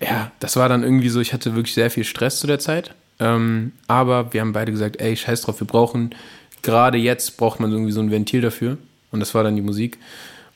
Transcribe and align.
ja, 0.00 0.32
das 0.40 0.56
war 0.56 0.68
dann 0.68 0.82
irgendwie 0.82 1.08
so, 1.10 1.20
ich 1.20 1.32
hatte 1.32 1.54
wirklich 1.54 1.74
sehr 1.74 1.90
viel 1.90 2.04
Stress 2.04 2.40
zu 2.40 2.46
der 2.46 2.58
Zeit. 2.58 2.94
Ähm, 3.18 3.72
aber 3.86 4.32
wir 4.32 4.40
haben 4.40 4.52
beide 4.52 4.72
gesagt, 4.72 5.00
ey, 5.00 5.16
scheiß 5.16 5.42
drauf, 5.42 5.60
wir 5.60 5.66
brauchen, 5.66 6.14
gerade 6.62 6.98
jetzt 6.98 7.36
braucht 7.36 7.60
man 7.60 7.70
irgendwie 7.70 7.92
so 7.92 8.00
ein 8.00 8.10
Ventil 8.10 8.40
dafür. 8.40 8.78
Und 9.12 9.20
das 9.20 9.34
war 9.34 9.44
dann 9.44 9.56
die 9.56 9.62
Musik. 9.62 9.98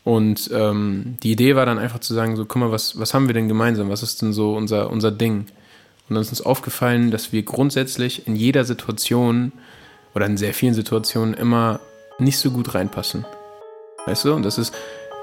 Und 0.02 0.50
ähm, 0.52 1.16
die 1.22 1.32
Idee 1.32 1.56
war 1.56 1.66
dann 1.66 1.78
einfach 1.78 1.98
zu 1.98 2.14
sagen, 2.14 2.36
so, 2.36 2.44
guck 2.44 2.56
mal, 2.56 2.70
was, 2.70 2.98
was 2.98 3.14
haben 3.14 3.26
wir 3.26 3.34
denn 3.34 3.48
gemeinsam? 3.48 3.90
Was 3.90 4.02
ist 4.02 4.22
denn 4.22 4.32
so 4.32 4.54
unser, 4.54 4.90
unser 4.90 5.10
Ding? 5.10 5.46
Und 6.08 6.14
dann 6.14 6.22
ist 6.22 6.30
uns 6.30 6.42
aufgefallen, 6.42 7.10
dass 7.10 7.32
wir 7.32 7.42
grundsätzlich 7.42 8.26
in 8.26 8.36
jeder 8.36 8.64
Situation 8.64 9.52
oder 10.14 10.26
in 10.26 10.36
sehr 10.36 10.54
vielen 10.54 10.74
Situationen 10.74 11.34
immer 11.34 11.80
nicht 12.18 12.38
so 12.38 12.50
gut 12.50 12.74
reinpassen. 12.74 13.24
Weißt 14.06 14.24
du? 14.26 14.34
Und 14.34 14.42
das 14.42 14.58
ist 14.58 14.74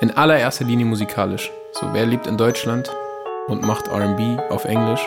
in 0.02 0.12
allererster 0.12 0.66
Linie 0.66 0.86
musikalisch. 0.86 1.52
So, 1.74 1.90
wer 1.94 2.06
lebt 2.06 2.26
in 2.26 2.38
Deutschland 2.38 2.92
und 3.48 3.62
macht 3.62 3.88
RB 3.88 4.40
auf 4.50 4.66
Englisch? 4.66 5.02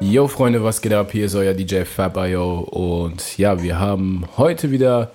Yo 0.00 0.26
Freunde, 0.26 0.64
was 0.64 0.80
geht 0.80 0.94
ab? 0.94 1.12
Hier 1.12 1.26
ist 1.26 1.34
euer 1.34 1.52
DJ 1.52 1.82
Fabayo 1.84 2.60
und 2.60 3.36
ja, 3.36 3.62
wir 3.62 3.78
haben 3.78 4.24
heute 4.38 4.70
wieder 4.70 5.12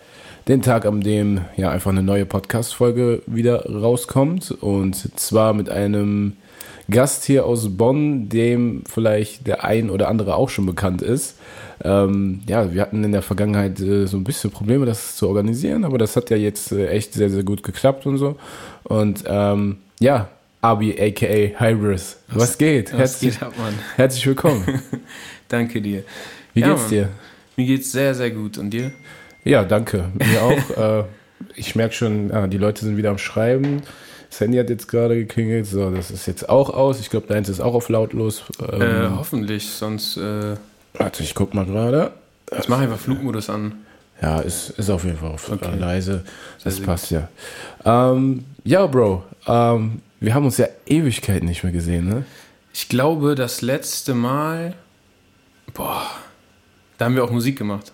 den 0.48 0.62
Tag, 0.62 0.86
an 0.86 1.02
dem 1.02 1.42
ja 1.56 1.72
einfach 1.72 1.92
eine 1.92 2.04
neue 2.04 2.26
Podcast-Folge 2.26 3.24
wieder 3.26 3.66
rauskommt 3.66 4.52
und 4.52 5.20
zwar 5.20 5.54
mit 5.54 5.70
einem 5.70 6.38
Gast 6.90 7.24
hier 7.24 7.46
aus 7.46 7.78
Bonn, 7.78 8.30
dem 8.30 8.84
vielleicht 8.90 9.48
der 9.48 9.64
ein 9.64 9.90
oder 9.90 10.10
andere 10.10 10.36
auch 10.36 10.50
schon 10.50 10.66
bekannt 10.66 11.02
ist. 11.02 11.38
Ähm, 11.84 12.42
ja, 12.48 12.74
wir 12.74 12.82
hatten 12.82 13.04
in 13.04 13.12
der 13.12 13.22
Vergangenheit 13.22 13.80
äh, 13.80 14.06
so 14.06 14.18
ein 14.18 14.24
bisschen 14.24 14.52
Probleme, 14.52 14.86
das 14.86 15.16
zu 15.16 15.28
organisieren, 15.28 15.86
aber 15.86 15.98
das 15.98 16.16
hat 16.16 16.30
ja 16.30 16.38
jetzt 16.38 16.72
äh, 16.72 16.88
echt 16.88 17.14
sehr, 17.14 17.30
sehr 17.30 17.44
gut 17.44 17.64
geklappt 17.64 18.06
und 18.06 18.18
so. 18.18 18.38
Und 18.84 19.24
ähm, 19.28 19.78
ja, 20.00 20.30
Abi, 20.62 20.94
aka 20.94 21.60
Hybris. 21.60 22.18
Was, 22.30 22.38
was 22.38 22.58
geht? 22.58 22.94
Was 22.94 23.00
herzlich, 23.00 23.34
geht 23.34 23.44
ab, 23.44 23.54
Mann? 23.58 23.74
herzlich 23.96 24.26
willkommen. 24.28 24.64
danke 25.50 25.82
dir. 25.82 26.04
Wie 26.54 26.62
ja, 26.62 26.70
geht's 26.70 26.88
dir? 26.88 27.10
Mir 27.58 27.66
geht's 27.66 27.92
sehr, 27.92 28.16
sehr 28.16 28.32
gut. 28.32 28.58
Und 28.58 28.70
dir? 28.70 28.92
Ja, 29.44 29.64
danke. 29.64 30.06
Mir 30.14 30.42
auch. 30.42 31.02
äh, 31.02 31.04
ich 31.56 31.76
merke 31.76 31.94
schon, 31.94 32.32
ah, 32.32 32.48
die 32.48 32.58
Leute 32.58 32.86
sind 32.86 32.96
wieder 32.96 33.10
am 33.10 33.18
Schreiben. 33.18 33.82
Das 34.34 34.40
Handy 34.40 34.58
hat 34.58 34.72
jetzt 34.72 34.88
gerade 34.88 35.16
geklingelt. 35.16 35.68
So, 35.68 35.92
das 35.92 36.10
ist 36.10 36.26
jetzt 36.26 36.50
auch 36.50 36.72
aus. 36.72 37.00
Ich 37.00 37.12
glaube, 37.12 37.28
deins 37.28 37.50
ist 37.50 37.60
auch 37.60 37.76
auf 37.76 37.88
lautlos. 37.90 38.42
Ähm, 38.68 38.82
äh, 38.82 39.10
hoffentlich, 39.16 39.70
sonst. 39.70 40.18
Äh, 40.18 40.56
warte, 40.96 41.22
ich 41.22 41.36
guck 41.36 41.54
mal 41.54 41.68
gerade. 41.68 42.14
Ich 42.60 42.68
mache 42.68 42.82
einfach 42.82 42.98
Flugmodus 42.98 43.52
an. 43.52 43.76
Ja, 44.24 44.40
ist, 44.40 44.72
ist 44.72 44.90
auf 44.90 45.04
jeden 45.04 45.20
Fall 45.20 45.34
auf 45.34 45.52
okay. 45.52 45.78
leise. 45.78 46.24
Das 46.64 46.80
passt 46.80 47.12
ja. 47.12 47.30
Ähm, 47.86 48.44
ja, 48.64 48.88
Bro. 48.88 49.24
Ähm, 49.46 50.02
wir 50.20 50.34
haben 50.34 50.46
uns 50.46 50.58
ja 50.58 50.66
Ewigkeiten 50.88 51.48
nicht 51.48 51.64
mehr 51.64 51.72
gesehen, 51.72 52.10
ne? 52.10 52.26
Ich 52.74 52.90
glaube, 52.90 53.36
das 53.36 53.62
letzte 53.62 54.16
Mal, 54.16 54.74
boah, 55.76 56.08
da 56.98 57.06
haben 57.06 57.14
wir 57.16 57.24
auch 57.24 57.30
Musik 57.30 57.60
gemacht. 57.60 57.92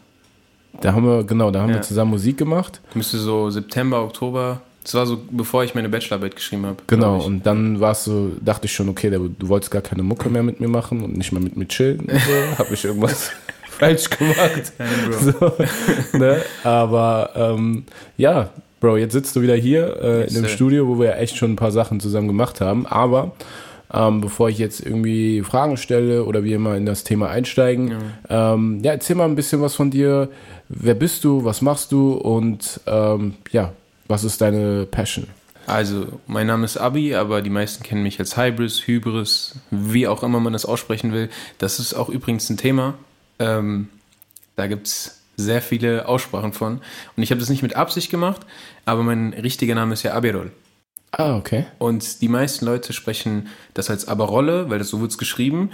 Da 0.80 0.94
haben 0.94 1.06
wir, 1.06 1.26
genau, 1.26 1.52
da 1.52 1.60
haben 1.60 1.70
ja. 1.72 1.76
wir 1.76 1.82
zusammen 1.82 2.12
Musik 2.12 2.38
gemacht. 2.38 2.80
Müsste 2.94 3.18
so 3.18 3.50
September, 3.50 4.02
Oktober. 4.02 4.62
Das 4.90 4.96
war 4.96 5.06
so, 5.06 5.20
bevor 5.30 5.64
ich 5.64 5.76
meine 5.76 5.88
Bachelorarbeit 5.88 6.36
geschrieben 6.36 6.66
habe. 6.66 6.78
Genau, 6.88 7.22
und 7.22 7.46
dann 7.46 7.80
war 7.80 7.92
es 7.92 8.06
so, 8.06 8.32
dachte 8.44 8.66
ich 8.66 8.74
schon, 8.74 8.90
okay, 8.90 9.12
du 9.12 9.48
wolltest 9.48 9.70
gar 9.70 9.84
keine 9.84 10.02
Mucke 10.02 10.32
mehr 10.32 10.42
mit 10.42 10.60
mir 10.60 10.68
machen 10.68 11.04
und 11.04 11.16
nicht 11.16 11.32
mehr 11.32 11.44
mit 11.44 11.56
mir 11.56 11.68
chillen 11.68 12.00
und 12.00 12.10
so. 12.10 12.32
Hab 12.58 12.72
ich 12.72 12.86
irgendwas 12.86 13.30
falsch 13.70 14.10
gemacht. 14.10 14.74
Nein, 14.80 14.90
Bro. 15.08 15.20
So, 15.20 16.18
ne? 16.18 16.42
Aber 16.64 17.30
ähm, 17.36 17.84
ja, 18.18 18.50
Bro, 18.80 18.98
jetzt 18.98 19.14
sitzt 19.14 19.36
du 19.36 19.44
wieder 19.44 19.54
hier 19.54 20.02
äh, 20.02 20.28
in 20.28 20.34
dem 20.34 20.48
Studio, 20.48 20.88
wo 20.88 20.98
wir 20.98 21.10
ja 21.10 21.16
echt 21.18 21.38
schon 21.38 21.52
ein 21.52 21.56
paar 21.56 21.72
Sachen 21.72 22.00
zusammen 22.00 22.28
gemacht 22.28 22.60
haben. 22.60 22.88
Aber 22.88 23.34
ähm, 23.94 24.22
bevor 24.22 24.50
ich 24.50 24.58
jetzt 24.58 24.84
irgendwie 24.84 25.44
Fragen 25.44 25.78
stelle 25.78 26.24
oder 26.24 26.44
wir 26.44 26.56
immer 26.56 26.76
in 26.76 26.88
das 26.88 27.04
Thema 27.04 27.30
einsteigen, 27.30 27.94
ja. 28.28 28.54
Ähm, 28.54 28.80
ja, 28.82 28.94
erzähl 28.94 29.16
mal 29.16 29.26
ein 29.26 29.36
bisschen 29.36 29.62
was 29.62 29.76
von 29.76 29.92
dir. 29.92 30.30
Wer 30.68 30.96
bist 30.96 31.24
du? 31.26 31.46
Was 31.46 31.62
machst 31.62 31.92
du? 31.92 32.14
Und 32.14 32.80
ähm, 32.88 33.36
ja, 33.52 33.74
was 34.10 34.26
ist 34.26 34.42
deine 34.42 34.86
Passion? 34.86 35.28
Also, 35.68 36.20
mein 36.26 36.48
Name 36.48 36.66
ist 36.66 36.78
Abi, 36.78 37.14
aber 37.14 37.42
die 37.44 37.52
meisten 37.52 37.84
kennen 37.84 38.02
mich 38.02 38.20
als 38.20 38.36
Hybris, 38.36 38.88
Hybris, 38.88 39.56
wie 39.70 40.08
auch 40.08 40.24
immer 40.24 40.40
man 40.40 40.52
das 40.52 40.66
aussprechen 40.66 41.14
will. 41.14 41.30
Das 41.60 41.80
ist 41.80 41.94
auch 41.94 42.10
übrigens 42.10 42.50
ein 42.50 42.58
Thema. 42.58 42.96
Ähm, 43.38 43.88
da 44.56 44.66
gibt 44.66 44.88
es 44.88 45.22
sehr 45.38 45.62
viele 45.62 46.08
Aussprachen 46.08 46.54
von. 46.54 46.82
Und 47.16 47.24
ich 47.24 47.30
habe 47.30 47.40
das 47.40 47.50
nicht 47.50 47.62
mit 47.62 47.76
Absicht 47.76 48.10
gemacht, 48.10 48.42
aber 48.86 49.04
mein 49.04 49.34
richtiger 49.34 49.76
Name 49.76 49.94
ist 49.94 50.02
ja 50.02 50.14
Abirol. 50.14 50.52
Ah, 51.12 51.38
okay. 51.38 51.66
Und 51.78 52.22
die 52.22 52.28
meisten 52.28 52.66
Leute 52.66 52.92
sprechen 52.94 53.48
das 53.76 53.92
als 53.92 54.08
Aberolle, 54.08 54.70
weil 54.72 54.80
das 54.80 54.90
so 54.90 55.02
wird 55.02 55.12
es 55.12 55.18
geschrieben. 55.20 55.70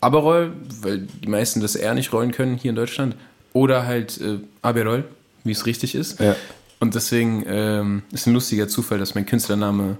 Aberol, 0.00 0.52
weil 0.82 0.98
die 0.98 1.28
meisten 1.28 1.60
das 1.60 1.74
eher 1.74 1.94
nicht 1.94 2.12
rollen 2.12 2.32
können 2.32 2.56
hier 2.56 2.70
in 2.70 2.76
Deutschland. 2.76 3.16
Oder 3.54 3.86
halt 3.86 4.20
äh, 4.20 4.40
Aberol, 4.60 5.04
wie 5.44 5.52
es 5.52 5.64
richtig 5.64 5.94
ist. 5.94 6.20
Ja. 6.20 6.36
Und 6.80 6.94
deswegen 6.94 7.44
ähm, 7.46 8.02
ist 8.12 8.26
ein 8.26 8.34
lustiger 8.34 8.68
Zufall, 8.68 8.98
dass 8.98 9.14
mein 9.14 9.26
Künstlername 9.26 9.98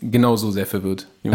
genauso 0.00 0.50
sehr 0.50 0.66
verwirrt. 0.66 1.08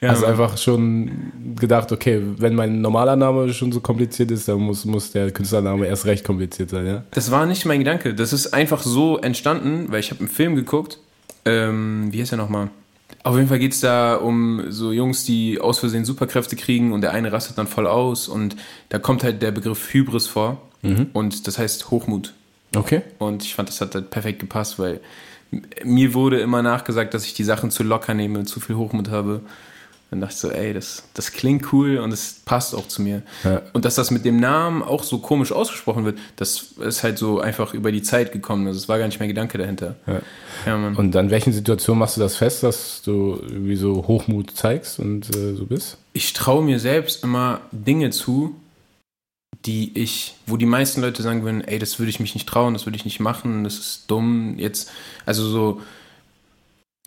Ja, 0.00 0.10
also 0.10 0.24
einfach 0.24 0.56
schon 0.56 1.32
gedacht, 1.56 1.92
okay, 1.92 2.22
wenn 2.38 2.54
mein 2.54 2.80
normaler 2.80 3.16
Name 3.16 3.52
schon 3.52 3.70
so 3.70 3.80
kompliziert 3.80 4.30
ist, 4.30 4.48
dann 4.48 4.58
muss, 4.58 4.86
muss 4.86 5.12
der 5.12 5.30
Künstlername 5.30 5.86
erst 5.86 6.06
recht 6.06 6.24
kompliziert 6.24 6.70
sein, 6.70 6.86
ja? 6.86 7.04
Das 7.10 7.30
war 7.30 7.44
nicht 7.44 7.66
mein 7.66 7.80
Gedanke. 7.80 8.14
Das 8.14 8.32
ist 8.32 8.54
einfach 8.54 8.82
so 8.82 9.18
entstanden, 9.18 9.86
weil 9.90 10.00
ich 10.00 10.10
habe 10.10 10.20
einen 10.20 10.30
Film 10.30 10.54
geguckt. 10.56 10.98
Ähm, 11.44 12.08
wie 12.10 12.20
heißt 12.20 12.32
der 12.32 12.38
nochmal? 12.38 12.70
Auf 13.24 13.36
jeden 13.36 13.48
Fall 13.48 13.58
geht 13.58 13.72
es 13.72 13.80
da 13.80 14.14
um 14.14 14.70
so 14.70 14.92
Jungs, 14.92 15.24
die 15.24 15.60
aus 15.60 15.78
Versehen 15.78 16.06
Superkräfte 16.06 16.56
kriegen 16.56 16.92
und 16.92 17.02
der 17.02 17.12
eine 17.12 17.30
rastet 17.30 17.58
dann 17.58 17.66
voll 17.66 17.86
aus 17.86 18.28
und 18.28 18.56
da 18.88 18.98
kommt 18.98 19.22
halt 19.22 19.42
der 19.42 19.50
Begriff 19.50 19.92
Hybris 19.92 20.26
vor 20.26 20.62
mhm. 20.80 21.08
und 21.12 21.46
das 21.46 21.58
heißt 21.58 21.90
Hochmut. 21.90 22.32
Okay. 22.74 23.02
Und 23.18 23.42
ich 23.42 23.54
fand, 23.54 23.68
das 23.68 23.80
hat 23.80 23.94
halt 23.94 24.10
perfekt 24.10 24.38
gepasst, 24.38 24.78
weil 24.78 25.00
mir 25.84 26.14
wurde 26.14 26.40
immer 26.40 26.62
nachgesagt, 26.62 27.14
dass 27.14 27.24
ich 27.24 27.34
die 27.34 27.44
Sachen 27.44 27.70
zu 27.70 27.82
locker 27.82 28.14
nehme, 28.14 28.44
zu 28.44 28.60
viel 28.60 28.76
Hochmut 28.76 29.10
habe. 29.10 29.40
Dann 30.10 30.20
dachte 30.20 30.34
ich 30.34 30.40
so, 30.40 30.50
ey, 30.50 30.74
das, 30.74 31.04
das 31.14 31.30
klingt 31.30 31.72
cool 31.72 31.98
und 31.98 32.12
es 32.12 32.40
passt 32.44 32.74
auch 32.74 32.88
zu 32.88 33.00
mir. 33.00 33.22
Ja. 33.44 33.62
Und 33.72 33.84
dass 33.84 33.94
das 33.94 34.10
mit 34.10 34.24
dem 34.24 34.40
Namen 34.40 34.82
auch 34.82 35.04
so 35.04 35.18
komisch 35.18 35.52
ausgesprochen 35.52 36.04
wird, 36.04 36.18
das 36.34 36.72
ist 36.80 37.04
halt 37.04 37.16
so 37.16 37.40
einfach 37.40 37.74
über 37.74 37.92
die 37.92 38.02
Zeit 38.02 38.32
gekommen. 38.32 38.66
Also 38.66 38.78
es 38.78 38.88
war 38.88 38.98
gar 38.98 39.06
nicht 39.06 39.20
mehr 39.20 39.28
Gedanke 39.28 39.56
dahinter. 39.56 39.94
Ja. 40.08 40.20
Ja, 40.66 40.74
und 40.74 41.14
an 41.14 41.30
welchen 41.30 41.52
Situationen 41.52 42.00
machst 42.00 42.16
du 42.16 42.20
das 42.20 42.36
fest, 42.36 42.64
dass 42.64 43.02
du 43.02 43.38
irgendwie 43.40 43.76
so 43.76 44.06
Hochmut 44.08 44.50
zeigst 44.50 44.98
und 44.98 45.34
äh, 45.34 45.54
so 45.54 45.66
bist? 45.66 45.96
Ich 46.12 46.32
traue 46.32 46.64
mir 46.64 46.80
selbst 46.80 47.22
immer 47.22 47.60
Dinge 47.70 48.10
zu, 48.10 48.56
die 49.66 49.98
ich, 49.98 50.34
wo 50.46 50.56
die 50.56 50.66
meisten 50.66 51.00
Leute 51.00 51.22
sagen 51.22 51.44
würden, 51.44 51.62
ey, 51.62 51.78
das 51.78 51.98
würde 51.98 52.10
ich 52.10 52.20
mich 52.20 52.34
nicht 52.34 52.48
trauen, 52.48 52.72
das 52.72 52.86
würde 52.86 52.96
ich 52.96 53.04
nicht 53.04 53.20
machen, 53.20 53.64
das 53.64 53.78
ist 53.78 54.04
dumm. 54.10 54.58
Jetzt, 54.58 54.90
also 55.26 55.46
so 55.48 55.82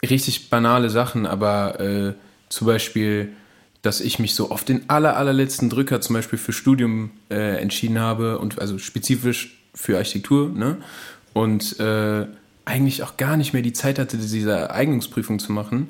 richtig 0.07 0.49
banale 0.49 0.89
Sachen, 0.89 1.25
aber 1.25 1.79
äh, 1.79 2.13
zum 2.49 2.67
Beispiel, 2.67 3.33
dass 3.81 4.01
ich 4.01 4.19
mich 4.19 4.35
so 4.35 4.51
auf 4.51 4.63
den 4.63 4.89
aller, 4.89 5.17
allerletzten 5.17 5.69
Drücker 5.69 5.99
zum 6.01 6.13
Beispiel 6.15 6.37
für 6.39 6.53
Studium 6.53 7.11
äh, 7.29 7.59
entschieden 7.61 7.99
habe 7.99 8.39
und 8.39 8.59
also 8.59 8.77
spezifisch 8.77 9.59
für 9.73 9.97
Architektur, 9.97 10.49
ne? 10.49 10.77
Und 11.33 11.79
äh, 11.79 12.27
eigentlich 12.65 13.01
auch 13.01 13.17
gar 13.17 13.37
nicht 13.37 13.53
mehr 13.53 13.63
die 13.63 13.73
Zeit 13.73 13.97
hatte, 13.97 14.17
diese 14.17 14.69
Eignungsprüfung 14.69 15.39
zu 15.39 15.51
machen. 15.51 15.89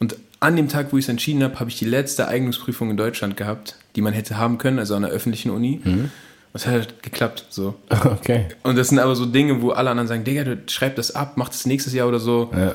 Und 0.00 0.16
an 0.42 0.56
dem 0.56 0.68
Tag, 0.68 0.92
wo 0.92 0.98
ich 0.98 1.04
es 1.04 1.08
entschieden 1.08 1.42
habe, 1.42 1.60
habe 1.60 1.70
ich 1.70 1.78
die 1.78 1.84
letzte 1.84 2.28
Eignungsprüfung 2.28 2.90
in 2.90 2.96
Deutschland 2.96 3.36
gehabt, 3.36 3.76
die 3.94 4.00
man 4.00 4.12
hätte 4.12 4.38
haben 4.38 4.58
können, 4.58 4.78
also 4.78 4.94
an 4.94 5.02
der 5.02 5.10
öffentlichen 5.10 5.50
Uni. 5.50 5.80
Mhm. 5.82 6.10
Das 6.52 6.66
hat 6.66 6.72
halt 6.72 7.02
geklappt, 7.02 7.46
so. 7.48 7.74
Okay. 8.04 8.46
Und 8.62 8.76
das 8.76 8.88
sind 8.88 8.98
aber 8.98 9.16
so 9.16 9.24
Dinge, 9.24 9.62
wo 9.62 9.70
alle 9.70 9.90
anderen 9.90 10.08
sagen, 10.08 10.24
Digga, 10.24 10.44
du 10.44 10.62
schreib 10.66 10.96
das 10.96 11.14
ab, 11.14 11.34
mach 11.36 11.48
das 11.48 11.64
nächstes 11.66 11.94
Jahr 11.94 12.08
oder 12.08 12.18
so. 12.18 12.50
Ja. 12.52 12.74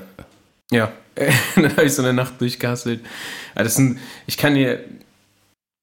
Ja, 0.70 0.92
dann 1.56 1.72
habe 1.72 1.86
ich 1.86 1.94
so 1.94 2.02
eine 2.02 2.14
Nacht 2.14 2.42
durchgehasselt. 2.42 3.02
das 3.56 3.76
sind, 3.76 4.00
ich 4.26 4.38
kann 4.38 4.56
dir, 4.56 4.80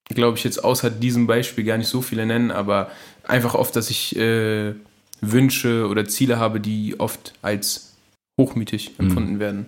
glaube 0.09 0.37
ich, 0.37 0.45
jetzt 0.45 0.63
außer 0.63 0.91
diesem 0.91 1.27
Beispiel 1.27 1.65
gar 1.65 1.79
nicht 1.79 1.89
so 1.89 2.03
viele 2.03 2.27
nennen, 2.27 2.51
aber 2.51 2.91
einfach 3.23 3.55
oft, 3.55 3.75
dass 3.77 3.91
ich 3.91 4.17
äh, 4.17 4.75
Wünsche 5.21 5.87
oder 5.89 6.05
Ziele 6.05 6.39
habe, 6.39 6.61
die 6.61 6.99
oft 7.01 7.33
als 7.41 7.95
hochmütig 8.41 8.93
mhm. 8.99 9.07
empfunden 9.07 9.35
mhm. 9.35 9.41
werden. 9.41 9.67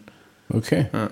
Okay. 0.51 0.87
Ja. 0.93 1.11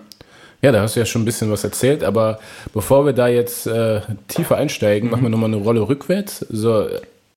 Ja. 0.64 0.72
da 0.72 0.82
hast 0.82 0.96
du 0.96 1.00
ja 1.00 1.06
schon 1.06 1.22
ein 1.22 1.24
bisschen 1.24 1.50
was 1.50 1.64
erzählt, 1.64 2.04
aber 2.04 2.38
bevor 2.72 3.06
wir 3.06 3.12
da 3.12 3.28
jetzt 3.28 3.66
äh, 3.66 4.00
tiefer 4.28 4.56
einsteigen, 4.56 5.08
mhm. 5.08 5.12
machen 5.12 5.22
wir 5.22 5.30
nochmal 5.30 5.52
eine 5.52 5.62
Rolle 5.62 5.88
rückwärts. 5.88 6.44
So, 6.50 6.88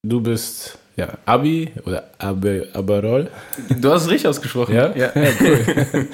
du 0.03 0.21
bist 0.21 0.77
ja, 0.97 1.09
Abi 1.25 1.71
oder 1.85 2.05
Abe, 2.17 2.67
Aberol. 2.73 3.29
Du 3.69 3.91
hast 3.91 4.03
es 4.03 4.09
richtig 4.09 4.27
ausgesprochen. 4.27 4.75
Ja, 4.75 4.95
ja, 4.95 5.11
ja 5.13 5.29
cool. 5.39 6.07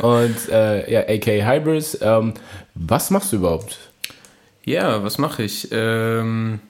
Und 0.00 0.48
äh, 0.48 0.90
ja, 0.90 1.00
AK 1.00 1.44
Hybris. 1.44 1.98
Ähm, 2.00 2.34
was 2.76 3.10
machst 3.10 3.32
du 3.32 3.36
überhaupt? 3.36 3.78
Ja, 4.64 5.02
was 5.02 5.18
mache 5.18 5.42
ich? 5.42 5.68
Ähm, 5.72 6.60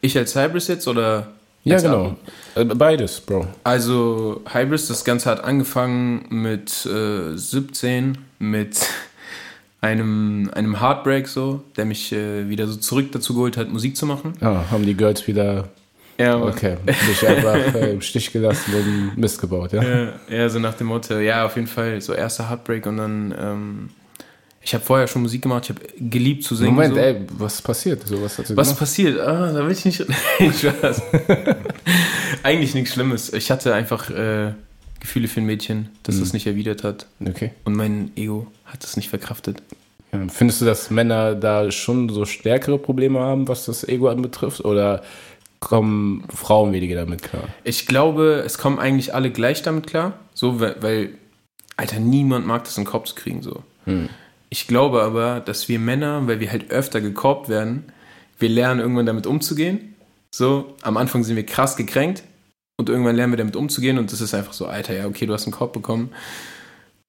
ich 0.00 0.16
als 0.16 0.36
Hybris 0.36 0.68
jetzt 0.68 0.86
oder? 0.86 1.32
Ja, 1.64 1.74
als 1.74 1.82
genau. 1.82 2.16
Äh, 2.54 2.64
Beides, 2.64 3.20
Bro. 3.20 3.48
Also 3.64 4.42
Hybris, 4.52 4.86
das 4.86 5.04
Ganze 5.04 5.30
hat 5.30 5.42
angefangen 5.42 6.26
mit 6.28 6.86
äh, 6.86 7.36
17, 7.36 8.18
mit 8.38 8.78
einem, 9.84 10.50
einem 10.54 10.80
Heartbreak 10.80 11.28
so, 11.28 11.62
der 11.76 11.84
mich 11.84 12.12
äh, 12.12 12.48
wieder 12.48 12.66
so 12.66 12.76
zurück 12.76 13.12
dazu 13.12 13.34
geholt 13.34 13.56
hat, 13.56 13.70
Musik 13.70 13.96
zu 13.96 14.06
machen. 14.06 14.32
Ah, 14.40 14.64
haben 14.70 14.84
die 14.86 14.94
Girls 14.94 15.26
wieder, 15.26 15.68
Ja, 16.18 16.38
Mann. 16.38 16.48
okay, 16.48 16.76
dich 16.86 17.28
einfach 17.28 17.74
äh, 17.74 17.92
im 17.92 18.00
Stich 18.00 18.32
gelassen 18.32 18.72
und 18.74 19.18
Mist 19.18 19.40
gebaut, 19.40 19.72
ja? 19.72 19.82
Ja, 19.82 20.12
ja, 20.28 20.48
so 20.48 20.58
nach 20.58 20.74
dem 20.74 20.86
Motto, 20.86 21.18
ja, 21.18 21.44
auf 21.44 21.56
jeden 21.56 21.68
Fall, 21.68 22.00
so 22.00 22.14
erster 22.14 22.48
Heartbreak 22.48 22.86
und 22.86 22.96
dann, 22.96 23.34
ähm, 23.38 23.90
ich 24.62 24.72
habe 24.72 24.82
vorher 24.82 25.06
schon 25.06 25.20
Musik 25.20 25.42
gemacht, 25.42 25.64
ich 25.64 25.70
habe 25.76 25.80
geliebt 26.10 26.44
zu 26.44 26.54
singen. 26.54 26.74
Moment, 26.74 26.94
so. 26.94 27.00
ey, 27.00 27.16
was 27.36 27.60
passiert? 27.60 28.06
So, 28.08 28.22
was 28.22 28.38
Was 28.38 28.48
gemacht? 28.48 28.78
passiert? 28.78 29.20
Ah, 29.20 29.52
da 29.52 29.62
will 29.66 29.72
ich 29.72 29.84
nicht. 29.84 30.00
Eigentlich 32.42 32.74
nichts 32.74 32.94
Schlimmes. 32.94 33.30
Ich 33.34 33.50
hatte 33.50 33.74
einfach 33.74 34.08
äh, 34.08 34.52
Gefühle 35.04 35.28
für 35.28 35.42
ein 35.42 35.44
Mädchen, 35.44 35.90
das 36.02 36.18
das 36.18 36.32
nicht 36.32 36.46
erwidert 36.46 36.82
hat. 36.82 37.06
Okay. 37.22 37.50
Und 37.64 37.74
mein 37.74 38.10
Ego 38.16 38.46
hat 38.64 38.82
das 38.82 38.96
nicht 38.96 39.10
verkraftet. 39.10 39.62
Ja, 40.12 40.28
findest 40.28 40.62
du, 40.62 40.64
dass 40.64 40.90
Männer 40.90 41.34
da 41.34 41.70
schon 41.70 42.08
so 42.08 42.24
stärkere 42.24 42.78
Probleme 42.78 43.20
haben, 43.20 43.46
was 43.46 43.66
das 43.66 43.86
Ego 43.86 44.08
anbetrifft? 44.08 44.64
Oder 44.64 45.02
kommen 45.60 46.24
Frauen 46.34 46.72
weniger 46.72 46.96
damit 46.96 47.22
klar? 47.22 47.42
Ich 47.64 47.86
glaube, 47.86 48.42
es 48.46 48.56
kommen 48.56 48.78
eigentlich 48.78 49.14
alle 49.14 49.30
gleich 49.30 49.60
damit 49.60 49.86
klar. 49.86 50.18
So, 50.32 50.58
weil, 50.58 50.76
weil 50.80 51.10
Alter, 51.76 52.00
niemand 52.00 52.46
mag 52.46 52.64
das 52.64 52.78
in 52.78 52.84
den 52.84 52.90
Kopf 52.90 53.08
zu 53.08 53.14
kriegen. 53.14 53.42
So. 53.42 53.62
Ich 54.48 54.66
glaube 54.66 55.02
aber, 55.02 55.40
dass 55.40 55.68
wir 55.68 55.78
Männer, 55.78 56.26
weil 56.26 56.40
wir 56.40 56.50
halt 56.50 56.70
öfter 56.70 57.02
gekorbt 57.02 57.50
werden, 57.50 57.84
wir 58.38 58.48
lernen 58.48 58.80
irgendwann 58.80 59.04
damit 59.04 59.26
umzugehen. 59.26 59.96
So, 60.30 60.74
am 60.80 60.96
Anfang 60.96 61.24
sind 61.24 61.36
wir 61.36 61.44
krass 61.44 61.76
gekränkt 61.76 62.24
und 62.76 62.88
irgendwann 62.88 63.16
lernen 63.16 63.32
wir 63.32 63.36
damit 63.36 63.56
umzugehen 63.56 63.98
und 63.98 64.12
das 64.12 64.20
ist 64.20 64.34
einfach 64.34 64.52
so, 64.52 64.66
Alter, 64.66 64.94
ja, 64.94 65.06
okay, 65.06 65.26
du 65.26 65.32
hast 65.32 65.44
einen 65.44 65.52
Korb 65.52 65.72
bekommen. 65.72 66.10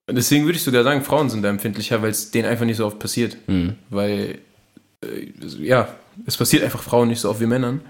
Und 0.08 0.14
deswegen 0.14 0.44
würde 0.44 0.56
ich 0.56 0.62
sogar 0.62 0.84
sagen, 0.84 1.02
Frauen 1.02 1.28
sind 1.30 1.42
da 1.42 1.48
empfindlicher, 1.48 2.00
weil 2.02 2.10
es 2.10 2.30
denen 2.30 2.46
einfach 2.48 2.64
nicht 2.64 2.76
so 2.76 2.86
oft 2.86 2.98
passiert. 3.00 3.36
Weil, 3.90 4.38
äh, 5.04 5.26
ja, 5.58 5.88
es 6.26 6.36
passiert 6.36 6.62
einfach 6.62 6.80
Frauen 6.82 7.08
nicht 7.08 7.20
so 7.20 7.28
oft 7.28 7.40
wie 7.40 7.46
Männern. 7.46 7.80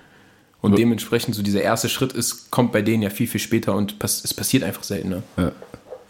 Und 0.62 0.72
Ja. 0.72 0.76
dementsprechend 0.78 1.34
so 1.34 1.42
dieser 1.42 1.60
erste 1.60 1.90
Schritt 1.90 2.14
ist, 2.14 2.50
kommt 2.50 2.72
bei 2.72 2.80
denen 2.80 3.02
ja 3.02 3.10
viel, 3.10 3.26
viel 3.26 3.40
später 3.40 3.74
und 3.74 3.98
pass 3.98 4.24
es 4.24 4.32
passiert 4.32 4.64
einfach 4.64 4.82
seltener. 4.82 5.22
Ja. 5.36 5.52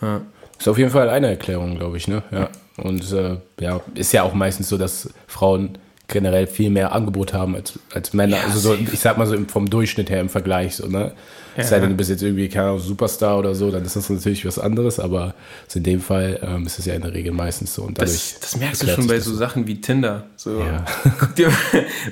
Ja. 0.00 0.20
Ist 0.58 0.68
auf 0.68 0.78
jeden 0.78 0.90
Fall 0.90 1.10
eine 1.10 1.26
Erklärung, 1.28 1.76
glaube 1.76 1.96
ich, 1.96 2.06
ne? 2.06 2.22
Ja. 2.30 2.48
Und 2.76 3.10
äh, 3.12 3.38
ja, 3.60 3.80
ist 3.94 4.12
ja 4.12 4.22
auch 4.22 4.32
meistens 4.34 4.68
so, 4.68 4.78
dass 4.78 5.10
Frauen 5.26 5.76
generell 6.08 6.46
viel 6.46 6.70
mehr 6.70 6.92
Angebot 6.92 7.32
haben 7.32 7.56
als, 7.56 7.78
als 7.92 8.12
Männer. 8.12 8.36
Ja, 8.36 8.44
also 8.44 8.58
so, 8.58 8.74
ich 8.74 9.00
sag 9.00 9.18
mal 9.18 9.26
so 9.26 9.36
vom 9.48 9.68
Durchschnitt 9.68 10.08
her 10.10 10.20
im 10.20 10.28
Vergleich, 10.28 10.76
so, 10.76 10.86
ne? 10.86 11.12
Es 11.58 11.70
sei 11.70 11.80
denn, 11.80 11.88
du 11.88 11.96
bist 11.96 12.10
jetzt 12.10 12.22
irgendwie, 12.22 12.48
keine 12.48 12.66
Ahnung, 12.66 12.80
Superstar 12.80 13.38
oder 13.38 13.54
so, 13.54 13.70
dann 13.70 13.82
ist 13.82 13.96
das 13.96 14.10
natürlich 14.10 14.44
was 14.44 14.58
anderes, 14.58 15.00
aber 15.00 15.34
in 15.74 15.82
dem 15.82 16.02
Fall 16.02 16.38
ähm, 16.42 16.66
ist 16.66 16.78
es 16.78 16.84
ja 16.84 16.92
in 16.92 17.00
der 17.00 17.14
Regel 17.14 17.32
meistens 17.32 17.74
so. 17.74 17.82
Und 17.82 17.98
dadurch 17.98 18.34
Das, 18.34 18.40
das 18.40 18.56
merkst 18.58 18.82
du 18.82 18.88
schon 18.88 19.06
bei 19.06 19.18
so 19.20 19.34
Sachen 19.34 19.66
wie 19.66 19.80
Tinder. 19.80 20.26
So, 20.36 20.60
Ja. 20.60 20.84
guck 21.18 21.34
dir 21.34 21.50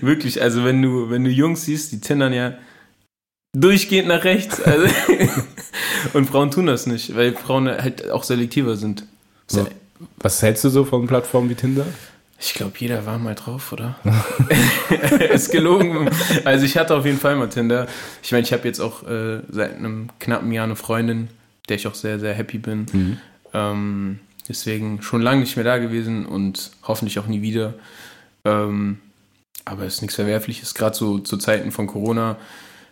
wirklich, 0.00 0.40
also 0.40 0.64
wenn 0.64 0.80
du, 0.80 1.10
wenn 1.10 1.24
du 1.24 1.30
Jungs 1.30 1.66
siehst, 1.66 1.92
die 1.92 2.00
tindern 2.00 2.32
ja 2.32 2.54
durchgehend 3.54 4.08
nach 4.08 4.24
rechts. 4.24 4.62
Also, 4.62 4.86
und 6.14 6.26
Frauen 6.26 6.50
tun 6.50 6.66
das 6.66 6.86
nicht, 6.86 7.14
weil 7.14 7.34
Frauen 7.34 7.68
halt 7.68 8.10
auch 8.10 8.24
selektiver 8.24 8.76
sind. 8.76 9.04
So. 9.46 9.66
Was 10.16 10.42
hältst 10.42 10.64
du 10.64 10.70
so 10.70 10.84
von 10.84 11.06
Plattformen 11.06 11.50
wie 11.50 11.54
Tinder? 11.54 11.84
Ich 12.44 12.52
glaube, 12.52 12.74
jeder 12.76 13.06
war 13.06 13.18
mal 13.18 13.34
drauf, 13.34 13.72
oder? 13.72 13.96
ist 15.32 15.50
gelogen. 15.50 16.10
Also 16.44 16.66
ich 16.66 16.76
hatte 16.76 16.94
auf 16.94 17.06
jeden 17.06 17.18
Fall 17.18 17.36
mal 17.36 17.48
Tinder. 17.48 17.86
Ich 18.22 18.32
meine, 18.32 18.44
ich 18.44 18.52
habe 18.52 18.68
jetzt 18.68 18.80
auch 18.80 19.02
äh, 19.08 19.40
seit 19.48 19.76
einem 19.76 20.10
knappen 20.20 20.52
Jahr 20.52 20.64
eine 20.64 20.76
Freundin, 20.76 21.28
der 21.70 21.76
ich 21.76 21.86
auch 21.86 21.94
sehr, 21.94 22.20
sehr 22.20 22.34
happy 22.34 22.58
bin. 22.58 23.18
Ähm, 23.54 24.18
deswegen 24.46 25.00
schon 25.00 25.22
lange 25.22 25.40
nicht 25.40 25.56
mehr 25.56 25.64
da 25.64 25.78
gewesen 25.78 26.26
und 26.26 26.72
hoffentlich 26.82 27.18
auch 27.18 27.26
nie 27.26 27.40
wieder. 27.40 27.74
Ähm, 28.44 28.98
aber 29.64 29.84
es 29.84 29.94
ist 29.94 30.02
nichts 30.02 30.16
Verwerfliches. 30.16 30.74
Gerade 30.74 30.94
so 30.94 31.20
zu 31.20 31.38
Zeiten 31.38 31.72
von 31.72 31.86
Corona 31.86 32.36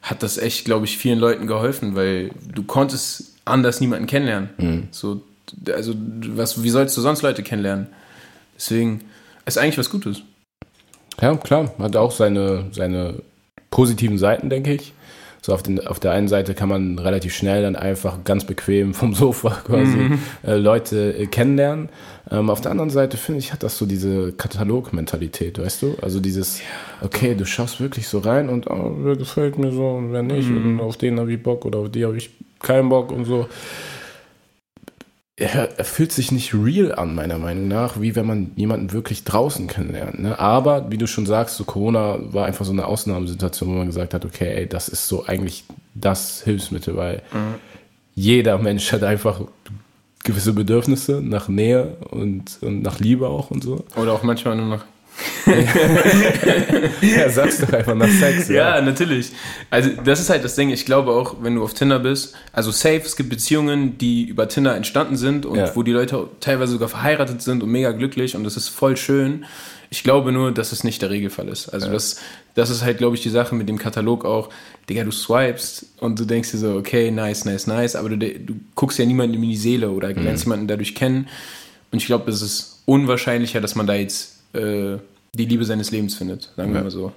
hat 0.00 0.22
das 0.22 0.38
echt, 0.38 0.64
glaube 0.64 0.86
ich, 0.86 0.96
vielen 0.96 1.18
Leuten 1.18 1.46
geholfen, 1.46 1.94
weil 1.94 2.30
du 2.50 2.62
konntest 2.62 3.34
anders 3.44 3.82
niemanden 3.82 4.06
kennenlernen. 4.06 4.48
So, 4.92 5.22
also 5.74 5.92
was, 5.94 6.62
wie 6.62 6.70
sollst 6.70 6.96
du 6.96 7.02
sonst 7.02 7.20
Leute 7.20 7.42
kennenlernen? 7.42 7.88
Deswegen 8.56 9.02
ist 9.46 9.58
eigentlich 9.58 9.78
was 9.78 9.90
Gutes. 9.90 10.22
Ja, 11.20 11.34
klar, 11.36 11.72
hat 11.78 11.96
auch 11.96 12.10
seine, 12.10 12.66
seine 12.72 13.22
positiven 13.70 14.18
Seiten, 14.18 14.50
denke 14.50 14.74
ich. 14.74 14.92
So 15.44 15.52
auf, 15.52 15.64
den, 15.64 15.84
auf 15.84 15.98
der 15.98 16.12
einen 16.12 16.28
Seite 16.28 16.54
kann 16.54 16.68
man 16.68 17.00
relativ 17.00 17.34
schnell 17.34 17.62
dann 17.62 17.74
einfach 17.74 18.22
ganz 18.22 18.44
bequem 18.44 18.94
vom 18.94 19.12
Sofa 19.14 19.50
quasi 19.66 20.12
äh, 20.46 20.54
Leute 20.54 21.16
äh, 21.18 21.26
kennenlernen. 21.26 21.88
Ähm, 22.30 22.48
auf 22.48 22.60
der 22.60 22.70
anderen 22.70 22.90
Seite 22.90 23.16
finde 23.16 23.40
ich, 23.40 23.52
hat 23.52 23.64
das 23.64 23.76
so 23.76 23.84
diese 23.84 24.32
Katalog-Mentalität, 24.32 25.58
weißt 25.58 25.82
du? 25.82 25.96
Also 26.00 26.20
dieses, 26.20 26.60
okay, 27.02 27.34
du 27.34 27.44
schaust 27.44 27.80
wirklich 27.80 28.06
so 28.06 28.20
rein 28.20 28.48
und 28.48 28.70
oh, 28.70 28.94
wer 29.00 29.16
gefällt 29.16 29.58
mir 29.58 29.72
so 29.72 29.88
und 29.88 30.12
wer 30.12 30.22
nicht 30.22 30.48
und 30.48 30.80
auf 30.80 30.96
den 30.96 31.18
habe 31.18 31.32
ich 31.32 31.42
Bock 31.42 31.64
oder 31.64 31.80
auf 31.80 31.90
die 31.90 32.04
habe 32.04 32.16
ich 32.16 32.30
keinen 32.60 32.88
Bock 32.88 33.10
und 33.10 33.24
so. 33.24 33.48
Er, 35.36 35.78
er 35.78 35.84
fühlt 35.84 36.12
sich 36.12 36.30
nicht 36.30 36.52
real 36.54 36.94
an, 36.94 37.14
meiner 37.14 37.38
Meinung 37.38 37.66
nach, 37.66 38.00
wie 38.00 38.14
wenn 38.14 38.26
man 38.26 38.52
jemanden 38.56 38.92
wirklich 38.92 39.24
draußen 39.24 39.66
kennenlernt. 39.66 40.20
Ne? 40.20 40.38
Aber, 40.38 40.90
wie 40.90 40.98
du 40.98 41.06
schon 41.06 41.24
sagst, 41.24 41.56
so 41.56 41.64
Corona 41.64 42.18
war 42.32 42.44
einfach 42.44 42.66
so 42.66 42.72
eine 42.72 42.84
Ausnahmesituation, 42.84 43.70
wo 43.70 43.74
man 43.74 43.86
gesagt 43.86 44.12
hat, 44.12 44.26
okay, 44.26 44.52
ey, 44.54 44.68
das 44.68 44.88
ist 44.88 45.08
so 45.08 45.24
eigentlich 45.24 45.64
das 45.94 46.42
Hilfsmittel, 46.42 46.96
weil 46.96 47.22
jeder 48.14 48.58
Mensch 48.58 48.92
hat 48.92 49.02
einfach 49.04 49.40
gewisse 50.22 50.52
Bedürfnisse 50.52 51.20
nach 51.22 51.48
Nähe 51.48 51.96
und, 52.10 52.58
und 52.60 52.82
nach 52.82 53.00
Liebe 53.00 53.28
auch 53.28 53.50
und 53.50 53.62
so. 53.62 53.84
Oder 53.96 54.12
auch 54.12 54.22
manchmal 54.22 54.56
nur 54.56 54.66
noch. 54.66 54.84
Ja, 57.02 57.28
sag's 57.28 57.58
doch 57.60 57.72
einfach 57.72 57.94
nach 57.94 58.08
Sex. 58.08 58.48
Ja, 58.48 58.80
natürlich. 58.80 59.30
Also, 59.70 59.90
das 60.04 60.20
ist 60.20 60.30
halt 60.30 60.44
das 60.44 60.54
Ding. 60.54 60.70
Ich 60.70 60.86
glaube 60.86 61.12
auch, 61.12 61.36
wenn 61.42 61.54
du 61.56 61.64
auf 61.64 61.74
Tinder 61.74 61.98
bist, 61.98 62.34
also 62.52 62.70
safe, 62.70 63.02
es 63.04 63.16
gibt 63.16 63.28
Beziehungen, 63.30 63.98
die 63.98 64.24
über 64.24 64.48
Tinder 64.48 64.74
entstanden 64.76 65.16
sind 65.16 65.46
und 65.46 65.58
Ja. 65.58 65.74
wo 65.76 65.82
die 65.82 65.92
Leute 65.92 66.28
teilweise 66.40 66.72
sogar 66.72 66.88
verheiratet 66.88 67.42
sind 67.42 67.62
und 67.62 67.70
mega 67.70 67.92
glücklich 67.92 68.36
und 68.36 68.44
das 68.44 68.56
ist 68.56 68.68
voll 68.68 68.96
schön. 68.96 69.44
Ich 69.90 70.04
glaube 70.04 70.32
nur, 70.32 70.52
dass 70.52 70.72
es 70.72 70.84
nicht 70.84 71.02
der 71.02 71.10
Regelfall 71.10 71.48
ist. 71.48 71.68
Also, 71.68 71.90
das, 71.90 72.16
das 72.54 72.70
ist 72.70 72.82
halt, 72.82 72.98
glaube 72.98 73.16
ich, 73.16 73.22
die 73.22 73.28
Sache 73.30 73.54
mit 73.54 73.68
dem 73.68 73.78
Katalog 73.78 74.24
auch. 74.24 74.48
Digga, 74.88 75.04
du 75.04 75.10
swipest 75.12 75.86
und 76.00 76.18
du 76.18 76.24
denkst 76.24 76.50
dir 76.52 76.58
so, 76.58 76.74
okay, 76.76 77.10
nice, 77.10 77.44
nice, 77.44 77.66
nice, 77.66 77.94
aber 77.96 78.08
du, 78.08 78.16
du 78.18 78.54
guckst 78.74 78.98
ja 78.98 79.04
niemanden 79.04 79.34
in 79.34 79.42
die 79.42 79.56
Seele 79.56 79.90
oder 79.90 80.12
lernst 80.12 80.44
jemanden 80.44 80.66
dadurch 80.66 80.94
kennen. 80.94 81.28
Und 81.90 81.98
ich 81.98 82.06
glaube, 82.06 82.30
es 82.30 82.40
ist 82.40 82.80
unwahrscheinlicher, 82.86 83.60
dass 83.60 83.74
man 83.74 83.86
da 83.86 83.94
jetzt 83.94 84.38
äh, 84.54 84.98
die 85.34 85.44
Liebe 85.46 85.64
seines 85.64 85.90
Lebens 85.90 86.14
findet, 86.14 86.50
sagen 86.56 86.70
wir 86.72 86.78
Ja. 86.78 86.84
mal 86.84 86.90
so. 86.90 87.12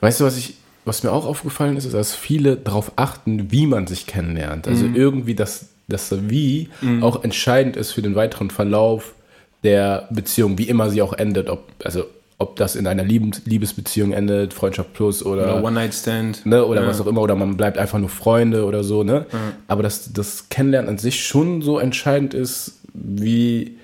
Weißt 0.00 0.20
du, 0.20 0.24
was 0.24 0.36
ich, 0.36 0.54
was 0.84 1.02
mir 1.04 1.12
auch 1.12 1.26
aufgefallen 1.26 1.76
ist, 1.76 1.84
ist, 1.84 1.94
dass 1.94 2.14
viele 2.14 2.56
darauf 2.56 2.92
achten, 2.96 3.52
wie 3.52 3.66
man 3.66 3.86
sich 3.86 4.06
kennenlernt. 4.06 4.66
Also 4.66 4.86
irgendwie, 4.92 5.34
dass 5.34 5.66
das 5.88 6.10
Wie 6.28 6.68
auch 7.00 7.22
entscheidend 7.22 7.76
ist 7.76 7.92
für 7.92 8.02
den 8.02 8.14
weiteren 8.14 8.50
Verlauf 8.50 9.14
der 9.62 10.08
Beziehung, 10.10 10.58
wie 10.58 10.68
immer 10.68 10.90
sie 10.90 11.02
auch 11.02 11.12
endet. 11.12 11.48
Ob, 11.50 11.68
also 11.84 12.04
ob 12.38 12.56
das 12.56 12.74
in 12.74 12.86
einer 12.88 13.04
Liebes 13.04 13.42
Liebesbeziehung 13.44 14.12
endet, 14.12 14.54
Freundschaft 14.54 14.92
plus 14.94 15.24
oder, 15.24 15.42
Oder 15.58 15.62
One-Night-Stand. 15.64 16.46
ne, 16.46 16.64
oder 16.64 16.80
Ja. 16.82 16.86
was 16.88 17.00
auch 17.00 17.06
immer, 17.06 17.20
oder 17.20 17.36
man 17.36 17.56
bleibt 17.56 17.78
einfach 17.78 17.98
nur 18.00 18.08
Freunde 18.08 18.64
oder 18.64 18.82
so, 18.82 19.04
ne? 19.04 19.26
Aber 19.68 19.82
dass 19.84 20.12
das 20.12 20.48
Kennenlernen 20.48 20.88
an 20.88 20.98
sich 20.98 21.24
schon 21.24 21.62
so 21.62 21.78
entscheidend 21.78 22.34
ist, 22.34 22.80
wie 22.94 23.76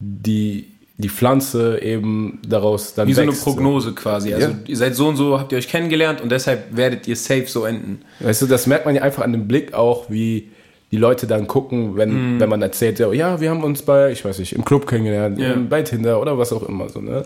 die, 0.00 0.66
die 1.00 1.08
Pflanze 1.08 1.80
eben 1.82 2.38
daraus 2.46 2.94
dann 2.94 3.08
Wie 3.08 3.14
so 3.14 3.20
eine 3.22 3.30
wächst, 3.32 3.44
Prognose 3.44 3.92
quasi. 3.92 4.34
Also 4.34 4.48
Ja. 4.48 4.54
ihr 4.66 4.76
seid 4.76 4.94
so 4.94 5.08
und 5.08 5.16
so, 5.16 5.38
habt 5.38 5.52
ihr 5.52 5.58
euch 5.58 5.68
kennengelernt 5.68 6.20
und 6.20 6.30
deshalb 6.30 6.76
werdet 6.76 7.08
ihr 7.08 7.16
safe 7.16 7.46
so 7.46 7.64
enden. 7.64 8.02
Weißt 8.20 8.42
du, 8.42 8.46
das 8.46 8.66
merkt 8.66 8.86
man 8.86 8.94
ja 8.94 9.02
einfach 9.02 9.22
an 9.22 9.32
dem 9.32 9.48
Blick 9.48 9.74
auch, 9.74 10.10
wie 10.10 10.50
die 10.92 10.96
Leute 10.96 11.26
dann 11.28 11.46
gucken, 11.46 11.96
wenn, 11.96 12.34
Mhm. 12.36 12.40
wenn 12.40 12.48
man 12.48 12.62
erzählt, 12.62 12.98
ja, 12.98 13.40
wir 13.40 13.50
haben 13.50 13.62
uns 13.62 13.82
bei, 13.82 14.10
ich 14.10 14.24
weiß 14.24 14.38
nicht, 14.40 14.52
im 14.54 14.64
Club 14.64 14.86
kennengelernt, 14.88 15.38
Ja. 15.38 15.52
ähm, 15.52 15.68
bei 15.68 15.82
Tinder 15.82 16.20
oder 16.20 16.36
was 16.36 16.52
auch 16.52 16.64
immer. 16.68 16.88
So, 16.88 17.00
ne? 17.00 17.24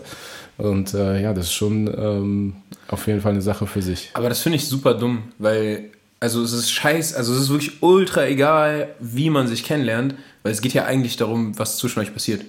Und 0.57 0.93
äh, 0.93 1.21
ja, 1.21 1.33
das 1.33 1.45
ist 1.47 1.53
schon 1.53 1.87
ähm, 1.87 2.53
auf 2.87 3.07
jeden 3.07 3.21
Fall 3.21 3.31
eine 3.33 3.41
Sache 3.41 3.65
für 3.67 3.81
sich. 3.81 4.11
Aber 4.13 4.29
das 4.29 4.39
finde 4.41 4.57
ich 4.57 4.67
super 4.67 4.93
dumm, 4.93 5.23
weil, 5.39 5.85
also 6.19 6.43
es 6.43 6.53
ist 6.53 6.71
scheiß, 6.71 7.15
also 7.15 7.33
es 7.33 7.39
ist 7.41 7.49
wirklich 7.49 7.81
ultra 7.81 8.25
egal, 8.27 8.89
wie 8.99 9.29
man 9.31 9.47
sich 9.47 9.63
kennenlernt, 9.63 10.13
weil 10.43 10.51
es 10.53 10.61
geht 10.61 10.73
ja 10.73 10.85
eigentlich 10.85 11.17
darum, 11.17 11.57
was 11.57 11.77
zwischen 11.77 11.99
euch 11.99 12.13
passiert. 12.13 12.41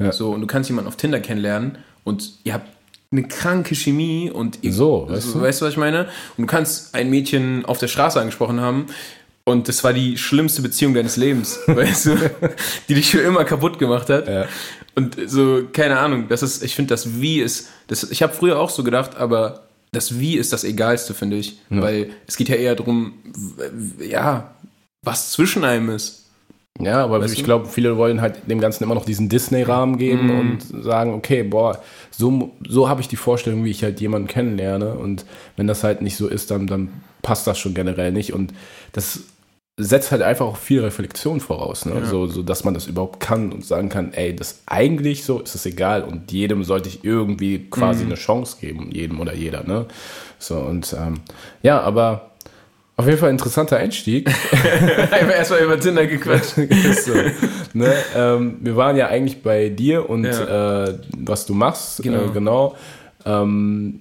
Ja. 0.00 0.12
So, 0.12 0.30
und 0.32 0.40
du 0.40 0.46
kannst 0.46 0.68
jemanden 0.70 0.88
auf 0.88 0.96
Tinder 0.96 1.20
kennenlernen 1.20 1.78
und 2.04 2.32
ihr 2.44 2.54
habt 2.54 2.68
eine 3.10 3.24
kranke 3.24 3.74
Chemie 3.74 4.30
und 4.30 4.58
ihr, 4.62 4.72
So, 4.72 5.06
weißt 5.08 5.34
du? 5.34 5.40
weißt 5.40 5.60
du, 5.60 5.66
was 5.66 5.72
ich 5.72 5.78
meine? 5.78 6.08
Und 6.36 6.42
du 6.42 6.46
kannst 6.46 6.94
ein 6.94 7.10
Mädchen 7.10 7.64
auf 7.66 7.78
der 7.78 7.88
Straße 7.88 8.18
angesprochen 8.20 8.60
haben 8.60 8.86
und 9.44 9.68
das 9.68 9.84
war 9.84 9.92
die 9.92 10.16
schlimmste 10.16 10.62
Beziehung 10.62 10.94
deines 10.94 11.16
Lebens, 11.16 11.58
weißt 11.66 12.06
du, 12.06 12.16
die 12.88 12.94
dich 12.94 13.10
für 13.10 13.20
immer 13.20 13.44
kaputt 13.44 13.78
gemacht 13.78 14.08
hat. 14.08 14.28
Ja. 14.28 14.46
Und 14.94 15.16
so, 15.26 15.62
keine 15.72 15.98
Ahnung, 15.98 16.28
das 16.28 16.42
ist, 16.42 16.62
ich 16.62 16.74
finde, 16.74 16.90
das 16.90 17.20
Wie 17.20 17.40
ist, 17.40 17.68
das, 17.88 18.10
ich 18.10 18.22
habe 18.22 18.32
früher 18.34 18.58
auch 18.58 18.70
so 18.70 18.82
gedacht, 18.84 19.16
aber 19.16 19.62
das 19.92 20.18
Wie 20.18 20.36
ist 20.36 20.52
das 20.52 20.64
Egalste, 20.64 21.12
finde 21.12 21.36
ich. 21.36 21.58
Ja. 21.70 21.82
Weil 21.82 22.10
es 22.26 22.36
geht 22.36 22.48
ja 22.48 22.56
eher 22.56 22.74
darum, 22.74 23.12
ja, 24.00 24.54
was 25.04 25.32
zwischen 25.32 25.64
einem 25.64 25.90
ist. 25.90 26.21
Ja, 26.80 27.04
aber 27.04 27.20
weißt 27.20 27.34
ich 27.34 27.44
glaube, 27.44 27.66
viele 27.66 27.96
wollen 27.96 28.20
halt 28.20 28.50
dem 28.50 28.60
Ganzen 28.60 28.84
immer 28.84 28.94
noch 28.94 29.04
diesen 29.04 29.28
Disney-Rahmen 29.28 29.98
geben 29.98 30.28
mm. 30.28 30.40
und 30.40 30.84
sagen, 30.84 31.12
okay, 31.14 31.42
boah, 31.42 31.80
so, 32.10 32.50
so 32.66 32.88
habe 32.88 33.00
ich 33.00 33.08
die 33.08 33.16
Vorstellung, 33.16 33.64
wie 33.64 33.70
ich 33.70 33.84
halt 33.84 34.00
jemanden 34.00 34.26
kennenlerne. 34.26 34.94
Und 34.94 35.24
wenn 35.56 35.66
das 35.66 35.84
halt 35.84 36.02
nicht 36.02 36.16
so 36.16 36.28
ist, 36.28 36.50
dann, 36.50 36.66
dann 36.66 36.88
passt 37.20 37.46
das 37.46 37.58
schon 37.58 37.74
generell 37.74 38.10
nicht. 38.10 38.32
Und 38.32 38.52
das 38.92 39.20
setzt 39.78 40.12
halt 40.12 40.22
einfach 40.22 40.46
auch 40.46 40.56
viel 40.56 40.80
Reflexion 40.80 41.40
voraus, 41.40 41.86
ne? 41.86 41.94
Ja. 41.94 42.04
so, 42.04 42.26
so 42.26 42.42
dass 42.42 42.64
man 42.64 42.74
das 42.74 42.86
überhaupt 42.86 43.20
kann 43.20 43.52
und 43.52 43.64
sagen 43.64 43.88
kann, 43.88 44.12
ey, 44.12 44.36
das 44.36 44.62
eigentlich 44.66 45.24
so 45.24 45.40
ist 45.40 45.54
es 45.54 45.64
egal 45.64 46.04
und 46.04 46.30
jedem 46.30 46.62
sollte 46.62 46.90
ich 46.90 47.04
irgendwie 47.04 47.70
quasi 47.70 48.04
mm. 48.04 48.06
eine 48.06 48.14
Chance 48.16 48.56
geben, 48.60 48.90
jedem 48.92 49.18
oder 49.20 49.34
jeder, 49.34 49.64
ne? 49.64 49.86
So 50.38 50.58
und 50.58 50.94
ähm, 50.98 51.20
ja, 51.62 51.80
aber 51.80 52.31
auf 52.96 53.06
jeden 53.06 53.18
Fall 53.18 53.30
interessanter 53.30 53.78
Einstieg. 53.78 54.28
Einfach 55.10 55.34
erstmal 55.34 55.60
über 55.60 55.80
Tinder 55.80 56.06
gequatscht. 56.06 56.54
so, 57.04 57.14
ne? 57.72 57.94
ähm, 58.14 58.58
wir 58.60 58.76
waren 58.76 58.96
ja 58.96 59.08
eigentlich 59.08 59.42
bei 59.42 59.70
dir 59.70 60.08
und 60.08 60.24
ja. 60.24 60.84
äh, 60.84 60.98
was 61.16 61.46
du 61.46 61.54
machst. 61.54 62.02
Genau. 62.02 62.26
Äh, 62.26 62.30
genau. 62.32 62.76
Ähm, 63.24 64.00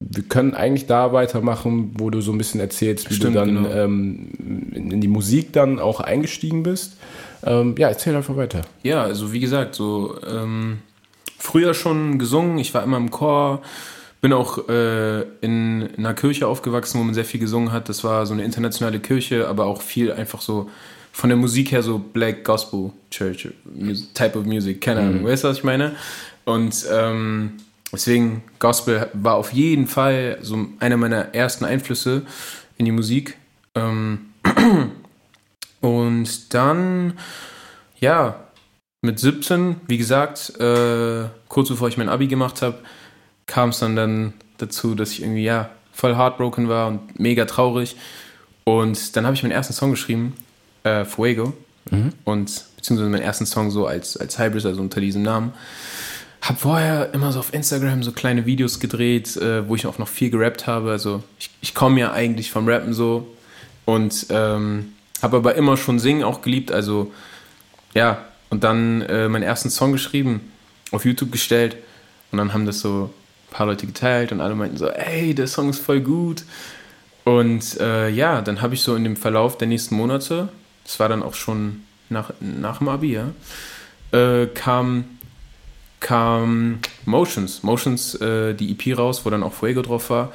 wir 0.00 0.22
können 0.24 0.54
eigentlich 0.54 0.86
da 0.86 1.12
weitermachen, 1.12 1.94
wo 1.98 2.10
du 2.10 2.20
so 2.20 2.32
ein 2.32 2.38
bisschen 2.38 2.60
erzählst, 2.60 3.10
wie 3.10 3.14
Stimmt, 3.14 3.36
du 3.36 3.40
dann 3.40 3.54
genau. 3.54 3.70
ähm, 3.70 4.72
in 4.74 5.00
die 5.00 5.08
Musik 5.08 5.52
dann 5.52 5.78
auch 5.78 6.00
eingestiegen 6.00 6.62
bist. 6.62 6.96
Ähm, 7.44 7.74
ja, 7.78 7.88
erzähl 7.88 8.14
einfach 8.14 8.36
weiter. 8.36 8.62
Ja, 8.82 9.02
also 9.02 9.32
wie 9.32 9.40
gesagt, 9.40 9.74
so 9.74 10.16
ähm, 10.28 10.78
früher 11.38 11.74
schon 11.74 12.18
gesungen. 12.18 12.58
Ich 12.58 12.72
war 12.74 12.82
immer 12.82 12.96
im 12.96 13.10
Chor 13.10 13.62
bin 14.24 14.32
auch 14.32 14.70
äh, 14.70 15.20
in 15.42 15.86
einer 15.98 16.14
Kirche 16.14 16.48
aufgewachsen, 16.48 16.98
wo 16.98 17.04
man 17.04 17.12
sehr 17.12 17.26
viel 17.26 17.40
gesungen 17.40 17.72
hat. 17.72 17.90
Das 17.90 18.04
war 18.04 18.24
so 18.24 18.32
eine 18.32 18.42
internationale 18.42 18.98
Kirche, 18.98 19.46
aber 19.46 19.66
auch 19.66 19.82
viel 19.82 20.10
einfach 20.10 20.40
so 20.40 20.70
von 21.12 21.28
der 21.28 21.36
Musik 21.36 21.72
her 21.72 21.82
so 21.82 21.98
Black 21.98 22.42
Gospel 22.42 22.92
Church 23.10 23.50
Type 24.14 24.38
of 24.38 24.46
Music. 24.46 24.80
Keine 24.80 25.00
Ahnung, 25.00 25.20
mhm. 25.20 25.26
weißt 25.26 25.44
du, 25.44 25.48
was 25.48 25.58
ich 25.58 25.64
meine? 25.64 25.94
Und 26.46 26.86
ähm, 26.90 27.58
deswegen 27.92 28.42
Gospel 28.60 29.10
war 29.12 29.34
auf 29.34 29.52
jeden 29.52 29.86
Fall 29.86 30.38
so 30.40 30.68
einer 30.78 30.96
meiner 30.96 31.34
ersten 31.34 31.66
Einflüsse 31.66 32.22
in 32.78 32.86
die 32.86 32.92
Musik. 32.92 33.36
Ähm, 33.74 34.30
und 35.82 36.54
dann, 36.54 37.18
ja, 38.00 38.40
mit 39.02 39.18
17, 39.18 39.82
wie 39.86 39.98
gesagt, 39.98 40.58
äh, 40.58 41.26
kurz 41.48 41.68
bevor 41.68 41.88
ich 41.88 41.98
mein 41.98 42.08
Abi 42.08 42.26
gemacht 42.26 42.62
habe, 42.62 42.78
kam 43.46 43.70
es 43.70 43.78
dann, 43.78 43.96
dann 43.96 44.32
dazu, 44.58 44.94
dass 44.94 45.10
ich 45.12 45.22
irgendwie, 45.22 45.44
ja, 45.44 45.70
voll 45.92 46.16
heartbroken 46.16 46.68
war 46.68 46.88
und 46.88 47.18
mega 47.18 47.44
traurig. 47.44 47.96
Und 48.64 49.16
dann 49.16 49.24
habe 49.24 49.34
ich 49.34 49.42
meinen 49.42 49.52
ersten 49.52 49.72
Song 49.72 49.90
geschrieben, 49.90 50.34
äh, 50.82 51.04
Fuego. 51.04 51.52
Mhm. 51.90 52.12
Und 52.24 52.64
beziehungsweise 52.76 53.10
meinen 53.10 53.22
ersten 53.22 53.46
Song 53.46 53.70
so 53.70 53.86
als, 53.86 54.16
als 54.16 54.38
Hybrid, 54.38 54.64
also 54.66 54.80
unter 54.80 55.00
diesem 55.00 55.22
Namen. 55.22 55.52
Hab 56.42 56.58
vorher 56.60 57.14
immer 57.14 57.32
so 57.32 57.38
auf 57.38 57.54
Instagram 57.54 58.02
so 58.02 58.12
kleine 58.12 58.44
Videos 58.44 58.80
gedreht, 58.80 59.36
äh, 59.36 59.66
wo 59.68 59.76
ich 59.76 59.86
auch 59.86 59.98
noch 59.98 60.08
viel 60.08 60.30
gerappt 60.30 60.66
habe. 60.66 60.90
Also 60.90 61.22
ich, 61.38 61.50
ich 61.60 61.74
komme 61.74 62.00
ja 62.00 62.12
eigentlich 62.12 62.50
vom 62.50 62.68
Rappen 62.68 62.92
so. 62.92 63.28
Und 63.86 64.26
ähm, 64.30 64.92
habe 65.22 65.38
aber 65.38 65.54
immer 65.54 65.76
schon 65.76 65.98
Singen 65.98 66.24
auch 66.24 66.42
geliebt. 66.42 66.72
Also 66.72 67.12
ja, 67.94 68.24
und 68.50 68.64
dann 68.64 69.02
äh, 69.02 69.28
meinen 69.28 69.42
ersten 69.42 69.70
Song 69.70 69.92
geschrieben, 69.92 70.52
auf 70.90 71.04
YouTube 71.04 71.32
gestellt. 71.32 71.76
Und 72.30 72.38
dann 72.38 72.52
haben 72.52 72.66
das 72.66 72.80
so 72.80 73.10
paar 73.54 73.66
Leute 73.66 73.86
geteilt 73.86 74.32
und 74.32 74.40
alle 74.40 74.54
meinten 74.54 74.76
so, 74.76 74.88
ey, 74.88 75.34
der 75.34 75.46
Song 75.46 75.70
ist 75.70 75.78
voll 75.78 76.00
gut. 76.00 76.44
Und 77.24 77.80
äh, 77.80 78.10
ja, 78.10 78.42
dann 78.42 78.60
habe 78.60 78.74
ich 78.74 78.82
so 78.82 78.96
in 78.96 79.04
dem 79.04 79.16
Verlauf 79.16 79.56
der 79.56 79.68
nächsten 79.68 79.94
Monate, 79.94 80.48
das 80.82 81.00
war 81.00 81.08
dann 81.08 81.22
auch 81.22 81.34
schon 81.34 81.84
nach, 82.10 82.32
nach 82.40 82.78
dem 82.78 82.88
Abi, 82.88 83.12
ja, 83.12 83.30
äh, 84.12 84.46
kam, 84.48 85.04
kam 86.00 86.80
Motions, 87.06 87.62
Motions, 87.62 88.16
äh, 88.16 88.54
die 88.54 88.72
EP 88.72 88.98
raus, 88.98 89.24
wo 89.24 89.30
dann 89.30 89.42
auch 89.42 89.54
Fuego 89.54 89.80
drauf 89.80 90.10
war. 90.10 90.32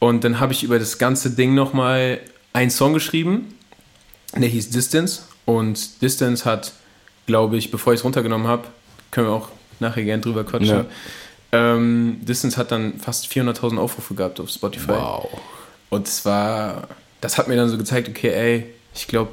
Und 0.00 0.24
dann 0.24 0.40
habe 0.40 0.52
ich 0.52 0.64
über 0.64 0.78
das 0.78 0.98
ganze 0.98 1.30
Ding 1.30 1.54
nochmal 1.54 2.20
einen 2.52 2.70
Song 2.70 2.94
geschrieben, 2.94 3.54
der 4.34 4.48
hieß 4.48 4.70
Distance. 4.70 5.22
Und 5.44 6.02
Distance 6.02 6.44
hat, 6.44 6.72
glaube 7.26 7.56
ich, 7.56 7.70
bevor 7.70 7.92
ich 7.92 8.00
es 8.00 8.04
runtergenommen 8.04 8.46
habe, 8.48 8.64
können 9.10 9.28
wir 9.28 9.32
auch 9.32 9.50
nachher 9.80 10.04
gern 10.04 10.20
drüber 10.20 10.44
quatschen, 10.44 10.68
ja. 10.68 10.86
Ähm, 11.50 12.18
Distance 12.22 12.56
hat 12.56 12.70
dann 12.72 12.98
fast 12.98 13.26
400.000 13.26 13.78
Aufrufe 13.78 14.14
gehabt 14.14 14.40
auf 14.40 14.50
Spotify. 14.50 14.88
Wow. 14.88 15.28
Und 15.90 16.06
es 16.06 16.24
war, 16.24 16.88
das 17.20 17.38
hat 17.38 17.48
mir 17.48 17.56
dann 17.56 17.68
so 17.68 17.78
gezeigt, 17.78 18.08
okay, 18.08 18.30
ey, 18.30 18.66
ich 18.94 19.06
glaube, 19.06 19.32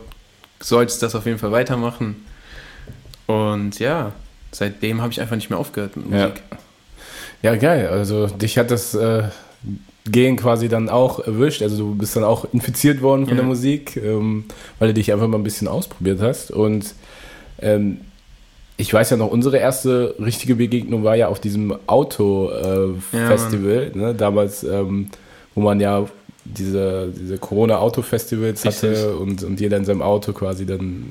solltest 0.59 1.03
das 1.03 1.15
auf 1.15 1.25
jeden 1.25 1.39
Fall 1.39 1.51
weitermachen. 1.51 2.25
Und 3.27 3.79
ja, 3.79 4.13
seitdem 4.51 5.01
habe 5.01 5.11
ich 5.11 5.19
einfach 5.19 5.35
nicht 5.35 5.49
mehr 5.49 5.59
aufgehört 5.59 5.97
mit 5.97 6.09
Musik. 6.09 6.41
Ja, 7.41 7.51
ja 7.51 7.55
geil. 7.57 7.87
Also 7.87 8.27
dich 8.27 8.57
hat 8.57 8.71
das 8.71 8.93
äh, 8.93 9.23
Gehen 10.07 10.37
quasi 10.37 10.69
dann 10.69 10.87
auch 10.87 11.19
erwischt. 11.19 11.61
Also 11.61 11.77
du 11.77 11.95
bist 11.95 12.15
dann 12.15 12.23
auch 12.23 12.45
infiziert 12.53 13.01
worden 13.01 13.25
von 13.25 13.35
ja. 13.35 13.41
der 13.41 13.45
Musik, 13.45 13.97
ähm, 13.97 14.45
weil 14.79 14.89
du 14.89 14.93
dich 14.93 15.11
einfach 15.11 15.27
mal 15.27 15.37
ein 15.37 15.43
bisschen 15.43 15.67
ausprobiert 15.67 16.21
hast. 16.21 16.51
Und 16.51 16.93
ähm, 17.59 18.01
ich 18.77 18.93
weiß 18.93 19.11
ja 19.11 19.17
noch, 19.17 19.31
unsere 19.31 19.57
erste 19.57 20.15
richtige 20.19 20.55
Begegnung 20.55 21.03
war 21.03 21.15
ja 21.15 21.27
auf 21.29 21.39
diesem 21.39 21.75
Auto-Festival, 21.87 23.71
äh, 23.71 23.97
ja, 23.97 24.07
ne? 24.07 24.15
damals, 24.15 24.63
ähm, 24.63 25.07
wo 25.53 25.61
man 25.61 25.79
ja 25.79 26.05
diese, 26.43 27.11
diese 27.17 27.37
Corona-Auto-Festivals 27.37 28.65
hatte 28.65 29.15
und, 29.15 29.43
und 29.43 29.59
jeder 29.59 29.77
in 29.77 29.85
seinem 29.85 30.01
Auto 30.01 30.33
quasi 30.33 30.65
dann 30.65 31.05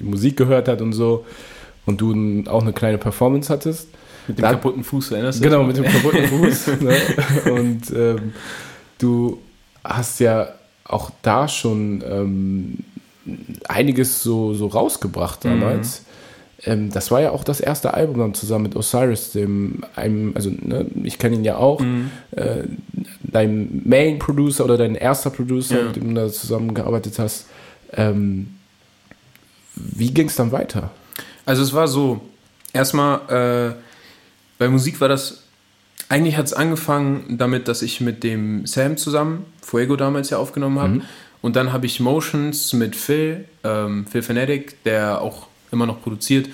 äh, 0.00 0.04
Musik 0.04 0.36
gehört 0.36 0.68
hat 0.68 0.82
und 0.82 0.92
so 0.92 1.24
und 1.86 2.00
du 2.00 2.42
auch 2.50 2.62
eine 2.62 2.72
kleine 2.72 2.98
Performance 2.98 3.52
hattest. 3.52 3.88
Mit 4.26 4.38
dem 4.38 4.42
da, 4.42 4.50
kaputten 4.50 4.82
Fuß, 4.82 5.12
erinnerst 5.12 5.38
du 5.38 5.44
Genau, 5.44 5.62
mit 5.62 5.76
dem 5.76 5.84
kaputten 5.84 6.24
Fuß. 6.26 6.66
ne? 6.80 6.96
Und 7.52 7.82
ähm, 7.94 8.32
du 8.98 9.38
hast 9.84 10.18
ja 10.18 10.48
auch 10.84 11.10
da 11.22 11.46
schon 11.46 12.02
ähm, 12.04 12.78
einiges 13.68 14.22
so, 14.24 14.52
so 14.54 14.66
rausgebracht 14.66 15.44
damals. 15.44 16.00
Mhm 16.00 16.05
ähm, 16.64 16.90
das 16.90 17.10
war 17.10 17.20
ja 17.20 17.30
auch 17.30 17.44
das 17.44 17.60
erste 17.60 17.94
Album 17.94 18.18
dann 18.18 18.34
zusammen 18.34 18.64
mit 18.64 18.76
Osiris, 18.76 19.32
dem 19.32 19.84
einem, 19.94 20.32
also 20.34 20.50
ne, 20.50 20.86
ich 21.02 21.18
kenne 21.18 21.36
ihn 21.36 21.44
ja 21.44 21.56
auch, 21.56 21.80
mhm. 21.80 22.10
äh, 22.32 22.64
dein 23.22 23.82
Main 23.84 24.18
Producer 24.18 24.64
oder 24.64 24.78
dein 24.78 24.94
erster 24.94 25.30
Producer, 25.30 25.78
ja. 25.78 25.84
mit 25.84 25.96
dem 25.96 26.14
du 26.14 26.20
da 26.20 26.28
zusammengearbeitet 26.28 27.18
hast. 27.18 27.46
Ähm, 27.92 28.48
wie 29.74 30.12
ging 30.12 30.28
es 30.28 30.36
dann 30.36 30.52
weiter? 30.52 30.90
Also 31.44 31.62
es 31.62 31.74
war 31.74 31.88
so, 31.88 32.20
erstmal, 32.72 33.74
äh, 33.74 33.74
bei 34.58 34.68
Musik 34.68 35.00
war 35.00 35.08
das, 35.08 35.42
eigentlich 36.08 36.36
hat 36.36 36.46
es 36.46 36.52
angefangen 36.54 37.36
damit, 37.36 37.68
dass 37.68 37.82
ich 37.82 38.00
mit 38.00 38.24
dem 38.24 38.66
Sam 38.66 38.96
zusammen, 38.96 39.44
Fuego 39.60 39.96
damals 39.96 40.30
ja 40.30 40.38
aufgenommen 40.38 40.78
habe. 40.78 40.94
Mhm. 40.94 41.02
Und 41.42 41.56
dann 41.56 41.72
habe 41.72 41.86
ich 41.86 42.00
Motions 42.00 42.72
mit 42.72 42.96
Phil, 42.96 43.44
ähm, 43.62 44.06
Phil 44.06 44.22
Fanatic, 44.22 44.82
der 44.84 45.20
auch 45.20 45.48
immer 45.76 45.86
noch 45.86 46.02
produziert, 46.02 46.48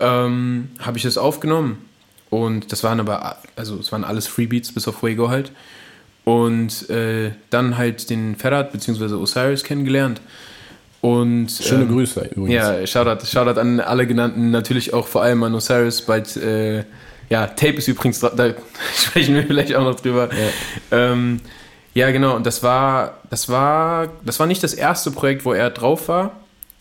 ähm, 0.00 0.68
habe 0.80 0.98
ich 0.98 1.04
das 1.04 1.16
aufgenommen. 1.16 1.78
Und 2.30 2.72
das 2.72 2.82
waren 2.82 3.00
aber, 3.00 3.38
also 3.56 3.78
es 3.78 3.92
waren 3.92 4.04
alles 4.04 4.26
Freebeats 4.26 4.72
bis 4.72 4.88
auf 4.88 4.96
Fuego 4.96 5.30
halt. 5.30 5.52
Und 6.24 6.90
äh, 6.90 7.32
dann 7.50 7.76
halt 7.76 8.10
den 8.10 8.34
Ferrat 8.36 8.72
bzw. 8.72 9.14
Osiris 9.14 9.62
kennengelernt. 9.62 10.20
Und, 11.00 11.50
Schöne 11.50 11.82
ähm, 11.82 11.92
Grüße 11.92 12.30
übrigens. 12.34 12.54
Ja, 12.54 12.86
Shoutout, 12.86 13.26
Shoutout 13.26 13.60
an 13.60 13.78
alle 13.78 14.06
genannten, 14.06 14.50
natürlich 14.50 14.94
auch 14.94 15.06
vor 15.06 15.22
allem 15.22 15.42
an 15.42 15.54
Osiris. 15.54 16.02
Bald, 16.02 16.34
äh, 16.36 16.84
ja, 17.28 17.46
Tape 17.46 17.74
ist 17.74 17.88
übrigens, 17.88 18.20
da 18.20 18.30
sprechen 18.96 19.34
wir 19.34 19.44
vielleicht 19.44 19.74
auch 19.74 19.84
noch 19.84 20.00
drüber. 20.00 20.30
Ja. 20.32 21.12
Ähm, 21.12 21.40
ja, 21.92 22.10
genau, 22.10 22.34
und 22.34 22.46
das 22.46 22.62
war, 22.62 23.18
das 23.30 23.48
war, 23.48 24.08
das 24.24 24.40
war 24.40 24.46
nicht 24.46 24.62
das 24.62 24.74
erste 24.74 25.10
Projekt, 25.10 25.44
wo 25.44 25.52
er 25.52 25.70
drauf 25.70 26.08
war, 26.08 26.32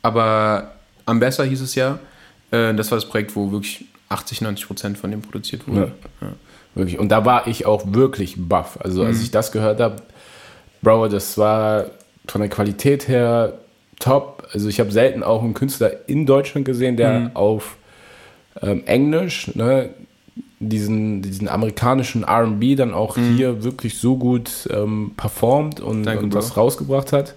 aber 0.01 0.72
Ambessa 1.05 1.43
hieß 1.43 1.61
es 1.61 1.75
ja. 1.75 1.99
Äh, 2.51 2.73
das 2.73 2.91
war 2.91 2.97
das 2.97 3.05
Projekt, 3.05 3.35
wo 3.35 3.51
wirklich 3.51 3.85
80, 4.09 4.41
90 4.41 4.67
Prozent 4.67 4.97
von 4.97 5.11
dem 5.11 5.21
produziert 5.21 5.67
wurde. 5.67 5.91
Ja. 6.21 6.27
Ja. 6.27 6.33
Wirklich. 6.75 6.99
Und 6.99 7.09
da 7.09 7.25
war 7.25 7.47
ich 7.47 7.65
auch 7.65 7.83
wirklich 7.87 8.35
baff. 8.37 8.79
Also 8.81 9.03
als 9.03 9.17
mhm. 9.17 9.23
ich 9.23 9.31
das 9.31 9.51
gehört 9.51 9.79
habe, 9.79 9.97
Bro, 10.81 11.07
das 11.07 11.37
war 11.37 11.85
von 12.27 12.41
der 12.41 12.49
Qualität 12.49 13.07
her 13.07 13.53
top. 13.99 14.47
Also 14.51 14.69
ich 14.69 14.79
habe 14.79 14.91
selten 14.91 15.23
auch 15.23 15.43
einen 15.43 15.53
Künstler 15.53 15.91
in 16.07 16.25
Deutschland 16.25 16.65
gesehen, 16.65 16.97
der 16.97 17.19
mhm. 17.19 17.35
auf 17.35 17.77
ähm, 18.61 18.83
Englisch 18.85 19.53
ne, 19.55 19.89
diesen, 20.59 21.21
diesen 21.21 21.47
amerikanischen 21.47 22.23
RB 22.23 22.75
dann 22.75 22.93
auch 22.93 23.17
mhm. 23.17 23.35
hier 23.35 23.63
wirklich 23.63 23.97
so 23.97 24.17
gut 24.17 24.67
ähm, 24.71 25.11
performt 25.15 25.79
und, 25.79 26.03
Danke, 26.03 26.23
und 26.23 26.33
was 26.33 26.57
rausgebracht 26.57 27.13
hat. 27.13 27.35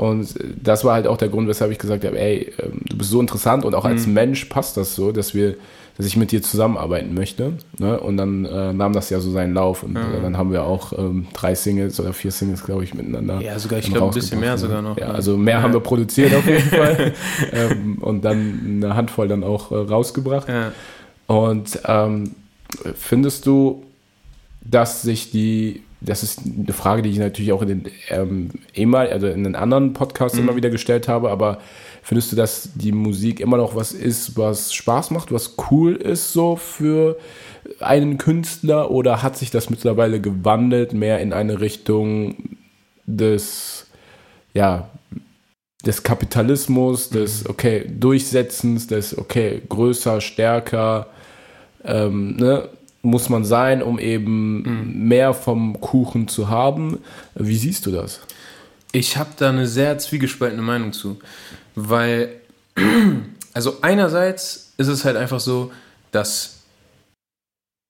Und 0.00 0.34
das 0.56 0.82
war 0.82 0.94
halt 0.94 1.06
auch 1.06 1.18
der 1.18 1.28
Grund, 1.28 1.46
weshalb 1.46 1.70
ich 1.72 1.78
gesagt 1.78 2.06
habe, 2.06 2.18
ey, 2.18 2.50
ähm, 2.58 2.80
du 2.88 2.96
bist 2.96 3.10
so 3.10 3.20
interessant 3.20 3.66
und 3.66 3.74
auch 3.74 3.84
als 3.84 4.06
mhm. 4.06 4.14
Mensch 4.14 4.46
passt 4.46 4.78
das 4.78 4.94
so, 4.94 5.12
dass 5.12 5.34
wir 5.34 5.56
dass 5.98 6.06
ich 6.06 6.16
mit 6.16 6.32
dir 6.32 6.40
zusammenarbeiten 6.40 7.12
möchte. 7.12 7.52
Ne? 7.78 8.00
Und 8.00 8.16
dann 8.16 8.46
äh, 8.46 8.72
nahm 8.72 8.94
das 8.94 9.10
ja 9.10 9.20
so 9.20 9.30
seinen 9.30 9.52
Lauf 9.52 9.82
und 9.82 9.92
mhm. 9.92 9.98
äh, 9.98 10.22
dann 10.22 10.38
haben 10.38 10.50
wir 10.50 10.64
auch 10.64 10.94
ähm, 10.96 11.26
drei 11.34 11.54
Singles 11.54 12.00
oder 12.00 12.14
vier 12.14 12.30
Singles, 12.30 12.64
glaube 12.64 12.84
ich, 12.84 12.94
miteinander. 12.94 13.42
Ja, 13.42 13.58
sogar, 13.58 13.80
ich 13.80 13.92
glaube, 13.92 14.06
ein 14.06 14.14
bisschen 14.14 14.40
mehr 14.40 14.52
ne? 14.52 14.58
sogar 14.58 14.80
noch. 14.80 14.96
Ja, 14.96 15.08
also 15.08 15.36
mehr 15.36 15.56
ja. 15.56 15.62
haben 15.62 15.74
wir 15.74 15.80
produziert 15.80 16.34
auf 16.34 16.46
jeden 16.46 16.70
Fall 16.70 17.12
ähm, 17.52 17.98
und 18.00 18.24
dann 18.24 18.80
eine 18.82 18.96
Handvoll 18.96 19.28
dann 19.28 19.44
auch 19.44 19.70
äh, 19.70 19.74
rausgebracht. 19.74 20.48
Ja. 20.48 20.72
Und 21.26 21.78
ähm, 21.84 22.34
findest 22.96 23.44
du, 23.44 23.82
dass 24.62 25.02
sich 25.02 25.30
die 25.30 25.82
das 26.00 26.22
ist 26.22 26.40
eine 26.44 26.72
Frage, 26.72 27.02
die 27.02 27.10
ich 27.10 27.18
natürlich 27.18 27.52
auch 27.52 27.62
in 27.62 27.68
den 27.68 27.84
ähm, 28.08 28.50
ehemal, 28.74 29.08
also 29.10 29.26
in 29.26 29.44
den 29.44 29.54
anderen 29.54 29.92
Podcasts 29.92 30.38
mhm. 30.38 30.44
immer 30.44 30.56
wieder 30.56 30.70
gestellt 30.70 31.08
habe, 31.08 31.30
aber 31.30 31.58
findest 32.02 32.32
du, 32.32 32.36
dass 32.36 32.70
die 32.74 32.92
Musik 32.92 33.40
immer 33.40 33.58
noch 33.58 33.76
was 33.76 33.92
ist, 33.92 34.36
was 34.38 34.72
Spaß 34.72 35.10
macht, 35.10 35.30
was 35.32 35.56
cool 35.70 35.94
ist 35.94 36.32
so 36.32 36.56
für 36.56 37.18
einen 37.80 38.16
Künstler 38.16 38.90
oder 38.90 39.22
hat 39.22 39.36
sich 39.36 39.50
das 39.50 39.68
mittlerweile 39.68 40.20
gewandelt 40.20 40.94
mehr 40.94 41.20
in 41.20 41.32
eine 41.32 41.60
Richtung 41.60 42.56
des 43.06 43.86
ja 44.54 44.88
des 45.84 46.02
Kapitalismus, 46.02 47.10
des 47.10 47.44
mhm. 47.44 47.50
okay 47.50 47.86
Durchsetzens, 47.88 48.86
des 48.86 49.16
okay 49.16 49.62
größer, 49.68 50.20
stärker, 50.20 51.06
ähm, 51.84 52.36
ne? 52.36 52.68
Muss 53.02 53.28
man 53.28 53.44
sein, 53.44 53.82
um 53.82 53.98
eben 53.98 54.62
mhm. 54.62 55.08
mehr 55.08 55.32
vom 55.34 55.80
Kuchen 55.80 56.28
zu 56.28 56.48
haben. 56.48 56.98
Wie 57.34 57.56
siehst 57.56 57.86
du 57.86 57.90
das? 57.90 58.20
Ich 58.92 59.16
habe 59.16 59.30
da 59.36 59.48
eine 59.48 59.66
sehr 59.66 59.98
zwiegespaltene 59.98 60.62
Meinung 60.62 60.92
zu, 60.92 61.18
weil, 61.74 62.40
also 63.52 63.78
einerseits 63.82 64.72
ist 64.76 64.88
es 64.88 65.04
halt 65.04 65.16
einfach 65.16 65.40
so, 65.40 65.72
dass, 66.12 66.60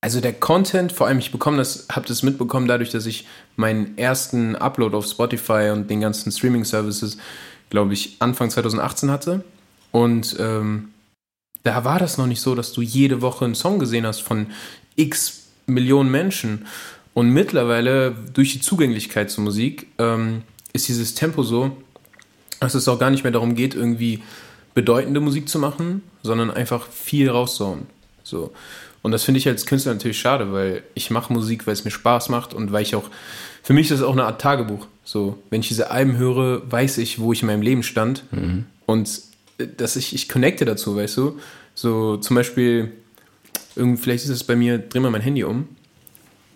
also 0.03 0.21
der 0.21 0.35
Content, 0.35 0.93
vor 0.93 1.07
allem 1.07 1.19
ich 1.19 1.33
bekomme 1.33 1.57
das, 1.57 1.89
habe 1.91 2.07
das 2.07 2.23
mitbekommen 2.23 2.69
dadurch, 2.69 2.91
dass 2.91 3.07
ich 3.07 3.27
meinen 3.57 3.97
ersten 3.99 4.57
Upload 4.57 4.97
auf 4.97 5.07
Spotify 5.07 5.71
und 5.73 5.89
den 5.89 6.01
ganzen 6.01 6.31
Streaming-Services, 6.31 7.17
glaube 7.71 7.95
ich, 7.95 8.17
Anfang 8.21 8.51
2018 8.51 9.11
hatte 9.11 9.45
und 9.93 10.37
ähm, 10.39 10.91
da 11.63 11.85
war 11.85 11.99
das 11.99 12.17
noch 12.17 12.27
nicht 12.27 12.41
so, 12.41 12.55
dass 12.55 12.73
du 12.73 12.81
jede 12.81 13.21
Woche 13.23 13.45
einen 13.45 13.55
Song 13.55 13.79
gesehen 13.79 14.07
hast 14.07 14.21
von 14.21 14.47
x 15.01 15.49
Millionen 15.67 16.11
Menschen. 16.11 16.67
Und 17.15 17.31
mittlerweile, 17.31 18.15
durch 18.33 18.53
die 18.53 18.61
Zugänglichkeit 18.61 19.31
zur 19.31 19.45
Musik, 19.45 19.87
ähm, 19.99 20.43
ist 20.73 20.89
dieses 20.89 21.15
Tempo 21.15 21.43
so, 21.43 21.77
dass 22.61 22.75
es 22.75 22.89
auch 22.89 22.99
gar 22.99 23.11
nicht 23.11 23.25
mehr 23.25 23.33
darum 23.33 23.55
geht, 23.55 23.75
irgendwie 23.75 24.23
bedeutende 24.75 25.21
Musik 25.21 25.49
zu 25.49 25.59
machen, 25.59 26.03
sondern 26.23 26.51
einfach 26.51 26.87
viel 26.89 27.29
rauszuhauen. 27.29 27.87
So. 28.23 28.53
Und 29.03 29.13
das 29.13 29.25
finde 29.25 29.39
ich 29.39 29.49
als 29.49 29.67
Künstler 29.67 29.95
natürlich 29.95 30.19
schade, 30.19 30.53
weil 30.53 30.83
ich 30.95 31.11
mache 31.11 31.33
Musik, 31.33 31.67
weil 31.67 31.73
es 31.73 31.85
mir 31.85 31.91
Spaß 31.91 32.29
macht 32.29 32.55
und 32.55 32.71
weil 32.71 32.83
ich 32.83 32.95
auch, 32.95 33.09
für 33.63 33.73
mich 33.73 33.91
ist 33.91 33.99
es 33.99 34.03
auch 34.03 34.13
eine 34.13 34.25
Art 34.25 34.41
Tagebuch. 34.41 34.87
So, 35.05 35.39
wenn 35.49 35.61
ich 35.61 35.69
diese 35.69 35.91
Alben 35.91 36.19
höre, 36.19 36.71
weiß 36.71 36.99
ich, 36.99 37.19
wo 37.19 37.33
ich 37.33 37.43
in 37.43 37.47
meinem 37.47 37.63
Leben 37.63 37.83
stand 37.83 38.25
mhm. 38.31 38.67
und 38.87 39.11
äh, 39.59 39.67
dass 39.77 39.97
ich, 39.97 40.15
ich 40.15 40.29
connecte 40.29 40.65
dazu, 40.65 40.97
weißt 40.97 41.17
du? 41.17 41.39
So 41.75 42.19
zum 42.19 42.37
Beispiel, 42.37 42.93
irgendwie, 43.77 44.03
vielleicht 44.03 44.25
ist 44.25 44.31
es 44.31 44.45
bei 44.45 44.57
mir, 44.57 44.79
dreh 44.79 45.01
mal 45.01 45.11
mein 45.11 45.23
Handy 45.23 45.45
um. 45.45 45.69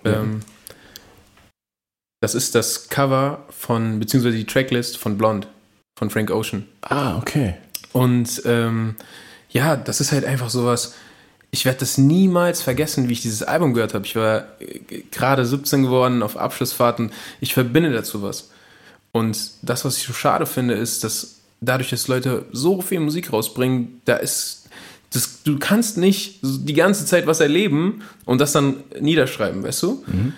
Ja. 0.05 0.21
Ähm, 0.21 0.41
das 2.21 2.35
ist 2.35 2.55
das 2.55 2.89
Cover 2.89 3.45
von, 3.51 3.99
beziehungsweise 3.99 4.37
die 4.37 4.47
Tracklist 4.47 4.97
von 4.97 5.19
Blonde, 5.19 5.47
von 5.99 6.09
Frank 6.11 6.31
Ocean. 6.31 6.67
Ah, 6.81 7.19
okay. 7.19 7.55
Und 7.93 8.43
ähm, 8.45 8.97
ja, 9.51 9.77
das 9.77 10.01
ist 10.01 10.11
halt 10.11 10.25
einfach 10.25 10.49
sowas. 10.51 10.95
Ich 11.51 11.65
werde 11.65 11.81
das 11.81 11.99
niemals 11.99 12.63
vergessen, 12.63 13.09
wie 13.09 13.13
ich 13.13 13.23
dieses 13.23 13.43
Album 13.43 13.75
gehört 13.75 13.95
habe. 13.95 14.07
Ich 14.07 14.17
war 14.17 14.47
äh, 14.61 15.03
gerade 15.11 15.45
17 15.45 15.83
geworden 15.83 16.23
auf 16.23 16.37
Abschlussfahrten. 16.37 17.13
Ich 17.41 17.55
verbinde 17.55 17.93
dazu 17.93 18.23
was. 18.23 18.51
Und 19.13 19.51
das, 19.63 19.85
was 19.85 19.99
ich 19.99 20.05
so 20.05 20.13
schade 20.13 20.47
finde, 20.47 20.75
ist, 20.75 21.05
dass 21.05 21.43
dadurch, 21.61 21.91
dass 21.91 22.09
Leute 22.09 22.47
so 22.53 22.81
viel 22.81 23.01
Musik 23.01 23.33
rausbringen, 23.33 24.01
da 24.07 24.17
ist 24.17 24.64
das, 25.15 25.43
du 25.43 25.59
kannst 25.59 25.97
nicht 25.97 26.41
die 26.43 26.75
ganze 26.75 27.07
Zeit 27.07 27.27
was 27.27 27.41
erleben 27.41 28.03
und 28.25 28.41
das 28.41 28.53
dann 28.53 28.77
niederschreiben, 29.01 29.63
weißt 29.63 29.83
du? 29.83 30.05
Mhm. 30.07 30.33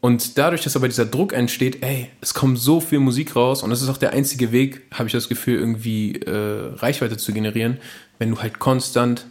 Und 0.00 0.38
dadurch, 0.38 0.62
dass 0.62 0.76
aber 0.76 0.88
dieser 0.88 1.04
Druck 1.04 1.32
entsteht, 1.32 1.82
ey, 1.82 2.10
es 2.20 2.32
kommt 2.32 2.58
so 2.58 2.80
viel 2.80 3.00
Musik 3.00 3.34
raus 3.34 3.62
und 3.62 3.70
das 3.70 3.82
ist 3.82 3.88
auch 3.88 3.96
der 3.96 4.12
einzige 4.12 4.52
Weg, 4.52 4.82
habe 4.92 5.08
ich 5.08 5.12
das 5.12 5.28
Gefühl, 5.28 5.58
irgendwie 5.58 6.14
äh, 6.16 6.74
Reichweite 6.76 7.16
zu 7.16 7.32
generieren, 7.32 7.78
wenn 8.18 8.30
du 8.30 8.40
halt 8.40 8.58
konstant 8.58 9.26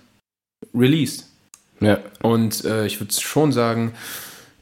released. 0.73 1.25
Ja. 1.79 1.99
Und 2.21 2.65
äh, 2.65 2.85
ich 2.85 2.99
würde 2.99 3.13
schon 3.13 3.51
sagen, 3.51 3.93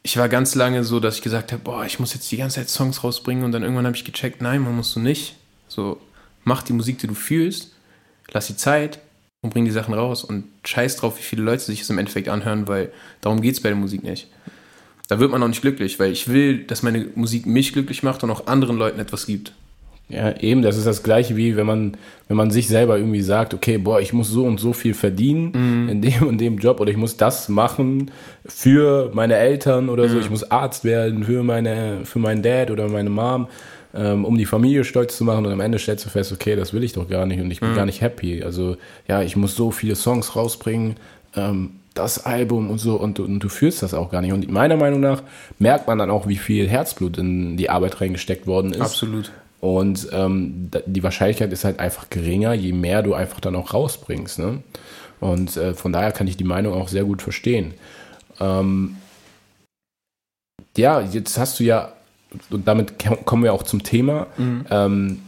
ich 0.03 0.17
war 0.17 0.29
ganz 0.29 0.55
lange 0.55 0.83
so, 0.83 0.99
dass 0.99 1.15
ich 1.15 1.21
gesagt 1.21 1.51
habe, 1.51 1.63
boah, 1.63 1.85
ich 1.85 1.99
muss 1.99 2.13
jetzt 2.13 2.31
die 2.31 2.37
ganze 2.37 2.55
Zeit 2.55 2.69
Songs 2.69 3.03
rausbringen 3.03 3.43
und 3.43 3.51
dann 3.51 3.63
irgendwann 3.63 3.85
habe 3.85 3.95
ich 3.95 4.05
gecheckt, 4.05 4.41
nein, 4.41 4.61
man 4.61 4.75
musst 4.75 4.95
du 4.95 4.99
nicht. 4.99 5.35
So, 5.67 5.99
mach 6.43 6.61
die 6.63 6.73
Musik, 6.73 6.99
die 6.99 7.07
du 7.07 7.15
fühlst, 7.15 7.73
lass 8.31 8.47
die 8.47 8.57
Zeit, 8.57 8.99
und 9.43 9.53
bring 9.53 9.65
die 9.65 9.71
Sachen 9.71 9.93
raus 9.93 10.23
und 10.23 10.45
scheiß 10.63 10.95
drauf, 10.95 11.19
wie 11.19 11.23
viele 11.23 11.43
Leute 11.43 11.63
sich 11.63 11.79
das 11.79 11.89
im 11.91 11.99
Endeffekt 11.99 12.29
anhören, 12.29 12.67
weil 12.67 12.91
darum 13.21 13.41
geht 13.41 13.53
es 13.53 13.61
bei 13.61 13.69
der 13.69 13.77
Musik 13.77 14.03
nicht. 14.03 14.27
Da 15.09 15.19
wird 15.19 15.29
man 15.29 15.43
auch 15.43 15.47
nicht 15.47 15.61
glücklich, 15.61 15.99
weil 15.99 16.11
ich 16.11 16.29
will, 16.29 16.63
dass 16.63 16.81
meine 16.81 17.05
Musik 17.13 17.45
mich 17.45 17.73
glücklich 17.73 18.01
macht 18.01 18.23
und 18.23 18.31
auch 18.31 18.47
anderen 18.47 18.77
Leuten 18.77 18.99
etwas 18.99 19.27
gibt. 19.27 19.51
Ja, 20.09 20.35
eben, 20.37 20.61
das 20.61 20.77
ist 20.77 20.85
das 20.85 21.01
gleiche 21.01 21.35
wie 21.37 21.55
wenn 21.55 21.65
man, 21.65 21.97
wenn 22.27 22.37
man 22.37 22.51
sich 22.51 22.67
selber 22.67 22.97
irgendwie 22.97 23.21
sagt, 23.21 23.53
okay, 23.53 23.77
boah, 23.77 23.99
ich 23.99 24.13
muss 24.13 24.29
so 24.29 24.45
und 24.45 24.59
so 24.59 24.73
viel 24.73 24.93
verdienen 24.93 25.51
mhm. 25.53 25.89
in 25.89 26.01
dem 26.01 26.27
und 26.27 26.39
dem 26.39 26.57
Job 26.57 26.79
oder 26.79 26.91
ich 26.91 26.97
muss 26.97 27.17
das 27.17 27.49
machen 27.49 28.11
für 28.45 29.11
meine 29.13 29.35
Eltern 29.35 29.89
oder 29.89 30.07
so, 30.09 30.15
mhm. 30.15 30.21
ich 30.21 30.29
muss 30.29 30.51
Arzt 30.51 30.83
werden 30.83 31.23
für 31.23 31.43
meine, 31.43 32.01
für 32.03 32.19
meinen 32.19 32.43
Dad 32.43 32.69
oder 32.69 32.89
meine 32.89 33.09
Mom 33.09 33.47
ähm, 33.93 34.25
um 34.25 34.37
die 34.37 34.45
Familie 34.45 34.83
stolz 34.83 35.17
zu 35.17 35.23
machen 35.23 35.45
und 35.45 35.51
am 35.51 35.59
Ende 35.59 35.79
stellst 35.79 36.05
du 36.05 36.09
fest, 36.09 36.31
okay, 36.31 36.55
das 36.55 36.73
will 36.73 36.83
ich 36.83 36.93
doch 36.93 37.07
gar 37.07 37.25
nicht 37.25 37.39
und 37.39 37.51
ich 37.51 37.59
bin 37.59 37.71
mhm. 37.71 37.75
gar 37.75 37.85
nicht 37.85 38.01
happy. 38.01 38.43
Also 38.43 38.77
ja, 39.07 39.21
ich 39.21 39.35
muss 39.35 39.55
so 39.55 39.71
viele 39.71 39.95
Songs 39.95 40.35
rausbringen, 40.35 40.95
ähm, 41.35 41.71
das 41.93 42.25
Album 42.25 42.71
und 42.71 42.79
so 42.79 42.95
und, 42.95 43.19
und, 43.19 43.39
du 43.39 43.49
fühlst 43.49 43.83
das 43.83 43.93
auch 43.93 44.09
gar 44.09 44.21
nicht. 44.21 44.33
Und 44.33 44.49
meiner 44.49 44.77
Meinung 44.77 44.99
nach 44.99 45.21
merkt 45.59 45.87
man 45.87 45.99
dann 45.99 46.09
auch, 46.09 46.27
wie 46.27 46.37
viel 46.37 46.67
Herzblut 46.67 47.19
in 47.19 47.55
die 47.55 47.69
Arbeit 47.69 48.01
reingesteckt 48.01 48.47
worden 48.47 48.73
ist. 48.73 48.81
Absolut. 48.81 49.31
Und 49.61 50.09
ähm, 50.11 50.71
die 50.87 51.03
Wahrscheinlichkeit 51.03 51.53
ist 51.53 51.63
halt 51.63 51.79
einfach 51.79 52.09
geringer, 52.09 52.53
je 52.53 52.73
mehr 52.73 53.03
du 53.03 53.13
einfach 53.13 53.39
dann 53.39 53.55
auch 53.55 53.73
rausbringst. 53.73 54.39
Ne? 54.39 54.63
Und 55.19 55.55
äh, 55.55 55.73
von 55.73 55.93
daher 55.93 56.11
kann 56.11 56.27
ich 56.27 56.35
die 56.35 56.43
Meinung 56.43 56.73
auch 56.73 56.89
sehr 56.89 57.05
gut 57.05 57.21
verstehen. 57.21 57.73
Ähm, 58.41 58.97
ja, 60.75 60.99
jetzt 60.99 61.37
hast 61.37 61.59
du 61.59 61.63
ja 61.63 61.93
und 62.49 62.67
damit 62.67 62.95
kommen 63.25 63.43
wir 63.43 63.53
auch 63.53 63.63
zum 63.63 63.83
Thema, 63.83 64.27
mhm. 64.37 64.65
ähm, 64.69 65.19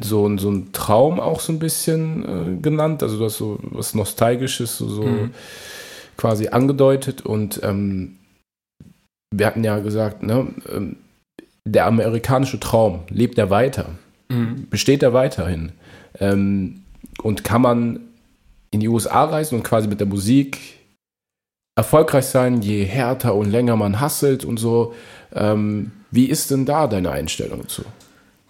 so, 0.00 0.36
so 0.38 0.50
ein 0.50 0.72
Traum 0.72 1.20
auch 1.20 1.40
so 1.40 1.52
ein 1.52 1.58
bisschen 1.58 2.24
äh, 2.24 2.60
genannt, 2.60 3.02
also 3.02 3.18
das 3.18 3.36
so 3.36 3.58
was 3.62 3.94
Nostalgisches 3.94 4.78
so, 4.78 4.88
so 4.88 5.02
mhm. 5.02 5.30
quasi 6.16 6.48
angedeutet 6.48 7.22
und 7.26 7.60
ähm, 7.62 8.16
wir 9.30 9.46
hatten 9.46 9.64
ja 9.64 9.78
gesagt, 9.80 10.22
ne, 10.22 10.48
ähm, 10.70 10.96
der 11.64 11.86
amerikanische 11.86 12.60
Traum, 12.60 13.00
lebt 13.10 13.38
er 13.38 13.50
weiter? 13.50 13.90
Mhm. 14.28 14.68
Besteht 14.70 15.02
er 15.02 15.12
weiterhin? 15.12 15.72
Ähm, 16.18 16.82
und 17.22 17.44
kann 17.44 17.62
man 17.62 18.00
in 18.70 18.80
die 18.80 18.88
USA 18.88 19.24
reisen 19.24 19.56
und 19.56 19.64
quasi 19.64 19.88
mit 19.88 20.00
der 20.00 20.06
Musik 20.06 20.58
erfolgreich 21.76 22.26
sein, 22.26 22.62
je 22.62 22.84
härter 22.84 23.34
und 23.34 23.50
länger 23.50 23.76
man 23.76 24.00
hasselt 24.00 24.44
und 24.44 24.58
so? 24.58 24.94
Ähm, 25.34 25.92
wie 26.10 26.26
ist 26.26 26.50
denn 26.50 26.64
da 26.66 26.86
deine 26.86 27.10
Einstellung 27.10 27.68
zu? 27.68 27.84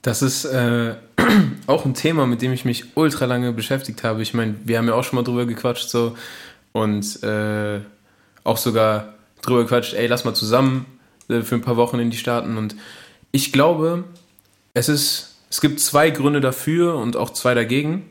Das 0.03 0.23
ist 0.23 0.45
äh, 0.45 0.95
auch 1.67 1.85
ein 1.85 1.95
Thema, 1.95 2.27
mit 2.27 2.43
dem 2.43 2.53
ich 2.53 2.64
mich 2.64 2.97
ultra 2.97 3.25
lange 3.25 3.53
beschäftigt 3.53 4.05
habe. 4.05 4.23
Ich 4.23 4.35
meine, 4.35 4.55
wir 4.64 4.79
haben 4.79 4.87
ja 4.87 4.95
auch 4.95 5.05
schon 5.05 5.17
mal 5.17 5.25
drüber 5.25 5.47
gequatscht 5.47 5.88
so 5.88 6.17
und 6.73 7.23
äh, 7.23 7.81
auch 8.45 8.57
sogar 8.57 9.14
drüber 9.43 9.62
gequatscht, 9.62 9.95
ey, 9.95 10.07
lass 10.07 10.25
mal 10.25 10.35
zusammen 10.35 10.87
äh, 11.29 11.43
für 11.43 11.57
ein 11.57 11.62
paar 11.62 11.77
Wochen 11.77 11.99
in 11.99 12.11
die 12.11 12.17
Staaten. 12.17 12.57
Und 12.57 12.77
ich 13.33 13.53
glaube, 13.53 14.05
es 14.75 14.88
ist, 14.88 15.37
es 15.51 15.61
gibt 15.61 15.81
zwei 15.81 16.11
Gründe 16.11 16.41
dafür 16.41 16.97
und 16.97 17.17
auch 17.17 17.31
zwei 17.31 17.55
dagegen. 17.55 18.09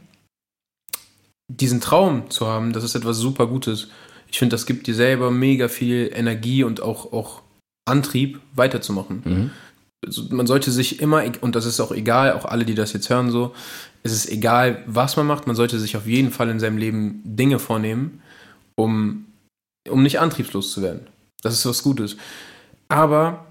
Diesen 1.50 1.80
Traum 1.80 2.30
zu 2.30 2.48
haben, 2.48 2.74
das 2.74 2.84
ist 2.84 2.96
etwas 2.96 3.18
super 3.18 3.48
Gutes. 3.48 3.88
Ich 4.30 4.40
finde, 4.40 4.54
das 4.54 4.66
gibt 4.66 4.88
dir 4.88 4.96
selber 4.96 5.32
mega 5.32 5.70
viel 5.70 6.12
Energie 6.14 6.64
und 6.66 6.82
auch, 6.82 7.14
auch 7.14 7.42
Antrieb, 7.88 8.40
weiterzumachen. 8.56 9.22
Mhm. 9.24 9.52
Also 10.06 10.24
man 10.30 10.48
sollte 10.48 10.72
sich 10.72 11.02
immer, 11.02 11.24
und 11.42 11.56
das 11.56 11.66
ist 11.66 11.80
auch 11.80 11.92
egal, 11.92 12.34
auch 12.34 12.46
alle, 12.46 12.66
die 12.66 12.76
das 12.76 12.94
jetzt 12.94 13.10
hören, 13.10 13.32
so, 13.32 13.56
es 14.04 14.12
ist 14.12 14.30
egal, 14.30 14.84
was 14.86 15.18
man 15.18 15.26
macht, 15.26 15.48
man 15.48 15.56
sollte 15.56 15.80
sich 15.80 15.98
auf 15.98 16.06
jeden 16.06 16.32
Fall 16.32 16.50
in 16.50 16.60
seinem 16.60 16.78
Leben 16.78 17.22
Dinge 17.24 17.60
vornehmen, 17.60 18.22
um, 18.76 19.26
um 19.90 20.04
nicht 20.04 20.20
antriebslos 20.20 20.72
zu 20.72 20.82
werden. 20.82 21.08
Das 21.42 21.54
ist 21.54 21.66
was 21.66 21.84
Gutes. 21.84 22.16
Aber 22.90 23.46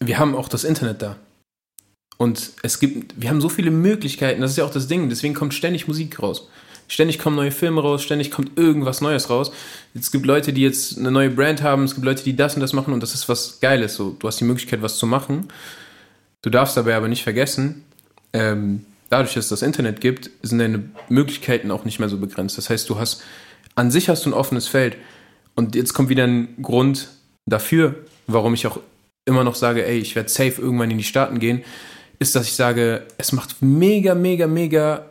wir 0.00 0.18
haben 0.18 0.34
auch 0.34 0.48
das 0.48 0.64
Internet 0.64 1.02
da. 1.02 1.16
Und 2.16 2.50
es 2.62 2.80
gibt, 2.80 3.20
wir 3.20 3.30
haben 3.30 3.40
so 3.40 3.48
viele 3.48 3.70
Möglichkeiten, 3.70 4.40
das 4.40 4.52
ist 4.52 4.56
ja 4.56 4.64
auch 4.64 4.72
das 4.72 4.88
Ding, 4.88 5.08
deswegen 5.08 5.34
kommt 5.34 5.54
ständig 5.54 5.88
Musik 5.88 6.20
raus. 6.20 6.48
Ständig 6.88 7.18
kommen 7.18 7.36
neue 7.36 7.50
Filme 7.50 7.82
raus, 7.82 8.02
ständig 8.02 8.30
kommt 8.30 8.58
irgendwas 8.58 9.00
Neues 9.02 9.28
raus. 9.28 9.52
Es 9.94 10.10
gibt 10.10 10.24
Leute, 10.24 10.52
die 10.54 10.62
jetzt 10.62 10.98
eine 10.98 11.10
neue 11.10 11.30
Brand 11.30 11.62
haben, 11.62 11.84
es 11.84 11.94
gibt 11.94 12.04
Leute, 12.04 12.24
die 12.24 12.34
das 12.34 12.54
und 12.54 12.60
das 12.60 12.72
machen 12.72 12.94
und 12.94 13.02
das 13.02 13.14
ist 13.14 13.28
was 13.28 13.60
Geiles. 13.60 13.94
So, 13.94 14.16
du 14.18 14.26
hast 14.26 14.40
die 14.40 14.44
Möglichkeit, 14.44 14.80
was 14.80 14.96
zu 14.96 15.06
machen. 15.06 15.48
Du 16.42 16.50
darfst 16.50 16.76
dabei 16.76 16.96
aber 16.96 17.08
nicht 17.08 17.22
vergessen, 17.22 17.84
ähm, 18.32 18.86
dadurch, 19.10 19.34
dass 19.34 19.44
es 19.44 19.50
das 19.50 19.62
Internet 19.62 20.00
gibt, 20.00 20.30
sind 20.42 20.58
deine 20.58 20.84
Möglichkeiten 21.08 21.70
auch 21.70 21.84
nicht 21.84 21.98
mehr 21.98 22.08
so 22.08 22.18
begrenzt. 22.18 22.56
Das 22.56 22.70
heißt, 22.70 22.88
du 22.88 22.98
hast, 22.98 23.22
an 23.74 23.90
sich 23.90 24.08
hast 24.08 24.24
du 24.24 24.30
ein 24.30 24.34
offenes 24.34 24.66
Feld. 24.66 24.96
Und 25.54 25.74
jetzt 25.74 25.92
kommt 25.92 26.08
wieder 26.08 26.24
ein 26.24 26.62
Grund 26.62 27.08
dafür, 27.46 27.96
warum 28.26 28.54
ich 28.54 28.66
auch 28.66 28.80
immer 29.24 29.44
noch 29.44 29.54
sage, 29.54 29.84
ey, 29.84 29.98
ich 29.98 30.14
werde 30.14 30.28
safe 30.28 30.60
irgendwann 30.60 30.90
in 30.90 30.98
die 30.98 31.04
Staaten 31.04 31.38
gehen, 31.38 31.62
ist, 32.18 32.34
dass 32.34 32.46
ich 32.46 32.54
sage, 32.54 33.06
es 33.18 33.32
macht 33.32 33.56
mega, 33.60 34.14
mega, 34.14 34.46
mega 34.46 35.07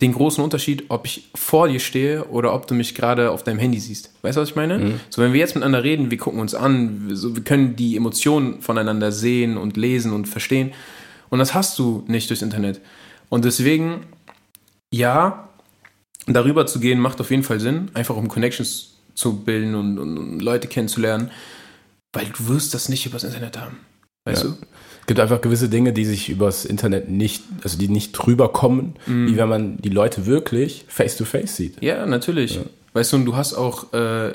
den 0.00 0.12
großen 0.12 0.42
Unterschied, 0.42 0.84
ob 0.88 1.06
ich 1.06 1.28
vor 1.34 1.68
dir 1.68 1.78
stehe 1.78 2.24
oder 2.24 2.52
ob 2.52 2.66
du 2.66 2.74
mich 2.74 2.94
gerade 2.94 3.30
auf 3.30 3.44
deinem 3.44 3.60
Handy 3.60 3.78
siehst. 3.78 4.10
Weißt 4.22 4.36
du, 4.36 4.40
was 4.42 4.50
ich 4.50 4.56
meine? 4.56 4.78
Mhm. 4.78 5.00
So, 5.08 5.22
wenn 5.22 5.32
wir 5.32 5.40
jetzt 5.40 5.54
miteinander 5.54 5.84
reden, 5.84 6.10
wir 6.10 6.18
gucken 6.18 6.40
uns 6.40 6.54
an, 6.54 7.08
wir, 7.08 7.16
so, 7.16 7.36
wir 7.36 7.44
können 7.44 7.76
die 7.76 7.96
Emotionen 7.96 8.60
voneinander 8.60 9.12
sehen 9.12 9.56
und 9.56 9.76
lesen 9.76 10.12
und 10.12 10.26
verstehen. 10.26 10.72
Und 11.30 11.38
das 11.38 11.54
hast 11.54 11.78
du 11.78 12.04
nicht 12.08 12.28
durchs 12.28 12.42
Internet. 12.42 12.80
Und 13.28 13.44
deswegen, 13.44 14.06
ja, 14.92 15.48
darüber 16.26 16.66
zu 16.66 16.80
gehen, 16.80 16.98
macht 16.98 17.20
auf 17.20 17.30
jeden 17.30 17.44
Fall 17.44 17.60
Sinn, 17.60 17.90
einfach 17.94 18.16
um 18.16 18.28
Connections 18.28 18.94
zu 19.14 19.44
bilden 19.44 19.76
und, 19.76 19.98
und, 19.98 20.18
und 20.18 20.40
Leute 20.40 20.66
kennenzulernen, 20.66 21.30
weil 22.12 22.26
du 22.26 22.48
wirst 22.48 22.74
das 22.74 22.88
nicht 22.88 23.06
übers 23.06 23.22
Internet 23.22 23.58
haben. 23.58 23.78
Weißt 24.24 24.42
ja. 24.42 24.50
du? 24.50 24.56
Es 25.04 25.06
gibt 25.06 25.20
einfach 25.20 25.42
gewisse 25.42 25.68
Dinge, 25.68 25.92
die 25.92 26.06
sich 26.06 26.30
übers 26.30 26.64
Internet 26.64 27.10
nicht, 27.10 27.42
also 27.62 27.76
die 27.76 27.88
nicht 27.88 28.12
drüber 28.12 28.50
kommen, 28.50 28.94
mm. 29.04 29.26
wie 29.26 29.36
wenn 29.36 29.50
man 29.50 29.76
die 29.76 29.90
Leute 29.90 30.24
wirklich 30.24 30.86
face 30.88 31.18
to 31.18 31.26
face 31.26 31.56
sieht. 31.56 31.82
Ja, 31.82 32.06
natürlich. 32.06 32.54
Ja. 32.54 32.62
Weißt 32.94 33.12
du, 33.12 33.16
und 33.16 33.26
du 33.26 33.36
hast 33.36 33.52
auch, 33.52 33.92
äh, 33.92 34.32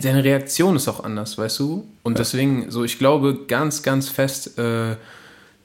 deine 0.00 0.24
Reaktion 0.24 0.76
ist 0.76 0.88
auch 0.88 1.04
anders, 1.04 1.36
weißt 1.36 1.58
du? 1.58 1.86
Und 2.04 2.14
ja. 2.14 2.18
deswegen, 2.20 2.70
so, 2.70 2.84
ich 2.84 2.98
glaube 2.98 3.40
ganz, 3.46 3.82
ganz 3.82 4.08
fest, 4.08 4.58
äh, 4.58 4.96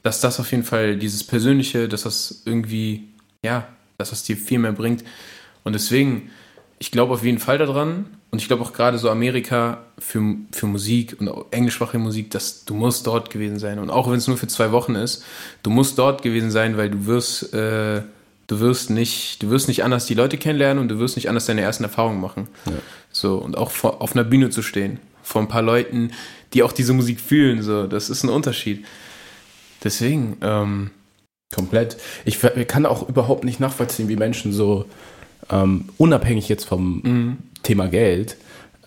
dass 0.03 0.19
das 0.19 0.41
auf 0.41 0.51
jeden 0.51 0.65
Fall 0.65 0.97
dieses 0.97 1.23
Persönliche, 1.23 1.87
dass 1.87 2.03
das 2.03 2.41
irgendwie, 2.43 3.07
ja, 3.45 3.69
dass 3.97 4.09
das 4.09 4.23
dir 4.23 4.35
viel 4.35 4.59
mehr 4.59 4.73
bringt. 4.73 5.05
Und 5.63 5.71
deswegen, 5.71 6.31
ich 6.79 6.91
glaube 6.91 7.13
auf 7.13 7.23
jeden 7.23 7.39
Fall 7.39 7.57
daran. 7.57 8.05
Und 8.29 8.41
ich 8.41 8.47
glaube 8.47 8.63
auch 8.63 8.73
gerade 8.73 8.97
so 8.97 9.09
Amerika 9.09 9.85
für, 9.97 10.35
für 10.51 10.67
Musik 10.67 11.15
und 11.19 11.29
englischsprachige 11.51 11.99
Musik, 11.99 12.29
dass 12.31 12.65
du 12.65 12.73
musst 12.73 13.07
dort 13.07 13.29
gewesen 13.29 13.57
sein. 13.57 13.79
Und 13.79 13.89
auch 13.89 14.09
wenn 14.09 14.17
es 14.17 14.27
nur 14.27 14.37
für 14.37 14.47
zwei 14.47 14.71
Wochen 14.71 14.95
ist, 14.95 15.23
du 15.63 15.69
musst 15.69 15.97
dort 15.97 16.21
gewesen 16.21 16.51
sein, 16.51 16.77
weil 16.77 16.89
du 16.89 17.05
wirst, 17.05 17.53
äh, 17.53 18.01
du 18.47 18.59
wirst 18.59 18.89
nicht, 18.89 19.41
du 19.41 19.49
wirst 19.49 19.69
nicht 19.69 19.83
anders 19.83 20.05
die 20.07 20.13
Leute 20.13 20.37
kennenlernen 20.37 20.81
und 20.81 20.89
du 20.89 20.99
wirst 20.99 21.15
nicht 21.15 21.29
anders 21.29 21.45
deine 21.45 21.61
ersten 21.61 21.83
Erfahrungen 21.85 22.19
machen. 22.19 22.49
Ja. 22.65 22.73
So, 23.11 23.37
und 23.37 23.57
auch 23.57 23.71
vor, 23.71 24.01
auf 24.01 24.13
einer 24.13 24.25
Bühne 24.25 24.49
zu 24.49 24.61
stehen, 24.61 24.99
vor 25.23 25.41
ein 25.41 25.47
paar 25.47 25.61
Leuten, 25.61 26.11
die 26.53 26.63
auch 26.63 26.73
diese 26.73 26.93
Musik 26.93 27.21
fühlen, 27.21 27.63
so, 27.63 27.87
das 27.87 28.09
ist 28.09 28.23
ein 28.23 28.29
Unterschied. 28.29 28.85
Deswegen, 29.83 30.37
ähm, 30.41 30.91
Komplett. 31.55 31.95
Ich 32.25 32.39
kann 32.67 32.85
auch 32.85 33.07
überhaupt 33.07 33.45
nicht 33.45 33.61
nachvollziehen, 33.61 34.09
wie 34.09 34.17
Menschen 34.17 34.51
so 34.51 34.85
ähm, 35.51 35.85
unabhängig 35.97 36.49
jetzt 36.49 36.65
vom 36.65 37.01
mhm. 37.03 37.37
Thema 37.63 37.87
Geld, 37.87 38.37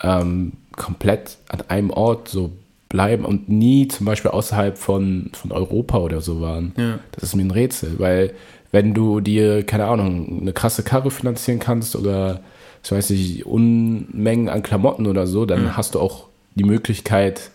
ähm, 0.02 0.52
komplett 0.76 1.36
an 1.48 1.62
einem 1.68 1.90
Ort 1.90 2.28
so 2.28 2.52
bleiben 2.88 3.24
und 3.24 3.48
nie 3.48 3.88
zum 3.88 4.06
Beispiel 4.06 4.30
außerhalb 4.30 4.76
von, 4.76 5.30
von 5.32 5.52
Europa 5.52 5.98
oder 5.98 6.20
so 6.20 6.40
waren. 6.40 6.72
Ja. 6.76 6.98
Das 7.12 7.24
ist 7.24 7.36
mir 7.36 7.44
ein 7.44 7.50
Rätsel, 7.50 7.98
weil 7.98 8.32
wenn 8.72 8.94
du 8.94 9.20
dir, 9.20 9.64
keine 9.64 9.86
Ahnung, 9.86 10.40
eine 10.42 10.52
krasse 10.52 10.82
Karre 10.82 11.10
finanzieren 11.10 11.58
kannst 11.58 11.96
oder, 11.96 12.40
ich 12.82 12.92
weiß 12.92 13.10
nicht, 13.10 13.46
Unmengen 13.46 14.48
an 14.48 14.62
Klamotten 14.62 15.06
oder 15.06 15.26
so, 15.26 15.46
dann 15.46 15.64
ja. 15.64 15.76
hast 15.76 15.94
du 15.94 16.00
auch 16.00 16.26
die 16.54 16.64
Möglichkeit, 16.64 17.50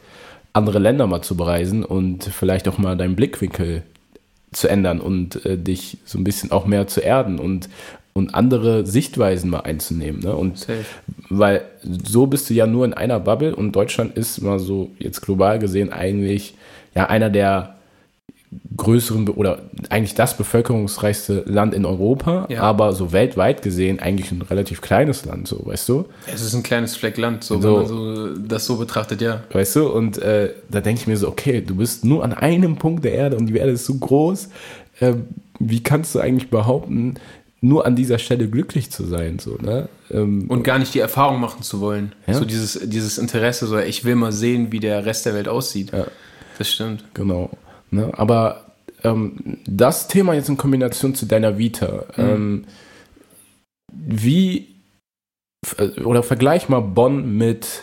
andere 0.54 0.80
Länder 0.80 1.06
mal 1.06 1.22
zu 1.22 1.36
bereisen 1.36 1.84
und 1.84 2.24
vielleicht 2.24 2.68
auch 2.68 2.78
mal 2.78 2.96
deinen 2.96 3.16
Blickwinkel 3.16 3.84
zu 4.54 4.70
ändern 4.70 5.02
und 5.02 5.46
äh, 5.46 5.58
dich 5.58 5.98
so 6.06 6.18
ein 6.18 6.24
bisschen 6.24 6.52
auch 6.52 6.66
mehr 6.66 6.88
zu 6.88 7.02
erden 7.02 7.40
und 7.40 7.70
und 8.18 8.34
andere 8.34 8.86
Sichtweisen 8.86 9.50
mal 9.50 9.62
einzunehmen. 9.62 10.22
Ne? 10.22 10.34
Und 10.34 10.58
Safe. 10.58 10.86
weil 11.30 11.66
so 11.84 12.28
bist 12.28 12.50
du 12.50 12.54
ja 12.54 12.66
nur 12.66 12.86
in 12.86 12.94
einer 12.94 13.20
Bubble 13.20 13.54
und 13.54 13.74
Deutschland 13.74 14.18
ist 14.18 14.42
mal 14.42 14.58
so 14.58 14.90
jetzt 15.00 15.22
global 15.22 15.60
gesehen 15.60 15.92
eigentlich 15.92 16.56
ja 16.96 17.08
einer 17.08 17.30
der 17.30 17.76
größeren 18.78 19.28
oder 19.28 19.64
eigentlich 19.90 20.16
das 20.16 20.38
bevölkerungsreichste 20.38 21.44
Land 21.46 21.74
in 21.74 21.86
Europa, 21.86 22.48
ja. 22.50 22.62
aber 22.62 22.94
so 22.94 23.12
weltweit 23.12 23.62
gesehen 23.62 24.00
eigentlich 24.00 24.32
ein 24.32 24.42
relativ 24.42 24.80
kleines 24.80 25.26
Land, 25.26 25.50
so 25.50 25.66
weißt 25.66 25.90
du? 25.90 26.06
Es 26.34 26.42
ist 26.42 26.54
ein 26.54 26.64
kleines 26.64 26.96
Fleck 26.96 27.18
Land, 27.18 27.44
so, 27.44 27.60
so, 27.60 27.68
wenn 27.68 27.76
man 27.76 27.88
so 27.88 28.38
das 28.48 28.66
so 28.66 28.78
betrachtet, 28.78 29.22
ja. 29.22 29.42
Weißt 29.52 29.76
du? 29.76 29.90
Und 29.90 30.20
äh, 30.20 30.54
da 30.70 30.80
denke 30.80 31.02
ich 31.02 31.08
mir 31.08 31.18
so, 31.18 31.28
okay, 31.28 31.60
du 31.60 31.76
bist 31.76 32.06
nur 32.06 32.24
an 32.24 32.32
einem 32.32 32.78
Punkt 32.78 33.04
der 33.04 33.12
Erde 33.12 33.36
und 33.36 33.48
die 33.48 33.58
Erde 33.58 33.74
ist 33.74 33.86
so 33.86 33.96
groß. 33.96 34.50
Äh, 35.02 35.16
wie 35.60 35.84
kannst 35.84 36.16
du 36.16 36.20
eigentlich 36.20 36.50
behaupten, 36.50 37.16
nur 37.68 37.86
an 37.86 37.96
dieser 37.96 38.20
Stelle 38.20 38.48
glücklich 38.48 38.92
zu 38.92 39.06
sein. 39.06 39.40
So, 39.40 39.58
ne? 39.60 39.90
Ähm, 40.12 40.46
und 40.50 40.64
gar 40.64 40.80
nicht 40.80 40.94
die 40.94 41.00
Erfahrung 41.00 41.40
machen 41.40 41.64
zu 41.64 41.82
wollen. 41.82 42.14
Ja? 42.28 42.36
So 42.36 42.46
dieses, 42.46 42.80
dieses 42.84 43.18
Interesse, 43.18 43.68
so 43.68 43.78
ich 43.78 44.06
will 44.06 44.16
mal 44.16 44.32
sehen, 44.32 44.72
wie 44.72 44.80
der 44.80 45.06
Rest 45.06 45.26
der 45.26 45.34
Welt 45.34 45.48
aussieht. 45.48 45.92
Ja. 45.92 46.06
Das 46.58 46.72
stimmt. 46.72 47.04
Genau. 47.14 47.50
Ne? 47.92 48.12
Aber 48.16 48.66
ähm, 49.04 49.58
das 49.66 50.08
Thema 50.08 50.34
jetzt 50.34 50.50
in 50.50 50.58
Kombination 50.58 51.16
zu 51.16 51.26
deiner 51.26 51.58
Vita, 51.58 52.06
mhm. 52.16 52.24
ähm, 52.24 52.66
wie 53.92 54.76
oder 56.04 56.22
vergleich 56.22 56.70
mal 56.70 56.82
Bonn 56.82 57.38
mit 57.38 57.82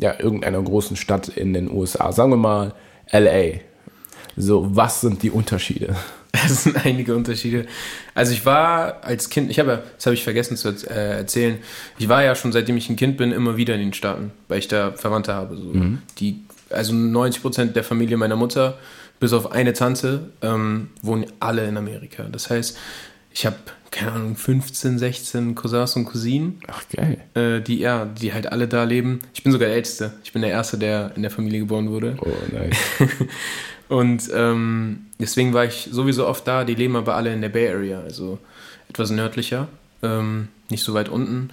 ja, 0.00 0.20
irgendeiner 0.20 0.62
großen 0.62 0.96
Stadt 0.96 1.26
in 1.28 1.52
den 1.52 1.70
USA, 1.70 2.12
sagen 2.12 2.30
wir 2.30 2.36
mal 2.36 2.74
LA. 3.10 3.60
So, 4.36 4.76
was 4.76 5.00
sind 5.00 5.24
die 5.24 5.32
Unterschiede? 5.32 5.96
Es 6.46 6.64
sind 6.64 6.84
einige 6.84 7.14
Unterschiede. 7.14 7.66
Also 8.14 8.32
ich 8.32 8.44
war 8.44 9.04
als 9.04 9.30
Kind, 9.30 9.50
ich 9.50 9.58
habe, 9.58 9.82
das 9.96 10.06
habe 10.06 10.14
ich 10.14 10.24
vergessen 10.24 10.56
zu 10.56 10.68
äh, 10.68 11.18
erzählen, 11.18 11.58
ich 11.98 12.08
war 12.08 12.22
ja 12.22 12.34
schon 12.34 12.52
seitdem 12.52 12.76
ich 12.76 12.88
ein 12.88 12.96
Kind 12.96 13.16
bin 13.16 13.32
immer 13.32 13.56
wieder 13.56 13.74
in 13.74 13.80
den 13.80 13.92
Staaten, 13.92 14.32
weil 14.48 14.58
ich 14.58 14.68
da 14.68 14.92
Verwandte 14.92 15.34
habe. 15.34 15.56
So. 15.56 15.64
Mhm. 15.64 16.02
Die, 16.18 16.42
also 16.70 16.92
90 16.92 17.42
Prozent 17.42 17.76
der 17.76 17.84
Familie 17.84 18.16
meiner 18.16 18.36
Mutter, 18.36 18.78
bis 19.20 19.32
auf 19.32 19.52
eine 19.52 19.72
Tante, 19.72 20.30
ähm, 20.42 20.90
wohnen 21.02 21.26
alle 21.40 21.66
in 21.66 21.76
Amerika. 21.76 22.24
Das 22.30 22.50
heißt, 22.50 22.78
ich 23.32 23.46
habe 23.46 23.56
keine 23.90 24.12
Ahnung 24.12 24.36
15, 24.36 24.98
16 24.98 25.54
Cousins 25.54 25.96
und 25.96 26.04
Cousinen. 26.04 26.60
Ach 26.66 26.82
geil. 26.94 27.18
Äh, 27.34 27.60
die 27.60 27.78
ja, 27.78 28.04
die 28.04 28.32
halt 28.32 28.52
alle 28.52 28.68
da 28.68 28.84
leben. 28.84 29.20
Ich 29.32 29.42
bin 29.42 29.52
sogar 29.52 29.68
der 29.68 29.76
Älteste. 29.76 30.12
Ich 30.24 30.32
bin 30.32 30.42
der 30.42 30.50
Erste, 30.50 30.78
der 30.78 31.12
in 31.16 31.22
der 31.22 31.30
Familie 31.30 31.60
geboren 31.60 31.88
wurde. 31.90 32.16
Oh 32.20 32.28
nice. 32.52 32.76
Und 33.88 34.30
ähm, 34.34 35.06
deswegen 35.18 35.54
war 35.54 35.64
ich 35.64 35.88
sowieso 35.90 36.26
oft 36.26 36.46
da. 36.46 36.64
Die 36.64 36.74
leben 36.74 36.96
aber 36.96 37.16
alle 37.16 37.32
in 37.32 37.40
der 37.40 37.48
Bay 37.48 37.68
Area, 37.68 38.00
also 38.00 38.38
etwas 38.88 39.10
nördlicher, 39.10 39.68
ähm, 40.02 40.48
nicht 40.68 40.82
so 40.82 40.94
weit 40.94 41.08
unten, 41.08 41.50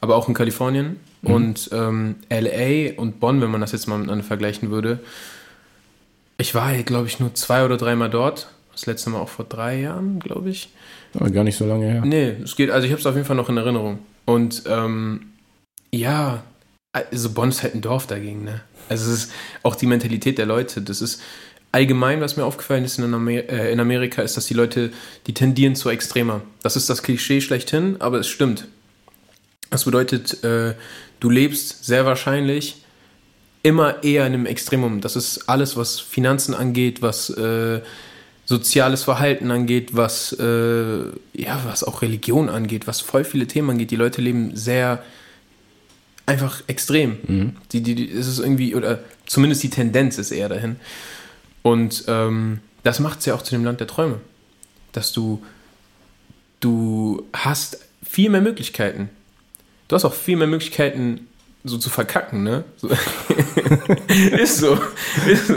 aber 0.00 0.16
auch 0.16 0.28
in 0.28 0.34
Kalifornien. 0.34 0.98
Mhm. 1.22 1.30
Und 1.30 1.70
ähm, 1.72 2.16
LA 2.30 3.00
und 3.00 3.20
Bonn, 3.20 3.40
wenn 3.40 3.50
man 3.50 3.60
das 3.60 3.72
jetzt 3.72 3.86
mal 3.86 3.98
miteinander 3.98 4.24
vergleichen 4.24 4.70
würde, 4.70 5.00
ich 6.38 6.54
war, 6.54 6.74
glaube 6.82 7.06
ich, 7.06 7.18
nur 7.18 7.34
zwei 7.34 7.64
oder 7.64 7.76
dreimal 7.76 8.10
dort. 8.10 8.48
Das 8.72 8.84
letzte 8.84 9.08
Mal 9.10 9.20
auch 9.20 9.30
vor 9.30 9.46
drei 9.46 9.80
Jahren, 9.80 10.18
glaube 10.18 10.50
ich. 10.50 10.68
Aber 11.14 11.30
gar 11.30 11.44
nicht 11.44 11.56
so 11.56 11.66
lange 11.66 11.86
her. 11.86 12.02
Nee, 12.04 12.36
es 12.42 12.56
geht, 12.56 12.70
also 12.70 12.84
ich 12.84 12.92
habe 12.92 13.00
es 13.00 13.06
auf 13.06 13.14
jeden 13.14 13.26
Fall 13.26 13.36
noch 13.36 13.48
in 13.48 13.56
Erinnerung. 13.56 14.00
Und 14.26 14.64
ähm, 14.66 15.32
ja, 15.90 16.42
also 16.92 17.30
Bonn 17.30 17.48
ist 17.48 17.62
halt 17.62 17.74
ein 17.74 17.80
Dorf 17.80 18.06
dagegen, 18.06 18.44
ne? 18.44 18.60
Also 18.88 19.10
es 19.10 19.24
ist 19.24 19.32
auch 19.62 19.76
die 19.76 19.86
Mentalität 19.86 20.38
der 20.38 20.46
Leute. 20.46 20.82
Das 20.82 21.00
ist, 21.00 21.22
allgemein, 21.76 22.22
was 22.22 22.38
mir 22.38 22.44
aufgefallen 22.46 22.86
ist 22.86 22.98
in, 22.98 23.12
Amer 23.12 23.30
äh, 23.32 23.70
in 23.70 23.80
Amerika, 23.80 24.22
ist, 24.22 24.34
dass 24.38 24.46
die 24.46 24.54
Leute, 24.54 24.90
die 25.26 25.34
tendieren 25.34 25.76
zu 25.76 25.90
extremer. 25.90 26.40
Das 26.62 26.74
ist 26.74 26.88
das 26.88 27.02
Klischee 27.02 27.42
schlechthin, 27.42 27.96
aber 28.00 28.18
es 28.18 28.28
stimmt. 28.28 28.66
Das 29.68 29.84
bedeutet, 29.84 30.42
äh, 30.42 30.74
du 31.20 31.28
lebst 31.28 31.84
sehr 31.84 32.06
wahrscheinlich 32.06 32.76
immer 33.62 34.02
eher 34.02 34.26
in 34.26 34.32
einem 34.32 34.46
Extremum. 34.46 35.02
Das 35.02 35.16
ist 35.16 35.50
alles, 35.50 35.76
was 35.76 36.00
Finanzen 36.00 36.54
angeht, 36.54 37.02
was 37.02 37.28
äh, 37.28 37.82
soziales 38.46 39.02
Verhalten 39.02 39.50
angeht, 39.50 39.90
was 39.92 40.32
äh, 40.32 41.00
ja, 41.34 41.60
was 41.66 41.84
auch 41.84 42.00
Religion 42.00 42.48
angeht, 42.48 42.86
was 42.86 43.02
voll 43.02 43.24
viele 43.24 43.46
Themen 43.46 43.68
angeht. 43.68 43.90
Die 43.90 43.96
Leute 43.96 44.22
leben 44.22 44.56
sehr 44.56 45.02
einfach 46.24 46.62
extrem. 46.68 47.18
Mhm. 47.26 47.56
Die, 47.72 47.82
die, 47.82 47.94
die, 47.94 48.10
es 48.10 48.28
ist 48.28 48.38
irgendwie, 48.38 48.74
oder 48.74 49.00
zumindest 49.26 49.62
die 49.62 49.70
Tendenz 49.70 50.16
ist 50.16 50.30
eher 50.30 50.48
dahin. 50.48 50.76
Und 51.66 52.04
ähm, 52.06 52.60
das 52.84 53.00
macht 53.00 53.18
es 53.18 53.26
ja 53.26 53.34
auch 53.34 53.42
zu 53.42 53.50
dem 53.50 53.64
Land 53.64 53.80
der 53.80 53.88
Träume. 53.88 54.20
Dass 54.92 55.10
du, 55.10 55.42
du 56.60 57.26
hast 57.32 57.80
viel 58.04 58.30
mehr 58.30 58.40
Möglichkeiten. 58.40 59.10
Du 59.88 59.96
hast 59.96 60.04
auch 60.04 60.14
viel 60.14 60.36
mehr 60.36 60.46
Möglichkeiten, 60.46 61.26
so 61.64 61.76
zu 61.76 61.90
verkacken, 61.90 62.44
ne? 62.44 62.62
So. 62.76 62.88
ist, 64.38 64.58
so. 64.58 64.78
ist 65.26 65.48
so. 65.48 65.54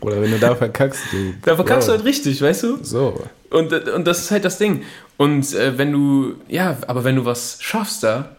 Oder 0.00 0.22
wenn 0.22 0.32
du 0.32 0.40
da 0.40 0.56
verkackst, 0.56 1.04
du. 1.12 1.34
Da 1.42 1.54
verkackst 1.54 1.86
wow. 1.86 1.94
du 1.94 1.98
halt 1.98 2.04
richtig, 2.04 2.42
weißt 2.42 2.64
du? 2.64 2.82
So. 2.82 3.24
Und, 3.50 3.72
und 3.72 4.04
das 4.08 4.22
ist 4.22 4.32
halt 4.32 4.44
das 4.44 4.58
Ding. 4.58 4.82
Und 5.18 5.54
äh, 5.54 5.78
wenn 5.78 5.92
du, 5.92 6.34
ja, 6.48 6.78
aber 6.88 7.04
wenn 7.04 7.14
du 7.14 7.26
was 7.26 7.58
schaffst 7.60 8.02
da, 8.02 8.34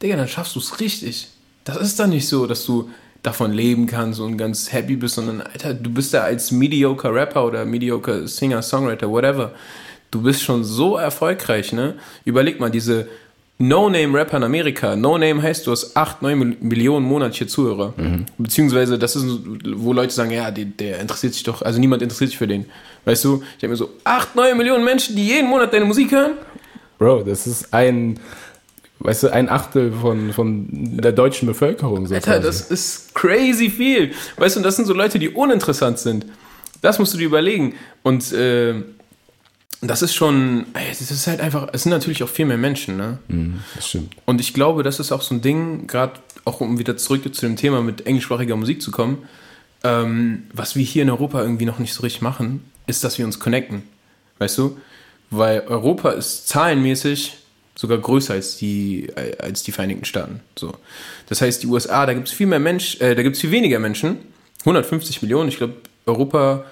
Digga, 0.00 0.14
dann 0.14 0.28
schaffst 0.28 0.54
du 0.54 0.60
es 0.60 0.78
richtig. 0.78 1.30
Das 1.64 1.78
ist 1.78 1.98
dann 1.98 2.10
nicht 2.10 2.28
so, 2.28 2.46
dass 2.46 2.64
du 2.64 2.90
davon 3.22 3.52
leben 3.52 3.86
kannst 3.86 4.20
und 4.20 4.36
ganz 4.36 4.72
happy 4.72 4.96
bist, 4.96 5.16
sondern, 5.16 5.42
Alter, 5.42 5.74
du 5.74 5.90
bist 5.90 6.14
da 6.14 6.22
als 6.22 6.50
mediocre 6.50 7.12
Rapper 7.12 7.46
oder 7.46 7.64
mediocre 7.64 8.26
Singer, 8.26 8.62
Songwriter, 8.62 9.10
whatever. 9.10 9.52
Du 10.10 10.22
bist 10.22 10.42
schon 10.42 10.64
so 10.64 10.96
erfolgreich, 10.96 11.72
ne? 11.72 11.94
Überleg 12.24 12.58
mal, 12.58 12.70
diese 12.70 13.08
No-Name-Rapper 13.58 14.38
in 14.38 14.42
Amerika. 14.44 14.96
No-Name 14.96 15.42
heißt, 15.42 15.66
du 15.66 15.72
hast 15.72 15.94
8, 15.94 16.22
9 16.22 16.56
Millionen 16.60 17.04
monatliche 17.04 17.46
Zuhörer. 17.46 17.92
Mhm. 17.94 18.24
Beziehungsweise, 18.38 18.98
das 18.98 19.16
ist, 19.16 19.26
wo 19.76 19.92
Leute 19.92 20.14
sagen, 20.14 20.30
ja, 20.30 20.50
der, 20.50 20.64
der 20.64 20.98
interessiert 20.98 21.34
sich 21.34 21.42
doch, 21.42 21.60
also 21.60 21.78
niemand 21.78 22.00
interessiert 22.00 22.30
sich 22.30 22.38
für 22.38 22.48
den. 22.48 22.64
Weißt 23.04 23.22
du, 23.22 23.42
ich 23.42 23.58
denke 23.58 23.72
mir 23.72 23.76
so, 23.76 23.90
8, 24.04 24.34
9 24.34 24.56
Millionen 24.56 24.82
Menschen, 24.82 25.14
die 25.14 25.26
jeden 25.26 25.46
Monat 25.46 25.74
deine 25.74 25.84
Musik 25.84 26.10
hören? 26.10 26.32
Bro, 26.98 27.24
das 27.24 27.46
ist 27.46 27.72
ein, 27.72 28.18
weißt 29.00 29.24
du, 29.24 29.32
ein 29.32 29.48
Achtel 29.48 29.92
von, 29.92 30.32
von 30.32 30.68
der 30.70 31.12
deutschen 31.12 31.46
Bevölkerung. 31.46 32.06
So 32.06 32.14
Alter, 32.14 32.38
das 32.38 32.60
ist 32.60 33.14
crazy 33.14 33.70
viel. 33.70 34.12
Weißt 34.36 34.56
du, 34.56 34.60
und 34.60 34.64
das 34.64 34.76
sind 34.76 34.86
so 34.86 34.94
Leute, 34.94 35.18
die 35.18 35.30
uninteressant 35.30 35.98
sind. 35.98 36.26
Das 36.82 36.98
musst 36.98 37.12
du 37.14 37.18
dir 37.18 37.26
überlegen. 37.26 37.74
Und 38.02 38.32
äh, 38.32 38.74
das 39.80 40.02
ist 40.02 40.14
schon, 40.14 40.66
ey, 40.74 40.88
das 40.90 41.10
ist 41.10 41.26
halt 41.26 41.40
einfach, 41.40 41.68
es 41.72 41.84
sind 41.84 41.90
natürlich 41.90 42.22
auch 42.22 42.28
viel 42.28 42.44
mehr 42.44 42.58
Menschen, 42.58 42.98
ne? 42.98 43.18
Mhm, 43.28 43.60
das 43.74 43.88
stimmt. 43.88 44.14
Und 44.26 44.40
ich 44.40 44.52
glaube, 44.52 44.82
das 44.82 45.00
ist 45.00 45.10
auch 45.10 45.22
so 45.22 45.34
ein 45.34 45.40
Ding, 45.40 45.86
gerade 45.86 46.12
auch 46.44 46.60
um 46.60 46.78
wieder 46.78 46.96
zurück 46.98 47.22
zu 47.34 47.46
dem 47.46 47.56
Thema 47.56 47.82
mit 47.82 48.06
englischsprachiger 48.06 48.56
Musik 48.56 48.82
zu 48.82 48.90
kommen, 48.90 49.18
ähm, 49.82 50.44
was 50.52 50.76
wir 50.76 50.84
hier 50.84 51.02
in 51.02 51.10
Europa 51.10 51.40
irgendwie 51.40 51.64
noch 51.64 51.78
nicht 51.78 51.94
so 51.94 52.02
richtig 52.02 52.20
machen, 52.20 52.62
ist, 52.86 53.04
dass 53.04 53.18
wir 53.18 53.24
uns 53.24 53.38
connecten. 53.38 53.82
Weißt 54.38 54.58
du? 54.58 54.76
Weil 55.30 55.60
Europa 55.68 56.10
ist 56.10 56.48
zahlenmäßig 56.48 57.39
sogar 57.80 57.96
größer 57.96 58.34
als 58.34 58.58
die, 58.58 59.08
als 59.38 59.62
die 59.62 59.72
Vereinigten 59.72 60.04
Staaten. 60.04 60.40
So. 60.54 60.74
Das 61.30 61.40
heißt, 61.40 61.62
die 61.62 61.66
USA, 61.66 62.04
da 62.04 62.12
gibt 62.12 62.28
es 62.28 62.34
viel 62.34 62.46
mehr 62.46 62.58
Mensch, 62.58 63.00
äh, 63.00 63.14
da 63.14 63.22
gibt 63.22 63.36
es 63.36 63.40
viel 63.40 63.52
weniger 63.52 63.78
Menschen. 63.78 64.18
150 64.60 65.22
Millionen, 65.22 65.48
ich 65.48 65.56
glaube, 65.56 65.72
Europa 66.04 66.64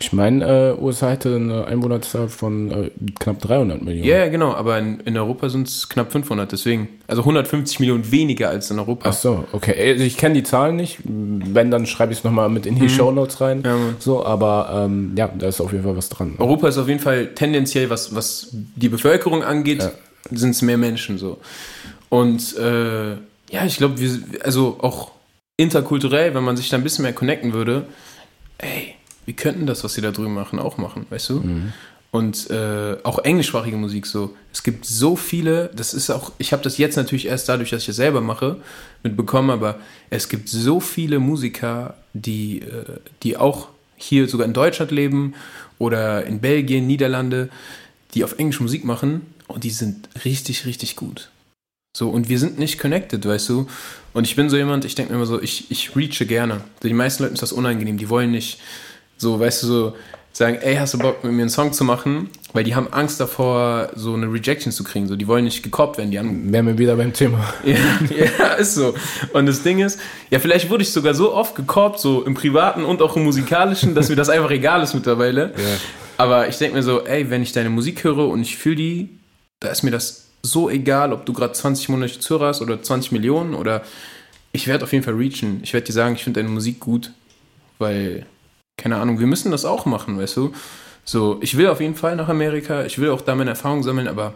Ich 0.00 0.12
meine, 0.12 0.74
äh, 0.76 0.82
USA 0.82 1.08
hätte 1.12 1.34
eine 1.34 1.64
Einwohnerzahl 1.64 2.28
von 2.28 2.70
äh, 2.70 2.90
knapp 3.18 3.40
300 3.40 3.80
Millionen. 3.80 4.06
Ja, 4.06 4.18
ja, 4.18 4.28
genau, 4.28 4.52
aber 4.52 4.78
in, 4.78 5.00
in 5.00 5.16
Europa 5.16 5.48
sind 5.48 5.66
es 5.66 5.88
knapp 5.88 6.12
500, 6.12 6.52
deswegen. 6.52 6.88
Also 7.06 7.22
150 7.22 7.80
Millionen 7.80 8.10
weniger 8.12 8.50
als 8.50 8.70
in 8.70 8.78
Europa. 8.78 9.08
Ach 9.08 9.14
so, 9.14 9.46
okay. 9.52 9.92
Also 9.92 10.04
ich 10.04 10.18
kenne 10.18 10.34
die 10.34 10.42
Zahlen 10.42 10.76
nicht. 10.76 10.98
Wenn, 11.04 11.70
dann 11.70 11.86
schreibe 11.86 12.12
ich 12.12 12.18
es 12.18 12.24
nochmal 12.24 12.50
mit 12.50 12.66
in 12.66 12.78
die 12.78 12.90
Shownotes 12.90 13.40
rein. 13.40 13.60
Mhm. 13.60 13.64
Ja, 13.64 13.76
Mann. 13.76 13.96
so, 13.98 14.26
aber 14.26 14.84
ähm, 14.84 15.12
ja, 15.16 15.30
da 15.38 15.48
ist 15.48 15.62
auf 15.62 15.72
jeden 15.72 15.84
Fall 15.84 15.96
was 15.96 16.10
dran. 16.10 16.34
Europa 16.36 16.68
ist 16.68 16.76
auf 16.76 16.88
jeden 16.88 17.00
Fall 17.00 17.28
tendenziell, 17.28 17.88
was, 17.88 18.14
was 18.14 18.48
die 18.52 18.90
Bevölkerung 18.90 19.42
angeht, 19.42 19.82
Ja. 19.82 19.92
Sind 20.30 20.50
es 20.50 20.62
mehr 20.62 20.78
Menschen 20.78 21.18
so. 21.18 21.40
Und 22.08 22.56
äh, 22.56 23.12
ja, 23.50 23.64
ich 23.64 23.76
glaube, 23.76 23.98
wir, 23.98 24.44
also 24.44 24.78
auch 24.80 25.12
interkulturell, 25.56 26.34
wenn 26.34 26.44
man 26.44 26.56
sich 26.56 26.68
da 26.68 26.76
ein 26.76 26.82
bisschen 26.82 27.02
mehr 27.02 27.12
connecten 27.12 27.52
würde, 27.52 27.86
ey, 28.58 28.94
wir 29.26 29.34
könnten 29.34 29.66
das, 29.66 29.84
was 29.84 29.94
sie 29.94 30.00
da 30.00 30.10
drüben 30.10 30.34
machen, 30.34 30.58
auch 30.58 30.76
machen, 30.78 31.06
weißt 31.10 31.30
du? 31.30 31.40
Und 32.12 32.50
äh, 32.50 32.96
auch 33.04 33.20
englischsprachige 33.20 33.76
Musik 33.76 34.06
so. 34.06 34.34
Es 34.52 34.64
gibt 34.64 34.84
so 34.84 35.14
viele, 35.14 35.70
das 35.76 35.94
ist 35.94 36.10
auch, 36.10 36.32
ich 36.38 36.52
habe 36.52 36.62
das 36.62 36.76
jetzt 36.78 36.96
natürlich 36.96 37.26
erst 37.26 37.48
dadurch, 37.48 37.70
dass 37.70 37.82
ich 37.82 37.90
es 37.90 37.96
selber 37.96 38.20
mache, 38.20 38.56
mitbekommen, 39.04 39.50
aber 39.50 39.78
es 40.08 40.28
gibt 40.28 40.48
so 40.48 40.80
viele 40.80 41.20
Musiker, 41.20 41.94
die, 42.12 42.62
äh, 42.62 42.98
die 43.22 43.36
auch 43.36 43.68
hier 43.96 44.26
sogar 44.26 44.46
in 44.46 44.52
Deutschland 44.52 44.90
leben 44.90 45.34
oder 45.78 46.24
in 46.26 46.40
Belgien, 46.40 46.86
Niederlande, 46.86 47.48
die 48.14 48.24
auf 48.24 48.38
Englisch 48.38 48.60
Musik 48.60 48.84
machen 48.84 49.26
und 49.50 49.64
die 49.64 49.70
sind 49.70 50.08
richtig, 50.24 50.66
richtig 50.66 50.96
gut. 50.96 51.30
So, 51.96 52.08
und 52.08 52.28
wir 52.28 52.38
sind 52.38 52.58
nicht 52.58 52.78
connected, 52.78 53.26
weißt 53.26 53.48
du? 53.48 53.66
Und 54.12 54.24
ich 54.24 54.36
bin 54.36 54.48
so 54.48 54.56
jemand, 54.56 54.84
ich 54.84 54.94
denke 54.94 55.12
mir 55.12 55.16
immer 55.16 55.26
so, 55.26 55.42
ich, 55.42 55.70
ich 55.70 55.96
reache 55.96 56.24
gerne. 56.24 56.62
Die 56.82 56.94
meisten 56.94 57.22
Leuten 57.22 57.34
ist 57.34 57.42
das 57.42 57.52
unangenehm, 57.52 57.98
die 57.98 58.08
wollen 58.08 58.30
nicht 58.30 58.60
so, 59.16 59.38
weißt 59.38 59.64
du, 59.64 59.66
so 59.66 59.96
sagen, 60.32 60.58
ey, 60.62 60.76
hast 60.76 60.94
du 60.94 60.98
Bock 60.98 61.24
mit 61.24 61.32
mir 61.32 61.42
einen 61.42 61.50
Song 61.50 61.72
zu 61.72 61.84
machen? 61.84 62.30
Weil 62.52 62.64
die 62.64 62.74
haben 62.74 62.92
Angst 62.92 63.20
davor, 63.20 63.90
so 63.94 64.14
eine 64.14 64.32
Rejection 64.32 64.72
zu 64.72 64.84
kriegen. 64.84 65.08
So, 65.08 65.16
die 65.16 65.26
wollen 65.26 65.44
nicht 65.44 65.62
gekoppt 65.62 65.98
werden, 65.98 66.10
die 66.10 66.18
haben 66.18 66.52
Wären 66.52 66.66
wir 66.66 66.78
wieder 66.78 66.96
beim 66.96 67.12
Thema. 67.12 67.52
ja, 67.64 67.76
ja, 68.16 68.46
ist 68.54 68.74
so. 68.74 68.94
Und 69.32 69.46
das 69.46 69.62
Ding 69.62 69.80
ist, 69.80 70.00
ja, 70.30 70.38
vielleicht 70.38 70.70
wurde 70.70 70.82
ich 70.82 70.92
sogar 70.92 71.14
so 71.14 71.34
oft 71.34 71.54
gekorbt, 71.54 72.00
so 72.00 72.24
im 72.24 72.34
Privaten 72.34 72.84
und 72.84 73.02
auch 73.02 73.16
im 73.16 73.24
Musikalischen, 73.24 73.94
dass 73.94 74.08
mir 74.08 74.16
das 74.16 74.28
einfach 74.28 74.50
egal 74.50 74.82
ist 74.82 74.94
mittlerweile. 74.94 75.52
Aber 76.16 76.48
ich 76.48 76.58
denke 76.58 76.76
mir 76.76 76.82
so, 76.82 77.04
ey, 77.04 77.30
wenn 77.30 77.42
ich 77.42 77.52
deine 77.52 77.70
Musik 77.70 78.04
höre 78.04 78.28
und 78.28 78.42
ich 78.42 78.56
fühle 78.56 78.76
die, 78.76 79.19
da 79.60 79.68
ist 79.68 79.82
mir 79.82 79.90
das 79.90 80.26
so 80.42 80.70
egal, 80.70 81.12
ob 81.12 81.26
du 81.26 81.32
gerade 81.32 81.52
20 81.52 81.88
monatliche 81.90 82.20
Zuhörer 82.20 82.48
hast 82.48 82.62
oder 82.62 82.82
20 82.82 83.12
Millionen 83.12 83.54
oder 83.54 83.82
ich 84.52 84.66
werde 84.66 84.84
auf 84.84 84.92
jeden 84.92 85.04
Fall 85.04 85.14
reachen. 85.14 85.60
Ich 85.62 85.72
werde 85.72 85.86
dir 85.86 85.92
sagen, 85.92 86.14
ich 86.14 86.24
finde 86.24 86.40
deine 86.40 86.52
Musik 86.52 86.80
gut, 86.80 87.12
weil, 87.78 88.26
keine 88.76 88.96
Ahnung, 88.96 89.20
wir 89.20 89.26
müssen 89.26 89.52
das 89.52 89.64
auch 89.64 89.86
machen, 89.86 90.18
weißt 90.18 90.36
du? 90.36 90.52
So, 91.04 91.38
ich 91.42 91.56
will 91.56 91.68
auf 91.68 91.80
jeden 91.80 91.94
Fall 91.94 92.16
nach 92.16 92.28
Amerika, 92.28 92.84
ich 92.84 92.98
will 92.98 93.10
auch 93.10 93.20
da 93.20 93.34
meine 93.34 93.50
Erfahrungen 93.50 93.82
sammeln, 93.82 94.08
aber 94.08 94.34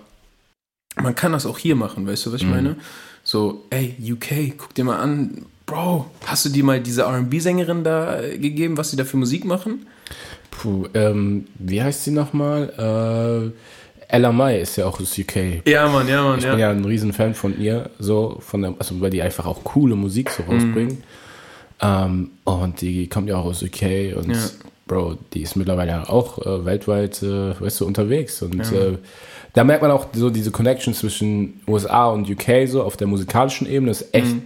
man 0.97 1.15
kann 1.15 1.33
das 1.33 1.47
auch 1.47 1.59
hier 1.59 1.75
machen, 1.75 2.07
weißt 2.07 2.27
du, 2.27 2.33
was 2.33 2.41
ich 2.41 2.47
meine? 2.47 2.77
So, 3.23 3.65
ey, 3.71 3.97
UK, 4.01 4.57
guck 4.57 4.75
dir 4.75 4.85
mal 4.85 4.99
an, 4.99 5.47
Bro, 5.67 6.11
hast 6.27 6.45
du 6.45 6.51
dir 6.51 6.63
mal 6.63 6.81
diese 6.81 7.05
RB-Sängerin 7.07 7.85
da 7.85 8.21
äh, 8.21 8.37
gegeben, 8.39 8.77
was 8.77 8.91
sie 8.91 8.97
da 8.97 9.05
für 9.05 9.17
Musik 9.17 9.47
machen? 9.47 9.87
Puh, 10.51 10.87
ähm, 10.93 11.47
wie 11.59 11.83
heißt 11.83 12.05
sie 12.05 12.11
nochmal? 12.11 13.53
Äh, 13.53 13.59
Ella 14.15 14.31
Mai 14.31 14.61
ist 14.61 14.77
ja 14.77 14.87
auch 14.87 15.01
aus 15.01 15.19
UK. 15.19 15.67
Ja, 15.67 15.89
Mann, 15.89 16.07
ja, 16.07 16.23
Mann, 16.23 16.39
Ich 16.39 16.47
bin 16.47 16.59
ja 16.59 16.71
ein 16.71 16.85
riesen 16.85 17.13
Fan 17.13 17.35
von 17.35 17.61
ihr, 17.61 17.91
so 17.99 18.37
von 18.41 18.63
der, 18.63 18.75
also 18.79 19.01
weil 19.01 19.11
die 19.11 19.21
einfach 19.23 19.45
auch 19.45 19.65
coole 19.65 19.97
Musik 19.97 20.31
so 20.31 20.45
rausbringen. 20.45 21.03
Ähm, 21.81 22.31
und 22.45 22.81
die 22.81 23.09
kommt 23.09 23.29
ja 23.29 23.37
auch 23.37 23.47
aus 23.47 23.63
UK 23.63 24.17
und 24.17 24.31
Ja. 24.31 24.39
Bro, 24.87 25.17
die 25.33 25.41
ist 25.43 25.57
mittlerweile 25.57 26.09
auch 26.11 26.39
äh, 26.45 26.65
weltweit, 26.65 27.23
äh, 27.23 27.59
weißt 27.59 27.81
du, 27.81 27.87
unterwegs. 27.87 28.43
Und 28.43 28.61
äh, 28.61 28.99
da 29.55 29.65
merkt 29.65 29.83
man 29.83 29.91
auch 29.91 30.09
so 30.13 30.29
diese 30.31 30.51
Connection 30.51 30.93
zwischen 30.95 31.61
USA 31.67 32.09
und 32.09 32.29
UK 32.31 32.69
so 32.69 32.83
auf 32.83 32.97
der 32.97 33.07
musikalischen 33.07 33.67
Ebene 33.67 33.91
ist 33.93 34.15
echt 34.15 34.37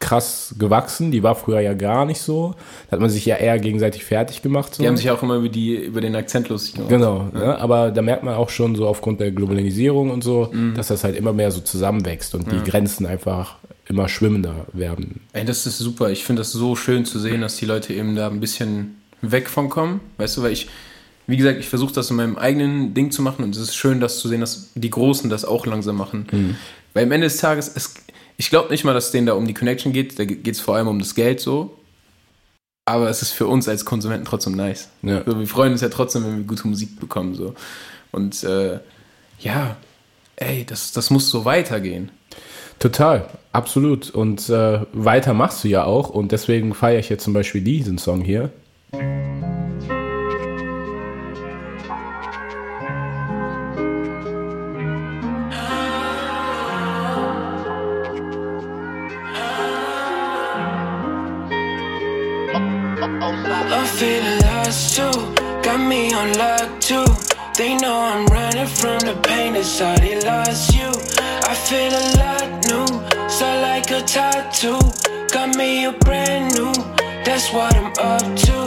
krass 0.00 0.54
gewachsen. 0.58 1.10
Die 1.10 1.22
war 1.22 1.34
früher 1.34 1.60
ja 1.60 1.74
gar 1.74 2.04
nicht 2.04 2.20
so. 2.20 2.54
Da 2.86 2.92
hat 2.92 3.00
man 3.00 3.10
sich 3.10 3.26
ja 3.26 3.36
eher 3.36 3.58
gegenseitig 3.58 4.04
fertig 4.04 4.42
gemacht. 4.42 4.74
So. 4.74 4.82
Die 4.82 4.88
haben 4.88 4.96
sich 4.96 5.10
auch 5.10 5.22
immer 5.22 5.36
über, 5.36 5.48
die, 5.48 5.74
über 5.76 6.00
den 6.00 6.14
Akzent 6.14 6.48
lustig 6.48 6.74
gemacht. 6.74 6.90
Genau, 6.90 7.28
ne? 7.32 7.58
aber 7.58 7.90
da 7.90 8.02
merkt 8.02 8.22
man 8.22 8.34
auch 8.34 8.50
schon 8.50 8.76
so 8.76 8.86
aufgrund 8.86 9.20
der 9.20 9.32
Globalisierung 9.32 10.10
und 10.10 10.22
so, 10.22 10.52
dass 10.74 10.88
das 10.88 11.04
halt 11.04 11.16
immer 11.16 11.32
mehr 11.32 11.50
so 11.50 11.60
zusammenwächst 11.60 12.34
und 12.34 12.50
die 12.50 12.62
Grenzen 12.62 13.06
einfach 13.06 13.56
immer 13.88 14.08
schwimmender 14.08 14.66
werden. 14.72 15.20
Ey, 15.32 15.44
das 15.44 15.66
ist 15.66 15.78
super. 15.78 16.10
Ich 16.10 16.24
finde 16.24 16.40
das 16.40 16.52
so 16.52 16.76
schön 16.76 17.04
zu 17.04 17.18
sehen, 17.18 17.40
dass 17.40 17.56
die 17.56 17.64
Leute 17.64 17.94
eben 17.94 18.14
da 18.16 18.28
ein 18.28 18.40
bisschen 18.40 19.00
weg 19.22 19.48
von 19.48 19.68
kommen. 19.70 20.00
Weißt 20.18 20.36
du, 20.36 20.42
weil 20.42 20.52
ich, 20.52 20.68
wie 21.26 21.36
gesagt, 21.36 21.58
ich 21.58 21.68
versuche 21.68 21.94
das 21.94 22.10
in 22.10 22.16
meinem 22.16 22.36
eigenen 22.36 22.94
Ding 22.94 23.10
zu 23.10 23.22
machen 23.22 23.44
und 23.44 23.56
es 23.56 23.62
ist 23.62 23.74
schön, 23.74 24.00
das 24.00 24.20
zu 24.20 24.28
sehen, 24.28 24.40
dass 24.40 24.70
die 24.74 24.90
Großen 24.90 25.30
das 25.30 25.44
auch 25.44 25.66
langsam 25.66 25.96
machen. 25.96 26.56
Weil 26.94 27.04
am 27.04 27.12
Ende 27.12 27.26
des 27.26 27.38
Tages, 27.38 27.70
es, 27.74 27.94
ich 28.38 28.50
glaube 28.50 28.70
nicht 28.70 28.84
mal, 28.84 28.94
dass 28.94 29.06
es 29.06 29.10
denen 29.10 29.26
da 29.26 29.34
um 29.34 29.46
die 29.46 29.52
Connection 29.52 29.92
geht, 29.92 30.18
da 30.18 30.24
geht 30.24 30.46
es 30.46 30.60
vor 30.60 30.76
allem 30.76 30.88
um 30.88 31.00
das 31.00 31.14
Geld 31.14 31.40
so. 31.40 31.76
Aber 32.86 33.10
es 33.10 33.20
ist 33.20 33.32
für 33.32 33.46
uns 33.46 33.68
als 33.68 33.84
Konsumenten 33.84 34.24
trotzdem 34.24 34.54
nice. 34.56 34.88
Ja. 35.02 35.22
So, 35.26 35.38
wir 35.38 35.46
freuen 35.46 35.72
uns 35.72 35.82
ja 35.82 35.90
trotzdem, 35.90 36.24
wenn 36.24 36.38
wir 36.38 36.44
gute 36.44 36.66
Musik 36.66 36.98
bekommen. 36.98 37.34
So. 37.34 37.54
Und 38.12 38.42
äh, 38.44 38.78
ja, 39.40 39.76
ey, 40.36 40.64
das, 40.64 40.92
das 40.92 41.10
muss 41.10 41.28
so 41.28 41.44
weitergehen. 41.44 42.10
Total, 42.78 43.28
absolut. 43.52 44.08
Und 44.10 44.48
äh, 44.48 44.80
weiter 44.92 45.34
machst 45.34 45.64
du 45.64 45.68
ja 45.68 45.84
auch 45.84 46.08
und 46.08 46.30
deswegen 46.32 46.72
feiere 46.74 47.00
ich 47.00 47.08
jetzt 47.08 47.24
zum 47.24 47.34
Beispiel 47.34 47.60
diesen 47.60 47.98
Song 47.98 48.22
hier. 48.22 48.50
Feeling 63.98 64.38
lost 64.42 64.94
too, 64.94 65.34
got 65.64 65.80
me 65.80 66.14
on 66.14 66.32
lock 66.34 66.80
too. 66.80 67.04
They 67.56 67.76
know 67.76 67.98
I'm 67.98 68.26
running 68.26 68.68
from 68.68 69.00
the 69.00 69.18
pain 69.26 69.54
how 69.54 69.96
they 69.96 70.20
lost 70.20 70.72
you. 70.72 70.88
I 71.50 71.54
feel 71.66 71.90
a 71.90 72.04
lot 72.22 72.48
new, 72.70 72.86
start 73.28 73.60
like 73.60 73.90
a 73.90 74.00
tattoo. 74.02 74.78
Got 75.32 75.56
me 75.56 75.86
a 75.86 75.92
brand 75.92 76.54
new, 76.54 76.72
that's 77.24 77.52
what 77.52 77.74
I'm 77.74 77.90
up 77.98 78.22
to. 78.46 78.58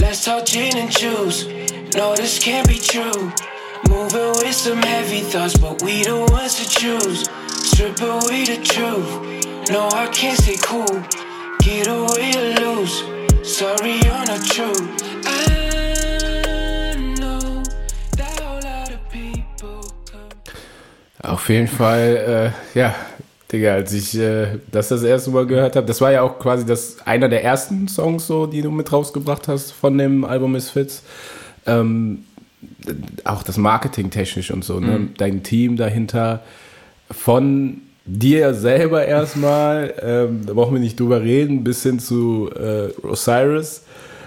Let's 0.00 0.24
talk 0.24 0.46
gin 0.46 0.78
and 0.78 0.90
juice. 0.90 1.44
No, 1.94 2.16
this 2.16 2.38
can't 2.38 2.66
be 2.66 2.78
true. 2.78 3.30
Moving 3.90 4.32
with 4.40 4.54
some 4.54 4.80
heavy 4.80 5.20
thoughts, 5.20 5.58
but 5.58 5.82
we 5.82 6.02
the 6.04 6.16
ones 6.32 6.54
to 6.54 6.66
choose. 6.80 7.28
Strip 7.70 8.00
away 8.00 8.46
the 8.46 8.58
truth. 8.64 9.70
No, 9.70 9.86
I 9.92 10.08
can't 10.14 10.38
stay 10.40 10.56
cool. 10.62 11.04
Get 11.60 11.86
away 11.88 12.32
or 12.38 12.54
lose. 12.64 13.17
Sorry, 13.48 13.92
you're 14.04 14.26
not 14.26 14.44
true. 14.44 14.70
I 15.24 16.94
know 17.18 17.62
that 18.14 18.38
a 18.38 18.44
whole 18.44 18.60
lot 18.60 18.90
of 18.90 19.00
people 19.10 19.80
Auf 21.22 21.48
jeden 21.48 21.66
Fall, 21.66 22.52
äh, 22.74 22.78
ja, 22.78 22.94
Digga, 23.50 23.72
als 23.72 23.94
ich 23.94 24.18
äh, 24.18 24.58
das 24.70 24.88
das 24.88 25.02
erste 25.02 25.30
Mal 25.30 25.46
gehört 25.46 25.76
habe, 25.76 25.86
das 25.86 26.02
war 26.02 26.12
ja 26.12 26.20
auch 26.20 26.38
quasi 26.38 26.66
das 26.66 26.98
einer 27.06 27.30
der 27.30 27.42
ersten 27.42 27.88
Songs, 27.88 28.26
so, 28.26 28.44
die 28.44 28.60
du 28.60 28.70
mit 28.70 28.92
rausgebracht 28.92 29.48
hast 29.48 29.72
von 29.72 29.96
dem 29.96 30.26
Album 30.26 30.52
Misfits. 30.52 31.02
Ähm, 31.64 32.24
auch 33.24 33.42
das 33.42 33.56
Marketing 33.56 34.10
technisch 34.10 34.50
und 34.50 34.62
so, 34.62 34.78
ne? 34.78 34.98
Mhm. 34.98 35.14
Dein 35.16 35.42
Team 35.42 35.78
dahinter 35.78 36.42
von 37.10 37.80
dir 38.10 38.54
selber 38.54 39.04
erstmal, 39.06 39.92
ähm, 40.00 40.46
da 40.46 40.54
brauchen 40.54 40.74
wir 40.74 40.80
nicht 40.80 40.98
drüber 40.98 41.20
reden, 41.22 41.62
bis 41.64 41.82
hin 41.82 41.98
zu 42.00 42.50
äh, 42.54 42.88
Osiris 43.06 43.82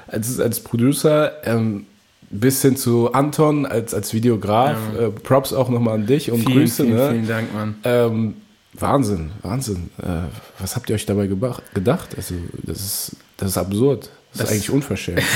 als, 0.08 0.40
als 0.40 0.60
Producer, 0.60 1.32
ähm, 1.46 1.86
bis 2.30 2.62
hin 2.62 2.78
zu 2.78 3.12
Anton 3.14 3.66
als, 3.66 3.94
als 3.94 4.14
Videograf. 4.14 4.78
Ja. 4.96 5.08
Äh, 5.08 5.10
Props 5.10 5.52
auch 5.54 5.70
nochmal 5.70 5.96
an 5.96 6.06
dich 6.06 6.32
und 6.32 6.40
vielen, 6.46 6.60
Grüße. 6.60 6.84
vielen, 6.84 6.96
ne? 6.98 7.10
vielen 7.12 7.28
Dank, 7.28 7.54
Mann. 7.54 7.76
Ähm, 7.84 8.34
Wahnsinn, 8.74 9.32
Wahnsinn. 9.42 9.90
Äh, 10.02 10.06
was 10.60 10.76
habt 10.76 10.90
ihr 10.90 10.96
euch 10.96 11.06
dabei 11.06 11.28
gedacht? 11.28 12.16
Also, 12.16 12.36
das 12.64 12.78
ist, 12.80 13.16
das 13.38 13.50
ist 13.50 13.58
absurd. 13.58 14.10
Das, 14.32 14.40
Das- 14.40 14.48
ist 14.48 14.54
eigentlich 14.54 14.70
unverschämt. 14.70 15.22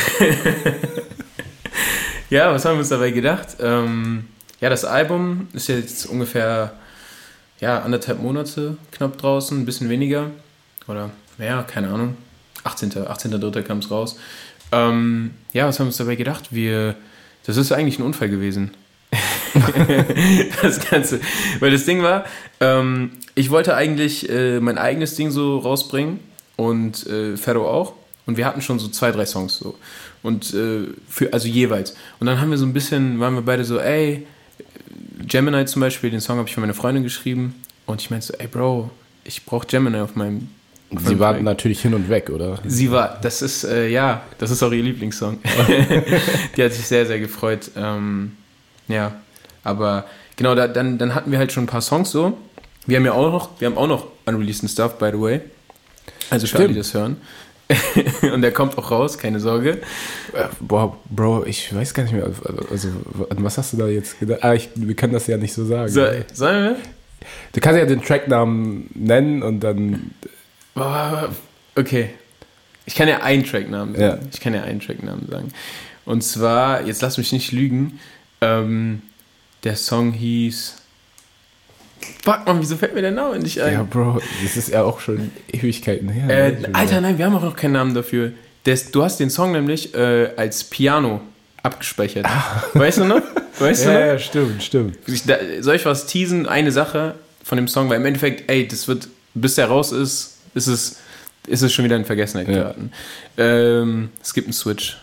Ja, 2.29 2.51
was 2.51 2.65
haben 2.65 2.73
wir 2.75 2.79
uns 2.79 2.89
dabei 2.89 3.12
gedacht? 3.12 3.58
Ähm, 3.60 4.25
ja, 4.60 4.69
das 4.69 4.84
Album 4.84 5.47
ist 5.53 5.67
jetzt 5.67 6.08
ungefähr 6.08 6.73
ja, 7.59 7.79
anderthalb 7.79 8.21
Monate 8.21 8.77
knapp 8.91 9.17
draußen, 9.17 9.59
ein 9.59 9.65
bisschen 9.65 9.89
weniger. 9.89 10.31
Oder 10.87 11.09
mehr, 11.37 11.63
keine 11.63 11.89
Ahnung. 11.89 12.17
18. 12.63 12.91
18.3. 12.91 13.61
kam 13.61 13.79
es 13.79 13.91
raus. 13.91 14.17
Ähm, 14.71 15.31
ja, 15.53 15.67
was 15.67 15.79
haben 15.79 15.85
wir 15.85 15.89
uns 15.89 15.97
dabei 15.97 16.15
gedacht? 16.15 16.49
Wir, 16.51 16.95
das 17.45 17.57
ist 17.57 17.71
eigentlich 17.71 17.99
ein 17.99 18.03
Unfall 18.03 18.29
gewesen. 18.29 18.71
das 20.61 20.89
Ganze. 20.89 21.21
Weil 21.59 21.71
das 21.71 21.85
Ding 21.85 22.01
war, 22.01 22.25
ähm, 22.59 23.11
ich 23.35 23.49
wollte 23.51 23.75
eigentlich 23.75 24.29
äh, 24.29 24.59
mein 24.59 24.77
eigenes 24.77 25.15
Ding 25.15 25.31
so 25.31 25.59
rausbringen 25.59 26.19
und 26.55 27.05
äh, 27.07 27.37
Ferro 27.37 27.69
auch. 27.69 27.93
Und 28.25 28.37
wir 28.37 28.45
hatten 28.45 28.61
schon 28.61 28.79
so 28.79 28.87
zwei, 28.87 29.11
drei 29.11 29.25
Songs 29.25 29.57
so. 29.57 29.77
Und 30.23 30.53
äh, 30.53 30.87
für, 31.07 31.31
also 31.31 31.47
jeweils. 31.47 31.95
Und 32.19 32.27
dann 32.27 32.41
haben 32.41 32.49
wir 32.49 32.57
so 32.57 32.65
ein 32.65 32.73
bisschen, 32.73 33.19
waren 33.19 33.35
wir 33.35 33.43
beide 33.43 33.63
so, 33.63 33.79
ey, 33.79 34.25
Gemini 35.19 35.65
zum 35.65 35.82
Beispiel, 35.82 36.10
den 36.10 36.21
Song 36.21 36.38
habe 36.38 36.47
ich 36.47 36.54
für 36.54 36.62
meine 36.62 36.73
Freundin 36.73 37.04
geschrieben. 37.04 37.56
Und 37.86 38.01
ich 38.01 38.10
meinte 38.10 38.28
so, 38.28 38.34
ey 38.34 38.47
Bro, 38.47 38.89
ich 39.23 39.45
brauche 39.45 39.67
Gemini 39.67 39.99
auf 39.99 40.15
meinem. 40.15 40.49
Auf 40.91 40.99
Sie 40.99 41.06
meinem 41.06 41.19
waren 41.19 41.30
Projekt. 41.36 41.45
natürlich 41.45 41.82
hin 41.82 41.93
und 41.93 42.10
weg, 42.10 42.30
oder? 42.30 42.60
Sie 42.65 42.91
war, 42.91 43.19
das 43.21 43.41
ist, 43.41 43.63
äh, 43.63 43.88
ja, 43.88 44.21
das 44.38 44.51
ist 44.51 44.62
auch 44.62 44.71
ihr 44.71 44.84
Lieblingssong. 44.84 45.39
die 46.58 46.63
hat 46.63 46.73
sich 46.73 46.86
sehr, 46.86 47.06
sehr 47.06 47.19
gefreut. 47.19 47.71
Ähm, 47.75 48.34
ja, 48.88 49.13
aber 49.63 50.06
genau, 50.36 50.54
da, 50.56 50.67
dann, 50.67 50.97
dann 50.97 51.15
hatten 51.15 51.32
wir 51.32 51.39
halt 51.39 51.51
schon 51.51 51.63
ein 51.63 51.67
paar 51.67 51.82
Songs 51.82 52.12
so. 52.12 52.38
Wir 52.86 52.97
haben 52.97 53.06
ja 53.06 53.13
auch 53.13 53.32
noch, 53.32 53.49
wir 53.60 53.67
haben 53.67 53.78
auch 53.78 53.88
noch 53.88 54.08
unreleased 54.25 54.69
Stuff, 54.69 54.97
by 54.99 55.10
the 55.12 55.19
way. 55.19 55.41
Also 56.30 56.47
für 56.47 56.58
alle, 56.58 56.67
die 56.67 56.73
Stimmt. 56.73 56.86
das 56.86 56.93
hören. 56.93 57.17
Und 58.34 58.41
der 58.41 58.51
kommt 58.51 58.78
auch 58.78 58.91
raus, 58.91 59.17
keine 59.17 59.39
Sorge. 59.39 59.82
Äh, 60.34 60.45
Boah, 60.60 60.97
Bro, 61.10 61.45
ich 61.45 61.73
weiß 61.73 61.93
gar 61.93 62.04
nicht 62.04 62.13
mehr. 62.13 62.30
Also, 62.69 62.89
an 63.30 63.43
was 63.43 63.58
hast 63.58 63.73
du 63.73 63.78
da 63.78 63.88
jetzt 63.88 64.19
gedacht? 64.19 64.43
Ah, 64.43 64.54
ich, 64.54 64.69
wir 64.75 64.95
können 64.95 65.13
das 65.13 65.28
ja 65.28 65.38
nicht 65.38 65.54
so 65.54 65.65
sagen. 65.65 65.89
So, 65.89 66.06
sollen 66.34 66.63
wir? 66.63 66.75
Du 67.54 67.60
kannst 67.60 67.80
ja 67.80 67.86
den 67.86 68.04
Tracknamen 68.04 68.89
nennen 68.93 69.41
und 69.41 69.62
dann. 69.62 70.12
Okay. 71.75 72.12
Ich 72.86 72.93
kann 72.93 73.08
ja 73.08 73.21
einen 73.21 73.43
Tracknamen 73.43 73.95
sagen. 73.95 74.21
Ja. 74.21 74.28
Ich 74.32 74.39
kann 74.39 74.54
ja 74.54 74.62
einen 74.62 74.80
Tracknamen 74.80 75.28
sagen. 75.28 75.51
Und 76.06 76.23
zwar, 76.23 76.86
jetzt 76.86 77.01
lass 77.01 77.17
mich 77.17 77.32
nicht 77.32 77.51
lügen, 77.51 77.99
ähm, 78.41 79.01
der 79.63 79.75
Song 79.75 80.12
hieß. 80.13 80.75
Fuck 82.23 82.45
man, 82.45 82.59
wieso 82.61 82.75
fällt 82.77 82.95
mir 82.95 83.01
der 83.01 83.11
Name 83.11 83.37
nicht 83.39 83.61
ein? 83.61 83.73
Ja, 83.73 83.83
Bro, 83.83 84.21
das 84.43 84.57
ist 84.57 84.69
ja 84.69 84.83
auch 84.83 84.99
schon 84.99 85.31
Ewigkeiten 85.51 86.09
her. 86.09 86.29
äh, 86.29 86.51
ne? 86.59 86.69
Alter, 86.73 87.01
nein, 87.01 87.17
wir 87.17 87.25
haben 87.25 87.35
auch 87.35 87.43
noch 87.43 87.55
keinen 87.55 87.73
Namen 87.73 87.93
dafür. 87.93 88.31
Das, 88.63 88.89
du 88.91 89.03
hast 89.03 89.19
den 89.19 89.29
Song 89.29 89.51
nämlich 89.51 89.93
äh, 89.93 90.31
als 90.35 90.63
Piano 90.63 91.21
abgespeichert. 91.61 92.25
Weißt 92.73 92.97
du 92.99 93.05
noch? 93.05 93.21
Weißt 93.59 93.85
du 93.85 93.89
Ja, 93.89 93.93
noch? 93.99 94.05
ja, 94.07 94.19
stimmt, 94.19 94.63
stimmt. 94.63 94.97
Ich, 95.07 95.23
da, 95.23 95.37
soll 95.61 95.75
ich 95.75 95.85
was 95.85 96.07
teasen? 96.07 96.47
Eine 96.47 96.71
Sache 96.71 97.15
von 97.43 97.57
dem 97.57 97.67
Song, 97.67 97.89
weil 97.89 97.97
im 97.97 98.05
Endeffekt, 98.05 98.49
ey, 98.51 98.67
das 98.67 98.87
wird, 98.87 99.07
bis 99.33 99.55
der 99.55 99.67
raus 99.67 99.91
ist, 99.91 100.37
ist 100.55 100.67
es, 100.67 100.97
ist 101.47 101.61
es 101.61 101.71
schon 101.73 101.85
wieder 101.85 101.95
in 101.95 102.05
Vergessenheit 102.05 102.47
Ja. 102.47 102.53
geraten. 102.55 102.91
Ähm, 103.37 104.09
es 104.21 104.33
gibt 104.33 104.47
einen 104.47 104.53
Switch. 104.53 104.97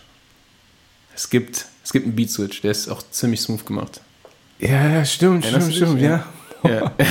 Es 1.14 1.30
gibt, 1.30 1.66
es 1.84 1.92
gibt 1.92 2.06
einen 2.06 2.16
Beat-Switch, 2.16 2.62
der 2.62 2.70
ist 2.72 2.88
auch 2.88 3.02
ziemlich 3.10 3.40
smooth 3.40 3.64
gemacht. 3.66 4.00
Ja, 4.58 4.88
ja, 4.88 5.04
stimmt, 5.04 5.44
Erinnerst 5.44 5.72
stimmt, 5.74 5.82
du 5.82 5.86
stimmt, 5.98 6.02
ja. 6.02 6.26
Ja. 6.64 6.92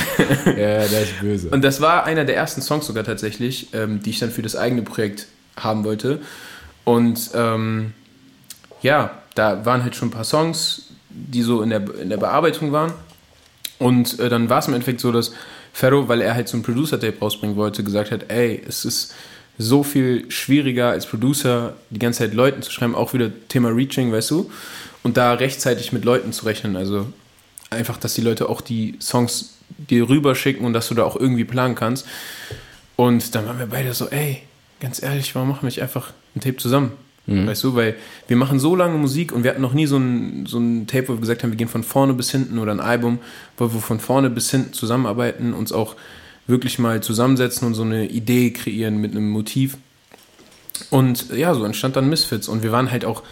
Ja, 0.46 0.86
der 0.86 1.02
ist 1.02 1.20
böse. 1.20 1.48
Und 1.50 1.62
das 1.62 1.80
war 1.80 2.04
einer 2.04 2.24
der 2.24 2.36
ersten 2.36 2.62
Songs 2.62 2.86
sogar 2.86 3.04
tatsächlich, 3.04 3.68
ähm, 3.72 4.02
die 4.02 4.10
ich 4.10 4.18
dann 4.18 4.30
für 4.30 4.42
das 4.42 4.56
eigene 4.56 4.82
Projekt 4.82 5.26
haben 5.56 5.84
wollte. 5.84 6.20
Und 6.84 7.30
ähm, 7.34 7.92
ja, 8.82 9.22
da 9.34 9.64
waren 9.64 9.82
halt 9.82 9.94
schon 9.94 10.08
ein 10.08 10.12
paar 10.12 10.24
Songs, 10.24 10.88
die 11.08 11.42
so 11.42 11.62
in 11.62 11.70
der, 11.70 11.82
in 12.00 12.10
der 12.10 12.16
Bearbeitung 12.16 12.72
waren. 12.72 12.92
Und 13.78 14.18
äh, 14.18 14.28
dann 14.28 14.48
war 14.48 14.58
es 14.58 14.68
im 14.68 14.74
Endeffekt 14.74 15.00
so, 15.00 15.12
dass 15.12 15.32
Ferro, 15.72 16.08
weil 16.08 16.20
er 16.20 16.34
halt 16.34 16.48
so 16.48 16.56
ein 16.56 16.62
Producer-Tape 16.62 17.18
rausbringen 17.20 17.56
wollte, 17.56 17.82
gesagt 17.82 18.10
hat, 18.10 18.30
ey, 18.30 18.62
es 18.66 18.84
ist 18.84 19.14
so 19.58 19.82
viel 19.82 20.30
schwieriger 20.30 20.90
als 20.90 21.06
Producer 21.06 21.74
die 21.90 21.98
ganze 21.98 22.20
Zeit 22.20 22.34
Leuten 22.34 22.62
zu 22.62 22.70
schreiben, 22.70 22.94
auch 22.94 23.12
wieder 23.12 23.30
Thema 23.48 23.70
Reaching, 23.70 24.12
weißt 24.12 24.30
du, 24.30 24.50
und 25.02 25.16
da 25.16 25.34
rechtzeitig 25.34 25.92
mit 25.92 26.04
Leuten 26.04 26.32
zu 26.32 26.46
rechnen, 26.46 26.76
also 26.76 27.06
einfach, 27.72 27.96
dass 27.96 28.14
die 28.14 28.20
Leute 28.20 28.48
auch 28.48 28.60
die 28.60 28.96
Songs 29.00 29.54
dir 29.78 30.08
rüberschicken 30.08 30.64
und 30.64 30.72
dass 30.72 30.88
du 30.88 30.94
da 30.94 31.04
auch 31.04 31.16
irgendwie 31.16 31.44
planen 31.44 31.74
kannst. 31.74 32.06
Und 32.96 33.34
dann 33.34 33.46
waren 33.46 33.58
wir 33.58 33.66
beide 33.66 33.94
so, 33.94 34.08
ey, 34.08 34.42
ganz 34.80 35.02
ehrlich, 35.02 35.34
warum 35.34 35.48
machen 35.48 35.62
wir 35.62 35.66
nicht 35.66 35.82
einfach 35.82 36.12
ein 36.36 36.40
Tape 36.40 36.56
zusammen? 36.56 36.92
Weißt 37.26 37.62
du, 37.62 37.76
weil 37.76 37.94
wir 38.26 38.36
machen 38.36 38.58
so 38.58 38.74
lange 38.74 38.98
Musik 38.98 39.30
und 39.30 39.44
wir 39.44 39.50
hatten 39.50 39.62
noch 39.62 39.74
nie 39.74 39.86
so 39.86 39.96
ein, 39.96 40.44
so 40.46 40.58
ein 40.58 40.88
Tape, 40.88 41.08
wo 41.08 41.12
wir 41.12 41.20
gesagt 41.20 41.44
haben, 41.44 41.50
wir 41.50 41.56
gehen 41.56 41.68
von 41.68 41.84
vorne 41.84 42.14
bis 42.14 42.32
hinten 42.32 42.58
oder 42.58 42.72
ein 42.72 42.80
Album, 42.80 43.20
wo 43.56 43.72
wir 43.72 43.80
von 43.80 44.00
vorne 44.00 44.28
bis 44.28 44.50
hinten 44.50 44.72
zusammenarbeiten, 44.72 45.54
uns 45.54 45.70
auch 45.70 45.94
wirklich 46.48 46.80
mal 46.80 47.00
zusammensetzen 47.00 47.68
und 47.68 47.74
so 47.74 47.82
eine 47.82 48.08
Idee 48.08 48.50
kreieren 48.50 48.96
mit 48.96 49.12
einem 49.12 49.30
Motiv. 49.30 49.76
Und 50.90 51.30
ja, 51.30 51.54
so 51.54 51.64
entstand 51.64 51.94
dann 51.94 52.08
Misfits. 52.08 52.48
Und 52.48 52.64
wir 52.64 52.72
waren 52.72 52.90
halt 52.90 53.04
auch 53.04 53.22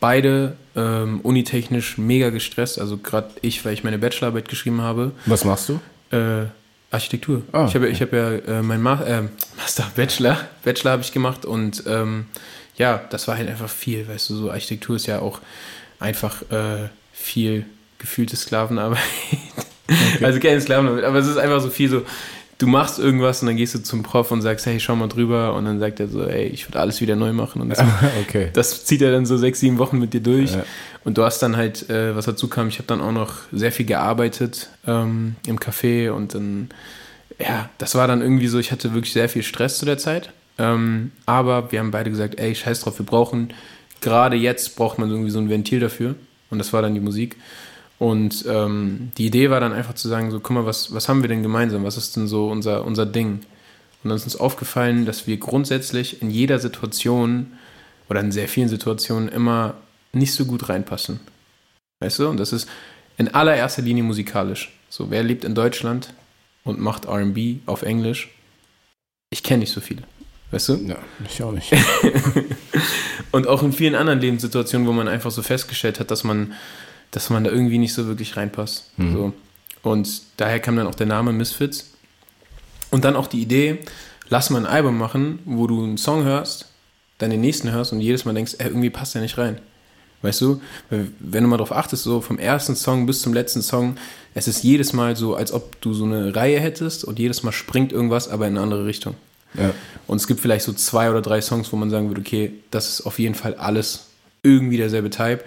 beide 0.00 0.56
ähm, 0.74 1.20
unitechnisch 1.22 1.98
mega 1.98 2.30
gestresst. 2.30 2.78
Also 2.78 2.96
gerade 2.98 3.30
ich, 3.42 3.64
weil 3.64 3.72
ich 3.74 3.84
meine 3.84 3.98
Bachelorarbeit 3.98 4.48
geschrieben 4.48 4.82
habe. 4.82 5.12
Was 5.26 5.44
machst 5.44 5.68
du? 5.68 5.80
Äh, 6.16 6.46
Architektur. 6.90 7.42
Ah, 7.52 7.66
ich 7.66 7.74
habe 7.74 7.86
okay. 7.86 7.94
ich 7.94 8.02
hab 8.02 8.12
ja 8.12 8.32
äh, 8.32 8.62
mein 8.62 8.80
Ma 8.80 9.02
äh, 9.02 9.22
Master, 9.56 9.90
Bachelor, 9.96 10.38
Bachelor 10.64 10.92
habe 10.92 11.02
ich 11.02 11.12
gemacht 11.12 11.44
und 11.44 11.82
ähm, 11.86 12.26
ja, 12.76 13.02
das 13.10 13.26
war 13.26 13.36
halt 13.36 13.48
einfach 13.48 13.68
viel, 13.68 14.06
weißt 14.06 14.30
du, 14.30 14.36
so 14.36 14.50
Architektur 14.50 14.96
ist 14.96 15.06
ja 15.06 15.20
auch 15.20 15.40
einfach 15.98 16.42
äh, 16.50 16.88
viel 17.12 17.66
gefühlte 17.98 18.36
Sklavenarbeit. 18.36 18.98
Also 20.20 20.40
keine 20.40 20.60
Sklavenarbeit, 20.60 21.04
aber 21.04 21.18
es 21.18 21.28
ist 21.28 21.36
einfach 21.36 21.60
so 21.60 21.70
viel 21.70 21.88
so, 21.88 22.02
du 22.58 22.66
machst 22.66 22.98
irgendwas 22.98 23.42
und 23.42 23.48
dann 23.48 23.56
gehst 23.56 23.74
du 23.74 23.82
zum 23.82 24.02
Prof 24.02 24.30
und 24.30 24.40
sagst, 24.40 24.66
hey, 24.66 24.80
schau 24.80 24.96
mal 24.96 25.08
drüber 25.08 25.54
und 25.54 25.64
dann 25.64 25.78
sagt 25.78 26.00
er 26.00 26.08
so, 26.08 26.24
ey, 26.24 26.46
ich 26.46 26.68
würde 26.68 26.80
alles 26.80 27.00
wieder 27.00 27.16
neu 27.16 27.32
machen 27.32 27.60
und 27.60 27.68
das, 27.70 27.84
okay. 28.22 28.50
das 28.52 28.84
zieht 28.84 29.02
er 29.02 29.12
dann 29.12 29.26
so 29.26 29.36
sechs, 29.36 29.60
sieben 29.60 29.78
Wochen 29.78 29.98
mit 29.98 30.14
dir 30.14 30.20
durch. 30.20 30.54
Ja. 30.54 30.64
Und 31.04 31.18
du 31.18 31.24
hast 31.24 31.40
dann 31.40 31.56
halt, 31.56 31.88
äh, 31.90 32.16
was 32.16 32.24
dazu 32.24 32.48
kam, 32.48 32.68
ich 32.68 32.78
habe 32.78 32.86
dann 32.86 33.00
auch 33.00 33.12
noch 33.12 33.34
sehr 33.52 33.72
viel 33.72 33.86
gearbeitet 33.86 34.70
ähm, 34.86 35.36
im 35.46 35.58
Café 35.58 36.10
und 36.10 36.34
dann, 36.34 36.70
ja, 37.38 37.68
das 37.78 37.94
war 37.94 38.08
dann 38.08 38.22
irgendwie 38.22 38.48
so, 38.48 38.58
ich 38.58 38.72
hatte 38.72 38.94
wirklich 38.94 39.12
sehr 39.12 39.28
viel 39.28 39.42
Stress 39.42 39.78
zu 39.78 39.84
der 39.84 39.98
Zeit. 39.98 40.32
Ähm, 40.58 41.12
aber 41.26 41.70
wir 41.70 41.80
haben 41.80 41.90
beide 41.90 42.10
gesagt, 42.10 42.40
ey, 42.40 42.54
scheiß 42.54 42.80
drauf, 42.80 42.98
wir 42.98 43.04
brauchen, 43.04 43.52
gerade 44.00 44.36
jetzt 44.36 44.76
braucht 44.76 44.98
man 44.98 45.10
irgendwie 45.10 45.30
so 45.30 45.38
ein 45.38 45.50
Ventil 45.50 45.80
dafür. 45.80 46.14
Und 46.48 46.58
das 46.58 46.72
war 46.72 46.80
dann 46.80 46.94
die 46.94 47.00
Musik. 47.00 47.36
Und 47.98 48.44
ähm, 48.46 49.12
die 49.16 49.26
Idee 49.26 49.50
war 49.50 49.60
dann 49.60 49.72
einfach 49.72 49.94
zu 49.94 50.08
sagen, 50.08 50.30
so, 50.30 50.40
guck 50.40 50.50
mal, 50.50 50.66
was, 50.66 50.92
was 50.92 51.08
haben 51.08 51.22
wir 51.22 51.28
denn 51.28 51.42
gemeinsam? 51.42 51.84
Was 51.84 51.96
ist 51.96 52.16
denn 52.16 52.28
so 52.28 52.48
unser, 52.48 52.84
unser 52.84 53.06
Ding? 53.06 53.40
Und 54.02 54.10
dann 54.10 54.16
ist 54.16 54.24
uns 54.24 54.36
aufgefallen, 54.36 55.06
dass 55.06 55.26
wir 55.26 55.38
grundsätzlich 55.38 56.20
in 56.20 56.30
jeder 56.30 56.58
Situation 56.58 57.52
oder 58.08 58.20
in 58.20 58.32
sehr 58.32 58.48
vielen 58.48 58.68
Situationen 58.68 59.28
immer 59.28 59.74
nicht 60.12 60.34
so 60.34 60.44
gut 60.44 60.68
reinpassen. 60.68 61.20
Weißt 62.00 62.18
du? 62.18 62.28
Und 62.28 62.38
das 62.38 62.52
ist 62.52 62.68
in 63.16 63.28
allererster 63.28 63.82
Linie 63.82 64.02
musikalisch. 64.02 64.72
So, 64.90 65.10
wer 65.10 65.22
lebt 65.22 65.44
in 65.44 65.54
Deutschland 65.54 66.12
und 66.64 66.78
macht 66.78 67.06
RB 67.08 67.60
auf 67.66 67.82
Englisch? 67.82 68.30
Ich 69.30 69.42
kenne 69.42 69.60
nicht 69.60 69.72
so 69.72 69.80
viele. 69.80 70.02
Weißt 70.50 70.68
du? 70.68 70.74
Ja, 70.76 70.98
ich 71.24 71.42
auch 71.42 71.52
nicht. 71.52 71.72
Und 73.32 73.48
auch 73.48 73.62
in 73.62 73.72
vielen 73.72 73.94
anderen 73.94 74.20
Lebenssituationen, 74.20 74.86
wo 74.86 74.92
man 74.92 75.08
einfach 75.08 75.30
so 75.30 75.42
festgestellt 75.42 75.98
hat, 76.00 76.10
dass 76.10 76.24
man, 76.24 76.54
dass 77.16 77.30
man 77.30 77.44
da 77.44 77.50
irgendwie 77.50 77.78
nicht 77.78 77.94
so 77.94 78.06
wirklich 78.06 78.36
reinpasst. 78.36 78.90
Mhm. 78.98 79.12
So. 79.14 79.32
Und 79.82 80.20
daher 80.36 80.60
kam 80.60 80.76
dann 80.76 80.86
auch 80.86 80.94
der 80.94 81.06
Name 81.06 81.32
Misfits. 81.32 81.92
Und 82.90 83.06
dann 83.06 83.16
auch 83.16 83.26
die 83.26 83.40
Idee, 83.40 83.78
lass 84.28 84.50
mal 84.50 84.58
ein 84.58 84.66
Album 84.66 84.98
machen, 84.98 85.38
wo 85.46 85.66
du 85.66 85.82
einen 85.82 85.96
Song 85.96 86.24
hörst, 86.24 86.66
dann 87.16 87.30
den 87.30 87.40
nächsten 87.40 87.72
hörst 87.72 87.94
und 87.94 88.02
jedes 88.02 88.26
Mal 88.26 88.34
denkst, 88.34 88.56
ey, 88.58 88.66
irgendwie 88.66 88.90
passt 88.90 89.14
der 89.14 89.22
nicht 89.22 89.38
rein. 89.38 89.62
Weißt 90.20 90.42
du? 90.42 90.60
Wenn 90.90 91.42
du 91.42 91.48
mal 91.48 91.56
drauf 91.56 91.72
achtest, 91.72 92.02
so 92.02 92.20
vom 92.20 92.38
ersten 92.38 92.76
Song 92.76 93.06
bis 93.06 93.22
zum 93.22 93.32
letzten 93.32 93.62
Song, 93.62 93.96
es 94.34 94.46
ist 94.46 94.62
jedes 94.62 94.92
Mal 94.92 95.16
so, 95.16 95.36
als 95.36 95.52
ob 95.52 95.80
du 95.80 95.94
so 95.94 96.04
eine 96.04 96.36
Reihe 96.36 96.60
hättest 96.60 97.02
und 97.02 97.18
jedes 97.18 97.42
Mal 97.42 97.52
springt 97.52 97.92
irgendwas, 97.92 98.28
aber 98.28 98.46
in 98.46 98.58
eine 98.58 98.62
andere 98.62 98.84
Richtung. 98.84 99.14
Ja. 99.54 99.72
Und 100.06 100.18
es 100.18 100.26
gibt 100.26 100.40
vielleicht 100.40 100.66
so 100.66 100.74
zwei 100.74 101.08
oder 101.08 101.22
drei 101.22 101.40
Songs, 101.40 101.72
wo 101.72 101.76
man 101.76 101.88
sagen 101.88 102.08
würde, 102.08 102.20
okay, 102.20 102.52
das 102.70 102.90
ist 102.90 103.06
auf 103.06 103.18
jeden 103.18 103.34
Fall 103.34 103.54
alles 103.54 104.08
irgendwie 104.42 104.76
derselbe 104.76 105.08
Type. 105.08 105.42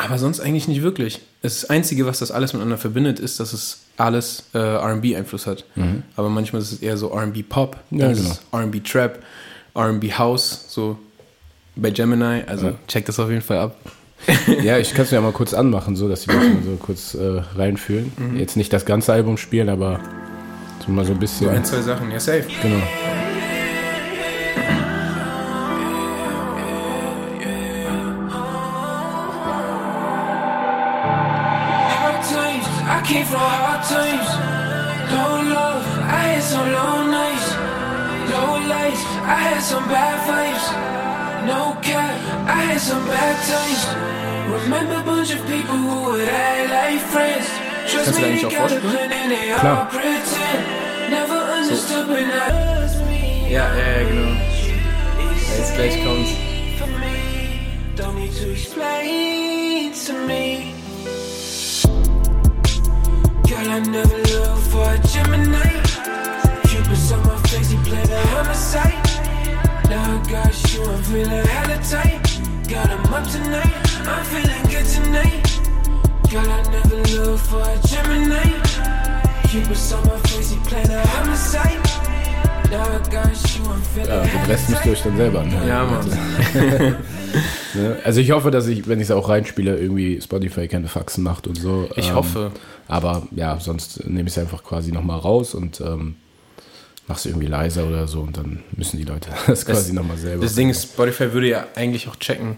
Aber 0.00 0.16
sonst 0.18 0.38
eigentlich 0.40 0.68
nicht 0.68 0.82
wirklich. 0.82 1.20
Das 1.42 1.68
Einzige, 1.68 2.06
was 2.06 2.20
das 2.20 2.30
alles 2.30 2.52
miteinander 2.52 2.78
verbindet, 2.78 3.18
ist, 3.18 3.40
dass 3.40 3.52
es 3.52 3.80
alles 3.96 4.44
äh, 4.54 4.58
RB-Einfluss 4.58 5.46
hat. 5.46 5.64
Aber 6.16 6.28
manchmal 6.30 6.62
ist 6.62 6.70
es 6.72 6.78
eher 6.80 6.96
so 6.96 7.12
RB-Pop, 7.12 7.76
Mhm. 7.90 7.98
Ja, 8.00 8.12
genau. 8.12 8.38
RB-Trap, 8.54 9.18
RB-House, 9.76 10.66
so 10.68 10.98
bei 11.76 11.90
Gemini. 11.90 12.42
Also 12.46 12.68
Ja. 12.68 12.74
check 12.86 13.06
das 13.06 13.18
auf 13.18 13.28
jeden 13.28 13.42
Fall 13.42 13.58
ab. 13.58 13.76
Ja, 14.62 14.78
ich 14.78 14.94
kann 14.94 15.04
es 15.04 15.10
ja 15.10 15.20
mal 15.20 15.32
kurz 15.32 15.52
anmachen, 15.54 15.94
so 15.96 16.08
dass 16.08 16.22
die 16.22 16.30
Leute 16.30 16.48
mal 16.48 16.62
so 16.64 16.76
kurz 16.76 17.14
äh, 17.14 17.42
reinfühlen. 17.56 18.12
Jetzt 18.36 18.56
nicht 18.56 18.72
das 18.72 18.84
ganze 18.84 19.12
Album 19.12 19.36
spielen, 19.36 19.68
aber 19.68 20.00
so 20.84 20.90
mal 20.92 21.04
so 21.04 21.12
ein 21.12 21.18
bisschen. 21.18 21.48
So 21.48 21.52
ein, 21.52 21.64
zwei 21.64 21.80
Sachen, 21.82 22.10
ja, 22.10 22.18
safe. 22.20 22.44
genau. 22.62 22.82
Hard 33.78 33.86
times. 33.86 34.28
Low 35.12 35.54
love, 35.54 35.84
I 36.02 36.34
had 36.34 36.42
some 36.42 36.72
low 36.72 37.06
nights. 37.06 37.48
Low 38.30 38.68
lights, 38.68 39.02
I 39.24 39.38
had 39.48 39.62
some 39.62 39.84
bad 39.88 40.18
vibes. 40.26 40.66
No 41.46 41.78
cap, 41.82 42.14
I 42.46 42.60
had 42.68 42.80
some 42.80 43.04
bad 43.06 43.36
times. 43.46 43.82
Remember 44.62 45.00
a 45.00 45.04
bunch 45.04 45.32
of 45.32 45.40
people 45.46 45.76
who 45.76 46.12
would 46.12 46.28
act 46.28 46.70
like 46.70 47.00
friends. 47.12 47.48
Trust 47.90 48.16
me, 48.16 48.42
they 48.42 48.42
got 48.42 48.72
a 48.72 48.80
plan 48.80 49.12
and 49.12 49.30
they 49.32 49.52
all 49.52 49.86
pretend. 49.86 51.10
Never 51.10 51.34
understood 51.34 52.08
when 52.08 52.30
I. 52.30 52.68
Ja, 53.48 53.64
ja, 53.74 54.04
genau. 54.04 54.36
Jetzt 55.56 55.74
gleich 55.74 56.04
kommt's. 56.04 56.32
For 56.78 56.86
me, 57.00 57.16
don't 57.96 58.16
need 58.16 58.32
to 58.32 58.50
explain 58.52 59.92
to 60.04 60.12
me. 60.26 60.74
Girl, 63.48 63.70
I 63.70 63.78
never 63.80 64.18
look 64.18 64.58
for 64.70 64.84
a 64.92 64.98
Gemini. 65.08 65.80
Cupid's 66.68 67.12
on 67.12 67.26
my 67.26 67.38
face, 67.48 67.70
he 67.70 67.78
play 67.78 68.04
the 68.04 68.20
homicide. 68.26 68.92
Now 69.88 70.20
I 70.20 70.30
got 70.30 70.74
you, 70.74 70.84
I'm 70.84 71.02
feeling 71.02 71.46
hella 71.46 71.82
tight. 71.82 72.20
Got 72.68 72.90
him 72.90 73.06
up 73.06 73.26
tonight, 73.30 73.72
I'm 74.06 74.24
feeling 74.26 74.64
good 74.68 74.84
tonight. 74.84 75.48
Girl, 76.30 76.50
I 76.50 76.62
never 76.70 76.96
look 76.96 77.40
for 77.40 77.62
a 77.62 77.78
Gemini. 77.88 78.48
Cupid's 79.48 79.92
on 79.92 80.06
my 80.06 80.18
face, 80.28 80.50
he 80.50 80.58
play 80.68 80.84
the 80.84 81.00
homicide. 81.06 81.97
Ja, 82.70 84.22
den 84.22 84.44
Rest 84.46 84.68
müsst 84.68 84.84
ihr 84.86 84.92
euch 84.92 85.02
dann 85.02 85.16
selber 85.16 85.40
anhören. 85.40 85.68
Ja, 85.68 85.84
Mann. 85.84 86.96
Ne? 87.74 87.98
Also 88.02 88.20
ich 88.20 88.30
hoffe, 88.30 88.50
dass 88.50 88.66
ich, 88.66 88.88
wenn 88.88 88.98
ich 88.98 89.04
es 89.04 89.10
auch 89.10 89.28
reinspiele, 89.28 89.78
irgendwie 89.78 90.18
Spotify 90.22 90.66
keine 90.66 90.88
Faxen 90.88 91.22
macht 91.22 91.46
und 91.46 91.56
so. 91.56 91.86
Ich 91.96 92.08
Ähm, 92.08 92.14
hoffe. 92.14 92.52
Aber 92.88 93.28
ja, 93.32 93.60
sonst 93.60 94.06
nehme 94.06 94.22
ich 94.28 94.34
es 94.34 94.38
einfach 94.38 94.64
quasi 94.64 94.90
nochmal 94.90 95.18
raus 95.18 95.54
und 95.54 95.78
ähm, 95.82 96.16
mach's 97.06 97.26
irgendwie 97.26 97.46
leiser 97.46 97.86
oder 97.86 98.08
so 98.08 98.20
und 98.20 98.38
dann 98.38 98.62
müssen 98.74 98.96
die 98.96 99.04
Leute 99.04 99.28
das 99.46 99.66
quasi 99.66 99.92
nochmal 99.92 100.16
selber. 100.16 100.42
Das 100.42 100.54
Ding 100.54 100.70
ist, 100.70 100.84
Spotify 100.84 101.32
würde 101.34 101.48
ja 101.48 101.66
eigentlich 101.74 102.08
auch 102.08 102.16
checken, 102.16 102.56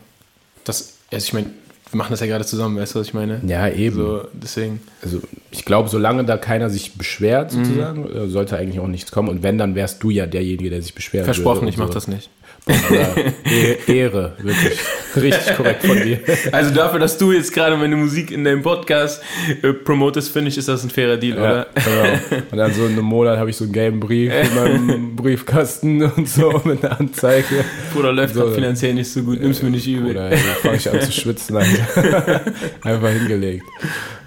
dass, 0.65 0.95
also 1.11 1.25
ich 1.25 1.33
meine, 1.33 1.51
wir 1.91 1.99
machen 1.99 2.11
das 2.11 2.21
ja 2.21 2.27
gerade 2.27 2.45
zusammen, 2.45 2.77
weißt 2.77 2.95
du, 2.95 3.01
was 3.01 3.09
ich 3.09 3.15
meine? 3.15 3.41
Ja, 3.47 3.69
eben. 3.69 3.97
So, 3.97 4.23
deswegen. 4.33 4.81
Also 5.03 5.21
ich 5.51 5.65
glaube, 5.65 5.89
solange 5.89 6.25
da 6.25 6.37
keiner 6.37 6.71
sich 6.71 6.95
beschwert, 6.95 7.53
Mhm. 7.55 7.65
sozusagen, 7.65 8.07
äh, 8.15 8.29
sollte 8.29 8.57
eigentlich 8.57 8.81
auch 8.81 8.87
nichts 8.87 9.11
kommen. 9.11 9.29
Und 9.29 9.43
wenn, 9.43 9.59
dann 9.59 9.75
wärst 9.75 10.03
du 10.03 10.11
ja 10.11 10.27
derjenige, 10.27 10.71
der 10.71 10.83
sich 10.83 10.95
beschwert. 10.95 11.25
Versprochen, 11.25 11.67
ich 11.69 11.75
und 11.77 11.81
mach 11.81 11.89
so. 11.89 11.95
das 11.95 12.09
nicht. 12.09 12.31
E- 13.45 13.93
Ehre, 13.93 14.37
wirklich. 14.43 14.79
Richtig 15.17 15.57
korrekt 15.57 15.85
von 15.85 15.97
dir. 16.01 16.21
Also 16.53 16.73
dafür, 16.73 16.99
dass 17.01 17.19
du 17.19 17.33
jetzt 17.33 17.53
gerade 17.53 17.77
meine 17.77 17.97
Musik 17.97 18.31
in 18.31 18.45
deinem 18.45 18.63
Podcast 18.63 19.23
äh, 19.63 19.73
promotest, 19.73 20.33
finde 20.33 20.49
ich, 20.51 20.59
ist 20.59 20.69
das 20.69 20.85
ein 20.85 20.91
fairer 20.91 21.17
Deal, 21.17 21.37
Ja, 21.37 21.43
oder? 21.43 21.67
genau. 21.75 22.43
Und 22.53 22.59
dann 22.59 22.73
so 22.75 22.87
in 22.87 22.93
einem 22.93 23.05
Monat 23.05 23.39
habe 23.39 23.51
ich 23.51 23.57
so 23.57 23.65
einen 23.65 23.73
gelben 23.73 23.99
Brief 24.01 24.33
in 24.33 24.55
meinem 24.55 25.17
Briefkasten 25.17 26.03
und 26.03 26.29
so 26.29 26.61
mit 26.65 26.85
einer 26.85 27.01
Anzeige. 27.01 27.65
Bruder, 27.93 28.13
läuft 28.13 28.35
So. 28.35 28.51
finanziell 28.53 28.95
nicht 28.95 29.11
so 29.11 29.23
gut, 29.23 29.41
nimm's 29.41 29.63
mir 29.63 29.71
nicht 29.71 29.87
übel. 29.89 30.11
Oder 30.13 30.31
fange 30.63 30.77
ich 30.77 30.89
an 30.91 31.01
zu 31.01 31.13
schwitzen. 31.13 31.57
Alter. 31.57 32.41
Einfach 32.83 33.09
hingelegt. 33.11 33.65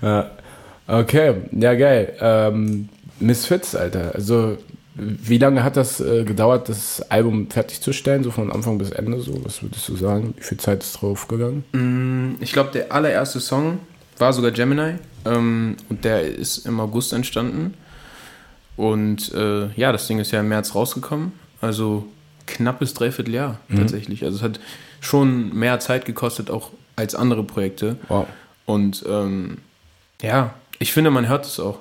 Ja. 0.02 0.32
Okay, 0.88 1.34
ja 1.52 1.74
geil. 1.76 2.14
Ähm, 2.20 2.90
Misfits, 3.20 3.76
Alter. 3.76 4.12
Also 4.16 4.58
wie 4.96 5.38
lange 5.38 5.64
hat 5.64 5.76
das 5.76 6.00
äh, 6.00 6.24
gedauert, 6.24 6.70
das 6.70 7.02
Album 7.10 7.50
fertigzustellen, 7.50 8.24
so 8.24 8.32
von 8.32 8.52
Anfang 8.52 8.78
bis 8.78 8.92
Ende 8.92 9.20
so? 9.20 9.44
Was 9.44 9.62
würdest 9.64 9.88
du 9.90 9.96
sagen? 9.96 10.34
Wie 10.38 10.44
viel 10.44 10.58
Zeit 10.60 10.84
ist 10.84 10.94
drauf 10.94 11.28
gegangen? 11.28 11.64
Mm, 11.72 12.42
Ich 12.42 12.52
glaube, 12.52 12.72
der 12.72 12.92
allererste 12.92 13.40
Song 13.40 13.80
war 14.20 14.34
sogar 14.34 14.52
Gemini 14.52 14.96
ähm, 15.26 15.78
und 15.90 16.04
der 16.06 16.22
ist 16.24 16.66
im 16.68 16.80
August 16.80 17.14
entstanden. 17.14 17.74
Und 18.76 19.34
äh, 19.34 19.68
ja, 19.76 19.92
das 19.92 20.08
Ding 20.08 20.20
ist 20.20 20.32
ja 20.32 20.40
im 20.42 20.50
März 20.50 20.76
rausgekommen. 20.76 21.32
Also 21.62 22.06
knappes 22.46 22.94
Dreivierteljahr 22.94 23.60
tatsächlich. 23.76 24.24
Also 24.26 24.38
es 24.38 24.44
hat 24.44 24.60
schon 25.00 25.54
mehr 25.58 25.80
Zeit 25.80 26.06
gekostet, 26.06 26.50
auch 26.52 26.72
als 26.96 27.16
andere 27.16 27.44
Projekte. 27.44 27.98
Wow. 28.10 28.28
Und 28.66 29.04
ähm, 29.08 29.58
ja, 30.22 30.54
ich 30.80 30.92
finde, 30.92 31.10
man 31.12 31.28
hört 31.28 31.46
es 31.46 31.60
auch. 31.60 31.80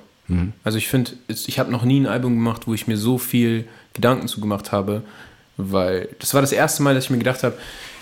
Also 0.63 0.77
ich 0.77 0.87
finde, 0.87 1.11
ich 1.27 1.59
habe 1.59 1.71
noch 1.71 1.83
nie 1.83 1.99
ein 1.99 2.07
Album 2.07 2.33
gemacht, 2.35 2.67
wo 2.67 2.73
ich 2.73 2.87
mir 2.87 2.97
so 2.97 3.17
viel 3.17 3.67
Gedanken 3.93 4.27
zu 4.27 4.39
gemacht 4.41 4.71
habe, 4.71 5.03
weil 5.57 6.09
das 6.19 6.33
war 6.33 6.41
das 6.41 6.51
erste 6.51 6.81
Mal, 6.83 6.95
dass 6.95 7.05
ich 7.05 7.09
mir 7.09 7.17
gedacht 7.19 7.43
habe, 7.43 7.55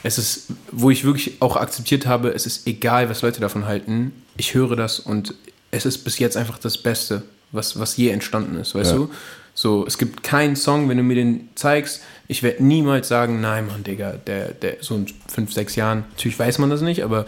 es 0.03 0.17
ist, 0.17 0.47
wo 0.71 0.89
ich 0.89 1.03
wirklich 1.03 1.41
auch 1.41 1.57
akzeptiert 1.57 2.05
habe, 2.05 2.29
es 2.29 2.45
ist 2.45 2.65
egal, 2.67 3.09
was 3.09 3.21
Leute 3.21 3.39
davon 3.41 3.65
halten. 3.65 4.13
Ich 4.37 4.53
höre 4.53 4.75
das 4.75 4.99
und 4.99 5.35
es 5.69 5.85
ist 5.85 5.99
bis 5.99 6.17
jetzt 6.19 6.37
einfach 6.37 6.57
das 6.57 6.77
Beste, 6.77 7.23
was, 7.51 7.79
was 7.79 7.97
je 7.97 8.09
entstanden 8.09 8.55
ist, 8.59 8.73
weißt 8.73 8.91
Ja. 8.91 8.97
du? 8.97 9.11
So, 9.53 9.85
es 9.85 9.97
gibt 9.97 10.23
keinen 10.23 10.55
Song, 10.55 10.87
wenn 10.87 10.95
du 10.97 11.03
mir 11.03 11.15
den 11.15 11.49
zeigst, 11.55 12.01
ich 12.29 12.41
werde 12.41 12.63
niemals 12.63 13.09
sagen, 13.09 13.41
nein, 13.41 13.67
Mann, 13.67 13.83
Digga, 13.83 14.13
der, 14.13 14.53
der, 14.53 14.77
so 14.79 14.95
in 14.95 15.07
fünf, 15.27 15.51
sechs 15.51 15.75
Jahren, 15.75 16.05
natürlich 16.11 16.39
weiß 16.39 16.57
man 16.59 16.69
das 16.69 16.81
nicht, 16.81 17.03
aber 17.03 17.25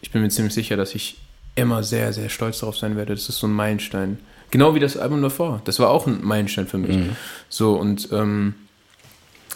ich 0.00 0.10
bin 0.10 0.22
mir 0.22 0.30
ziemlich 0.30 0.54
sicher, 0.54 0.76
dass 0.78 0.94
ich 0.94 1.18
immer 1.56 1.82
sehr, 1.82 2.12
sehr 2.14 2.30
stolz 2.30 2.60
darauf 2.60 2.78
sein 2.78 2.96
werde. 2.96 3.14
Das 3.14 3.28
ist 3.28 3.38
so 3.38 3.46
ein 3.46 3.52
Meilenstein. 3.52 4.18
Genau 4.50 4.74
wie 4.74 4.80
das 4.80 4.96
Album 4.96 5.22
davor. 5.22 5.60
Das 5.64 5.78
war 5.78 5.90
auch 5.90 6.06
ein 6.06 6.20
Meilenstein 6.22 6.66
für 6.66 6.78
mich. 6.78 6.96
So, 7.48 7.74
und 7.74 8.08
ähm, 8.12 8.54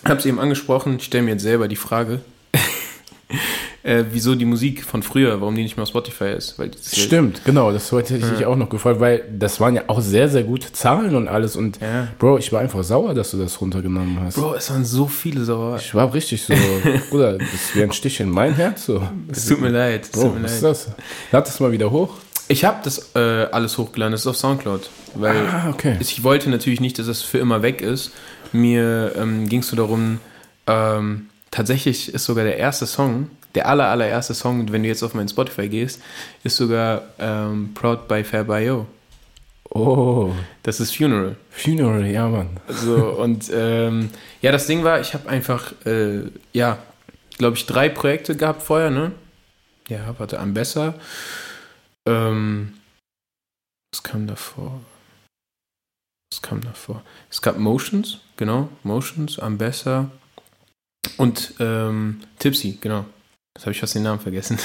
habe 0.04 0.18
es 0.18 0.26
eben 0.26 0.38
angesprochen, 0.38 0.96
ich 0.96 1.04
stelle 1.04 1.24
mir 1.24 1.30
jetzt 1.32 1.42
selber 1.42 1.68
die 1.68 1.76
Frage, 1.76 2.20
äh, 3.82 4.04
wieso 4.10 4.34
die 4.34 4.44
Musik 4.44 4.84
von 4.84 5.02
früher, 5.02 5.40
warum 5.40 5.54
die 5.54 5.62
nicht 5.62 5.76
mehr 5.76 5.82
auf 5.84 5.88
Spotify 5.88 6.32
ist. 6.36 6.58
Weil 6.58 6.70
Stimmt, 6.92 7.44
genau, 7.44 7.72
das 7.72 7.90
hätte 7.92 8.16
ich 8.16 8.24
dich 8.24 8.44
auch 8.44 8.56
noch 8.56 8.68
gefragt, 8.68 9.00
weil 9.00 9.24
das 9.32 9.60
waren 9.60 9.74
ja 9.74 9.84
auch 9.86 10.00
sehr, 10.00 10.28
sehr 10.28 10.42
gute 10.42 10.72
Zahlen 10.72 11.14
und 11.14 11.28
alles. 11.28 11.56
Und 11.56 11.80
Ja. 11.80 12.08
Bro, 12.18 12.38
ich 12.38 12.52
war 12.52 12.60
einfach 12.60 12.82
sauer, 12.82 13.14
dass 13.14 13.30
du 13.30 13.38
das 13.38 13.60
runtergenommen 13.60 14.20
hast. 14.20 14.34
Bro, 14.34 14.54
es 14.56 14.70
waren 14.70 14.84
so 14.84 15.06
viele 15.06 15.44
sauer. 15.44 15.76
Ich 15.76 15.94
war 15.94 16.12
richtig 16.12 16.42
so, 16.42 16.52
Bruder, 17.10 17.38
das 17.38 17.52
ist 17.52 17.76
wie 17.76 17.82
ein 17.82 17.92
Stich 17.92 18.20
in 18.20 18.30
mein 18.30 18.54
Herz. 18.54 18.86
So. 18.86 19.02
Es 19.30 19.46
tut 19.46 19.60
mir 19.60 19.70
leid. 19.70 20.10
Bro, 20.12 20.22
tut 20.22 20.34
mir 20.36 20.44
was 20.44 20.54
ist 20.54 20.62
leid. 20.62 20.70
das? 20.72 20.88
Lad 21.30 21.46
das 21.46 21.60
mal 21.60 21.72
wieder 21.72 21.90
hoch. 21.90 22.14
Ich 22.52 22.64
habe 22.66 22.80
das 22.84 23.14
äh, 23.14 23.46
alles 23.50 23.78
hochgeladen, 23.78 24.12
das 24.12 24.20
ist 24.22 24.26
auf 24.26 24.36
Soundcloud. 24.36 24.90
Weil 25.14 25.46
Ah, 25.48 25.70
okay. 25.70 25.96
ich 26.00 26.22
wollte 26.22 26.50
natürlich 26.50 26.80
nicht, 26.82 26.98
dass 26.98 27.06
es 27.06 27.22
für 27.22 27.38
immer 27.38 27.62
weg 27.62 27.80
ist. 27.80 28.12
Mir 28.52 29.12
ähm, 29.16 29.48
ging 29.48 29.60
es 29.60 29.68
so 29.68 29.76
darum, 29.76 30.20
ähm, 30.66 31.28
tatsächlich 31.50 32.12
ist 32.12 32.26
sogar 32.26 32.44
der 32.44 32.58
erste 32.58 32.84
Song, 32.84 33.30
der 33.54 33.68
aller, 33.68 33.86
allererste 33.88 34.34
Song, 34.34 34.70
wenn 34.70 34.82
du 34.82 34.88
jetzt 34.88 35.02
auf 35.02 35.14
meinen 35.14 35.28
Spotify 35.28 35.66
gehst, 35.68 36.02
ist 36.44 36.56
sogar 36.56 37.02
ähm, 37.18 37.70
Proud 37.74 38.06
by 38.06 38.22
Fair 38.22 38.44
by 38.44 38.58
Yo. 38.66 38.86
Oh, 39.70 40.32
Das 40.62 40.78
ist 40.80 40.94
Funeral. 40.94 41.36
Funeral, 41.50 42.06
ja, 42.06 42.28
Mann. 42.28 42.50
So, 42.68 42.96
und 42.96 43.50
ähm, 43.54 44.10
ja, 44.42 44.52
das 44.52 44.66
Ding 44.66 44.84
war, 44.84 45.00
ich 45.00 45.14
habe 45.14 45.26
einfach, 45.30 45.72
äh, 45.86 46.24
ja, 46.52 46.76
glaube 47.38 47.56
ich, 47.56 47.64
drei 47.64 47.88
Projekte 47.88 48.36
gehabt 48.36 48.62
vorher, 48.62 48.90
ne? 48.90 49.12
Ja, 49.88 50.14
warte, 50.18 50.38
am 50.38 50.52
besser. 50.52 50.92
Ähm, 52.08 52.74
was 53.92 54.02
kam 54.02 54.26
davor? 54.26 54.80
Was 56.32 56.42
kam 56.42 56.60
davor? 56.62 57.02
Es 57.30 57.42
gab 57.42 57.58
Motions, 57.58 58.20
genau, 58.36 58.68
Motions, 58.82 59.38
am 59.38 59.58
besser. 59.58 60.10
Und 61.16 61.54
ähm, 61.60 62.20
Tipsy, 62.38 62.78
genau. 62.80 63.04
Das 63.54 63.64
habe 63.64 63.72
ich 63.72 63.80
fast 63.80 63.94
den 63.94 64.02
Namen 64.02 64.20
vergessen. 64.20 64.58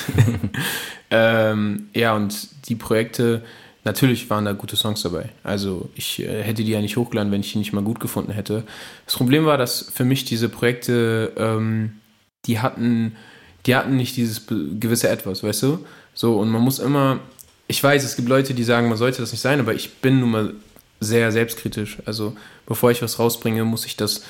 ähm, 1.11 1.89
ja, 1.93 2.15
und 2.15 2.69
die 2.69 2.75
Projekte, 2.75 3.43
natürlich 3.83 4.29
waren 4.29 4.45
da 4.45 4.53
gute 4.53 4.77
Songs 4.77 5.01
dabei. 5.01 5.29
Also 5.43 5.89
ich 5.95 6.19
äh, 6.19 6.41
hätte 6.43 6.63
die 6.63 6.71
ja 6.71 6.79
nicht 6.79 6.95
hochgeladen, 6.95 7.31
wenn 7.31 7.41
ich 7.41 7.51
die 7.51 7.57
nicht 7.57 7.73
mal 7.73 7.83
gut 7.83 7.99
gefunden 7.99 8.31
hätte. 8.31 8.63
Das 9.05 9.15
Problem 9.15 9.45
war, 9.45 9.57
dass 9.57 9.91
für 9.93 10.05
mich 10.05 10.23
diese 10.23 10.47
Projekte, 10.47 11.33
ähm, 11.35 11.99
die 12.45 12.59
hatten, 12.59 13.17
die 13.65 13.75
hatten 13.75 13.97
nicht 13.97 14.15
dieses 14.15 14.47
gewisse 14.47 15.09
Etwas, 15.09 15.43
weißt 15.43 15.63
du? 15.63 15.85
So, 16.18 16.39
und 16.39 16.49
man 16.49 16.63
muss 16.63 16.80
immer, 16.80 17.20
ich 17.68 17.84
weiß, 17.84 18.03
es 18.03 18.15
gibt 18.15 18.28
Leute, 18.28 18.55
die 18.55 18.63
sagen, 18.63 18.89
man 18.89 18.97
sollte 18.97 19.22
das 19.22 19.32
nicht 19.32 19.41
sein, 19.41 19.59
aber 19.59 19.76
ich 19.76 19.97
bin 19.97 20.20
nun 20.20 20.32
mal 20.32 20.53
sehr 20.99 21.32
selbstkritisch. 21.32 21.99
Also, 22.05 22.36
bevor 22.65 22.89
ich 22.89 23.03
was 23.03 23.20
rausbringe, 23.20 23.63
muss 23.65 23.86
ich 23.86 23.97
das, 23.97 24.24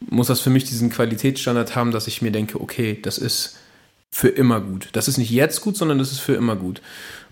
muss 0.00 0.26
das 0.26 0.40
für 0.40 0.50
mich 0.50 0.64
diesen 0.64 0.90
Qualitätsstandard 0.90 1.74
haben, 1.74 1.90
dass 1.90 2.06
ich 2.06 2.20
mir 2.20 2.32
denke, 2.32 2.60
okay, 2.60 2.98
das 3.00 3.16
ist 3.16 3.56
für 4.10 4.28
immer 4.28 4.60
gut. 4.60 4.90
Das 4.92 5.08
ist 5.08 5.16
nicht 5.16 5.30
jetzt 5.30 5.62
gut, 5.62 5.78
sondern 5.78 5.98
das 5.98 6.12
ist 6.12 6.20
für 6.20 6.34
immer 6.34 6.54
gut. 6.54 6.82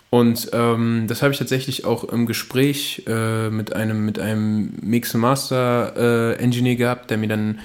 Und 0.08 0.48
ähm, 0.54 1.04
das 1.06 1.20
habe 1.20 1.34
ich 1.34 1.38
tatsächlich 1.38 1.84
auch 1.84 2.04
im 2.04 2.24
Gespräch 2.24 3.02
äh, 3.06 3.50
mit 3.50 3.74
einem, 3.74 4.06
mit 4.06 4.18
einem 4.18 4.78
Mix 4.80 5.12
Master 5.12 5.92
äh, 6.38 6.42
Engineer 6.42 6.76
gehabt, 6.76 7.10
der 7.10 7.18
mir 7.18 7.28
dann 7.28 7.58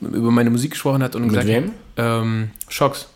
über 0.00 0.32
meine 0.32 0.50
Musik 0.50 0.72
gesprochen 0.72 1.04
hat 1.04 1.14
und 1.14 1.22
Mit 1.22 1.30
gesagt 1.30 1.46
wem? 1.46 1.70
Ähm, 1.96 2.50
Shocks. 2.68 3.06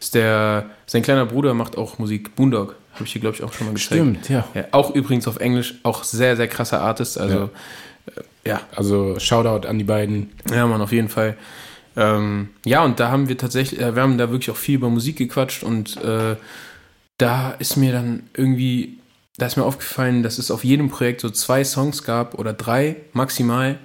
Ist 0.00 0.14
der, 0.14 0.70
sein 0.92 1.02
kleiner 1.02 1.24
Bruder 1.24 1.54
macht 1.54 1.78
auch 1.78 1.98
Musik. 1.98 2.36
Boondog. 2.36 2.76
Habe 2.92 3.04
ich 3.04 3.12
dir, 3.14 3.20
glaube 3.20 3.34
ich, 3.34 3.42
auch 3.42 3.54
schon 3.54 3.66
mal 3.66 3.72
gezeigt. 3.72 3.94
Stimmt, 3.94 4.28
ja. 4.28 4.46
Ja, 4.52 4.66
auch 4.72 4.94
übrigens 4.94 5.26
auf 5.26 5.38
Englisch. 5.38 5.76
Auch 5.84 6.04
sehr, 6.04 6.36
sehr 6.36 6.48
krasser 6.48 6.82
Artist. 6.82 7.16
Also, 7.16 7.48
ja. 8.44 8.60
Also 8.76 9.18
Shoutout 9.18 9.66
an 9.66 9.78
die 9.78 9.84
beiden. 9.84 10.32
Ja, 10.50 10.66
Mann, 10.66 10.82
auf 10.82 10.92
jeden 10.92 11.08
Fall. 11.08 11.38
Ähm, 11.96 12.50
ja, 12.66 12.84
und 12.84 13.00
da 13.00 13.10
haben 13.10 13.30
wir 13.30 13.38
tatsächlich, 13.38 13.80
äh, 13.80 13.94
wir 13.94 14.02
haben 14.02 14.18
da 14.18 14.30
wirklich 14.30 14.50
auch 14.50 14.56
viel 14.56 14.74
über 14.74 14.90
Musik 14.90 15.16
gequatscht 15.16 15.62
und 15.62 15.96
äh, 16.02 16.36
da 17.16 17.52
ist 17.52 17.76
mir 17.76 17.92
dann 17.92 18.24
irgendwie, 18.36 18.98
da 19.38 19.46
ist 19.46 19.56
mir 19.56 19.64
aufgefallen, 19.64 20.22
dass 20.22 20.36
es 20.36 20.50
auf 20.50 20.62
jedem 20.62 20.90
Projekt 20.90 21.22
so 21.22 21.30
zwei 21.30 21.64
Songs 21.64 22.04
gab 22.04 22.38
oder 22.38 22.52
drei 22.52 22.96
maximal, 23.14 23.78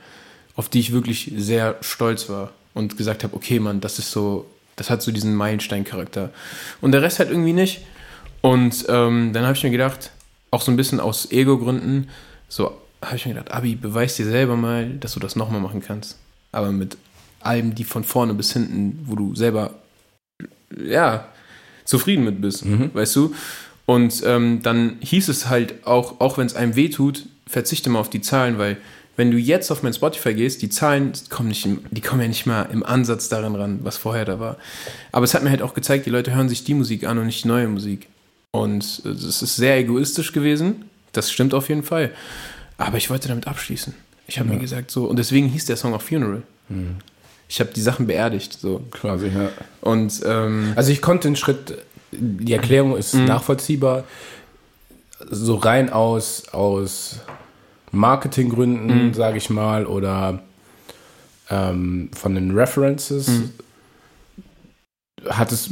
auf 0.58 0.68
die 0.68 0.80
ich 0.80 0.92
wirklich 0.92 1.32
sehr 1.38 1.76
stolz 1.80 2.28
war 2.28 2.52
und 2.74 2.98
gesagt 2.98 3.24
habe, 3.24 3.34
okay, 3.34 3.60
Mann, 3.60 3.80
das 3.80 3.98
ist 3.98 4.12
so, 4.12 4.46
das 4.78 4.90
hat 4.90 5.02
so 5.02 5.12
diesen 5.12 5.36
Meilenstein-Charakter. 5.36 6.32
Und 6.80 6.94
der 6.94 7.02
Rest 7.02 7.20
halt 7.20 7.30
irgendwie 7.30 7.54
nicht. 7.54 7.82
Und 8.42 8.86
ähm, 8.88 9.34
dann 9.34 9.44
habe 9.44 9.58
ich 9.58 9.64
mir 9.64 9.72
gedacht, 9.72 10.12
auch 10.52 10.62
so 10.62 10.72
ein 10.72 10.78
bisschen 10.78 11.02
aus 11.02 11.30
Ego-Gründen, 11.32 12.08
so 12.48 12.78
habe 13.04 13.18
ich 13.18 13.26
mir 13.26 13.34
gedacht, 13.34 13.52
Abi, 13.52 13.76
beweis 13.76 14.16
dir 14.16 14.26
selber 14.26 14.56
mal, 14.56 14.90
dass 14.92 15.14
du 15.14 15.20
das 15.20 15.36
nochmal 15.36 15.60
machen 15.60 15.82
kannst. 15.82 16.18
Aber 16.52 16.72
mit 16.72 16.98
Alben, 17.42 17.76
die 17.76 17.84
von 17.84 18.04
vorne 18.04 18.34
bis 18.34 18.54
hinten, 18.54 19.04
wo 19.06 19.16
du 19.16 19.36
selber, 19.36 19.76
ja, 20.76 21.28
zufrieden 21.84 22.24
mit 22.24 22.42
bist, 22.42 22.64
weißt 22.94 23.16
du? 23.16 23.34
Und 23.86 24.22
ähm, 24.26 24.62
dann 24.62 24.98
hieß 25.00 25.30
es 25.30 25.48
halt 25.48 25.86
auch, 25.88 26.20
auch 26.20 26.38
wenn 26.38 26.46
es 26.46 26.56
einem 26.56 26.76
weh 26.76 26.90
tut, 26.90 27.26
verzichte 27.48 27.90
mal 27.90 28.00
auf 28.00 28.10
die 28.10 28.22
Zahlen, 28.22 28.58
weil 28.58 28.78
wenn 29.18 29.32
du 29.32 29.38
jetzt 29.38 29.72
auf 29.72 29.84
mein 29.84 29.94
Spotify 29.94 30.34
gehst, 30.34 30.62
die 30.62 30.70
Zahlen 30.70 31.12
kommen, 31.30 31.50
nicht 31.50 31.68
die 31.92 32.02
kommen 32.02 32.22
ja 32.22 32.28
nicht 32.28 32.46
mal 32.46 32.70
im 32.72 32.86
Ansatz 32.86 33.30
daran 33.30 33.56
ran, 33.56 33.80
was 33.82 33.98
vorher 33.98 34.26
da 34.26 34.40
war. 34.40 34.58
Aber 35.12 35.26
es 35.26 35.34
hat 35.34 35.44
mir 35.44 35.50
halt 35.50 35.64
auch 35.64 35.74
gezeigt, 35.74 36.06
die 36.06 36.12
Leute 36.12 36.34
hören 36.34 36.50
sich 36.50 36.64
die 36.64 36.76
Musik 36.76 37.04
an 37.04 37.18
und 37.18 37.26
nicht 37.26 37.44
die 37.44 37.48
neue 37.48 37.68
Musik. 37.68 38.08
Und 38.52 39.02
äh, 39.06 39.10
es 39.10 39.42
ist 39.42 39.56
sehr 39.56 39.78
egoistisch 39.78 40.32
gewesen. 40.32 40.86
Das 41.14 41.32
stimmt 41.32 41.54
auf 41.56 41.68
jeden 41.68 41.84
Fall. 41.84 42.12
Aber 42.78 42.98
ich 42.98 43.10
wollte 43.10 43.28
damit 43.28 43.48
abschließen. 43.48 43.94
Ich 44.28 44.40
habe 44.40 44.50
mir 44.50 44.60
gesagt 44.60 44.92
so, 44.92 45.06
und 45.06 45.18
deswegen 45.18 45.48
hieß 45.48 45.66
der 45.66 45.78
Song 45.78 45.94
auch 45.94 46.02
Funeral. 46.02 46.44
Ich 47.48 47.60
habe 47.60 47.72
die 47.74 47.82
Sachen 47.82 48.08
beerdigt. 48.08 48.60
So. 48.60 48.82
Quasi, 48.92 49.28
ja. 49.28 49.50
Und 49.82 50.22
ähm, 50.26 50.74
Also 50.76 50.92
ich 50.92 51.02
konnte 51.02 51.28
den 51.30 51.38
Schritt, 51.38 51.78
die 52.12 52.54
Erklärung 52.54 52.98
ist 52.98 53.14
nachvollziehbar, 53.16 54.04
so 55.30 55.56
rein 55.56 55.90
aus, 55.90 56.50
aus 56.50 57.22
Marketinggründen, 57.92 59.14
sage 59.14 59.38
ich 59.38 59.50
mal, 59.50 59.86
oder 59.86 60.40
ähm, 61.50 62.10
von 62.14 62.36
den 62.36 62.52
References, 62.58 63.30
hat 65.30 65.52
es, 65.52 65.70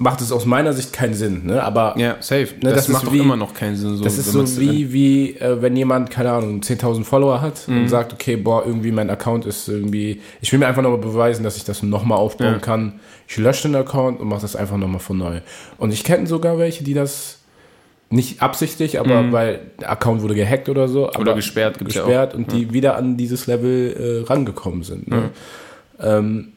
macht 0.00 0.20
es 0.20 0.32
aus 0.32 0.44
meiner 0.44 0.72
Sicht 0.72 0.92
keinen 0.92 1.14
Sinn, 1.14 1.46
ne? 1.46 1.62
Aber 1.62 1.94
ja, 1.98 2.16
safe. 2.20 2.48
Ne, 2.60 2.70
das, 2.70 2.86
das 2.86 2.88
macht 2.88 3.06
doch 3.06 3.12
wie- 3.12 3.20
immer 3.20 3.36
noch 3.36 3.54
keinen 3.54 3.76
Sinn. 3.76 3.96
So, 3.96 4.04
das 4.04 4.18
ist 4.18 4.32
so 4.32 4.60
wie, 4.60 4.92
wie 4.92 5.30
äh, 5.36 5.62
wenn 5.62 5.76
jemand, 5.76 6.10
keine 6.10 6.32
Ahnung, 6.32 6.60
10.000 6.60 7.04
Follower 7.04 7.40
hat 7.40 7.68
und 7.68 7.88
sagt, 7.88 8.12
okay, 8.12 8.36
boah, 8.36 8.64
irgendwie 8.66 8.90
mein 8.90 9.08
Account 9.08 9.46
ist 9.46 9.68
irgendwie, 9.68 10.20
ich 10.40 10.50
will 10.52 10.58
mir 10.58 10.66
einfach 10.66 10.82
nochmal 10.82 10.98
beweisen, 10.98 11.42
dass 11.44 11.56
ich 11.56 11.64
das 11.64 11.82
nochmal 11.82 12.18
aufbauen 12.18 12.54
Ja. 12.54 12.58
kann. 12.58 13.00
Ich 13.28 13.36
lösche 13.36 13.68
den 13.68 13.76
Account 13.76 14.20
und 14.20 14.28
mache 14.28 14.42
das 14.42 14.56
einfach 14.56 14.76
nochmal 14.76 15.00
von 15.00 15.16
neu. 15.16 15.40
Und 15.78 15.92
ich 15.92 16.02
kenne 16.02 16.26
sogar 16.26 16.58
welche, 16.58 16.82
die 16.82 16.94
das 16.94 17.37
nicht 18.10 18.40
absichtlich, 18.42 18.98
aber 18.98 19.32
weil 19.32 19.60
der 19.80 19.90
Account 19.90 20.22
wurde 20.22 20.34
gehackt 20.34 20.68
oder 20.68 20.88
so. 20.88 21.10
Mhm. 21.18 21.34
gesperrt, 21.34 21.78
gibt's 21.78 21.94
ja 21.94 22.02
gesperrt 22.02 22.34
und 22.34 22.52
die 22.52 22.72
wieder 22.72 22.96
an 22.96 23.16
dieses 23.16 23.46
Level 23.46 24.24
äh, 24.24 24.28
rangekommen 24.28 24.82
sind. 24.82 25.08
Ne? 25.08 25.30
Ähm, 26.00 26.52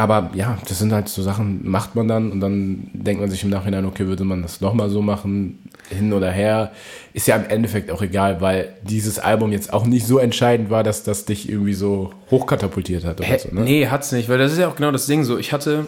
aber 0.00 0.30
ja, 0.34 0.56
das 0.66 0.78
sind 0.78 0.92
halt 0.92 1.08
so 1.08 1.22
Sachen, 1.22 1.68
macht 1.68 1.94
man 1.94 2.08
dann 2.08 2.32
und 2.32 2.40
dann 2.40 2.90
denkt 2.94 3.20
man 3.20 3.30
sich 3.30 3.44
im 3.44 3.50
Nachhinein, 3.50 3.84
okay, 3.84 4.06
würde 4.06 4.24
man 4.24 4.40
das 4.40 4.60
nochmal 4.60 4.88
so 4.88 5.02
machen, 5.02 5.58
hin 5.90 6.12
oder 6.12 6.30
her. 6.30 6.72
Ist 7.12 7.26
ja 7.26 7.36
im 7.36 7.44
Endeffekt 7.50 7.90
auch 7.90 8.00
egal, 8.00 8.40
weil 8.40 8.74
dieses 8.82 9.18
Album 9.18 9.52
jetzt 9.52 9.72
auch 9.72 9.84
nicht 9.84 10.06
so 10.06 10.18
entscheidend 10.18 10.70
war, 10.70 10.84
dass 10.84 11.02
das 11.02 11.26
dich 11.26 11.50
irgendwie 11.50 11.74
so 11.74 12.12
hochkatapultiert 12.30 13.04
hat 13.04 13.20
oder 13.20 13.28
Hä? 13.28 13.38
so. 13.38 13.54
Ne? 13.54 13.62
Nee, 13.62 13.88
hat's 13.88 14.12
nicht, 14.12 14.28
weil 14.28 14.38
das 14.38 14.52
ist 14.52 14.58
ja 14.58 14.68
auch 14.68 14.76
genau 14.76 14.90
das 14.90 15.06
Ding 15.06 15.24
so. 15.24 15.36
Ich 15.36 15.52
hatte 15.52 15.86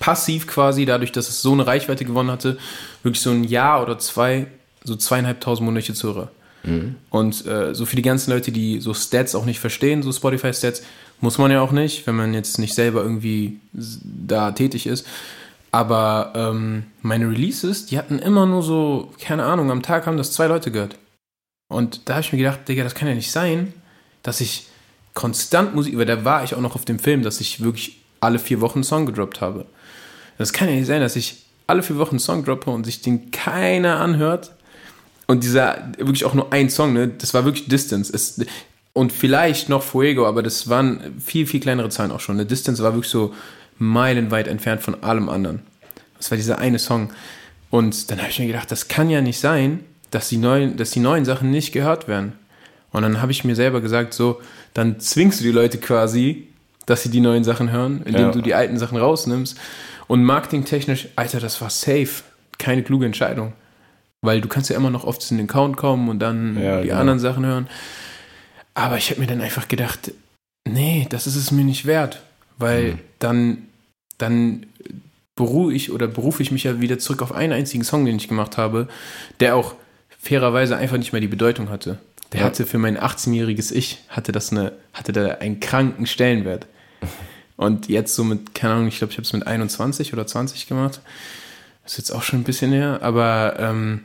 passiv 0.00 0.46
quasi, 0.46 0.84
dadurch, 0.84 1.12
dass 1.12 1.28
es 1.28 1.42
so 1.42 1.52
eine 1.52 1.66
Reichweite 1.66 2.04
gewonnen 2.04 2.30
hatte, 2.30 2.58
wirklich 3.02 3.22
so 3.22 3.30
ein 3.30 3.44
Jahr 3.44 3.82
oder 3.82 3.98
zwei, 3.98 4.46
so 4.84 4.96
zweieinhalbtausend 4.96 5.64
monatliche 5.64 5.94
Zuhörer. 5.94 6.30
Und 7.10 7.46
äh, 7.46 7.74
so 7.74 7.86
für 7.86 7.96
die 7.96 8.02
ganzen 8.02 8.32
Leute, 8.32 8.50
die 8.50 8.80
so 8.80 8.92
Stats 8.92 9.34
auch 9.34 9.44
nicht 9.44 9.60
verstehen, 9.60 10.02
so 10.02 10.12
Spotify-Stats, 10.12 10.82
muss 11.20 11.38
man 11.38 11.50
ja 11.50 11.60
auch 11.60 11.72
nicht, 11.72 12.06
wenn 12.06 12.16
man 12.16 12.34
jetzt 12.34 12.58
nicht 12.58 12.74
selber 12.74 13.02
irgendwie 13.02 13.60
da 13.72 14.52
tätig 14.52 14.86
ist. 14.86 15.06
Aber 15.70 16.32
ähm, 16.34 16.84
meine 17.02 17.28
Releases, 17.30 17.86
die 17.86 17.98
hatten 17.98 18.18
immer 18.18 18.46
nur 18.46 18.62
so, 18.62 19.12
keine 19.20 19.44
Ahnung, 19.44 19.70
am 19.70 19.82
Tag 19.82 20.06
haben 20.06 20.16
das 20.16 20.32
zwei 20.32 20.46
Leute 20.46 20.70
gehört. 20.70 20.96
Und 21.68 22.08
da 22.08 22.14
habe 22.14 22.22
ich 22.22 22.32
mir 22.32 22.38
gedacht, 22.38 22.68
Digga, 22.68 22.84
das 22.84 22.94
kann 22.94 23.08
ja 23.08 23.14
nicht 23.14 23.30
sein, 23.30 23.72
dass 24.22 24.40
ich 24.40 24.66
konstant 25.14 25.74
Musik, 25.74 25.96
weil 25.98 26.06
da 26.06 26.24
war 26.24 26.44
ich 26.44 26.54
auch 26.54 26.60
noch 26.60 26.74
auf 26.74 26.84
dem 26.84 26.98
Film, 26.98 27.22
dass 27.22 27.40
ich 27.40 27.62
wirklich 27.62 27.98
alle 28.20 28.38
vier 28.38 28.60
Wochen 28.60 28.78
einen 28.78 28.84
Song 28.84 29.06
gedroppt 29.06 29.40
habe. 29.40 29.66
Das 30.38 30.52
kann 30.52 30.68
ja 30.68 30.74
nicht 30.74 30.86
sein, 30.86 31.00
dass 31.00 31.16
ich 31.16 31.46
alle 31.66 31.82
vier 31.82 31.98
Wochen 31.98 32.10
einen 32.10 32.18
Song 32.20 32.44
droppe 32.44 32.70
und 32.70 32.84
sich 32.84 33.00
den 33.02 33.30
keiner 33.30 34.00
anhört. 34.00 34.52
Und 35.26 35.42
dieser, 35.42 35.92
wirklich 35.98 36.24
auch 36.24 36.34
nur 36.34 36.52
ein 36.52 36.70
Song, 36.70 36.92
ne? 36.92 37.08
Das 37.08 37.34
war 37.34 37.44
wirklich 37.44 37.68
Distance. 37.68 38.12
Es, 38.12 38.40
und 38.92 39.12
vielleicht 39.12 39.68
noch 39.68 39.82
Fuego, 39.82 40.26
aber 40.26 40.42
das 40.42 40.68
waren 40.70 41.20
viel, 41.22 41.46
viel 41.46 41.60
kleinere 41.60 41.90
Zahlen 41.90 42.10
auch 42.10 42.20
schon. 42.20 42.36
Ne? 42.36 42.46
Distance 42.46 42.82
war 42.82 42.94
wirklich 42.94 43.10
so 43.10 43.34
meilenweit 43.78 44.48
entfernt 44.48 44.80
von 44.80 45.02
allem 45.02 45.28
anderen. 45.28 45.60
Das 46.16 46.30
war 46.30 46.38
dieser 46.38 46.58
eine 46.58 46.78
Song. 46.78 47.10
Und 47.68 48.10
dann 48.10 48.20
habe 48.20 48.30
ich 48.30 48.38
mir 48.38 48.46
gedacht, 48.46 48.70
das 48.70 48.88
kann 48.88 49.10
ja 49.10 49.20
nicht 49.20 49.38
sein, 49.38 49.80
dass 50.10 50.30
die 50.30 50.38
neuen, 50.38 50.78
dass 50.78 50.92
die 50.92 51.00
neuen 51.00 51.26
Sachen 51.26 51.50
nicht 51.50 51.72
gehört 51.72 52.08
werden. 52.08 52.32
Und 52.90 53.02
dann 53.02 53.20
habe 53.20 53.32
ich 53.32 53.44
mir 53.44 53.54
selber 53.54 53.82
gesagt, 53.82 54.14
so, 54.14 54.40
dann 54.72 54.98
zwingst 54.98 55.40
du 55.40 55.44
die 55.44 55.50
Leute 55.50 55.76
quasi, 55.76 56.48
dass 56.86 57.02
sie 57.02 57.10
die 57.10 57.20
neuen 57.20 57.44
Sachen 57.44 57.70
hören, 57.70 58.02
indem 58.04 58.26
Ja. 58.26 58.30
du 58.30 58.40
die 58.40 58.54
alten 58.54 58.78
Sachen 58.78 58.96
rausnimmst. 58.98 59.58
Und 60.08 60.22
marketingtechnisch, 60.24 61.08
Alter, 61.16 61.40
das 61.40 61.60
war 61.60 61.70
safe. 61.70 62.22
Keine 62.58 62.82
kluge 62.82 63.06
Entscheidung. 63.06 63.52
Weil 64.22 64.40
du 64.40 64.48
kannst 64.48 64.70
ja 64.70 64.76
immer 64.76 64.90
noch 64.90 65.04
oft 65.04 65.28
in 65.30 65.36
den 65.38 65.48
Account 65.48 65.76
kommen 65.76 66.08
und 66.08 66.20
dann 66.20 66.60
Ja, 66.60 66.80
die 66.80 66.88
genau. 66.88 67.00
anderen 67.00 67.18
Sachen 67.18 67.44
hören. 67.44 67.68
Aber 68.74 68.96
ich 68.98 69.10
habe 69.10 69.20
mir 69.20 69.26
dann 69.26 69.40
einfach 69.40 69.68
gedacht, 69.68 70.12
nee, 70.68 71.06
das 71.10 71.26
ist 71.26 71.36
es 71.36 71.50
mir 71.50 71.64
nicht 71.64 71.86
wert. 71.86 72.22
Weil 72.58 72.92
Mhm. 72.94 72.98
dann, 73.18 73.58
dann 74.18 74.66
beruhe 75.34 75.74
ich 75.74 75.92
oder 75.92 76.06
berufe 76.06 76.42
ich 76.42 76.50
mich 76.50 76.64
ja 76.64 76.80
wieder 76.80 76.98
zurück 76.98 77.20
auf 77.20 77.32
einen 77.32 77.52
einzigen 77.52 77.84
Song, 77.84 78.04
den 78.06 78.16
ich 78.16 78.28
gemacht 78.28 78.56
habe, 78.56 78.88
der 79.40 79.54
auch 79.56 79.74
fairerweise 80.18 80.76
einfach 80.76 80.96
nicht 80.96 81.12
mehr 81.12 81.20
die 81.20 81.26
Bedeutung 81.28 81.68
hatte. 81.68 81.98
Der 82.32 82.40
Ja. 82.40 82.46
hatte 82.46 82.64
für 82.66 82.78
mein 82.78 82.96
18-jähriges 82.98 83.70
Ich, 83.72 83.98
hatte 84.08 84.32
das 84.32 84.50
eine, 84.50 84.72
hatte 84.92 85.12
da 85.12 85.26
einen 85.36 85.60
kranken 85.60 86.06
Stellenwert. 86.06 86.66
Und 87.56 87.88
jetzt 87.88 88.14
so 88.14 88.22
mit, 88.24 88.54
keine 88.54 88.74
Ahnung, 88.74 88.88
ich 88.88 88.98
glaube, 88.98 89.12
ich 89.12 89.16
habe 89.18 89.24
es 89.24 89.32
mit 89.32 89.46
21 89.46 90.12
oder 90.12 90.26
20 90.26 90.66
gemacht. 90.66 91.00
Das 91.82 91.92
ist 91.92 91.98
jetzt 91.98 92.10
auch 92.10 92.22
schon 92.22 92.40
ein 92.40 92.44
bisschen 92.44 92.72
her, 92.72 92.98
aber 93.02 93.56
ähm, 93.58 94.00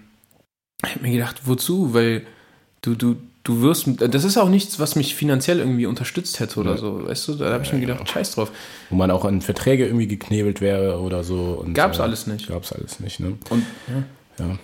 ich 0.85 0.91
habe 0.95 1.01
mir 1.01 1.11
gedacht, 1.11 1.41
wozu? 1.45 1.93
Weil 1.93 2.21
du, 2.81 2.95
du, 2.95 3.17
du 3.43 3.61
wirst, 3.61 3.87
das 3.99 4.23
ist 4.23 4.37
auch 4.37 4.49
nichts, 4.49 4.79
was 4.79 4.95
mich 4.95 5.15
finanziell 5.15 5.59
irgendwie 5.59 5.85
unterstützt 5.85 6.39
hätte 6.39 6.59
oder 6.59 6.71
Ja. 6.71 6.77
so, 6.77 7.05
weißt 7.07 7.27
du? 7.27 7.33
Da 7.35 7.51
habe 7.51 7.63
ich 7.63 7.73
mir 7.73 7.79
gedacht, 7.81 8.07
scheiß 8.09 8.35
drauf. 8.35 8.51
Wo 8.89 8.95
man 8.95 9.11
auch 9.11 9.25
an 9.25 9.41
Verträge 9.41 9.85
irgendwie 9.85 10.07
geknebelt 10.07 10.61
wäre 10.61 10.99
oder 11.01 11.23
so. 11.23 11.61
Und, 11.65 11.73
Gab's 11.73 11.99
äh, 11.99 12.03
alles 12.03 12.27
nicht. 12.27 12.47
Gab's 12.47 12.71
alles 12.71 12.99
nicht, 12.99 13.19
ne? 13.19 13.37
Und 13.49 13.65
ja. 14.37 14.45
Ja, 14.45 14.57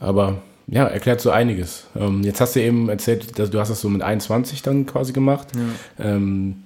aber 0.00 0.42
ja, 0.66 0.84
erklärt 0.84 1.20
so 1.20 1.30
einiges. 1.30 1.86
Ähm, 1.96 2.22
jetzt 2.24 2.40
hast 2.40 2.56
du 2.56 2.60
eben 2.60 2.88
erzählt, 2.88 3.38
dass 3.38 3.50
du 3.50 3.58
hast 3.60 3.68
das 3.68 3.80
so 3.80 3.88
mit 3.88 4.02
21 4.02 4.62
dann 4.62 4.84
quasi 4.86 5.12
gemacht. 5.12 5.48
Ähm, 5.98 6.63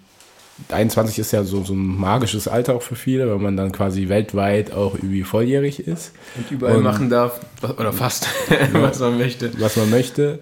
21 0.71 1.19
ist 1.19 1.33
ja 1.33 1.45
so, 1.45 1.65
so 1.65 1.73
ein 1.75 1.85
magisches 1.99 2.49
Alter 2.49 2.75
auch 2.75 2.83
für 2.83 2.97
viele, 2.97 3.29
weil 3.31 3.39
man 3.39 3.57
dann 3.57 3.73
quasi 3.73 4.09
weltweit 4.09 4.73
auch 4.73 4.95
irgendwie 4.95 5.23
volljährig 5.23 5.81
ist, 5.87 6.13
und 6.37 6.51
überall 6.51 6.77
Und- 6.79 6.83
machen 6.85 7.09
darf, 7.11 7.41
oder 7.63 7.93
fast, 7.93 8.29
was 8.73 8.99
man 9.01 9.19
möchte. 9.19 9.53
was 9.61 9.77
man 9.77 9.91
möchte. 9.91 10.41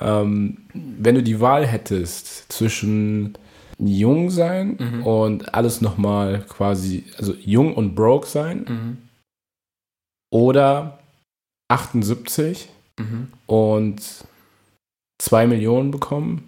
Ähm, 0.00 0.58
wenn 0.74 1.14
du 1.14 1.22
die 1.22 1.40
Wahl 1.40 1.66
hättest 1.66 2.50
zwischen 2.52 3.34
jung 3.78 4.30
sein 4.30 5.02
und 5.04 5.54
alles 5.54 5.80
nochmal 5.80 6.44
quasi, 6.48 7.04
also 7.18 7.34
jung 7.44 7.74
und 7.74 7.94
broke 7.94 8.26
sein 8.26 8.64
Mhm. 8.68 8.98
oder 10.32 10.98
78 11.68 12.68
Mhm. 12.98 13.28
und 13.46 14.02
2 15.20 15.46
Millionen 15.46 15.90
bekommen. 15.90 16.42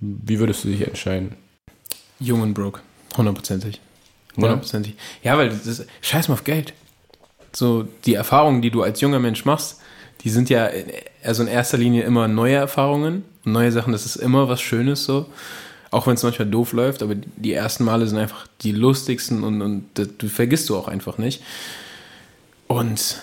Wie 0.00 0.38
würdest 0.38 0.64
du 0.64 0.68
dich 0.68 0.86
entscheiden? 0.86 1.34
Jung 2.22 2.40
und 2.42 2.54
broke. 2.54 2.80
Hundertprozentig. 3.16 3.80
Ja. 4.36 4.42
Hundertprozentig. 4.44 4.94
Ja, 5.22 5.36
weil 5.36 5.50
das 5.50 5.66
ist, 5.66 5.86
scheiß 6.00 6.28
mal 6.28 6.34
auf 6.34 6.44
Geld. 6.44 6.72
So, 7.52 7.86
die 8.06 8.14
Erfahrungen, 8.14 8.62
die 8.62 8.70
du 8.70 8.82
als 8.82 9.00
junger 9.00 9.18
Mensch 9.18 9.44
machst, 9.44 9.80
die 10.22 10.30
sind 10.30 10.48
ja 10.48 10.66
in- 10.66 10.90
also 11.22 11.42
in 11.42 11.48
erster 11.48 11.76
Linie 11.78 12.02
immer 12.04 12.28
neue 12.28 12.54
Erfahrungen 12.56 13.24
und 13.44 13.52
neue 13.52 13.70
Sachen, 13.72 13.92
das 13.92 14.06
ist 14.06 14.16
immer 14.16 14.48
was 14.48 14.60
Schönes 14.60 15.04
so. 15.04 15.26
Auch 15.90 16.06
wenn 16.06 16.14
es 16.14 16.22
manchmal 16.22 16.48
doof 16.48 16.72
läuft, 16.72 17.02
aber 17.02 17.14
die 17.14 17.52
ersten 17.52 17.84
Male 17.84 18.06
sind 18.06 18.16
einfach 18.16 18.46
die 18.62 18.72
lustigsten 18.72 19.44
und, 19.44 19.60
und 19.60 19.84
das, 19.94 20.08
du 20.16 20.28
vergisst 20.28 20.70
du 20.70 20.76
auch 20.78 20.88
einfach 20.88 21.18
nicht. 21.18 21.42
Und 22.66 23.20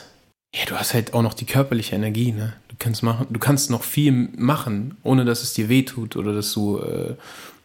ja, 0.53 0.65
du 0.67 0.75
hast 0.75 0.93
halt 0.93 1.13
auch 1.13 1.21
noch 1.23 1.33
die 1.33 1.45
körperliche 1.45 1.95
Energie, 1.95 2.31
ne? 2.31 2.53
Du 2.67 2.75
kannst 2.77 3.01
machen, 3.03 3.27
du 3.29 3.39
kannst 3.39 3.69
noch 3.71 3.83
viel 3.83 4.11
machen, 4.37 4.97
ohne 5.03 5.25
dass 5.25 5.41
es 5.43 5.53
dir 5.53 5.67
wehtut 5.69 6.15
oder 6.15 6.33
dass 6.33 6.53
du, 6.53 6.79
äh, 6.79 7.15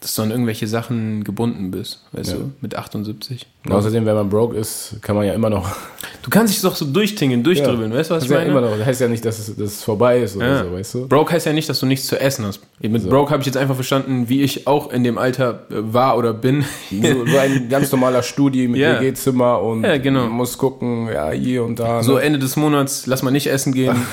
dass 0.04 0.14
du 0.14 0.22
an 0.22 0.30
irgendwelche 0.30 0.66
Sachen 0.68 1.24
gebunden 1.24 1.70
bist, 1.70 2.00
weißt 2.12 2.32
Ja. 2.32 2.36
du, 2.36 2.52
mit 2.60 2.76
78. 2.76 3.46
Und 3.66 3.72
außerdem, 3.72 4.04
wenn 4.04 4.14
man 4.14 4.28
broke 4.28 4.54
ist, 4.56 4.96
kann 5.00 5.16
man 5.16 5.26
ja 5.26 5.32
immer 5.32 5.50
noch. 5.50 5.68
Du 6.22 6.30
kannst 6.30 6.54
dich 6.54 6.62
doch 6.62 6.74
so 6.74 6.86
durchtingeln, 6.86 7.42
durchdribbeln, 7.42 7.92
weißt 7.92 8.08
du, 8.10 8.14
was 8.14 8.22
das 8.22 8.24
ich 8.24 8.30
ja 8.30 8.38
meine? 8.38 8.50
immer 8.50 8.62
noch. 8.62 8.78
Das 8.78 8.86
heißt 8.86 9.00
ja 9.02 9.08
nicht, 9.08 9.22
dass 9.26 9.38
es, 9.38 9.46
dass 9.56 9.72
es 9.72 9.82
vorbei 9.82 10.20
ist 10.20 10.36
oder 10.36 10.46
Ja. 10.46 10.64
so, 10.64 10.72
weißt 10.72 10.94
du? 10.94 11.08
Broke 11.08 11.32
heißt 11.34 11.44
ja 11.44 11.52
nicht, 11.52 11.68
dass 11.68 11.80
du 11.80 11.86
nichts 11.86 12.06
zu 12.06 12.18
essen 12.18 12.46
hast. 12.46 12.60
Mit 12.80 13.02
So. 13.02 13.10
Broke 13.10 13.30
habe 13.30 13.40
ich 13.42 13.46
jetzt 13.46 13.58
einfach 13.58 13.74
verstanden, 13.74 14.26
wie 14.30 14.40
ich 14.40 14.66
auch 14.66 14.90
in 14.90 15.04
dem 15.04 15.18
Alter 15.18 15.66
äh, 15.70 15.74
war 15.92 16.16
oder 16.16 16.32
bin. 16.32 16.64
So, 16.90 17.26
so 17.26 17.36
ein 17.38 17.68
ganz 17.68 17.92
normaler 17.92 18.22
Studi 18.22 18.68
mit 18.68 18.80
Ja. 18.80 19.00
WG-Zimmer 19.02 19.60
und 19.60 19.84
Ja, 19.84 19.98
genau. 19.98 20.26
muss 20.28 20.56
gucken, 20.56 21.08
ja, 21.12 21.30
hier 21.30 21.62
und 21.64 21.78
da. 21.78 22.02
So 22.02 22.14
ne? 22.14 22.22
Ende 22.22 22.38
des 22.38 22.56
Monats, 22.56 23.06
lass 23.06 23.22
mal 23.22 23.30
nicht 23.30 23.48
essen 23.48 23.74
gehen. 23.74 23.94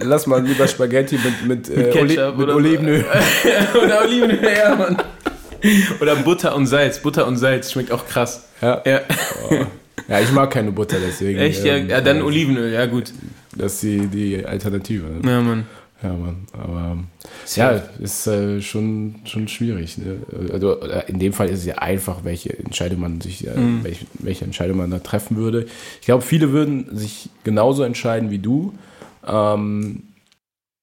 Lass 0.00 0.26
mal 0.26 0.42
lieber 0.44 0.66
Spaghetti 0.68 1.18
mit, 1.18 1.46
mit, 1.46 1.68
äh, 1.68 1.92
Oli 1.98 2.14
Ketchup 2.16 2.36
mit 2.38 2.44
oder 2.44 2.52
so. 2.52 2.58
Olivenöl. 2.58 3.04
oder 3.84 4.02
Olivenöl, 4.02 4.52
ja, 4.56 4.74
Mann. 4.74 4.96
Oder 6.00 6.16
Butter 6.16 6.54
und 6.54 6.66
Salz. 6.66 7.00
Butter 7.00 7.26
und 7.26 7.36
Salz 7.36 7.72
schmeckt 7.72 7.90
auch 7.92 8.06
krass. 8.06 8.48
Ja. 8.60 8.82
Ja, 8.86 9.00
ja, 10.08 10.20
ich 10.20 10.30
mag 10.32 10.50
keine 10.50 10.70
Butter, 10.72 10.96
deswegen. 11.04 11.38
echt? 11.38 11.64
Ja, 11.64 11.76
ähm, 11.76 11.88
ja 11.88 12.00
dann 12.00 12.18
äh, 12.18 12.22
Olivenöl, 12.22 12.72
ja 12.72 12.86
gut. 12.86 13.12
Das 13.56 13.74
ist 13.74 13.82
die, 13.82 14.06
die 14.06 14.44
Alternative. 14.46 15.06
Ne? 15.06 15.30
Ja, 15.30 15.40
Mann. 15.40 15.66
Ja, 16.02 16.12
Mann. 16.12 16.46
Aber 16.52 16.92
ähm, 16.92 17.04
ja, 17.54 17.82
ist 17.98 18.26
äh, 18.26 18.60
schon, 18.60 19.16
schon 19.24 19.48
schwierig. 19.48 19.96
Ne? 19.98 20.18
Also, 20.52 20.80
äh, 20.82 21.04
in 21.10 21.18
dem 21.18 21.32
Fall 21.32 21.48
ist 21.48 21.60
es 21.60 21.64
ja 21.66 21.76
einfach, 21.76 22.22
welche 22.22 22.56
Entscheidung 22.58 23.00
man 23.00 23.20
sich, 23.22 23.46
äh, 23.46 23.56
Mhm. 23.58 23.82
welche, 23.82 24.06
welche 24.18 24.44
Entscheidung 24.44 24.76
man 24.76 24.90
da 24.90 24.98
treffen 24.98 25.36
würde. 25.38 25.66
Ich 26.00 26.06
glaube, 26.06 26.22
viele 26.22 26.52
würden 26.52 26.94
sich 26.96 27.30
genauso 27.44 27.82
entscheiden 27.82 28.30
wie 28.30 28.38
du. 28.38 28.74
Ähm, 29.26 30.02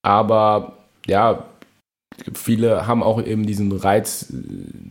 aber 0.01 0.80
ja, 1.05 1.45
viele 2.34 2.88
haben 2.88 3.03
auch 3.03 3.24
eben 3.24 3.45
diesen 3.45 3.72
Reiz 3.72 4.28
äh, 4.32 4.36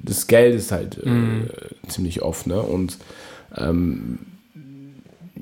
des 0.07 0.27
Geldes 0.27 0.73
halt 0.73 0.99
äh, 1.03 1.09
Mhm. 1.09 1.49
ziemlich 1.89 2.23
oft. 2.23 2.47
Ne? 2.47 2.61
Und 2.61 2.99
ähm, 3.57 4.18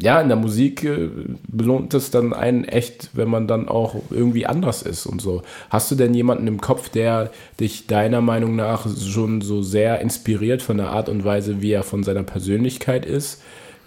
ja, 0.02 0.20
in 0.20 0.28
der 0.28 0.36
Musik 0.36 0.82
äh, 0.84 1.08
belohnt 1.46 1.92
es 1.94 2.10
dann 2.10 2.32
einen 2.32 2.64
echt, 2.64 3.10
wenn 3.12 3.28
man 3.28 3.46
dann 3.46 3.68
auch 3.68 3.96
irgendwie 4.10 4.46
anders 4.46 4.82
ist 4.82 5.04
und 5.04 5.20
so. 5.20 5.42
Hast 5.68 5.90
du 5.90 5.94
denn 5.94 6.14
jemanden 6.14 6.46
im 6.46 6.60
Kopf, 6.60 6.88
der 6.88 7.30
dich 7.58 7.86
deiner 7.86 8.20
Meinung 8.22 8.56
nach 8.56 8.86
schon 8.98 9.42
so 9.42 9.62
sehr 9.62 10.00
inspiriert 10.00 10.62
von 10.62 10.78
der 10.78 10.88
Art 10.90 11.08
und 11.08 11.24
Weise, 11.24 11.60
wie 11.60 11.72
er 11.72 11.82
von 11.82 12.02
seiner 12.02 12.22
Persönlichkeit 12.22 13.04
ist? 13.04 13.42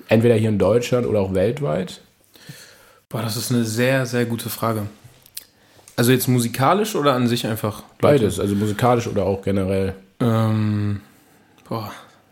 Entweder 0.08 0.36
hier 0.36 0.50
in 0.50 0.60
Deutschland 0.60 1.08
oder 1.08 1.20
auch 1.20 1.34
weltweit? 1.34 2.02
Boah, 3.10 3.22
das 3.22 3.38
ist 3.38 3.52
eine 3.52 3.64
sehr, 3.64 4.06
sehr 4.06 4.26
gute 4.26 4.50
Frage. 4.50 4.84
Also 5.96 6.12
jetzt 6.12 6.28
musikalisch 6.28 6.96
oder 6.96 7.14
an 7.14 7.28
sich 7.28 7.46
einfach? 7.46 7.84
Leute? 8.02 8.20
Beides, 8.20 8.40
also 8.40 8.56
musikalisch 8.56 9.08
oder 9.08 9.26
auch 9.26 9.42
generell. 9.44 9.96
Ähm, 10.20 11.02
boah, 11.68 11.92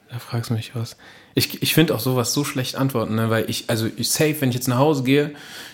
da 0.09 0.19
fragst 0.19 0.49
du 0.49 0.55
mich 0.55 0.75
was. 0.75 0.97
Ich, 1.33 1.61
ich 1.61 1.73
finde 1.73 1.95
auch 1.95 1.99
sowas 1.99 2.33
so 2.33 2.43
schlecht 2.43 2.75
antworten, 2.75 3.15
ne? 3.15 3.29
weil 3.29 3.49
ich, 3.49 3.69
also 3.69 3.87
ich 3.95 4.09
safe, 4.09 4.35
wenn 4.39 4.49
ich 4.49 4.55
jetzt 4.55 4.67
nach 4.67 4.77
Hause 4.77 5.03
gehe, 5.03 5.33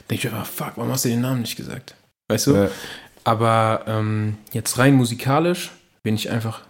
denke 0.09 0.15
ich 0.15 0.23
mir 0.25 0.29
immer, 0.31 0.45
fuck, 0.45 0.73
warum 0.75 0.91
hast 0.91 1.05
du 1.05 1.09
den 1.09 1.21
Namen 1.21 1.41
nicht 1.41 1.55
gesagt? 1.55 1.95
Weißt 2.27 2.47
du? 2.47 2.55
Ja. 2.55 2.69
Aber 3.23 3.85
ähm, 3.87 4.37
jetzt 4.51 4.77
rein 4.77 4.93
musikalisch 4.93 5.71
bin 6.03 6.15
ich 6.15 6.29
einfach 6.29 6.61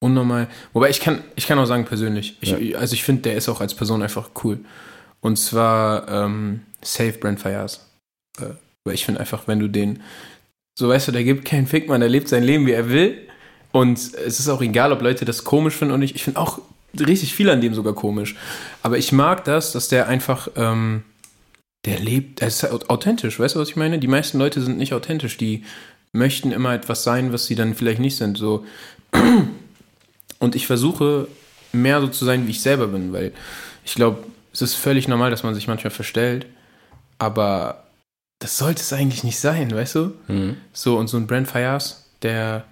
unnormal. 0.00 0.48
Wobei 0.72 0.90
ich 0.90 1.00
kann, 1.00 1.22
ich 1.36 1.46
kann 1.46 1.58
auch 1.58 1.66
sagen 1.66 1.84
persönlich. 1.84 2.36
Ich, 2.40 2.76
Also 2.76 2.94
ich 2.94 3.04
finde, 3.04 3.22
der 3.22 3.34
ist 3.34 3.48
auch 3.48 3.60
als 3.60 3.74
Person 3.74 4.02
einfach 4.02 4.30
cool. 4.42 4.60
Und 5.20 5.36
zwar 5.36 6.08
ähm, 6.08 6.62
Safe 6.82 7.12
Brand 7.12 7.40
Fires. 7.40 7.86
Äh, 8.38 8.54
weil 8.84 8.94
ich 8.94 9.04
finde 9.04 9.20
einfach, 9.20 9.46
wenn 9.46 9.60
du 9.60 9.68
den, 9.68 10.02
so 10.74 10.88
weißt 10.88 11.08
du, 11.08 11.12
der 11.12 11.24
gibt 11.24 11.44
keinen 11.44 11.66
Fick, 11.66 11.88
man, 11.88 12.00
der 12.00 12.08
lebt 12.08 12.28
sein 12.28 12.42
Leben, 12.42 12.66
wie 12.66 12.72
er 12.72 12.90
will. 12.90 13.18
Und 13.72 13.98
es 13.98 14.40
ist 14.40 14.48
auch 14.48 14.62
egal, 14.62 14.92
ob 14.92 15.02
Leute 15.02 15.24
das 15.24 15.44
komisch 15.44 15.74
finden 15.74 15.92
oder 15.92 15.98
nicht. 15.98 16.16
Ich 16.16 16.24
finde 16.24 16.40
auch 16.40 16.60
richtig 16.98 17.34
viel 17.34 17.50
an 17.50 17.60
dem 17.60 17.74
sogar 17.74 17.94
komisch. 17.94 18.34
Aber 18.82 18.98
ich 18.98 19.12
mag 19.12 19.44
das, 19.44 19.72
dass 19.72 19.88
der 19.88 20.08
einfach, 20.08 20.48
ähm, 20.56 21.02
der 21.84 21.98
lebt, 21.98 22.40
er 22.42 22.48
ist 22.48 22.64
authentisch, 22.90 23.38
weißt 23.38 23.54
du, 23.54 23.60
was 23.60 23.68
ich 23.68 23.76
meine? 23.76 23.98
Die 23.98 24.08
meisten 24.08 24.38
Leute 24.38 24.60
sind 24.60 24.78
nicht 24.78 24.92
authentisch, 24.92 25.36
die 25.36 25.64
möchten 26.12 26.52
immer 26.52 26.74
etwas 26.74 27.04
sein, 27.04 27.32
was 27.32 27.46
sie 27.46 27.54
dann 27.54 27.74
vielleicht 27.74 28.00
nicht 28.00 28.16
sind. 28.16 28.36
So. 28.36 28.64
Und 30.38 30.54
ich 30.56 30.66
versuche 30.66 31.28
mehr 31.72 32.00
so 32.00 32.08
zu 32.08 32.24
sein, 32.24 32.46
wie 32.46 32.50
ich 32.50 32.60
selber 32.60 32.88
bin, 32.88 33.12
weil 33.12 33.32
ich 33.84 33.94
glaube, 33.94 34.24
es 34.52 34.62
ist 34.62 34.74
völlig 34.74 35.06
normal, 35.06 35.30
dass 35.30 35.42
man 35.42 35.54
sich 35.54 35.68
manchmal 35.68 35.92
verstellt, 35.92 36.46
aber 37.18 37.84
das 38.40 38.56
sollte 38.58 38.80
es 38.80 38.92
eigentlich 38.92 39.22
nicht 39.22 39.38
sein, 39.38 39.70
weißt 39.70 39.94
du? 39.94 40.12
Mhm. 40.26 40.56
So, 40.72 40.96
und 40.96 41.06
so 41.06 41.18
ein 41.18 41.26
Brand 41.26 41.46
Fayas, 41.46 42.06
der, 42.22 42.64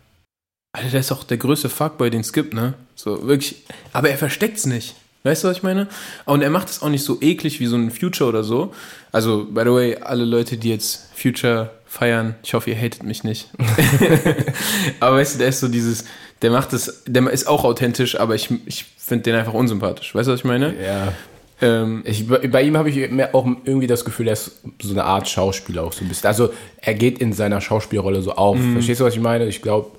Alter, 0.72 0.90
der 0.90 1.00
ist 1.00 1.12
auch 1.12 1.24
der 1.24 1.36
größte 1.36 1.68
Fuckboy, 1.68 2.10
den 2.10 2.22
es 2.22 2.32
gibt, 2.32 2.54
ne? 2.54 2.74
So, 2.94 3.28
wirklich, 3.28 3.62
aber 3.92 4.10
er 4.10 4.18
versteckt's 4.18 4.66
nicht. 4.66 4.96
Weißt 5.24 5.44
du, 5.44 5.48
was 5.48 5.58
ich 5.58 5.62
meine? 5.62 5.88
Und 6.24 6.42
er 6.42 6.50
macht 6.50 6.70
es 6.70 6.80
auch 6.80 6.88
nicht 6.88 7.04
so 7.04 7.18
eklig 7.20 7.60
wie 7.60 7.66
so 7.66 7.76
ein 7.76 7.90
Future 7.90 8.30
oder 8.30 8.44
so. 8.44 8.72
Also, 9.12 9.44
by 9.44 9.60
the 9.64 9.72
way, 9.72 9.96
alle 9.96 10.24
Leute, 10.24 10.56
die 10.56 10.70
jetzt 10.70 11.08
Future 11.14 11.70
feiern, 11.84 12.36
ich 12.42 12.54
hoffe, 12.54 12.70
ihr 12.70 12.76
hatet 12.76 13.02
mich 13.02 13.24
nicht. 13.24 13.50
aber 15.00 15.16
weißt 15.16 15.34
du, 15.34 15.38
der 15.38 15.48
ist 15.48 15.60
so 15.60 15.68
dieses, 15.68 16.04
der 16.40 16.50
macht 16.50 16.72
es, 16.72 17.02
der 17.06 17.28
ist 17.30 17.46
auch 17.46 17.64
authentisch, 17.64 18.18
aber 18.18 18.36
ich, 18.36 18.48
ich 18.64 18.86
finde 18.96 19.24
den 19.24 19.34
einfach 19.34 19.54
unsympathisch. 19.54 20.14
Weißt 20.14 20.28
du, 20.28 20.32
was 20.32 20.40
ich 20.40 20.44
meine? 20.44 20.74
Ja. 20.82 21.12
Ähm, 21.60 22.02
Ich, 22.04 22.26
bei 22.28 22.62
ihm 22.62 22.76
habe 22.76 22.90
ich 22.90 23.10
auch 23.32 23.46
irgendwie 23.64 23.86
das 23.86 24.04
Gefühl, 24.04 24.28
er 24.28 24.34
ist 24.34 24.62
so 24.80 24.92
eine 24.92 25.04
Art 25.04 25.28
Schauspieler 25.28 25.84
auch 25.84 25.92
so 25.92 26.04
ein 26.04 26.08
bisschen. 26.08 26.28
Also 26.28 26.50
er 26.80 26.94
geht 26.94 27.18
in 27.18 27.32
seiner 27.32 27.60
Schauspielrolle 27.60 28.22
so 28.22 28.32
auf. 28.32 28.56
Verstehst 28.72 29.00
du, 29.00 29.04
was 29.04 29.14
ich 29.14 29.20
meine? 29.20 29.46
Ich 29.46 29.62
glaube, 29.62 29.90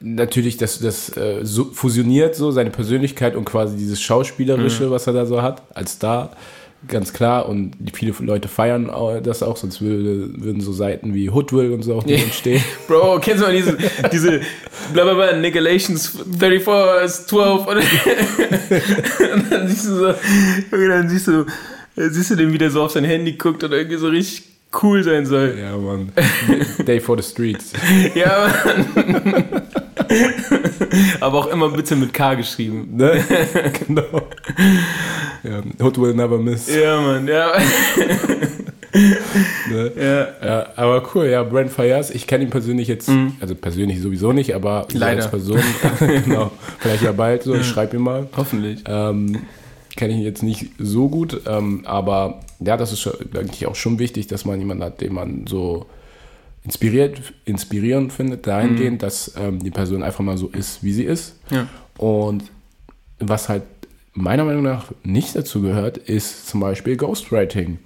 natürlich, 0.00 0.56
dass 0.56 0.78
das 0.78 1.16
äh, 1.16 1.40
so 1.42 1.64
fusioniert 1.66 2.34
so 2.34 2.50
seine 2.50 2.70
Persönlichkeit 2.70 3.34
und 3.34 3.44
quasi 3.46 3.76
dieses 3.76 4.00
Schauspielerische, 4.02 4.90
was 4.90 5.06
er 5.06 5.14
da 5.14 5.26
so 5.26 5.40
hat, 5.42 5.62
als 5.74 5.92
Star. 5.92 6.30
Ganz 6.88 7.12
klar, 7.12 7.48
und 7.48 7.72
viele 7.92 8.14
Leute 8.20 8.48
feiern 8.48 8.90
auch 8.90 9.20
das 9.20 9.42
auch, 9.42 9.56
sonst 9.56 9.80
würde, 9.80 10.30
würden 10.36 10.60
so 10.60 10.72
Seiten 10.72 11.14
wie 11.14 11.30
Hoodwill 11.30 11.72
und 11.72 11.82
so 11.82 11.94
auch 11.94 12.04
nicht 12.04 12.22
entstehen. 12.22 12.62
Bro, 12.88 13.20
kennst 13.20 13.42
du 13.42 13.46
mal 13.46 13.54
diese, 13.54 13.76
diese 14.12 14.40
blablabla, 14.92 15.36
Negalations 15.38 16.18
34 16.38 17.04
is 17.04 17.26
12 17.26 17.66
und, 17.66 17.76
und 19.34 19.52
dann 19.52 19.68
siehst 19.68 19.86
du 19.86 19.94
so, 19.94 20.06
und 20.08 20.88
dann 20.88 21.08
siehst 21.08 21.28
du, 21.28 21.46
dann 21.96 22.12
siehst 22.12 22.30
du 22.30 22.36
den, 22.36 22.52
wie 22.52 22.58
der 22.58 22.70
so 22.70 22.82
auf 22.82 22.90
sein 22.90 23.04
Handy 23.04 23.32
guckt 23.32 23.64
und 23.64 23.72
irgendwie 23.72 23.96
so 23.96 24.08
richtig 24.08 24.44
cool 24.82 25.02
sein 25.02 25.24
soll. 25.24 25.56
Ja, 25.58 25.76
Mann. 25.76 26.12
Day 26.86 27.00
for 27.00 27.20
the 27.20 27.28
Streets. 27.28 27.72
Ja, 28.14 28.52
Mann. 28.94 29.62
Aber 31.20 31.38
auch 31.38 31.46
immer 31.46 31.70
bitte 31.70 31.96
mit 31.96 32.12
K 32.14 32.34
geschrieben. 32.34 32.88
Ne? 32.96 33.22
genau. 33.86 34.22
Ja, 35.42 35.62
Hoodwill 35.82 36.14
never 36.14 36.38
miss. 36.38 36.74
Ja, 36.74 37.00
Mann, 37.00 37.26
ja. 37.28 37.52
Ne? 39.68 39.90
ja. 39.96 40.28
Ja, 40.46 40.66
aber 40.76 41.02
cool, 41.14 41.26
ja, 41.26 41.42
Brent 41.42 41.72
Fayas, 41.72 42.10
ich 42.10 42.28
kenne 42.28 42.44
ihn 42.44 42.50
persönlich 42.50 42.86
jetzt, 42.86 43.10
also 43.40 43.56
persönlich 43.56 44.00
sowieso 44.00 44.32
nicht, 44.32 44.54
aber 44.54 44.86
Mhm. 44.92 44.98
Leider. 45.00 45.22
als 45.22 45.30
Person, 45.30 45.60
genau, 45.98 46.52
vielleicht 46.78 47.02
ja 47.02 47.10
bald 47.10 47.42
so, 47.42 47.54
ich 47.56 47.66
schreibe 47.66 47.96
ihm 47.96 48.02
mal. 48.02 48.28
Hoffentlich. 48.36 48.84
Ähm, 48.86 49.40
kenne 49.96 50.12
ich 50.12 50.20
ihn 50.20 50.24
jetzt 50.24 50.44
nicht 50.44 50.66
so 50.78 51.08
gut, 51.08 51.40
ähm, 51.48 51.82
aber 51.86 52.40
ja, 52.60 52.76
das 52.76 52.92
ist 52.92 53.00
schon, 53.00 53.14
eigentlich 53.36 53.66
auch 53.66 53.74
schon 53.74 53.98
wichtig, 53.98 54.28
dass 54.28 54.44
man 54.44 54.60
jemanden 54.60 54.84
hat, 54.84 55.00
den 55.00 55.12
man 55.12 55.46
so 55.48 55.86
inspiriert, 56.64 57.34
inspirierend 57.44 58.12
findet, 58.12 58.46
dahingehend, 58.46 59.02
dass 59.02 59.34
ähm, 59.36 59.62
die 59.62 59.70
Person 59.70 60.02
einfach 60.02 60.24
mal 60.24 60.38
so 60.38 60.48
ist, 60.48 60.82
wie 60.82 60.92
sie 60.92 61.04
ist. 61.04 61.38
Ja. 61.50 61.68
Und 61.98 62.44
was 63.18 63.48
halt 63.48 63.62
meiner 64.14 64.44
Meinung 64.44 64.62
nach 64.62 64.92
nicht 65.02 65.36
dazu 65.36 65.60
gehört, 65.60 65.98
ist 65.98 66.48
zum 66.48 66.60
Beispiel 66.60 66.96
Ghostwriting. 66.96 67.78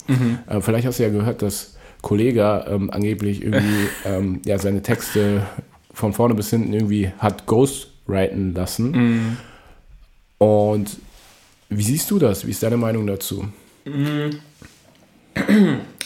Äh, 0.47 0.61
vielleicht 0.61 0.87
hast 0.87 0.99
du 0.99 1.03
ja 1.03 1.09
gehört, 1.09 1.43
dass 1.43 1.77
Kollege 2.03 2.65
ähm, 2.69 2.91
angeblich 2.91 3.43
irgendwie 3.43 3.89
ähm, 4.05 4.41
ja, 4.45 4.59
seine 4.59 4.83
Texte 4.83 5.47
von 5.93 6.13
vorne 6.13 6.35
bis 6.35 6.51
hinten 6.51 6.73
irgendwie 6.73 7.11
hat 7.19 7.47
ghostwriten 7.47 8.55
lassen. 8.55 9.39
Und 10.39 10.97
wie 11.69 11.83
siehst 11.83 12.11
du 12.11 12.19
das? 12.21 12.47
Wie 12.47 12.53
ist 12.53 12.63
deine 12.63 12.77
Meinung 12.77 13.07
dazu? 13.07 13.49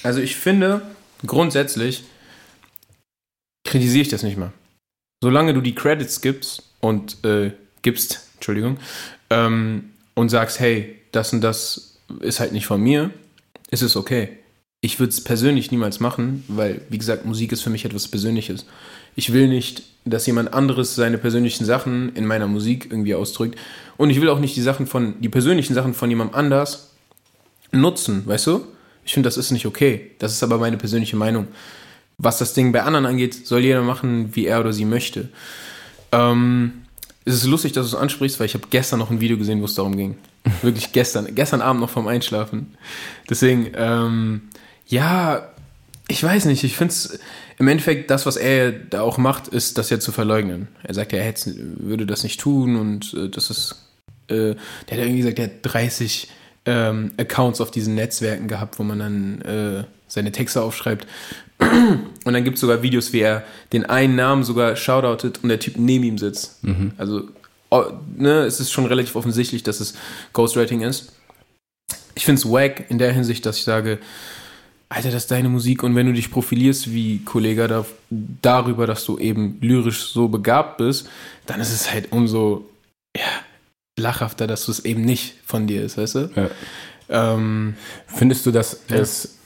Also 0.04 0.20
ich 0.20 0.34
finde, 0.34 0.82
grundsätzlich 1.24 2.04
kritisiere 3.72 4.02
ich 4.02 4.08
das 4.08 4.22
nicht 4.22 4.36
mal. 4.36 4.52
Solange 5.22 5.54
du 5.54 5.62
die 5.62 5.74
Credits 5.74 6.20
gibst 6.20 6.62
und 6.80 7.24
äh, 7.24 7.52
gibst, 7.80 8.28
Entschuldigung, 8.34 8.76
ähm, 9.30 9.90
und 10.14 10.28
sagst, 10.28 10.60
hey, 10.60 10.98
das 11.10 11.32
und 11.32 11.40
das 11.40 11.98
ist 12.20 12.38
halt 12.38 12.52
nicht 12.52 12.66
von 12.66 12.80
mir, 12.80 13.10
ist 13.70 13.82
es 13.82 13.96
okay. 13.96 14.28
Ich 14.82 15.00
würde 15.00 15.10
es 15.10 15.24
persönlich 15.24 15.70
niemals 15.70 16.00
machen, 16.00 16.44
weil, 16.48 16.82
wie 16.90 16.98
gesagt, 16.98 17.24
Musik 17.24 17.52
ist 17.52 17.62
für 17.62 17.70
mich 17.70 17.84
etwas 17.84 18.08
Persönliches. 18.08 18.66
Ich 19.16 19.32
will 19.32 19.48
nicht, 19.48 19.84
dass 20.04 20.26
jemand 20.26 20.52
anderes 20.52 20.94
seine 20.94 21.16
persönlichen 21.16 21.64
Sachen 21.64 22.14
in 22.14 22.26
meiner 22.26 22.48
Musik 22.48 22.88
irgendwie 22.90 23.14
ausdrückt. 23.14 23.58
Und 23.96 24.10
ich 24.10 24.20
will 24.20 24.28
auch 24.28 24.40
nicht 24.40 24.56
die 24.56 24.60
Sachen 24.60 24.86
von, 24.86 25.14
die 25.20 25.28
persönlichen 25.30 25.72
Sachen 25.72 25.94
von 25.94 26.10
jemandem 26.10 26.34
anders 26.34 26.90
nutzen, 27.70 28.26
weißt 28.26 28.48
du? 28.48 28.66
Ich 29.04 29.14
finde, 29.14 29.28
das 29.28 29.38
ist 29.38 29.50
nicht 29.50 29.66
okay. 29.66 30.10
Das 30.18 30.32
ist 30.32 30.42
aber 30.42 30.58
meine 30.58 30.76
persönliche 30.76 31.16
Meinung. 31.16 31.48
Was 32.22 32.38
das 32.38 32.54
Ding 32.54 32.70
bei 32.70 32.82
anderen 32.82 33.04
angeht, 33.04 33.46
soll 33.46 33.60
jeder 33.60 33.82
machen, 33.82 34.34
wie 34.36 34.46
er 34.46 34.60
oder 34.60 34.72
sie 34.72 34.84
möchte. 34.84 35.28
Ähm, 36.12 36.84
es 37.24 37.34
ist 37.34 37.46
lustig, 37.46 37.72
dass 37.72 37.90
du 37.90 37.96
es 37.96 38.00
ansprichst, 38.00 38.38
weil 38.38 38.46
ich 38.46 38.54
habe 38.54 38.66
gestern 38.70 39.00
noch 39.00 39.10
ein 39.10 39.20
Video 39.20 39.36
gesehen, 39.36 39.60
wo 39.60 39.64
es 39.64 39.74
darum 39.74 39.96
ging. 39.96 40.16
Wirklich 40.62 40.92
gestern, 40.92 41.34
gestern 41.34 41.60
Abend 41.60 41.80
noch 41.80 41.90
vorm 41.90 42.06
Einschlafen. 42.06 42.76
Deswegen, 43.28 43.72
ähm, 43.74 44.42
ja, 44.86 45.48
ich 46.06 46.22
weiß 46.22 46.44
nicht, 46.44 46.62
ich 46.62 46.76
finde 46.76 46.92
es 46.92 47.18
im 47.58 47.66
Endeffekt, 47.66 48.10
das, 48.10 48.24
was 48.24 48.36
er 48.36 48.70
da 48.70 49.02
auch 49.02 49.18
macht, 49.18 49.48
ist, 49.48 49.78
das 49.78 49.90
ja 49.90 49.98
zu 49.98 50.12
verleugnen. 50.12 50.68
Er 50.84 50.94
sagt 50.94 51.12
ja, 51.12 51.18
er 51.18 51.24
hätte, 51.24 51.54
würde 51.56 52.06
das 52.06 52.22
nicht 52.22 52.40
tun 52.40 52.76
und 52.76 53.14
äh, 53.14 53.28
das 53.30 53.50
ist, 53.50 53.88
äh, 54.28 54.54
der 54.54 54.56
hat 54.90 54.98
irgendwie 54.98 55.18
gesagt, 55.18 55.38
er 55.40 55.46
hat 55.46 55.52
30 55.62 56.28
ähm, 56.66 57.12
Accounts 57.16 57.60
auf 57.60 57.72
diesen 57.72 57.96
Netzwerken 57.96 58.46
gehabt, 58.46 58.78
wo 58.78 58.84
man 58.84 58.98
dann 59.00 59.40
äh, 59.42 59.84
seine 60.06 60.32
Texte 60.32 60.62
aufschreibt. 60.62 61.06
Und 62.24 62.32
dann 62.32 62.44
gibt 62.44 62.54
es 62.56 62.60
sogar 62.60 62.82
Videos, 62.82 63.12
wie 63.12 63.20
er 63.20 63.44
den 63.72 63.84
einen 63.84 64.14
Namen 64.14 64.44
sogar 64.44 64.76
shoutoutet 64.76 65.40
und 65.42 65.48
der 65.48 65.58
Typ 65.58 65.76
neben 65.76 66.04
ihm 66.04 66.18
sitzt. 66.18 66.60
Also, 66.96 67.28
oh, 67.70 67.84
ne, 68.16 68.44
es 68.44 68.60
ist 68.60 68.70
schon 68.70 68.86
relativ 68.86 69.16
offensichtlich, 69.16 69.62
dass 69.62 69.80
es 69.80 69.94
Ghostwriting 70.32 70.82
ist. 70.82 71.12
Ich 72.14 72.24
finde 72.24 72.40
es 72.40 72.48
wack 72.48 72.84
in 72.90 72.98
der 72.98 73.12
Hinsicht, 73.12 73.44
dass 73.46 73.56
ich 73.56 73.64
sage, 73.64 73.98
Alter, 74.88 75.10
das 75.10 75.22
ist 75.22 75.30
deine 75.30 75.48
Musik 75.48 75.82
und 75.82 75.96
wenn 75.96 76.06
du 76.06 76.12
dich 76.12 76.30
profilierst 76.30 76.92
wie 76.92 77.20
Kollege 77.24 77.66
da, 77.66 77.86
darüber, 78.10 78.86
dass 78.86 79.06
du 79.06 79.18
eben 79.18 79.56
lyrisch 79.62 80.12
so 80.12 80.28
begabt 80.28 80.76
bist, 80.76 81.08
dann 81.46 81.60
ist 81.60 81.72
es 81.72 81.90
halt 81.90 82.12
umso 82.12 82.68
ja, 83.16 83.24
lachhafter, 83.98 84.46
dass 84.46 84.66
du 84.66 84.70
es 84.70 84.84
eben 84.84 85.02
nicht 85.02 85.36
von 85.46 85.66
dir 85.66 85.82
ist, 85.82 85.96
weißt 85.96 86.14
du? 86.16 86.30
Ja. 86.36 86.50
Ähm, 87.08 87.74
Findest 88.06 88.44
du, 88.44 88.50
dass 88.50 88.82
es 88.88 89.38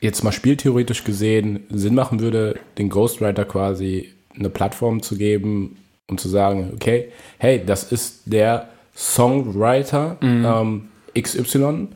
jetzt 0.00 0.22
mal 0.24 0.32
spieltheoretisch 0.32 1.04
gesehen 1.04 1.64
Sinn 1.70 1.94
machen 1.94 2.20
würde, 2.20 2.58
den 2.78 2.88
Ghostwriter 2.90 3.44
quasi 3.44 4.12
eine 4.38 4.50
Plattform 4.50 5.02
zu 5.02 5.16
geben 5.16 5.76
und 6.10 6.20
zu 6.20 6.28
sagen, 6.28 6.72
okay, 6.74 7.08
hey, 7.38 7.62
das 7.64 7.90
ist 7.92 8.22
der 8.26 8.68
Songwriter 8.96 10.16
ähm, 10.44 10.88
XY, 11.18 11.88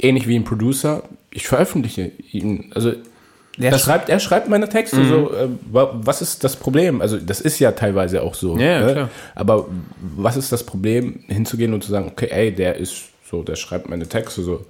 ähnlich 0.00 0.26
wie 0.28 0.36
ein 0.36 0.44
Producer, 0.44 1.02
ich 1.30 1.46
veröffentliche 1.46 2.10
ihn. 2.32 2.70
Also 2.74 2.92
er 3.60 3.72
schreibt, 3.78 4.08
er 4.08 4.20
schreibt 4.20 4.48
meine 4.48 4.68
Texte. 4.68 5.04
So, 5.08 5.32
äh, 5.34 5.48
wa- 5.70 5.90
was 5.94 6.22
ist 6.22 6.44
das 6.44 6.56
Problem? 6.56 7.00
Also 7.02 7.18
das 7.18 7.40
ist 7.40 7.58
ja 7.58 7.72
teilweise 7.72 8.22
auch 8.22 8.34
so. 8.34 8.56
Ja, 8.56 8.86
ne? 8.86 8.92
klar. 8.92 9.10
Aber 9.34 9.66
was 10.16 10.36
ist 10.36 10.52
das 10.52 10.64
Problem, 10.64 11.20
hinzugehen 11.26 11.74
und 11.74 11.82
zu 11.84 11.90
sagen, 11.90 12.08
okay, 12.10 12.28
ey, 12.30 12.52
der 12.54 12.76
ist 12.76 13.04
so, 13.28 13.42
der 13.42 13.56
schreibt 13.56 13.88
meine 13.90 14.06
Texte 14.08 14.42
so. 14.42 14.64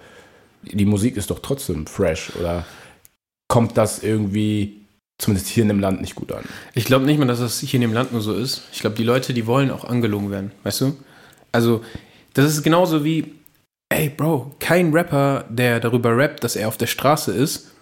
Die 0.72 0.84
Musik 0.84 1.16
ist 1.16 1.30
doch 1.30 1.40
trotzdem 1.40 1.86
fresh 1.86 2.32
oder 2.36 2.64
kommt 3.48 3.76
das 3.76 4.02
irgendwie 4.02 4.86
zumindest 5.18 5.48
hier 5.48 5.62
in 5.62 5.68
dem 5.68 5.80
Land 5.80 6.00
nicht 6.00 6.14
gut 6.14 6.32
an? 6.32 6.44
Ich 6.74 6.84
glaube 6.84 7.06
nicht 7.06 7.18
mal, 7.18 7.26
dass 7.26 7.40
das 7.40 7.60
hier 7.60 7.78
in 7.78 7.82
dem 7.82 7.92
Land 7.92 8.12
nur 8.12 8.20
so 8.20 8.34
ist. 8.34 8.62
Ich 8.72 8.80
glaube, 8.80 8.96
die 8.96 9.04
Leute, 9.04 9.34
die 9.34 9.46
wollen 9.46 9.70
auch 9.70 9.84
angelogen 9.84 10.30
werden, 10.30 10.52
weißt 10.62 10.82
du? 10.82 10.96
Also, 11.50 11.82
das 12.34 12.46
ist 12.46 12.62
genauso 12.62 13.04
wie, 13.04 13.34
ey, 13.88 14.10
Bro, 14.10 14.54
kein 14.60 14.92
Rapper, 14.92 15.44
der 15.48 15.80
darüber 15.80 16.16
rappt, 16.16 16.44
dass 16.44 16.56
er 16.56 16.68
auf 16.68 16.76
der 16.76 16.86
Straße 16.86 17.32
ist, 17.32 17.72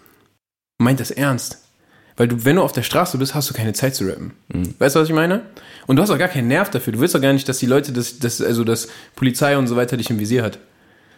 meint 0.79 0.99
das 0.99 1.11
ernst. 1.11 1.63
Weil 2.15 2.27
du, 2.27 2.43
wenn 2.45 2.55
du 2.55 2.63
auf 2.63 2.71
der 2.71 2.81
Straße 2.81 3.19
bist, 3.19 3.35
hast 3.35 3.49
du 3.49 3.53
keine 3.53 3.73
Zeit 3.73 3.93
zu 3.93 4.05
rappen. 4.05 4.33
Weißt 4.79 4.95
du, 4.95 4.99
was 4.99 5.07
ich 5.07 5.13
meine? 5.13 5.43
Und 5.85 5.97
du 5.97 6.01
hast 6.01 6.09
auch 6.09 6.17
gar 6.17 6.29
keinen 6.29 6.47
Nerv 6.47 6.71
dafür. 6.71 6.93
Du 6.93 6.99
willst 6.99 7.13
doch 7.13 7.21
gar 7.21 7.33
nicht, 7.33 7.47
dass 7.47 7.59
die 7.59 7.67
Leute, 7.67 7.91
das, 7.91 8.17
das, 8.17 8.41
also 8.41 8.63
dass 8.63 8.87
Polizei 9.15 9.55
und 9.55 9.67
so 9.67 9.75
weiter 9.75 9.97
dich 9.97 10.09
im 10.09 10.17
Visier 10.17 10.41
hat. 10.41 10.57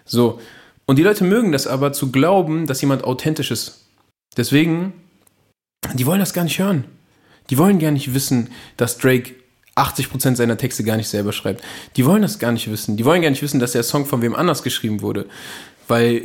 So. 0.03 0.41
Und 0.90 0.96
die 0.96 1.04
Leute 1.04 1.24
mögen 1.24 1.52
das 1.52 1.68
aber 1.68 1.94
zu 1.94 2.12
glauben, 2.12 2.66
dass 2.66 2.82
jemand 2.82 3.04
authentisch 3.04 3.52
ist. 3.52 3.86
Deswegen, 4.36 4.94
die 5.94 6.08
wollen 6.08 6.20
das 6.20 6.34
gar 6.34 6.44
nicht 6.44 6.58
hören. 6.58 6.86
Die 7.52 7.60
wollen 7.60 7.78
gar 7.78 7.92
nicht 7.92 8.16
wissen, 8.16 8.50
dass 8.76 8.98
Drake 8.98 9.36
80% 9.76 10.36
seiner 10.36 10.58
Texte 10.58 10.84
gar 10.84 10.98
nicht 10.98 11.08
selber 11.08 11.32
schreibt. 11.32 11.64
Die 11.96 12.08
wollen 12.08 12.24
das 12.24 12.40
gar 12.40 12.52
nicht 12.52 12.72
wissen. 12.72 12.98
Die 12.98 13.06
wollen 13.06 13.22
gar 13.22 13.30
nicht 13.30 13.44
wissen, 13.44 13.60
dass 13.60 13.74
der 13.74 13.84
Song 13.84 14.08
von 14.08 14.24
wem 14.24 14.34
anders 14.34 14.64
geschrieben 14.64 15.04
wurde. 15.04 15.28
Weil 15.88 16.24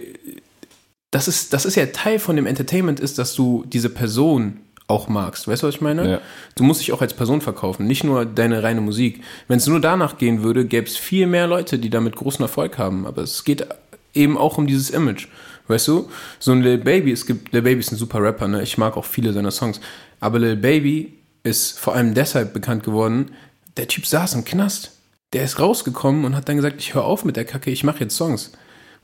das 1.10 1.28
ist, 1.28 1.52
das 1.52 1.66
ist 1.66 1.74
ja 1.74 1.84
Teil 1.84 2.18
von 2.18 2.34
dem 2.34 2.46
Entertainment 2.46 3.00
ist, 3.00 3.18
dass 3.18 3.34
du 3.34 3.66
diese 3.66 3.90
Person 3.90 4.60
auch 4.86 5.08
magst. 5.08 5.48
Weißt 5.48 5.62
du, 5.62 5.66
was 5.66 5.76
ich 5.76 5.80
meine? 5.80 6.10
Ja. 6.10 6.20
Du 6.56 6.64
musst 6.64 6.80
dich 6.80 6.92
auch 6.92 7.00
als 7.00 7.14
Person 7.14 7.40
verkaufen, 7.40 7.86
nicht 7.86 8.04
nur 8.04 8.26
deine 8.26 8.62
reine 8.62 8.80
Musik. 8.80 9.22
Wenn 9.48 9.58
es 9.58 9.66
nur 9.66 9.80
danach 9.80 10.18
gehen 10.18 10.42
würde, 10.42 10.66
gäbe 10.66 10.86
es 10.86 10.96
viel 10.96 11.26
mehr 11.26 11.46
Leute, 11.46 11.78
die 11.78 11.90
damit 11.90 12.16
großen 12.16 12.42
Erfolg 12.42 12.76
haben. 12.78 13.06
Aber 13.06 13.22
es 13.22 13.44
geht 13.44 13.66
eben 14.14 14.38
auch 14.38 14.58
um 14.58 14.66
dieses 14.66 14.90
Image. 14.90 15.28
Weißt 15.66 15.88
du? 15.88 16.10
So 16.38 16.52
ein 16.52 16.62
Lil 16.62 16.78
Baby, 16.78 17.12
es 17.12 17.26
gibt, 17.26 17.52
Lil 17.52 17.62
Baby 17.62 17.80
ist 17.80 17.92
ein 17.92 17.96
super 17.96 18.22
Rapper, 18.22 18.48
ne? 18.48 18.62
Ich 18.62 18.76
mag 18.76 18.96
auch 18.96 19.04
viele 19.04 19.32
seiner 19.32 19.50
Songs. 19.50 19.80
Aber 20.20 20.38
Lil 20.38 20.56
Baby 20.56 21.18
ist 21.42 21.78
vor 21.78 21.94
allem 21.94 22.14
deshalb 22.14 22.52
bekannt 22.52 22.82
geworden, 22.82 23.30
der 23.76 23.88
Typ 23.88 24.06
saß 24.06 24.34
im 24.34 24.44
Knast. 24.44 24.92
Der 25.32 25.44
ist 25.44 25.58
rausgekommen 25.58 26.24
und 26.24 26.36
hat 26.36 26.48
dann 26.48 26.56
gesagt, 26.56 26.76
ich 26.78 26.94
höre 26.94 27.04
auf 27.04 27.24
mit 27.24 27.36
der 27.36 27.44
Kacke, 27.44 27.70
ich 27.70 27.82
mache 27.82 28.00
jetzt 28.00 28.16
Songs. 28.16 28.52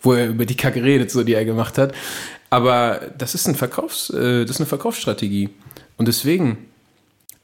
Wo 0.01 0.13
er 0.13 0.29
über 0.29 0.47
die 0.47 0.57
Kacke 0.57 0.83
redet, 0.83 1.11
so 1.11 1.25
die 1.25 1.35
er 1.35 1.45
gemacht 1.45 1.77
hat. 1.77 1.93
Aber 2.51 3.01
das 3.17 3.35
ist 3.35 3.47
ein 3.49 3.55
Verkaufs, 3.55 4.11
äh, 4.11 4.43
das 4.43 4.53
ist 4.53 4.61
eine 4.61 4.67
Verkaufsstrategie. 4.67 5.51
Und 5.97 6.09
deswegen, 6.09 6.59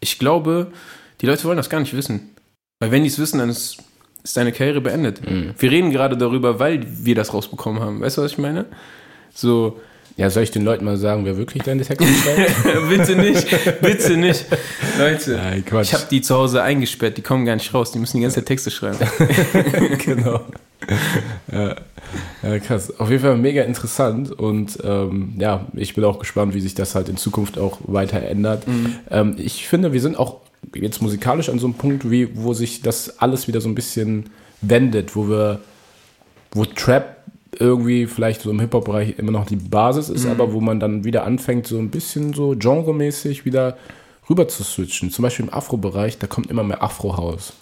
ich 0.00 0.18
glaube, 0.18 0.72
die 1.20 1.26
Leute 1.26 1.44
wollen 1.44 1.56
das 1.56 1.70
gar 1.70 1.80
nicht 1.80 1.96
wissen. 1.96 2.30
Weil 2.78 2.90
wenn 2.90 3.02
die 3.02 3.08
es 3.08 3.18
wissen, 3.18 3.38
dann 3.38 3.48
ist, 3.48 3.78
ist 4.26 4.36
deine 4.36 4.52
Karriere 4.52 4.80
beendet. 4.80 5.20
Wir 5.58 5.70
reden 5.70 5.90
gerade 5.90 6.16
darüber, 6.16 6.58
weil 6.58 6.80
wir 6.84 7.14
das 7.14 7.32
rausbekommen 7.32 7.80
haben. 7.80 8.00
Weißt 8.00 8.18
du, 8.18 8.22
was 8.22 8.32
ich 8.32 8.38
meine? 8.38 8.64
So, 9.32 9.78
Ja, 10.16 10.30
soll 10.30 10.42
ich 10.44 10.50
den 10.50 10.64
Leuten 10.64 10.84
mal 10.84 10.96
sagen, 10.96 11.24
wer 11.26 11.36
wirklich 11.36 11.62
deine 11.62 11.82
Texte 11.84 12.06
schreibt? 12.06 12.88
bitte 12.88 13.14
nicht, 13.16 13.46
bitte 13.82 14.16
nicht. 14.16 14.46
Leute, 14.98 15.32
Nein, 15.36 15.64
ich 15.82 15.92
habe 15.94 16.04
die 16.10 16.22
zu 16.22 16.34
Hause 16.34 16.62
eingesperrt, 16.62 17.18
die 17.18 17.22
kommen 17.22 17.44
gar 17.44 17.54
nicht 17.54 17.72
raus, 17.74 17.92
die 17.92 17.98
müssen 17.98 18.16
die 18.16 18.22
ganze 18.22 18.36
Zeit 18.36 18.46
Texte 18.46 18.70
schreiben. 18.70 18.98
genau. 20.04 20.40
ja. 21.52 21.76
ja, 22.42 22.58
krass. 22.60 22.98
Auf 22.98 23.10
jeden 23.10 23.22
Fall 23.22 23.36
mega 23.36 23.62
interessant 23.62 24.32
und 24.32 24.78
ähm, 24.82 25.34
ja, 25.38 25.66
ich 25.74 25.94
bin 25.94 26.02
auch 26.04 26.18
gespannt, 26.18 26.54
wie 26.54 26.60
sich 26.60 26.74
das 26.74 26.94
halt 26.94 27.08
in 27.10 27.16
Zukunft 27.18 27.58
auch 27.58 27.78
weiter 27.84 28.22
ändert. 28.22 28.64
Ähm, 29.10 29.36
ich 29.38 29.68
finde, 29.68 29.92
wir 29.92 30.00
sind 30.00 30.18
auch 30.18 30.40
jetzt 30.74 31.02
musikalisch 31.02 31.48
an 31.48 31.58
so 31.58 31.66
einem 31.66 31.74
Punkt, 31.74 32.10
wie, 32.10 32.28
wo 32.36 32.54
sich 32.54 32.82
das 32.82 33.18
alles 33.20 33.48
wieder 33.48 33.60
so 33.60 33.68
ein 33.68 33.74
bisschen 33.74 34.30
wendet, 34.60 35.16
wo 35.16 35.28
wir, 35.28 35.60
wo 36.52 36.64
Trap 36.64 37.16
irgendwie 37.58 38.06
vielleicht 38.06 38.42
so 38.42 38.50
im 38.50 38.60
Hip-Hop-Bereich 38.60 39.18
immer 39.18 39.32
noch 39.32 39.46
die 39.46 39.56
Basis 39.56 40.08
ist, 40.10 40.26
aber 40.26 40.52
wo 40.52 40.60
man 40.60 40.78
dann 40.78 41.04
wieder 41.04 41.24
anfängt, 41.24 41.66
so 41.66 41.78
ein 41.78 41.90
bisschen 41.90 42.34
so 42.34 42.54
genremäßig 42.58 43.44
wieder 43.46 43.78
rüber 44.28 44.46
zu 44.48 44.62
switchen. 44.62 45.10
Zum 45.10 45.22
Beispiel 45.22 45.46
im 45.46 45.54
Afro-Bereich, 45.54 46.18
da 46.18 46.26
kommt 46.26 46.50
immer 46.50 46.64
mehr 46.64 46.82
Afro-House 46.82 47.54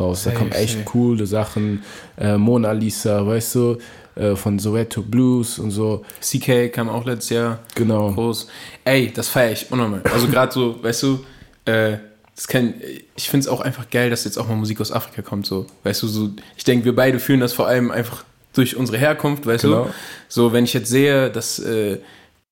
raus. 0.00 0.24
da 0.24 0.30
kommen 0.32 0.52
echt 0.52 0.74
safe. 0.74 0.84
coole 0.84 1.26
Sachen. 1.26 1.82
Äh, 2.18 2.36
Mona 2.36 2.72
Lisa, 2.72 3.26
weißt 3.26 3.54
du, 3.54 3.78
äh, 4.14 4.34
von 4.34 4.58
Soweto 4.58 5.02
Blues 5.02 5.58
und 5.58 5.70
so. 5.70 6.04
CK 6.20 6.70
kam 6.72 6.88
auch 6.88 7.04
letztes 7.04 7.30
Jahr 7.30 7.58
Genau. 7.74 8.12
groß. 8.12 8.48
Ey, 8.84 9.12
das 9.12 9.28
feiere 9.28 9.52
ich 9.52 9.70
unnormal. 9.70 10.02
Also 10.12 10.26
gerade 10.28 10.52
so, 10.52 10.82
weißt 10.82 11.02
du, 11.04 11.20
äh, 11.66 11.98
das 12.36 12.46
kann, 12.48 12.74
ich 13.16 13.30
finde 13.30 13.44
es 13.44 13.48
auch 13.48 13.60
einfach 13.60 13.90
geil, 13.90 14.10
dass 14.10 14.24
jetzt 14.24 14.38
auch 14.38 14.46
mal 14.46 14.56
Musik 14.56 14.80
aus 14.80 14.92
Afrika 14.92 15.22
kommt. 15.22 15.46
So, 15.46 15.66
weißt 15.84 16.02
du, 16.02 16.06
so, 16.06 16.30
ich 16.56 16.64
denke, 16.64 16.84
wir 16.84 16.94
beide 16.94 17.18
fühlen 17.18 17.40
das 17.40 17.54
vor 17.54 17.66
allem 17.66 17.90
einfach 17.90 18.24
durch 18.52 18.76
unsere 18.76 18.98
Herkunft, 18.98 19.46
weißt 19.46 19.64
Genau. 19.64 19.84
du. 19.84 19.90
So, 20.28 20.52
wenn 20.52 20.64
ich 20.64 20.74
jetzt 20.74 20.90
sehe, 20.90 21.30
dass, 21.30 21.58
äh, 21.58 21.98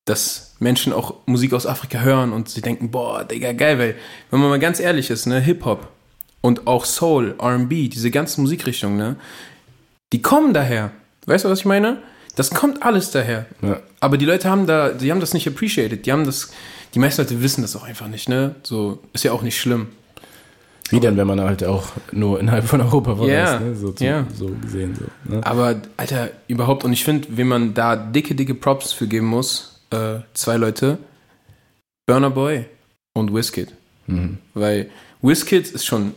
dass 0.06 0.54
Menschen 0.58 0.92
auch 0.92 1.14
Musik 1.26 1.52
aus 1.52 1.66
Afrika 1.66 2.00
hören 2.00 2.32
und 2.32 2.48
sie 2.48 2.60
denken, 2.62 2.90
boah, 2.90 3.24
Digga, 3.24 3.52
geil, 3.52 3.78
weil, 3.78 3.94
wenn 4.30 4.40
man 4.40 4.48
mal 4.50 4.58
ganz 4.58 4.80
ehrlich 4.80 5.10
ist, 5.10 5.26
ne, 5.26 5.38
Hip-Hop 5.40 5.88
und 6.40 6.66
auch 6.66 6.84
Soul, 6.86 7.34
R&B, 7.38 7.88
diese 7.88 8.10
ganzen 8.10 8.42
Musikrichtungen, 8.42 8.96
ne, 8.96 9.16
die 10.12 10.22
kommen 10.22 10.54
daher. 10.54 10.92
Weißt 11.26 11.44
du, 11.44 11.48
was 11.50 11.60
ich 11.60 11.64
meine? 11.64 11.98
Das 12.36 12.50
kommt 12.50 12.82
alles 12.82 13.10
daher. 13.10 13.46
Ja. 13.62 13.80
Aber 14.00 14.16
die 14.18 14.24
Leute 14.24 14.48
haben 14.50 14.66
da, 14.66 14.90
die 14.90 15.10
haben 15.10 15.20
das 15.20 15.34
nicht 15.34 15.46
appreciated. 15.46 16.04
Die 16.04 16.12
haben 16.12 16.24
das, 16.24 16.50
die 16.94 16.98
meisten 16.98 17.22
Leute 17.22 17.42
wissen 17.42 17.62
das 17.62 17.74
auch 17.76 17.82
einfach 17.82 18.08
nicht, 18.08 18.28
ne? 18.28 18.54
So, 18.62 19.00
ist 19.12 19.24
ja 19.24 19.32
auch 19.32 19.42
nicht 19.42 19.58
schlimm. 19.58 19.88
Wie 20.90 21.00
denn, 21.00 21.16
wenn 21.16 21.26
man 21.26 21.40
halt 21.40 21.64
auch 21.64 21.88
nur 22.12 22.38
innerhalb 22.38 22.66
von 22.66 22.80
Europa 22.80 23.16
verreist, 23.16 23.30
Ja, 23.54 23.60
ne? 23.60 23.74
so, 23.74 23.92
zu, 23.92 24.04
ja. 24.04 24.26
so 24.34 24.48
gesehen. 24.62 24.94
So, 24.94 25.34
ne? 25.34 25.44
Aber, 25.44 25.76
Alter, 25.96 26.30
überhaupt, 26.46 26.84
und 26.84 26.92
ich 26.92 27.04
finde, 27.04 27.28
wenn 27.30 27.48
man 27.48 27.74
da 27.74 27.96
dicke, 27.96 28.34
dicke 28.34 28.54
Props 28.54 28.92
für 28.92 29.08
geben 29.08 29.26
muss, 29.26 29.80
äh, 29.90 30.20
zwei 30.34 30.56
Leute, 30.56 30.98
Burner 32.06 32.30
Boy 32.30 32.66
und 33.14 33.34
Wizkid. 33.34 33.72
Mhm. 34.06 34.38
Weil 34.52 34.90
Wizkid 35.22 35.70
ist 35.70 35.86
schon, 35.86 36.14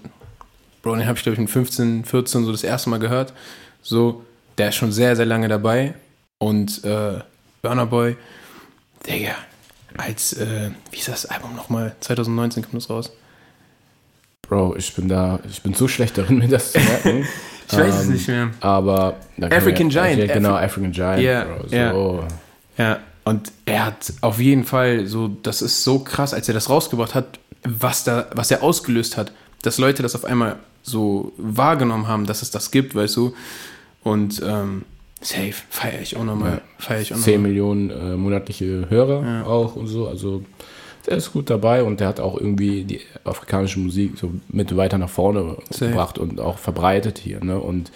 Bro, 0.81 0.95
den 0.97 1.07
habe 1.07 1.17
ich 1.17 1.23
glaube 1.23 1.35
ich 1.35 1.39
mit 1.39 1.49
15, 1.49 2.03
14 2.05 2.45
so 2.45 2.51
das 2.51 2.63
erste 2.63 2.89
Mal 2.89 2.99
gehört. 2.99 3.33
So, 3.81 4.23
der 4.57 4.69
ist 4.69 4.75
schon 4.75 4.91
sehr, 4.91 5.15
sehr 5.15 5.25
lange 5.25 5.47
dabei. 5.47 5.93
Und 6.39 6.83
äh, 6.83 7.19
Burner 7.61 7.85
Boy, 7.85 8.17
Digga, 9.07 9.35
als, 9.97 10.33
äh, 10.33 10.71
wie 10.91 10.97
ist 10.97 11.07
das 11.07 11.25
Album 11.25 11.55
nochmal? 11.55 11.95
2019 11.99 12.63
kommt 12.63 12.75
das 12.75 12.89
raus. 12.89 13.11
Bro, 14.43 14.75
ich 14.77 14.93
bin 14.95 15.09
da, 15.09 15.39
ich 15.49 15.61
bin 15.61 15.73
so 15.73 15.87
schlecht 15.87 16.17
darin, 16.17 16.37
mir 16.37 16.47
das 16.47 16.71
zu 16.71 16.79
merken. 16.79 17.27
Ich 17.69 17.77
weiß 17.77 17.95
es 17.95 18.05
Ähm, 18.05 18.13
nicht 18.13 18.27
mehr. 18.29 18.49
Aber 18.61 19.17
African 19.41 19.89
ja, 19.89 20.05
Giant. 20.05 20.23
Ja, 20.29 20.33
genau, 20.33 20.55
African 20.55 20.93
Giant. 20.93 21.21
Ja, 21.21 21.43
Bro, 21.43 21.67
so. 21.67 21.75
ja. 21.75 22.27
Ja, 22.77 22.99
und 23.25 23.51
er 23.65 23.87
hat 23.87 24.13
auf 24.21 24.39
jeden 24.39 24.63
Fall 24.63 25.05
so, 25.05 25.27
das 25.43 25.61
ist 25.61 25.83
so 25.83 25.99
krass, 25.99 26.33
als 26.33 26.47
er 26.47 26.53
das 26.53 26.69
rausgebracht 26.69 27.13
hat, 27.13 27.39
was 27.65 28.05
da, 28.05 28.27
was 28.33 28.51
er 28.51 28.63
ausgelöst 28.63 29.17
hat, 29.17 29.33
dass 29.63 29.79
Leute 29.79 30.01
das 30.01 30.15
auf 30.15 30.23
einmal 30.23 30.55
so 30.81 31.33
wahrgenommen 31.35 32.07
haben, 32.07 32.25
dass 32.25 32.41
es 32.41 32.51
das 32.51 32.71
gibt, 32.71 32.95
weißt 32.95 33.17
du. 33.17 33.33
Und 34.01 34.41
ähm, 34.45 34.85
safe, 35.21 35.53
feiere 35.69 36.01
ich 36.01 36.15
auch 36.15 36.23
nochmal. 36.23 36.51
Ja. 36.53 36.61
Feiere 36.77 37.01
ich 37.01 37.13
auch 37.13 37.17
10 37.17 37.33
nochmal. 37.35 37.49
Millionen 37.49 37.89
äh, 37.89 38.15
monatliche 38.17 38.85
Hörer 38.89 39.23
Ja. 39.25 39.45
auch 39.45 39.75
und 39.75 39.87
so. 39.87 40.07
Also 40.07 40.43
der 41.07 41.17
ist 41.17 41.31
gut 41.31 41.49
dabei 41.49 41.83
und 41.83 41.99
der 41.99 42.07
hat 42.09 42.19
auch 42.19 42.37
irgendwie 42.37 42.83
die 42.83 42.99
afrikanische 43.23 43.79
Musik 43.79 44.13
so 44.17 44.31
mit 44.49 44.75
weiter 44.75 44.97
nach 44.97 45.09
vorne 45.09 45.57
Safe. 45.69 45.87
gebracht 45.91 46.17
und 46.19 46.39
auch 46.41 46.57
verbreitet 46.57 47.17
hier. 47.17 47.43
Ne? 47.43 47.59
Und 47.59 47.91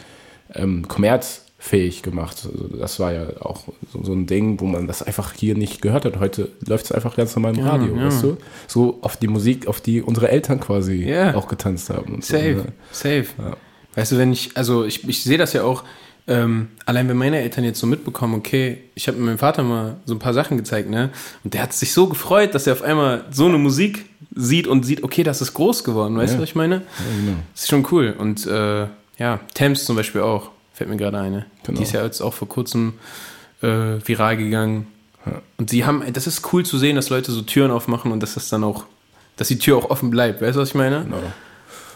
ähm, 0.54 0.88
kommerzfähig 0.88 2.02
gemacht. 2.04 2.46
Also 2.46 2.68
das 2.78 3.00
war 3.00 3.14
ja 3.14 3.28
auch 3.42 3.66
so, 3.92 4.04
so 4.04 4.14
ein 4.14 4.28
Ding, 4.28 4.60
wo 4.60 4.66
man 4.66 4.88
das 4.88 5.04
einfach 5.04 5.34
hier 5.34 5.56
nicht 5.56 5.82
gehört 5.82 6.06
hat. 6.06 6.20
Heute 6.20 6.50
läuft 6.66 6.86
es 6.86 6.92
einfach 6.92 7.16
ganz 7.16 7.36
normal 7.36 7.54
im 7.54 7.60
Ja, 7.66 7.70
Radio, 7.72 7.96
ja. 7.96 8.06
weißt 8.06 8.24
du? 8.24 8.38
So 8.68 9.00
auf 9.02 9.18
die 9.18 9.28
Musik, 9.28 9.68
auf 9.68 9.82
die 9.82 10.02
unsere 10.02 10.30
Eltern 10.30 10.60
quasi 10.60 11.04
Ja. 11.08 11.36
auch 11.36 11.48
getanzt 11.48 11.90
haben. 11.90 12.22
Safe, 12.22 12.56
So, 12.56 12.64
ne? 12.64 12.74
safe. 12.92 13.26
Ja. 13.38 13.58
Weißt 13.96 14.14
du, 14.14 14.18
wenn 14.18 14.32
ich, 14.32 14.56
also 14.56 14.86
ich, 14.86 15.08
ich 15.08 15.22
sehe 15.24 15.38
das 15.38 15.52
ja 15.54 15.64
auch, 15.64 15.84
ähm, 16.28 16.68
allein 16.86 17.08
wenn 17.10 17.18
meine 17.18 17.40
Eltern 17.40 17.64
jetzt 17.64 17.80
so 17.80 17.88
mitbekommen, 17.88 18.36
okay, 18.36 18.78
ich 18.96 19.08
habe 19.08 19.18
meinem 19.18 19.38
Vater 19.38 19.64
mal 19.64 19.98
so 20.06 20.14
ein 20.16 20.20
paar 20.20 20.34
Sachen 20.34 20.58
gezeigt, 20.58 20.90
ne? 20.90 21.10
Und 21.44 21.54
der 21.54 21.64
hat 21.64 21.74
sich 21.74 21.94
so 21.94 22.08
gefreut, 22.08 22.54
dass 22.56 22.68
er 22.68 22.74
auf 22.74 22.82
einmal 22.84 23.26
so 23.32 23.46
eine 23.48 23.58
Musik 23.58 24.06
sieht 24.34 24.68
und 24.68 24.86
sieht, 24.86 25.04
okay, 25.04 25.24
das 25.24 25.42
ist 25.42 25.54
groß 25.54 25.84
geworden, 25.84 26.16
weißt 26.16 26.34
Ja. 26.34 26.38
du, 26.38 26.44
was 26.44 26.50
ich 26.50 26.56
meine? 26.56 26.76
Ja, 26.76 26.82
genau. 27.26 27.38
Das 27.54 27.64
ist 27.64 27.70
schon 27.70 27.86
cool. 27.92 28.16
Und 28.18 28.46
äh, 28.48 28.86
ja, 29.18 29.40
Thames 29.54 29.86
zum 29.86 29.96
Beispiel 29.96 30.22
auch, 30.22 30.52
fällt 30.74 30.90
mir 30.90 30.98
gerade 30.98 31.20
eine. 31.20 31.46
Genau. 31.66 31.78
Die 31.78 31.84
ist 31.84 31.92
ja 31.92 32.04
jetzt 32.04 32.22
auch 32.22 32.34
vor 32.34 32.48
kurzem 32.48 32.94
äh, 33.62 33.68
viral 34.06 34.38
gegangen. 34.38 34.88
Ja. 35.26 35.42
Und 35.58 35.70
sie 35.70 35.86
haben, 35.86 36.02
das 36.14 36.28
ist 36.28 36.54
cool 36.54 36.66
zu 36.66 36.78
sehen, 36.78 36.96
dass 36.96 37.10
Leute 37.10 37.32
so 37.32 37.42
Türen 37.42 37.72
aufmachen 37.72 38.12
und 38.12 38.22
dass 38.24 38.36
das 38.36 38.48
dann 38.50 38.64
auch, 38.64 38.86
dass 39.38 39.48
die 39.50 39.60
Tür 39.60 39.78
auch 39.78 39.90
offen 39.90 40.10
bleibt. 40.12 40.42
Weißt 40.42 40.56
du, 40.56 40.62
was 40.62 40.70
ich 40.70 40.76
meine? 40.76 41.04
genau. 41.04 41.18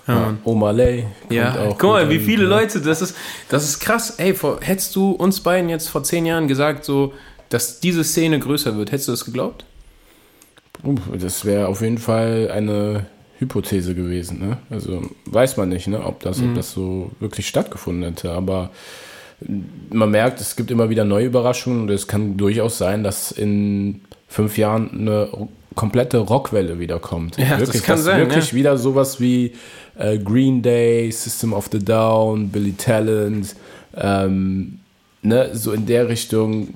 Ja. 0.08 0.36
Oma 0.43 0.72
Lay. 0.72 1.06
Ja, 1.30 1.60
auch 1.62 1.78
guck 1.78 1.89
mal, 1.91 2.10
wie 2.10 2.20
viele? 2.20 2.45
Leute, 2.45 2.80
das 2.80 3.01
ist, 3.01 3.16
das 3.49 3.64
ist 3.64 3.80
krass. 3.80 4.12
Ey, 4.18 4.34
vor, 4.36 4.60
hättest 4.62 4.95
du 4.95 5.12
uns 5.12 5.41
beiden 5.41 5.70
jetzt 5.70 5.89
vor 5.89 6.03
zehn 6.03 6.26
Jahren 6.28 6.47
gesagt, 6.47 6.86
so, 6.86 7.14
dass 7.49 7.80
diese 7.80 8.03
Szene 8.03 8.38
größer 8.39 8.78
wird, 8.78 8.91
hättest 8.91 9.08
du 9.08 9.14
das 9.14 9.26
geglaubt? 9.26 9.66
Das 11.20 11.45
wäre 11.45 11.68
auf 11.68 11.82
jeden 11.82 11.97
Fall 11.97 12.51
eine 12.53 13.08
Hypothese 13.39 13.95
gewesen. 13.95 14.39
Ne? 14.39 14.58
Also 14.70 15.01
weiß 15.26 15.58
man 15.58 15.70
nicht, 15.70 15.88
ne? 15.88 16.03
ob, 16.06 16.20
das, 16.20 16.38
Mhm. 16.39 16.49
ob 16.49 16.56
das 16.56 16.72
so 16.72 17.12
wirklich 17.20 17.47
stattgefunden 17.47 18.03
hätte. 18.03 18.32
Aber 18.32 18.70
man 19.89 20.12
merkt, 20.12 20.39
es 20.39 20.56
gibt 20.56 20.70
immer 20.72 20.89
wieder 20.89 21.03
neue 21.03 21.26
Überraschungen 21.26 21.82
und 21.84 21.89
es 21.89 22.08
kann 22.08 22.38
durchaus 22.38 22.78
sein, 22.78 23.03
dass 23.03 23.32
in 23.32 24.01
fünf 24.28 24.58
Jahren 24.58 24.89
eine 24.91 25.30
komplette 25.76 26.17
Rockwelle 26.19 26.80
wiederkommt. 26.80 27.38
Ja, 27.38 27.51
das 27.57 27.67
wirklich, 27.67 27.84
kann 27.84 27.95
dass 27.97 28.05
sein, 28.05 28.19
Wirklich 28.21 28.51
ja. 28.51 28.57
wieder 28.57 28.78
sowas 28.78 29.19
wie 29.19 29.53
äh, 29.97 30.17
Green 30.17 30.61
Day, 30.61 31.11
System 31.11 31.53
of 31.53 31.69
the 31.71 31.80
Down, 31.80 32.49
Billy 32.49 32.73
Talent, 32.73 33.55
ähm, 33.95 34.80
ne? 35.21 35.49
so 35.53 35.71
in 35.73 35.86
der 35.86 36.09
Richtung 36.09 36.69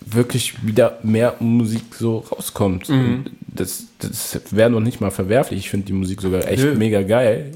wirklich 0.00 0.66
wieder 0.66 0.98
mehr 1.02 1.34
Musik 1.40 1.94
so 1.98 2.18
rauskommt. 2.18 2.88
Mhm. 2.88 3.24
Das, 3.46 3.84
das 3.98 4.40
wäre 4.50 4.70
noch 4.70 4.80
nicht 4.80 5.00
mal 5.00 5.10
verwerflich. 5.10 5.60
Ich 5.60 5.70
finde 5.70 5.86
die 5.86 5.92
Musik 5.92 6.22
sogar 6.22 6.46
echt 6.48 6.62
Nö. 6.64 6.74
mega 6.74 7.02
geil. 7.02 7.52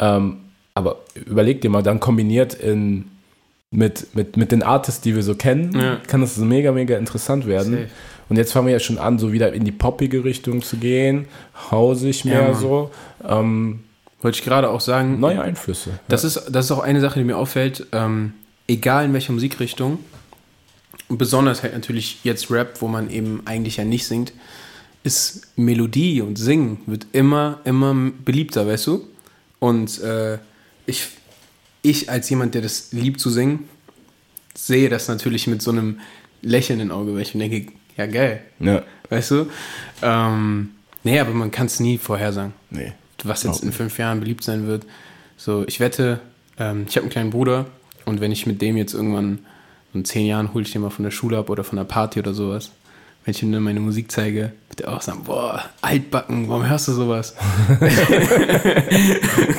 Ähm, 0.00 0.38
aber 0.74 1.00
überleg 1.14 1.60
dir 1.60 1.70
mal, 1.70 1.82
dann 1.82 2.00
kombiniert 2.00 2.54
in, 2.54 3.04
mit, 3.70 4.14
mit, 4.14 4.36
mit 4.36 4.50
den 4.52 4.62
Artists, 4.62 5.00
die 5.02 5.14
wir 5.14 5.22
so 5.22 5.34
kennen, 5.34 5.72
Ja. 5.78 5.96
kann 6.06 6.20
das 6.20 6.36
so 6.36 6.44
mega, 6.44 6.72
mega 6.72 6.96
interessant 6.96 7.46
werden. 7.46 7.72
Safe. 7.72 7.88
Und 8.34 8.38
jetzt 8.38 8.52
fangen 8.52 8.66
wir 8.66 8.72
ja 8.72 8.80
schon 8.80 8.98
an, 8.98 9.20
so 9.20 9.32
wieder 9.32 9.52
in 9.52 9.64
die 9.64 9.70
poppige 9.70 10.24
Richtung 10.24 10.60
zu 10.60 10.76
gehen, 10.76 11.26
hausig 11.70 12.24
mehr 12.24 12.48
Mann. 12.48 12.54
so. 12.56 12.90
Ähm, 13.24 13.84
Wollte 14.22 14.38
ich 14.38 14.44
gerade 14.44 14.70
auch 14.70 14.80
sagen. 14.80 15.20
neue 15.20 15.40
Einflüsse. 15.40 16.00
Das, 16.08 16.24
ist, 16.24 16.46
das 16.50 16.64
ist 16.64 16.72
auch 16.72 16.80
eine 16.80 17.00
Sache, 17.00 17.20
die 17.20 17.24
mir 17.24 17.38
auffällt, 17.38 17.86
ähm, 17.92 18.32
egal 18.66 19.04
in 19.04 19.12
welcher 19.12 19.32
Musikrichtung, 19.32 20.00
besonders 21.08 21.62
halt 21.62 21.74
natürlich 21.74 22.24
jetzt 22.24 22.50
Rap, 22.50 22.82
wo 22.82 22.88
man 22.88 23.08
eben 23.08 23.42
eigentlich 23.44 23.76
ja 23.76 23.84
nicht 23.84 24.04
singt, 24.04 24.32
ist 25.04 25.46
Melodie 25.54 26.20
und 26.20 26.34
Singen 26.34 26.78
wird 26.86 27.06
immer, 27.12 27.60
immer 27.62 27.94
beliebter, 28.24 28.66
weißt 28.66 28.88
du? 28.88 29.06
Und 29.60 30.02
äh, 30.02 30.38
ich, 30.86 31.06
ich 31.82 32.10
als 32.10 32.28
jemand, 32.30 32.56
der 32.56 32.62
das 32.62 32.90
liebt 32.90 33.20
zu 33.20 33.30
singen, 33.30 33.68
sehe 34.56 34.88
das 34.88 35.06
natürlich 35.06 35.46
mit 35.46 35.62
so 35.62 35.70
einem 35.70 36.00
lächelnden 36.42 36.90
Auge, 36.90 37.14
weil 37.14 37.22
ich 37.22 37.36
mir 37.36 37.48
denke, 37.48 37.72
ja 37.96 38.06
geil, 38.06 38.42
Ja. 38.60 38.82
weißt 39.10 39.30
du? 39.32 39.46
Ähm, 40.02 40.70
nee, 41.02 41.18
aber 41.20 41.30
man 41.32 41.50
kann 41.50 41.66
es 41.66 41.80
nie 41.80 41.98
vorhersagen 41.98 42.52
Nee. 42.70 42.92
was 43.22 43.42
jetzt 43.42 43.62
in 43.62 43.72
fünf 43.72 43.98
Jahren 43.98 44.20
beliebt 44.20 44.44
sein 44.44 44.66
wird. 44.66 44.84
So, 45.36 45.64
ich 45.66 45.80
wette, 45.80 46.20
ähm, 46.58 46.84
ich 46.88 46.96
habe 46.96 47.04
einen 47.04 47.10
kleinen 47.12 47.30
Bruder 47.30 47.66
und 48.04 48.20
wenn 48.20 48.32
ich 48.32 48.46
mit 48.46 48.60
dem 48.62 48.76
jetzt 48.76 48.94
irgendwann 48.94 49.40
in 49.94 50.04
zehn 50.04 50.26
Jahren 50.26 50.52
hole 50.54 50.64
ich 50.64 50.72
den 50.72 50.82
mal 50.82 50.90
von 50.90 51.04
der 51.04 51.10
Schule 51.10 51.38
ab 51.38 51.48
oder 51.50 51.64
von 51.64 51.76
der 51.76 51.84
Party 51.84 52.18
oder 52.18 52.34
sowas, 52.34 52.70
wenn 53.24 53.32
ich 53.32 53.42
ihm 53.42 53.52
dann 53.52 53.62
meine 53.62 53.80
Musik 53.80 54.10
zeige, 54.12 54.52
wird 54.78 54.88
er 54.88 54.96
auch 54.96 55.02
sagen, 55.02 55.22
boah, 55.22 55.62
altbacken, 55.82 56.48
warum 56.48 56.68
hörst 56.68 56.88
du 56.88 56.92
sowas? 56.92 57.36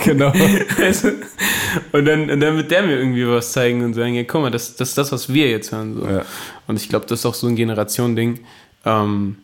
Genau. 0.04 0.32
Du? 0.32 0.40
und, 1.98 2.06
dann, 2.06 2.30
und 2.30 2.40
dann 2.40 2.58
wird 2.58 2.70
der 2.70 2.84
mir 2.84 2.98
irgendwie 2.98 3.28
was 3.28 3.54
zeigen 3.54 3.84
und 3.84 3.96
sagen, 3.96 4.14
ja, 4.14 4.24
guck 4.24 4.42
mal, 4.42 4.52
das, 4.52 4.76
das 4.76 4.90
ist 4.90 4.98
das, 5.00 5.12
was 5.12 5.34
wir 5.34 5.50
jetzt 5.50 5.72
hören. 5.72 5.96
So. 5.96 6.06
Ja. 6.08 6.24
Und 6.68 6.80
ich 6.80 6.90
glaube, 6.90 7.08
das 7.08 7.20
ist 7.20 7.26
auch 7.26 7.34
so 7.34 7.48
ein 7.48 7.56
Generation-Ding, 7.56 8.42
ähm, 8.86 9.38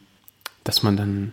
dass 0.63 0.83
man 0.83 0.97
dann 0.97 1.31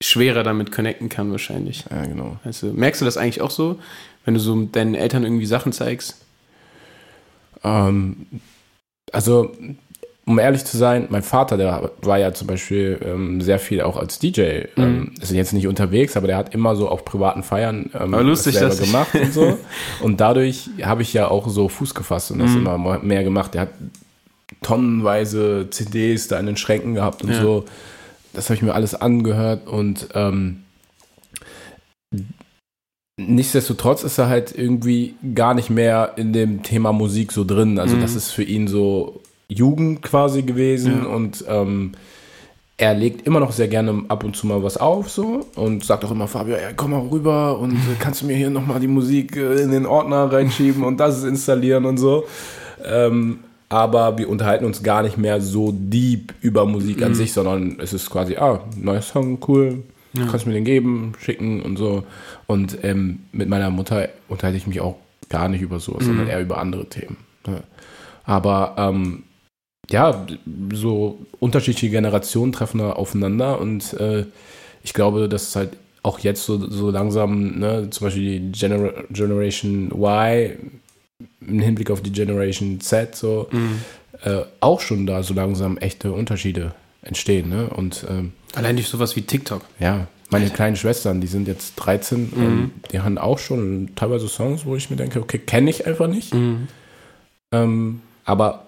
schwerer 0.00 0.44
damit 0.44 0.70
connecten 0.70 1.08
kann 1.08 1.32
wahrscheinlich. 1.32 1.84
ja, 1.90 2.06
genau. 2.06 2.38
Also, 2.44 2.72
merkst 2.72 3.00
du 3.00 3.04
das 3.06 3.16
eigentlich 3.16 3.40
auch 3.40 3.50
so, 3.50 3.80
wenn 4.24 4.34
du 4.34 4.40
so 4.40 4.64
deinen 4.66 4.94
Eltern 4.94 5.24
irgendwie 5.24 5.46
Sachen 5.46 5.72
zeigst? 5.72 6.24
Ähm, 7.64 8.26
also, 9.12 9.52
um 10.26 10.38
ehrlich 10.38 10.64
zu 10.64 10.78
sein, 10.78 11.06
mein 11.10 11.22
Vater, 11.22 11.56
der 11.58 11.90
war 12.02 12.18
ja 12.18 12.32
zum 12.32 12.46
Beispiel 12.46 12.98
ähm, 13.04 13.40
sehr 13.42 13.58
viel 13.58 13.82
auch 13.82 13.96
als 13.98 14.18
DJ. 14.18 14.62
Ähm, 14.78 15.12
ist 15.20 15.30
jetzt 15.32 15.52
nicht 15.52 15.66
unterwegs, 15.66 16.16
aber 16.16 16.26
der 16.26 16.36
hat 16.38 16.54
immer 16.54 16.76
so 16.76 16.88
auf 16.88 17.04
privaten 17.04 17.42
Feiern 17.42 17.90
ähm, 17.98 18.12
lustig, 18.12 18.54
das 18.58 18.76
selber 18.78 18.86
gemacht 18.86 19.14
und 19.14 19.32
so. 19.34 19.58
Und 20.00 20.20
dadurch 20.20 20.70
habe 20.82 21.02
ich 21.02 21.12
ja 21.12 21.28
auch 21.28 21.48
so 21.48 21.68
Fuß 21.68 21.94
gefasst 21.94 22.30
und 22.30 22.38
das 22.38 22.52
Mhm. 22.52 22.58
immer 22.66 22.98
mehr 23.02 23.22
gemacht. 23.24 23.52
Der 23.54 23.62
hat 23.62 23.70
tonnenweise 24.62 25.68
CDs 25.70 26.28
da 26.28 26.38
in 26.40 26.46
den 26.46 26.56
Schränken 26.56 26.94
gehabt 26.94 27.22
und 27.22 27.30
Ja. 27.30 27.40
so. 27.42 27.64
Das 28.32 28.46
habe 28.46 28.54
ich 28.56 28.62
mir 28.62 28.74
alles 28.74 28.94
angehört 28.94 29.66
und 29.68 30.08
ähm, 30.14 30.62
nichtsdestotrotz 33.16 34.02
ist 34.02 34.18
er 34.18 34.28
halt 34.28 34.56
irgendwie 34.56 35.14
gar 35.34 35.54
nicht 35.54 35.70
mehr 35.70 36.12
in 36.16 36.32
dem 36.32 36.62
Thema 36.62 36.92
Musik 36.92 37.30
so 37.32 37.44
drin. 37.44 37.78
Also 37.78 37.96
Mhm. 37.96 38.00
das 38.00 38.14
ist 38.16 38.30
für 38.32 38.42
ihn 38.42 38.66
so 38.68 39.20
Jugend 39.54 40.02
quasi 40.02 40.42
gewesen 40.42 41.02
Ja. 41.04 41.08
und 41.08 41.44
ähm, 41.48 41.92
er 42.76 42.92
legt 42.94 43.24
immer 43.26 43.38
noch 43.38 43.52
sehr 43.52 43.68
gerne 43.68 44.04
ab 44.08 44.24
und 44.24 44.34
zu 44.36 44.46
mal 44.48 44.62
was 44.62 44.76
auf 44.76 45.08
so 45.08 45.46
und 45.54 45.84
sagt 45.84 46.04
auch 46.04 46.10
immer 46.10 46.26
Fabio, 46.26 46.56
ja, 46.56 46.72
komm 46.76 46.90
mal 46.90 47.00
rüber 47.06 47.58
und 47.58 47.74
äh, 47.74 47.96
kannst 48.00 48.22
du 48.22 48.26
mir 48.26 48.34
hier 48.36 48.50
nochmal 48.50 48.80
die 48.80 48.88
Musik 48.88 49.36
äh, 49.36 49.62
in 49.62 49.70
den 49.70 49.86
Ordner 49.86 50.32
reinschieben 50.32 50.82
und 50.82 50.98
das 50.98 51.22
installieren 51.24 51.84
und 51.84 51.98
so. 51.98 52.24
Ähm, 52.84 53.38
aber 53.68 54.18
wir 54.18 54.28
unterhalten 54.28 54.64
uns 54.64 54.82
gar 54.82 55.02
nicht 55.02 55.16
mehr 55.18 55.40
so 55.40 55.72
deep 55.72 56.34
über 56.40 56.66
Musik 56.66 57.02
an 57.02 57.14
sich, 57.14 57.32
sondern 57.32 57.78
es 57.80 57.92
ist 57.92 58.10
quasi, 58.10 58.36
ah, 58.36 58.60
neuer 58.76 59.02
Song, 59.02 59.38
cool, 59.48 59.82
kannst 60.30 60.44
du 60.44 60.50
mir 60.50 60.54
den 60.54 60.64
geben, 60.64 61.12
schicken 61.18 61.60
und 61.62 61.76
so. 61.76 62.04
Und 62.46 62.78
ähm, 62.84 63.20
mit 63.32 63.48
meiner 63.48 63.70
Mutter 63.70 64.08
unterhalte 64.28 64.58
ich 64.58 64.66
mich 64.66 64.80
auch 64.80 64.96
gar 65.28 65.48
nicht 65.48 65.62
über 65.62 65.80
sowas, 65.80 66.04
sondern 66.04 66.28
eher 66.28 66.40
über 66.40 66.58
andere 66.58 66.88
Themen. 66.88 67.16
Ja. 67.46 67.60
Aber 68.24 68.74
ähm, 68.78 69.24
ja, 69.90 70.26
so 70.72 71.18
unterschiedliche 71.40 71.90
Generationen 71.90 72.52
treffen 72.52 72.78
da 72.78 72.92
aufeinander 72.92 73.60
und 73.60 73.92
äh, 73.94 74.24
ich 74.82 74.92
glaube, 74.94 75.28
dass 75.28 75.54
halt 75.56 75.70
auch 76.02 76.18
jetzt 76.18 76.44
so, 76.44 76.70
so 76.70 76.90
langsam, 76.90 77.58
ne, 77.58 77.88
zum 77.90 78.06
Beispiel 78.06 78.40
die 78.40 78.52
Genera 78.52 78.92
Generation 79.10 79.90
Y 79.92 80.50
im 81.46 81.60
Hinblick 81.60 81.90
auf 81.90 82.02
die 82.02 82.12
Generation 82.12 82.80
Z 82.80 83.16
so 83.16 83.48
Mhm. 83.50 83.80
äh, 84.24 84.42
auch 84.60 84.80
schon 84.80 85.06
da 85.06 85.22
so 85.22 85.32
langsam 85.34 85.78
echte 85.78 86.12
Unterschiede 86.12 86.74
entstehen. 87.02 87.48
Ne? 87.48 87.68
Und 87.68 88.04
ähm, 88.08 88.32
Allein 88.54 88.76
durch 88.76 88.88
sowas 88.88 89.14
wie 89.16 89.22
TikTok. 89.22 89.62
ja, 89.78 90.06
meine 90.30 90.50
kleinen 90.50 90.76
Schwestern, 90.76 91.20
die 91.20 91.26
sind 91.26 91.46
jetzt 91.48 91.74
13, 91.76 92.32
ähm, 92.36 92.70
die 92.92 93.00
haben 93.00 93.18
auch 93.18 93.38
schon 93.38 93.90
teilweise 93.94 94.26
Songs, 94.28 94.64
wo 94.66 94.74
ich 94.76 94.90
mir 94.90 94.96
denke, 94.96 95.20
okay, 95.20 95.38
kenne 95.38 95.70
ich 95.70 95.86
einfach 95.86 96.08
nicht. 96.08 96.32
Ähm, 97.52 98.00
aber 98.24 98.66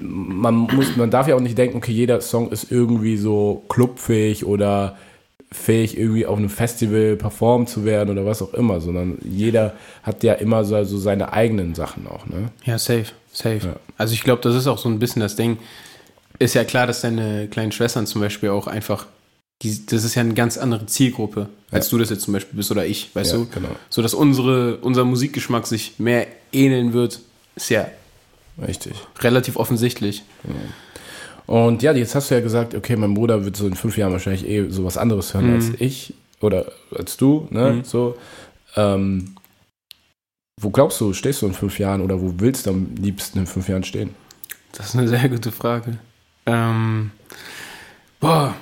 man 0.00 0.54
muss, 0.54 0.96
man 0.96 1.10
darf 1.10 1.28
ja 1.28 1.34
auch 1.36 1.40
nicht 1.40 1.56
denken, 1.58 1.76
okay, 1.76 1.92
jeder 1.92 2.20
Song 2.20 2.50
ist 2.50 2.70
irgendwie 2.72 3.16
so 3.16 3.64
clubfähig 3.68 4.44
oder 4.44 4.96
fähig, 5.52 5.98
irgendwie 5.98 6.26
auf 6.26 6.38
einem 6.38 6.48
Festival 6.48 7.16
performt 7.16 7.68
zu 7.68 7.84
werden 7.84 8.10
oder 8.10 8.24
was 8.24 8.40
auch 8.40 8.54
immer, 8.54 8.80
sondern 8.80 9.18
jeder 9.24 9.74
hat 10.02 10.22
ja 10.22 10.34
immer 10.34 10.64
so, 10.64 10.82
so 10.84 10.96
seine 10.98 11.32
eigenen 11.32 11.74
Sachen 11.74 12.06
auch, 12.06 12.26
ne? 12.26 12.50
Ja, 12.64 12.78
safe, 12.78 13.06
safe. 13.32 13.60
Ja. 13.64 13.76
Also 13.98 14.14
ich 14.14 14.22
glaube, 14.22 14.42
das 14.42 14.54
ist 14.54 14.66
auch 14.68 14.78
so 14.78 14.88
ein 14.88 14.98
bisschen 15.00 15.20
das 15.20 15.34
Ding. 15.36 15.58
Ist 16.38 16.54
ja 16.54 16.64
klar, 16.64 16.86
dass 16.86 17.00
deine 17.00 17.48
kleinen 17.48 17.72
Schwestern 17.72 18.06
zum 18.06 18.20
Beispiel 18.20 18.50
auch 18.50 18.66
einfach, 18.68 19.06
die, 19.62 19.84
das 19.86 20.04
ist 20.04 20.14
ja 20.14 20.20
eine 20.22 20.34
ganz 20.34 20.56
andere 20.56 20.86
Zielgruppe, 20.86 21.48
als 21.72 21.86
Ja. 21.86 21.90
du 21.90 21.98
das 21.98 22.10
jetzt 22.10 22.22
zum 22.22 22.32
Beispiel 22.34 22.56
bist 22.56 22.70
oder 22.70 22.86
ich, 22.86 23.10
weißt 23.14 23.32
Ja, 23.32 23.38
du? 23.38 23.46
genau. 23.52 23.68
So 23.88 24.02
dass 24.02 24.14
unsere, 24.14 24.76
unser 24.78 25.04
Musikgeschmack 25.04 25.66
sich 25.66 25.94
mehr 25.98 26.28
ähneln 26.52 26.92
wird, 26.92 27.20
ist 27.56 27.70
ja 27.70 27.86
Richtig. 28.66 28.94
relativ 29.20 29.56
offensichtlich. 29.56 30.22
Und 31.46 31.82
ja, 31.82 31.92
jetzt 31.92 32.14
hast 32.14 32.30
du 32.30 32.34
ja 32.34 32.40
gesagt, 32.40 32.74
okay, 32.74 32.96
mein 32.96 33.14
Bruder 33.14 33.44
wird 33.44 33.56
so 33.56 33.66
in 33.66 33.74
fünf 33.74 33.96
Jahren 33.96 34.12
wahrscheinlich 34.12 34.46
eh 34.46 34.68
sowas 34.70 34.96
anderes 34.96 35.34
hören 35.34 35.54
als 35.54 35.70
ich 35.78 36.14
oder 36.40 36.70
als 36.96 37.16
du, 37.16 37.48
ne? 37.50 37.72
Mhm. 37.72 37.84
So. 37.84 38.16
Ähm, 38.76 39.34
wo 40.60 40.70
glaubst 40.70 41.00
du, 41.00 41.12
stehst 41.12 41.42
du 41.42 41.46
in 41.46 41.54
fünf 41.54 41.78
Jahren 41.78 42.02
oder 42.02 42.20
wo 42.20 42.34
willst 42.38 42.66
du 42.66 42.70
am 42.70 42.94
liebsten 42.96 43.38
in 43.38 43.46
fünf 43.46 43.68
Jahren 43.68 43.82
stehen? 43.82 44.14
Das 44.72 44.86
ist 44.90 44.96
eine 44.96 45.08
sehr 45.08 45.28
gute 45.28 45.50
Frage. 45.50 45.98
Ähm, 46.46 47.10
boah, 48.20 48.54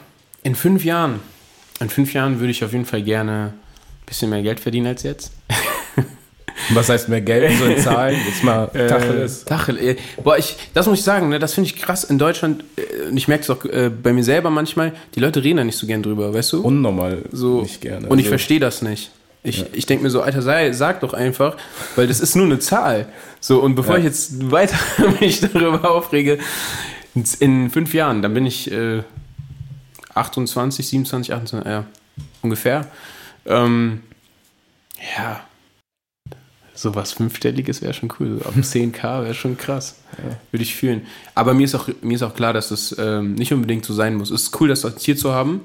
in 0.43 0.55
fünf 0.55 0.85
Jahren. 0.85 1.21
In 1.81 1.91
fünf 1.91 2.15
Jahren 2.15 2.41
würde 2.41 2.51
ich 2.51 2.65
auf 2.65 2.73
jeden 2.73 2.87
Fall 2.87 3.03
gerne 3.03 3.53
ein 3.53 4.07
bisschen 4.07 4.31
mehr 4.31 4.43
Geld 4.43 4.61
verdienen 4.61 4.87
als 4.87 5.03
jetzt. 5.03 5.33
Was 6.75 6.89
heißt 6.89 7.09
mehr 7.09 7.21
Geld, 7.21 7.57
so 7.59 7.65
in 7.65 7.79
Zahlen? 7.83 8.17
Jetzt 8.27 8.45
mal 8.45 8.67
Tacheles. 8.69 9.43
Äh, 9.43 9.47
Tachel, 9.47 9.79
äh, 9.79 9.97
boah, 10.23 10.37
ich, 10.39 10.57
das 10.75 10.87
muss 10.87 10.99
ich 10.99 11.05
sagen, 11.05 11.29
ne, 11.29 11.39
das 11.39 11.55
finde 11.55 11.69
ich 11.71 11.77
krass 11.77 12.05
in 12.05 12.19
Deutschland. 12.19 12.65
Äh, 12.77 13.09
und 13.11 13.17
ich 13.17 13.29
merke 13.29 13.43
es 13.45 13.51
auch 13.51 13.65
äh, 13.65 13.91
bei 13.91 14.13
mir 14.13 14.25
selber 14.25 14.51
manchmal, 14.51 14.93
die 15.15 15.21
Leute 15.21 15.43
reden 15.43 15.59
da 15.59 15.65
nicht 15.65 15.79
so 15.79 15.87
gern 15.87 16.03
drüber, 16.03 16.33
weißt 16.35 16.53
du? 16.55 16.63
Unnormal 16.63 17.23
so, 17.33 17.63
nicht 17.63 17.81
gerne. 17.81 18.09
Und 18.09 18.19
ich 18.19 18.25
Also, 18.27 18.31
verstehe 18.31 18.61
das 18.61 18.83
nicht. 18.83 19.11
Ich, 19.45 19.65
ich 19.73 19.87
denke 19.87 20.03
mir 20.05 20.11
so, 20.11 20.21
Alter, 20.21 20.43
sei, 20.43 20.73
sag 20.73 21.01
doch 21.01 21.15
einfach, 21.15 21.57
weil 21.97 22.07
das 22.09 22.21
ist 22.21 22.35
nur 22.35 22.45
eine 22.45 22.59
Zahl. 22.59 23.07
So, 23.41 23.61
und 23.61 23.77
bevor 23.77 23.95
Ja. 23.95 24.01
ich 24.01 24.05
jetzt 24.05 24.51
weiter 24.51 24.77
mich 25.21 25.41
darüber 25.41 25.91
aufrege, 25.91 26.39
in, 27.15 27.25
in 27.41 27.71
fünf 27.71 27.95
Jahren, 27.95 28.21
dann 28.21 28.35
bin 28.35 28.45
ich 28.47 28.71
äh, 28.71 29.03
28, 30.15 30.87
27, 30.89 31.33
28, 31.35 31.71
ja, 31.71 31.85
ungefähr. 32.43 32.87
Ähm, 33.47 34.01
ja, 35.17 35.41
sowas 36.81 37.13
Fünfstelliges 37.13 37.83
wäre 37.83 37.93
schon 37.95 38.11
cool. 38.21 38.41
Ab 38.45 38.55
10k 38.57 39.23
wäre 39.25 39.35
schon 39.35 39.57
krass. 39.57 39.97
Würde 40.51 40.63
ich 40.63 40.75
fühlen. 40.75 41.03
Aber 41.35 41.55
mir 41.55 41.65
ist 41.65 41.75
auch, 41.75 41.89
mir 42.03 42.15
ist 42.15 42.23
auch 42.23 42.35
klar, 42.35 42.53
dass 42.53 42.71
es 42.71 42.95
ähm, 42.99 43.35
nicht 43.35 43.53
unbedingt 43.53 43.85
so 43.85 43.95
sein 43.95 44.15
muss. 44.15 44.31
Es 44.31 44.43
ist 44.45 44.61
cool, 44.61 44.69
das 44.69 44.85
als 44.85 45.03
Ziel 45.03 45.17
zu 45.17 45.33
haben, 45.33 45.61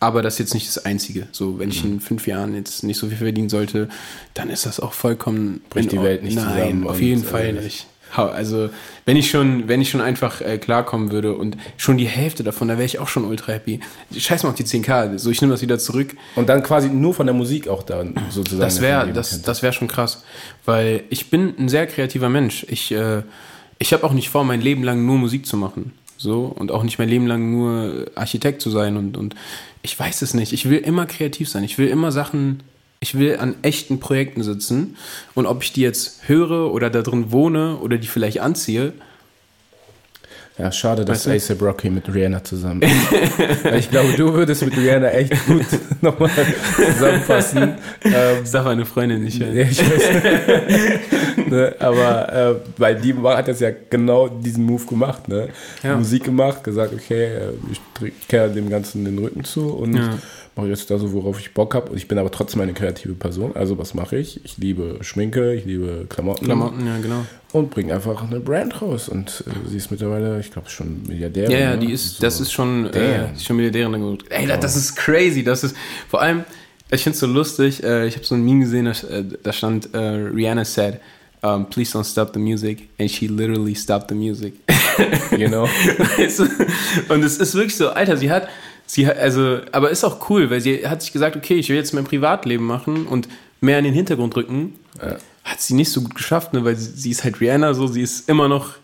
aber 0.00 0.22
das 0.22 0.34
ist 0.34 0.38
jetzt 0.40 0.54
nicht 0.54 0.66
das 0.68 0.84
Einzige. 0.84 1.28
So, 1.32 1.58
wenn 1.58 1.70
ich 1.70 1.82
Mhm. 1.84 1.92
in 1.92 2.00
fünf 2.00 2.26
Jahren 2.26 2.54
jetzt 2.54 2.82
nicht 2.82 2.98
so 2.98 3.06
viel 3.08 3.16
verdienen 3.16 3.48
sollte, 3.48 3.88
dann 4.34 4.50
ist 4.50 4.66
das 4.66 4.80
auch 4.80 4.92
vollkommen. 4.92 5.62
Bricht 5.70 5.92
die 5.92 6.02
Welt 6.02 6.22
nicht 6.22 6.34
Nein, 6.36 6.44
zusammen 6.52 6.86
auf 6.86 6.96
und, 6.96 7.02
jeden 7.02 7.22
äh, 7.22 7.26
Fall 7.26 7.52
nicht. 7.54 7.86
Also, 8.14 8.70
wenn 9.04 9.16
ich 9.16 9.30
schon, 9.30 9.68
wenn 9.68 9.80
ich 9.80 9.90
schon 9.90 10.00
einfach 10.00 10.40
äh, 10.40 10.58
klarkommen 10.58 11.10
würde 11.10 11.34
und 11.34 11.56
schon 11.76 11.98
die 11.98 12.06
Hälfte 12.06 12.44
davon, 12.44 12.68
da 12.68 12.74
wäre 12.74 12.84
ich 12.84 12.98
auch 12.98 13.08
schon 13.08 13.24
ultra 13.24 13.52
happy. 13.52 13.80
Scheiß 14.16 14.42
mal 14.42 14.50
auf 14.50 14.54
die 14.54 14.64
10k, 14.64 15.18
so 15.18 15.30
ich 15.30 15.40
nehme 15.40 15.52
das 15.52 15.62
wieder 15.62 15.78
zurück. 15.78 16.16
Und 16.34 16.48
dann 16.48 16.62
quasi 16.62 16.88
nur 16.88 17.14
von 17.14 17.26
der 17.26 17.34
Musik 17.34 17.68
auch 17.68 17.82
dann 17.82 18.14
sozusagen. 18.30 18.60
Das 18.60 18.80
wäre 18.80 19.12
das, 19.12 19.42
das 19.42 19.62
wär 19.62 19.72
schon 19.72 19.88
krass. 19.88 20.24
Weil 20.64 21.04
ich 21.10 21.30
bin 21.30 21.54
ein 21.58 21.68
sehr 21.68 21.86
kreativer 21.86 22.28
Mensch. 22.28 22.64
Ich, 22.68 22.92
äh, 22.92 23.22
ich 23.78 23.92
habe 23.92 24.04
auch 24.04 24.12
nicht 24.12 24.30
vor, 24.30 24.44
mein 24.44 24.60
Leben 24.60 24.82
lang 24.82 25.04
nur 25.04 25.16
Musik 25.16 25.46
zu 25.46 25.56
machen. 25.56 25.92
So, 26.18 26.44
und 26.44 26.72
auch 26.72 26.82
nicht 26.82 26.98
mein 26.98 27.10
Leben 27.10 27.26
lang 27.26 27.50
nur 27.50 28.06
Architekt 28.14 28.62
zu 28.62 28.70
sein. 28.70 28.96
Und, 28.96 29.16
und 29.16 29.34
ich 29.82 29.98
weiß 29.98 30.22
es 30.22 30.32
nicht. 30.32 30.52
Ich 30.52 30.68
will 30.70 30.78
immer 30.78 31.06
kreativ 31.06 31.48
sein. 31.48 31.62
Ich 31.64 31.76
will 31.76 31.88
immer 31.88 32.10
Sachen, 32.10 32.62
ich 33.00 33.18
will 33.18 33.36
an 33.36 33.56
echten 33.62 34.00
Projekten 34.00 34.42
sitzen. 34.42 34.96
Und 35.34 35.46
ob 35.46 35.62
ich 35.62 35.72
die 35.72 35.82
jetzt 35.82 36.28
höre 36.28 36.72
oder 36.72 36.90
da 36.90 37.02
drin 37.02 37.30
wohne 37.30 37.76
oder 37.76 37.98
die 37.98 38.08
vielleicht 38.08 38.40
anziehe, 38.40 38.92
Ja, 40.58 40.72
schade, 40.72 41.04
dass 41.04 41.28
Weißt 41.28 41.50
A$AP 41.50 41.60
Rocky 41.62 41.90
mit 41.90 42.12
Rihanna 42.12 42.42
zusammen 42.42 42.80
ich 43.76 43.90
glaube, 43.90 44.14
du 44.14 44.32
würdest 44.32 44.64
mit 44.64 44.74
Rihanna 44.74 45.10
echt 45.10 45.46
gut 45.46 45.66
nochmal 46.00 46.30
zusammenfassen. 46.74 47.74
Ähm, 48.02 48.36
das 48.40 48.52
darf 48.52 48.64
meine 48.64 48.86
Freundin 48.86 49.22
nicht 49.22 49.38
hören. 49.38 49.54
ja, 49.54 49.64
ich 49.64 49.78
weiß. 49.78 51.46
ne, 51.50 51.74
aber 51.78 52.32
äh, 52.32 52.54
weil 52.78 52.96
die 52.96 53.14
hat 53.14 53.48
jetzt 53.48 53.60
ja 53.60 53.70
genau 53.90 54.28
diesen 54.28 54.64
Move 54.64 54.86
gemacht, 54.86 55.28
ne? 55.28 55.48
Ja. 55.82 55.96
Musik 55.96 56.24
gemacht, 56.24 56.64
gesagt, 56.64 56.94
okay, 56.94 57.24
äh, 57.24 57.52
ich 57.70 58.12
kehre 58.26 58.48
dem 58.48 58.70
Ganzen 58.70 59.04
den 59.04 59.18
Rücken 59.18 59.44
zu 59.44 59.74
und 59.74 59.94
Ja. 59.94 60.18
Mache 60.56 60.68
jetzt 60.68 60.90
da 60.90 60.98
so, 60.98 61.12
worauf 61.12 61.38
ich 61.38 61.52
Bock 61.52 61.74
habe. 61.74 61.90
Und 61.90 61.96
ich 61.98 62.08
bin 62.08 62.18
aber 62.18 62.30
trotzdem 62.30 62.62
eine 62.62 62.72
kreative 62.72 63.14
Person. 63.14 63.54
Also 63.54 63.78
was 63.78 63.94
mache 63.94 64.16
ich? 64.16 64.42
Ich 64.44 64.56
liebe 64.56 64.98
Schminke, 65.02 65.54
ich 65.54 65.66
liebe 65.66 66.06
Klamotten. 66.08 66.46
Klamotten, 66.46 66.86
ja, 66.86 66.96
genau. 66.98 67.26
Und 67.52 67.70
bringe 67.70 67.94
einfach 67.94 68.22
eine 68.22 68.40
Brand 68.40 68.80
raus. 68.80 69.08
Und 69.08 69.44
äh, 69.46 69.68
sie 69.68 69.76
ist 69.76 69.90
mittlerweile, 69.90 70.40
ich 70.40 70.50
glaube, 70.50 70.70
schon 70.70 71.02
Milliardärin. 71.06 71.50
Ja, 71.50 71.58
ja, 71.58 71.70
ne? 71.76 71.86
die 71.86 71.92
ist, 71.92 72.16
So. 72.16 72.22
das 72.22 72.40
ist 72.40 72.52
schon, 72.52 72.92
äh, 72.94 73.32
ist 73.32 73.44
schon 73.44 73.56
Milliardärin. 73.56 74.18
Ey, 74.30 74.46
das, 74.46 74.60
das 74.60 74.76
ist 74.76 74.96
crazy. 74.96 75.44
Das 75.44 75.62
ist, 75.62 75.76
vor 76.08 76.22
allem, 76.22 76.44
ich 76.90 77.02
finde 77.02 77.14
es 77.14 77.20
so 77.20 77.26
lustig, 77.26 77.84
äh, 77.84 78.06
ich 78.06 78.14
habe 78.16 78.24
so 78.24 78.34
ein 78.34 78.44
Meme 78.44 78.60
gesehen, 78.60 78.86
da, 78.86 78.92
äh, 79.08 79.24
da 79.42 79.52
stand, 79.52 79.94
äh, 79.94 79.98
Rihanna 79.98 80.64
said, 80.64 81.00
um, 81.42 81.68
please 81.68 81.92
don't 81.92 82.04
stop 82.04 82.32
the 82.32 82.38
music. 82.38 82.88
And 82.98 83.10
she 83.10 83.28
literally 83.28 83.74
stopped 83.74 84.08
the 84.08 84.14
music. 84.14 84.54
You 85.36 85.48
know? 85.48 85.64
Und 87.08 87.22
es 87.22 87.36
ist 87.36 87.54
wirklich 87.54 87.76
so, 87.76 87.90
Alter, 87.90 88.16
sie 88.16 88.30
hat, 88.30 88.48
sie 88.86 89.06
hat, 89.06 89.18
also, 89.18 89.60
aber 89.72 89.90
ist 89.90 90.04
auch 90.04 90.30
cool, 90.30 90.50
weil 90.50 90.60
sie 90.60 90.86
hat 90.86 91.02
sich 91.02 91.12
gesagt, 91.12 91.36
okay, 91.36 91.54
ich 91.54 91.68
will 91.68 91.76
jetzt 91.76 91.92
mein 91.92 92.04
Privatleben 92.04 92.66
machen 92.66 93.06
und 93.06 93.28
mehr 93.60 93.78
in 93.78 93.84
den 93.84 93.94
Hintergrund 93.94 94.36
rücken. 94.36 94.78
Ja. 95.00 95.16
Hat 95.44 95.60
sie 95.60 95.74
nicht 95.74 95.90
so 95.90 96.02
gut 96.02 96.14
geschafft, 96.14 96.52
ne, 96.52 96.64
weil 96.64 96.76
sie, 96.76 96.92
sie 96.92 97.10
ist 97.10 97.24
halt 97.24 97.40
Rihanna 97.40 97.74
so, 97.74 97.86
sie 97.86 98.02
ist 98.02 98.28
immer 98.28 98.48
noch 98.48 98.74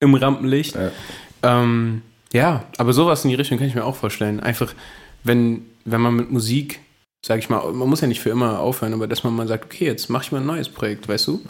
im 0.00 0.14
Rampenlicht. 0.14 0.74
Ja. 0.74 0.90
Ähm, 1.42 2.02
ja, 2.32 2.64
aber 2.78 2.92
sowas 2.92 3.24
in 3.24 3.30
die 3.30 3.36
Richtung 3.36 3.58
kann 3.58 3.66
ich 3.66 3.74
mir 3.74 3.84
auch 3.84 3.96
vorstellen. 3.96 4.40
Einfach, 4.40 4.72
wenn, 5.24 5.66
wenn 5.84 6.00
man 6.00 6.14
mit 6.14 6.30
Musik, 6.30 6.80
sag 7.24 7.38
ich 7.38 7.50
mal, 7.50 7.72
man 7.72 7.88
muss 7.88 8.00
ja 8.00 8.08
nicht 8.08 8.20
für 8.20 8.30
immer 8.30 8.60
aufhören, 8.60 8.94
aber 8.94 9.06
dass 9.06 9.24
man 9.24 9.34
mal 9.34 9.48
sagt, 9.48 9.64
okay, 9.64 9.86
jetzt 9.86 10.08
mache 10.08 10.24
ich 10.24 10.32
mal 10.32 10.40
ein 10.40 10.46
neues 10.46 10.68
Projekt, 10.68 11.08
weißt 11.08 11.26
du? 11.26 11.42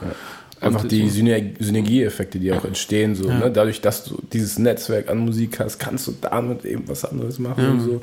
Einfach 0.60 0.84
die 0.84 1.08
Synergieeffekte, 1.08 2.38
die 2.38 2.52
auch 2.52 2.64
entstehen, 2.64 3.14
so, 3.14 3.28
Ja. 3.28 3.38
ne? 3.38 3.50
dadurch, 3.50 3.80
dass 3.80 4.04
du 4.04 4.20
dieses 4.32 4.58
Netzwerk 4.58 5.08
an 5.08 5.18
Musik 5.18 5.58
hast, 5.58 5.78
kannst 5.78 6.06
du 6.06 6.14
damit 6.20 6.64
eben 6.64 6.86
was 6.88 7.04
anderes 7.04 7.38
machen 7.38 7.62
Ja. 7.64 7.70
und 7.70 7.80
so. 7.80 8.02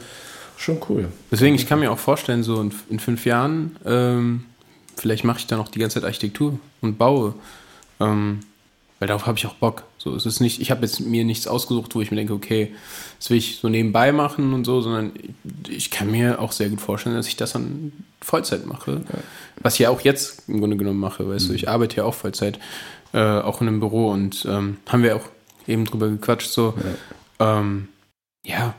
Schon 0.58 0.80
cool. 0.90 1.08
Deswegen, 1.32 1.54
ich 1.56 1.68
kann 1.68 1.80
mir 1.80 1.92
auch 1.92 2.00
vorstellen, 2.00 2.42
so 2.42 2.60
in, 2.62 2.72
in 2.90 3.00
fünf 3.00 3.26
Jahren, 3.26 3.76
ähm, 3.86 4.46
vielleicht 4.96 5.24
mache 5.24 5.38
ich 5.40 5.46
dann 5.48 5.60
auch 5.60 5.68
die 5.68 5.78
ganze 5.78 5.96
Zeit 6.00 6.04
Architektur 6.06 6.60
und 6.82 6.98
baue. 6.98 7.36
Ähm, 8.00 8.40
weil 9.00 9.08
darauf 9.08 9.26
habe 9.26 9.38
ich 9.38 9.46
auch 9.46 9.56
Bock. 9.56 9.84
So, 9.98 10.16
es 10.16 10.26
ist 10.26 10.40
nicht, 10.40 10.60
ich 10.62 10.72
habe 10.72 10.82
jetzt 10.82 11.00
mir 11.00 11.24
nichts 11.24 11.48
ausgesucht, 11.48 11.94
wo 11.96 12.02
ich 12.02 12.12
mir 12.12 12.18
denke, 12.18 12.34
okay, 12.34 12.74
das 13.20 13.30
will 13.30 13.38
ich 13.38 13.58
so 13.58 13.70
nebenbei 13.70 14.12
machen 14.12 14.54
und 14.54 14.66
so, 14.66 14.82
sondern 14.82 15.12
ich, 15.68 15.76
ich 15.76 15.92
kann 15.92 16.10
mir 16.10 16.40
auch 16.40 16.52
sehr 16.52 16.70
gut 16.70 16.82
vorstellen, 16.82 17.16
dass 17.16 17.28
ich 17.28 17.36
das 17.36 17.54
dann 17.54 17.92
Vollzeit 18.22 18.66
mache. 18.66 19.02
Was 19.62 19.76
ich 19.76 19.82
ja 19.82 19.90
auch 19.90 20.02
jetzt 20.02 20.48
im 20.48 20.60
Grunde 20.60 20.78
genommen 20.78 21.00
mache, 21.00 21.28
weißt 21.28 21.50
du, 21.50 21.54
ich 21.54 21.70
arbeite 21.70 21.98
ja 21.98 22.04
auch 22.06 22.14
Vollzeit, 22.14 22.60
äh, 23.14 23.20
auch 23.20 23.62
in 23.62 23.68
einem 23.68 23.80
Büro 23.80 24.10
und 24.10 24.46
ähm, 24.50 24.78
haben 24.88 25.04
wir 25.04 25.16
auch 25.16 25.30
eben 25.68 25.86
drüber 25.86 26.10
gequatscht, 26.10 26.50
so, 26.50 26.74
ähm, 27.40 27.90
ja, 28.46 28.74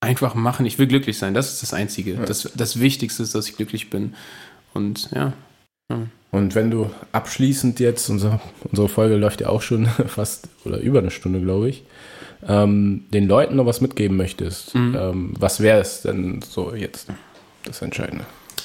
einfach 0.00 0.34
machen. 0.34 0.66
Ich 0.66 0.78
will 0.78 0.86
glücklich 0.86 1.18
sein. 1.18 1.34
Das 1.34 1.52
ist 1.52 1.62
das 1.62 1.74
Einzige. 1.74 2.14
Ja. 2.14 2.24
Das, 2.24 2.50
das 2.54 2.78
Wichtigste 2.78 3.22
ist, 3.22 3.34
dass 3.34 3.48
ich 3.48 3.56
glücklich 3.56 3.90
bin. 3.90 4.14
Und 4.72 5.10
ja. 5.12 5.32
Und 6.34 6.54
wenn 6.56 6.68
du 6.70 6.90
abschließend 7.12 7.78
jetzt, 7.78 8.10
unser, 8.10 8.40
unsere 8.70 8.88
Folge 8.88 9.14
läuft 9.16 9.40
ja 9.40 9.48
auch 9.48 9.62
schon 9.62 9.86
fast 10.06 10.48
oder 10.64 10.78
über 10.80 10.98
eine 10.98 11.12
Stunde, 11.12 11.40
glaube 11.40 11.68
ich, 11.68 11.84
ähm, 12.46 13.04
den 13.12 13.28
Leuten 13.28 13.54
noch 13.56 13.66
was 13.66 13.80
mitgeben 13.80 14.16
möchtest, 14.16 14.74
Mhm. 14.74 14.96
ähm, 14.98 15.34
was 15.38 15.60
wäre 15.60 15.80
es 15.80 16.02
denn 16.02 16.42
so 16.42 16.74
jetzt 16.74 17.06
das 17.64 17.80
Entscheidende? 17.82 18.24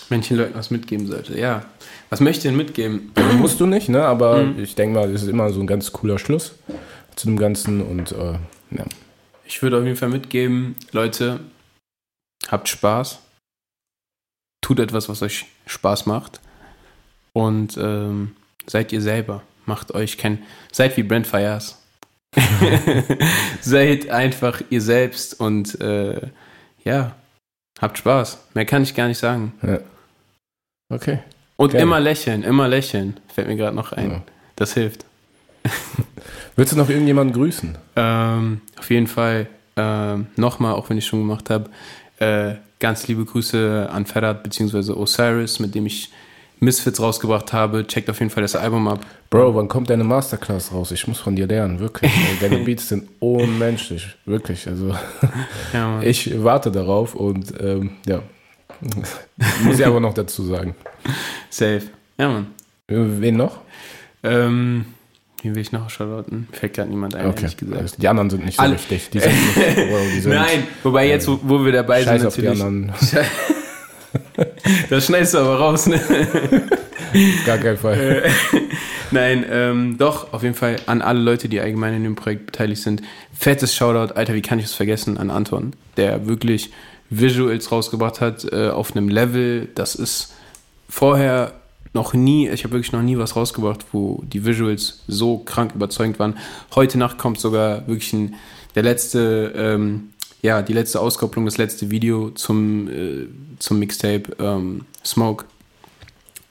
Wenn 0.09 0.21
ich 0.21 0.29
den 0.29 0.37
Leuten 0.37 0.55
was 0.55 0.71
mitgeben 0.71 1.05
sollte. 1.05 1.39
Ja. 1.39 1.63
Was 2.09 2.19
möchte 2.21 2.39
ich 2.39 2.43
denn 2.45 2.57
mitgeben? 2.57 3.11
Musst 3.37 3.59
du 3.59 3.67
nicht, 3.67 3.87
ne? 3.87 4.03
aber 4.03 4.37
Mhm. 4.43 4.63
ich 4.63 4.73
denke 4.73 4.97
mal, 4.99 5.11
das 5.13 5.21
ist 5.21 5.29
immer 5.29 5.51
so 5.51 5.59
ein 5.61 5.67
ganz 5.67 5.91
cooler 5.91 6.17
Schluss 6.17 6.55
zu 7.15 7.27
dem 7.27 7.37
Ganzen 7.37 7.81
und 7.81 8.11
äh, 8.13 8.33
Ja. 8.71 8.85
Ich 9.45 9.61
würde 9.61 9.77
auf 9.77 9.83
jeden 9.83 9.95
Fall 9.97 10.09
mitgeben, 10.09 10.75
Leute, 10.91 11.39
habt 12.47 12.67
Spaß. 12.67 13.19
Tut 14.61 14.79
etwas, 14.79 15.07
was 15.09 15.21
euch 15.21 15.45
Spaß 15.67 16.05
macht. 16.07 16.39
Und 17.39 17.77
ähm, 17.77 18.35
seid 18.67 18.91
ihr 18.91 19.01
selber. 19.01 19.43
Macht 19.65 19.93
euch 19.93 20.17
kein. 20.17 20.39
Seid 20.73 20.97
wie 20.97 21.03
Brent 21.03 21.25
Fires. 21.25 21.81
seid 23.61 24.09
einfach 24.09 24.61
ihr 24.69 24.81
selbst 24.81 25.39
und 25.39 25.79
äh, 25.79 26.27
ja, 26.83 27.15
habt 27.79 27.97
Spaß. 27.97 28.39
Mehr 28.55 28.65
kann 28.65 28.83
ich 28.83 28.93
gar 28.93 29.07
nicht 29.07 29.19
sagen. 29.19 29.53
Ja. 29.61 29.79
Okay. 30.89 31.19
Und 31.55 31.71
Gerne. 31.71 31.83
immer 31.83 31.99
lächeln, 32.01 32.43
immer 32.43 32.67
lächeln. 32.67 33.17
Fällt 33.33 33.47
mir 33.47 33.55
gerade 33.55 33.75
noch 33.75 33.93
ein. 33.93 34.11
Ja. 34.11 34.21
Das 34.57 34.73
hilft. 34.73 35.05
Willst 36.57 36.73
du 36.73 36.77
noch 36.77 36.89
irgendjemanden 36.89 37.33
grüßen? 37.33 37.77
Ähm, 37.95 38.61
auf 38.77 38.89
jeden 38.89 39.07
Fall 39.07 39.47
ähm, 39.77 40.27
nochmal, 40.35 40.73
auch 40.73 40.89
wenn 40.89 40.97
ich 40.97 41.05
schon 41.05 41.19
gemacht 41.19 41.49
habe, 41.49 41.69
äh, 42.19 42.55
ganz 42.79 43.07
liebe 43.07 43.23
Grüße 43.23 43.87
an 43.89 44.05
Ferhat 44.05 44.43
bzw. 44.43 44.91
Osiris, 44.91 45.59
mit 45.59 45.73
dem 45.73 45.85
ich 45.85 46.11
Misfits 46.59 46.99
rausgebracht 47.01 47.53
habe. 47.53 47.85
Checkt 47.87 48.09
auf 48.09 48.19
jeden 48.19 48.29
Fall 48.31 48.41
das 48.43 48.55
Album 48.55 48.87
ab. 48.87 48.99
Bro, 49.29 49.55
wann 49.55 49.67
kommt 49.67 49.89
deine 49.89 50.03
Masterclass 50.03 50.71
raus? 50.73 50.91
Ich 50.91 51.07
muss 51.07 51.19
von 51.19 51.35
dir 51.35 51.47
lernen, 51.47 51.79
wirklich. 51.79 52.11
Deine 52.41 52.57
Beats 52.59 52.89
sind 52.89 53.07
unmenschlich, 53.19 54.07
wirklich. 54.25 54.67
Also 54.67 54.95
Ja, 55.73 56.01
ich 56.01 56.43
warte 56.43 56.71
darauf 56.71 57.15
und 57.15 57.53
ähm, 57.61 57.91
ja, 58.07 58.21
muss 59.63 59.79
ich 59.79 59.85
aber 59.85 59.99
noch 59.99 60.13
dazu 60.13 60.43
sagen. 60.43 60.75
Safe. 61.49 61.83
Ja, 62.17 62.29
Mann. 62.29 62.47
Wen 62.87 63.37
noch? 63.37 63.59
Ähm, 64.23 64.85
wie 65.43 65.53
will 65.55 65.61
ich 65.61 65.71
noch 65.71 65.89
shoutouten? 65.89 66.47
Fällt 66.51 66.73
gerade 66.73 66.89
niemand 66.89 67.15
ein, 67.15 67.33
gesagt. 67.33 68.01
Die 68.01 68.07
anderen 68.07 68.29
sind 68.29 68.43
nicht 68.45 68.57
so 68.57 68.63
Alle- 68.63 68.73
wichtig. 68.73 69.09
Die 69.11 69.19
sind 69.19 69.31
nicht, 69.31 69.75
Bro, 69.75 69.97
die 70.13 70.19
sind 70.19 70.33
Nein, 70.33 70.63
wobei 70.83 71.07
jetzt, 71.07 71.27
wo, 71.27 71.39
wo 71.43 71.63
wir 71.63 71.71
dabei 71.71 72.03
Scheiß 72.03 72.19
sind, 72.21 72.27
auf 72.27 72.35
die 72.35 72.41
natürlich. 72.41 72.63
anderen. 72.63 72.93
Das 74.89 75.05
schneidest 75.05 75.33
du 75.33 75.39
aber 75.39 75.57
raus, 75.57 75.87
ne? 75.87 75.99
Gar 77.45 77.57
keinen 77.57 77.77
Fall. 77.77 78.23
Nein, 79.11 79.45
ähm, 79.49 79.97
doch, 79.97 80.33
auf 80.33 80.43
jeden 80.43 80.55
Fall 80.55 80.75
an 80.85 81.01
alle 81.01 81.19
Leute, 81.19 81.49
die 81.49 81.59
allgemein 81.59 81.95
in 81.95 82.03
dem 82.03 82.15
Projekt 82.15 82.45
beteiligt 82.45 82.81
sind. 82.81 83.01
Fettes 83.33 83.75
Shoutout, 83.75 84.13
Alter, 84.13 84.33
wie 84.33 84.41
kann 84.41 84.59
ich 84.59 84.65
es 84.65 84.73
vergessen, 84.73 85.17
an 85.17 85.31
Anton, 85.31 85.73
der 85.97 86.27
wirklich 86.27 86.71
Visuals 87.09 87.71
rausgebracht 87.71 88.21
hat 88.21 88.45
äh, 88.51 88.69
auf 88.69 88.95
einem 88.95 89.09
Level, 89.09 89.67
das 89.73 89.95
ist 89.95 90.33
vorher 90.87 91.53
noch 91.93 92.13
nie, 92.13 92.47
ich 92.47 92.63
habe 92.63 92.73
wirklich 92.73 92.91
noch 92.91 93.01
nie 93.01 93.17
was 93.17 93.35
rausgebracht, 93.35 93.85
wo 93.91 94.23
die 94.25 94.45
Visuals 94.45 95.03
so 95.07 95.39
krank 95.39 95.73
überzeugend 95.73 96.19
waren. 96.19 96.37
Heute 96.75 96.99
Nacht 96.99 97.17
kommt 97.17 97.39
sogar 97.39 97.87
wirklich 97.87 98.13
ein, 98.13 98.35
der 98.75 98.83
letzte, 98.83 99.53
ähm, 99.55 100.09
ja, 100.41 100.61
die 100.61 100.73
letzte 100.73 100.99
Auskopplung, 100.99 101.45
das 101.45 101.57
letzte 101.57 101.91
Video 101.91 102.29
zum, 102.31 102.87
äh, 102.87 103.27
zum 103.59 103.79
Mixtape 103.79 104.35
ähm, 104.39 104.85
Smoke. 105.05 105.45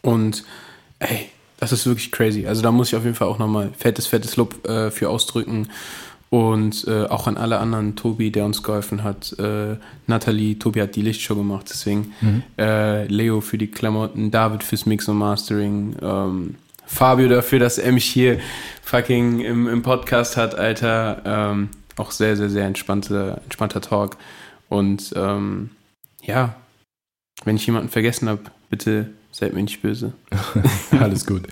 Und 0.02 0.44
ey, 0.98 1.30
das 1.58 1.72
ist 1.72 1.86
wirklich 1.86 2.12
crazy. 2.12 2.46
Also 2.46 2.62
da 2.62 2.70
muss 2.70 2.88
ich 2.88 2.96
auf 2.96 3.04
jeden 3.04 3.16
Fall 3.16 3.28
auch 3.28 3.38
nochmal 3.38 3.70
fettes, 3.76 4.06
fettes 4.06 4.36
Lob 4.36 4.66
äh, 4.66 4.90
für 4.90 5.08
ausdrücken. 5.08 5.68
Und 6.30 6.86
äh, 6.86 7.04
auch 7.04 7.26
an 7.26 7.38
alle 7.38 7.58
anderen, 7.58 7.96
Tobi, 7.96 8.30
der 8.30 8.44
uns 8.44 8.62
geholfen 8.62 9.02
hat, 9.02 9.34
äh, 9.38 9.76
Nathalie, 10.06 10.58
Tobi 10.58 10.82
hat 10.82 10.94
die 10.94 11.00
Lichtshow 11.00 11.34
gemacht, 11.34 11.68
deswegen 11.70 12.12
äh, 12.58 13.06
Leo 13.06 13.40
für 13.40 13.56
die 13.56 13.68
Klamotten, 13.68 14.30
David 14.30 14.62
fürs 14.62 14.84
Mix 14.84 15.08
und 15.08 15.16
Mastering, 15.16 15.96
ähm, 16.02 16.56
Fabio 16.84 17.28
dafür, 17.28 17.58
dass 17.60 17.78
er 17.78 17.92
mich 17.92 18.04
hier 18.04 18.40
fucking 18.82 19.40
im, 19.40 19.68
im 19.68 19.82
Podcast 19.82 20.36
hat, 20.36 20.54
Alter. 20.54 21.22
Ähm, 21.24 21.68
auch 21.98 22.10
sehr, 22.10 22.36
sehr, 22.36 22.50
sehr 22.50 22.64
entspannter, 22.64 23.40
entspannter 23.44 23.80
Talk. 23.80 24.16
Und 24.68 25.12
ähm, 25.16 25.70
ja, 26.22 26.54
wenn 27.44 27.56
ich 27.56 27.66
jemanden 27.66 27.88
vergessen 27.88 28.28
habe, 28.28 28.42
bitte 28.70 29.10
seid 29.30 29.54
mir 29.54 29.62
nicht 29.62 29.82
böse. 29.82 30.12
Alles 30.98 31.26
gut. 31.26 31.42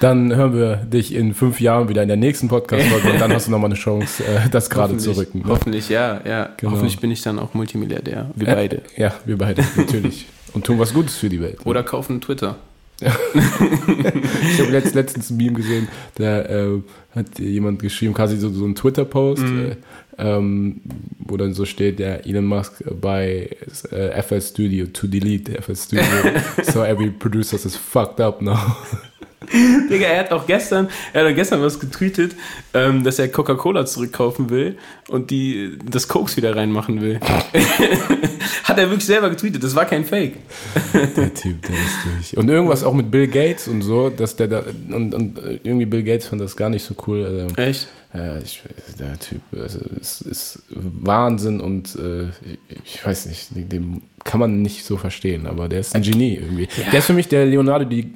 Dann 0.00 0.34
hören 0.34 0.54
wir 0.54 0.76
dich 0.76 1.14
in 1.14 1.34
fünf 1.34 1.60
Jahren 1.60 1.88
wieder 1.88 2.02
in 2.02 2.08
der 2.08 2.16
nächsten 2.16 2.48
Podcast-Folge 2.48 3.12
und 3.12 3.20
dann 3.20 3.32
hast 3.32 3.46
du 3.46 3.50
nochmal 3.50 3.68
eine 3.70 3.78
Chance, 3.78 4.24
äh, 4.24 4.48
das 4.48 4.70
gerade 4.70 4.96
zu 4.96 5.16
rücken. 5.16 5.40
Ne? 5.40 5.44
Hoffentlich, 5.48 5.88
ja, 5.88 6.20
ja. 6.26 6.50
Genau. 6.56 6.72
Hoffentlich 6.72 6.98
bin 6.98 7.10
ich 7.10 7.22
dann 7.22 7.38
auch 7.38 7.52
Multimilliardär. 7.54 8.30
Wir 8.34 8.48
Äh, 8.48 8.54
beide. 8.54 8.82
Ja, 8.96 9.14
wir 9.24 9.36
beide, 9.36 9.62
natürlich. 9.76 10.26
Und 10.54 10.64
tun 10.64 10.78
was 10.78 10.94
Gutes 10.94 11.16
für 11.16 11.28
die 11.28 11.40
Welt. 11.40 11.58
Oder 11.64 11.82
kaufen 11.82 12.20
Twitter. 12.20 12.56
Ich 14.52 14.60
habe 14.60 14.70
letzt, 14.72 14.94
letztens 14.94 15.30
ein 15.30 15.36
Meme 15.36 15.52
gesehen, 15.54 15.88
da 16.16 16.40
äh, 16.42 16.80
hat 17.14 17.38
jemand 17.38 17.80
geschrieben, 17.80 18.14
quasi 18.14 18.36
so, 18.38 18.50
so 18.50 18.64
ein 18.64 18.74
Twitter-Post, 18.74 19.42
Mhm. 19.42 19.60
äh, 19.72 19.76
ähm, 20.18 20.80
wo 21.18 21.36
dann 21.36 21.52
so 21.52 21.64
steht, 21.66 22.00
ja, 22.00 22.14
Elon 22.16 22.46
Musk 22.46 22.82
bei 23.00 23.50
äh, 23.90 24.22
FL 24.22 24.40
Studio 24.40 24.86
to 24.86 25.06
delete 25.06 25.60
FL 25.60 25.76
Studio, 25.76 26.04
so 26.62 26.82
every 26.84 27.10
producer 27.10 27.56
is 27.56 27.76
fucked 27.76 28.20
up 28.20 28.40
now. 28.40 28.76
Digga, 29.90 30.06
er 30.06 30.20
hat 30.20 30.32
auch 30.32 30.46
gestern, 30.46 30.88
er 31.12 31.24
hat 31.24 31.32
auch 31.32 31.34
gestern 31.34 31.62
was 31.62 31.78
getweetet, 31.78 32.36
ähm, 32.74 33.04
dass 33.04 33.18
er 33.18 33.28
Coca-Cola 33.28 33.86
zurückkaufen 33.86 34.50
will 34.50 34.76
und 35.08 35.30
die 35.30 35.78
das 35.84 36.08
Cokes 36.08 36.36
wieder 36.36 36.54
reinmachen 36.56 37.00
will. 37.00 37.20
hat 38.64 38.78
er 38.78 38.88
wirklich 38.88 39.06
selber 39.06 39.30
getweetet, 39.30 39.62
das 39.62 39.74
war 39.74 39.84
kein 39.84 40.04
Fake. 40.04 40.34
Der 40.94 41.32
Typ, 41.34 41.62
der 41.62 41.76
ist 41.76 42.32
durch. 42.32 42.36
Und 42.36 42.48
irgendwas 42.48 42.84
auch 42.84 42.94
mit 42.94 43.10
Bill 43.10 43.28
Gates 43.28 43.68
und 43.68 43.82
so, 43.82 44.10
dass 44.10 44.36
der 44.36 44.48
da, 44.48 44.64
und, 44.90 45.14
und 45.14 45.38
irgendwie 45.62 45.86
Bill 45.86 46.02
Gates 46.02 46.26
fand 46.26 46.40
das 46.40 46.56
gar 46.56 46.68
nicht 46.68 46.84
so 46.84 46.94
cool. 47.06 47.24
Also, 47.24 47.54
Echt? 47.56 47.88
Ja, 48.14 48.38
ich, 48.38 48.62
der 48.98 49.18
Typ 49.18 49.40
also, 49.52 49.80
ist, 50.00 50.22
ist 50.22 50.62
Wahnsinn 50.70 51.60
und 51.60 51.96
äh, 51.96 52.28
ich, 52.84 53.04
weiß 53.04 53.26
nicht, 53.26 53.48
den 53.52 54.02
kann 54.24 54.40
man 54.40 54.62
nicht 54.62 54.84
so 54.84 54.96
verstehen, 54.96 55.46
aber 55.46 55.68
der 55.68 55.80
ist 55.80 55.94
ein 55.94 56.02
Genie 56.02 56.36
irgendwie. 56.36 56.68
Der 56.92 57.00
ist 57.00 57.06
für 57.06 57.12
mich 57.12 57.28
der 57.28 57.44
Leonardo 57.44 57.84
di, 57.84 58.14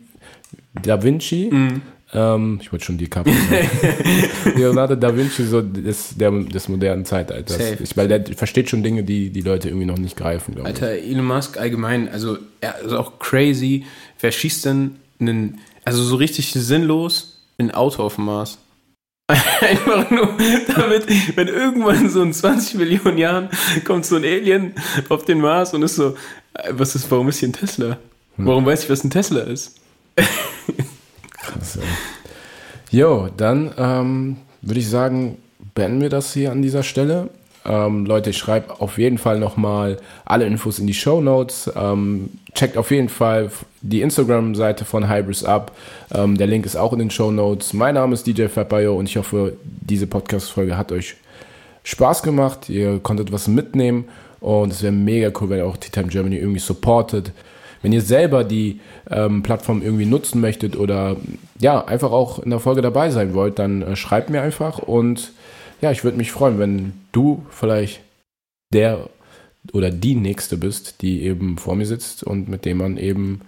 da 0.74 1.02
Vinci. 1.02 1.48
Mhm. 1.50 1.82
Ähm, 2.12 2.58
ich 2.60 2.72
wollte 2.72 2.84
schon 2.84 2.98
DiCaprio 2.98 3.34
sagen. 3.34 4.56
Leonardo 4.56 4.96
da 4.96 5.16
Vinci 5.16 5.44
so 5.44 5.62
des, 5.62 6.16
der, 6.16 6.30
des 6.30 6.68
modernen 6.68 7.04
Zeitalters. 7.04 7.56
Safe. 7.56 7.82
Ich, 7.82 7.96
weil 7.96 8.08
der 8.08 8.24
versteht 8.36 8.68
schon 8.68 8.82
Dinge, 8.82 9.04
die 9.04 9.30
die 9.30 9.42
Leute 9.42 9.68
irgendwie 9.68 9.86
noch 9.86 9.98
nicht 9.98 10.16
greifen, 10.16 10.54
glaube 10.54 10.70
ich. 10.70 10.74
Alter, 10.74 10.90
Elon 10.92 11.26
Musk 11.26 11.58
allgemein, 11.58 12.08
also 12.08 12.38
er 12.60 12.80
ist 12.80 12.92
auch 12.92 13.18
crazy. 13.20 13.84
Wer 14.18 14.32
schießt 14.32 14.64
denn 14.64 14.96
einen, 15.20 15.60
also 15.84 16.02
so 16.02 16.16
richtig 16.16 16.52
sinnlos, 16.52 17.42
ein 17.58 17.70
Auto 17.70 18.02
auf 18.02 18.16
dem 18.16 18.24
Mars? 18.24 18.58
Einfach 19.60 20.10
nur 20.10 20.36
damit, 20.74 21.06
wenn 21.36 21.46
irgendwann 21.46 22.10
so 22.10 22.22
in 22.22 22.32
20 22.32 22.78
Millionen 22.78 23.16
Jahren 23.16 23.48
kommt 23.84 24.04
so 24.04 24.16
ein 24.16 24.24
Alien 24.24 24.74
auf 25.08 25.24
den 25.24 25.40
Mars 25.40 25.72
und 25.72 25.82
ist 25.84 25.94
so, 25.94 26.16
äh, 26.54 26.70
was 26.72 26.96
ist, 26.96 27.08
warum 27.12 27.28
ist 27.28 27.38
hier 27.38 27.48
ein 27.48 27.52
Tesla? 27.52 27.98
Warum 28.36 28.64
weiß 28.64 28.84
ich, 28.84 28.90
was 28.90 29.04
ein 29.04 29.10
Tesla 29.10 29.42
ist? 29.42 29.79
Krass, 31.40 31.76
ey. 31.76 31.82
Jo, 32.90 33.28
dann 33.36 33.72
ähm, 33.78 34.36
würde 34.62 34.80
ich 34.80 34.88
sagen, 34.88 35.38
beenden 35.74 36.00
wir 36.00 36.10
das 36.10 36.32
hier 36.32 36.50
an 36.50 36.62
dieser 36.62 36.82
Stelle. 36.82 37.30
Ähm, 37.64 38.06
Leute, 38.06 38.30
ich 38.30 38.38
schreibe 38.38 38.80
auf 38.80 38.98
jeden 38.98 39.18
Fall 39.18 39.38
nochmal 39.38 39.98
alle 40.24 40.46
Infos 40.46 40.78
in 40.78 40.86
die 40.86 40.94
Show 40.94 41.20
Notes. 41.20 41.70
Ähm, 41.76 42.30
checkt 42.54 42.76
auf 42.76 42.90
jeden 42.90 43.08
Fall 43.08 43.50
die 43.82 44.00
Instagram-Seite 44.00 44.84
von 44.84 45.08
Hybris 45.08 45.44
ab. 45.44 45.72
Ähm, 46.12 46.36
der 46.36 46.46
Link 46.46 46.66
ist 46.66 46.76
auch 46.76 46.92
in 46.92 46.98
den 46.98 47.10
Show 47.10 47.30
Notes. 47.30 47.72
Mein 47.74 47.94
Name 47.94 48.14
ist 48.14 48.26
DJ 48.26 48.46
Fatbayo 48.46 48.96
und 48.96 49.08
ich 49.08 49.16
hoffe, 49.16 49.54
diese 49.62 50.06
Podcast-Folge 50.06 50.76
hat 50.76 50.90
euch 50.90 51.16
Spaß 51.84 52.22
gemacht. 52.22 52.68
Ihr 52.68 52.98
konntet 52.98 53.30
was 53.30 53.46
mitnehmen 53.46 54.06
und 54.40 54.72
es 54.72 54.82
wäre 54.82 54.92
mega 54.92 55.30
cool, 55.40 55.50
wenn 55.50 55.58
ihr 55.58 55.66
auch 55.66 55.76
Tea 55.76 55.90
Time 55.90 56.08
Germany 56.08 56.36
irgendwie 56.36 56.60
supportet. 56.60 57.32
Wenn 57.82 57.92
ihr 57.92 58.02
selber 58.02 58.44
die 58.44 58.80
ähm, 59.10 59.42
Plattform 59.42 59.82
irgendwie 59.82 60.06
nutzen 60.06 60.40
möchtet 60.40 60.76
oder 60.76 61.16
ja, 61.58 61.84
einfach 61.84 62.12
auch 62.12 62.38
in 62.38 62.50
der 62.50 62.60
Folge 62.60 62.82
dabei 62.82 63.10
sein 63.10 63.34
wollt, 63.34 63.58
dann 63.58 63.82
äh, 63.82 63.96
schreibt 63.96 64.30
mir 64.30 64.42
einfach 64.42 64.78
und 64.78 65.32
ja, 65.80 65.90
ich 65.90 66.04
würde 66.04 66.18
mich 66.18 66.30
freuen, 66.30 66.58
wenn 66.58 66.92
du 67.12 67.44
vielleicht 67.50 68.00
der 68.72 69.08
oder 69.72 69.90
die 69.90 70.14
Nächste 70.14 70.56
bist, 70.56 71.02
die 71.02 71.22
eben 71.22 71.58
vor 71.58 71.76
mir 71.76 71.86
sitzt 71.86 72.22
und 72.22 72.48
mit 72.48 72.64
dem 72.64 72.78
man 72.78 72.96
eben 72.96 73.42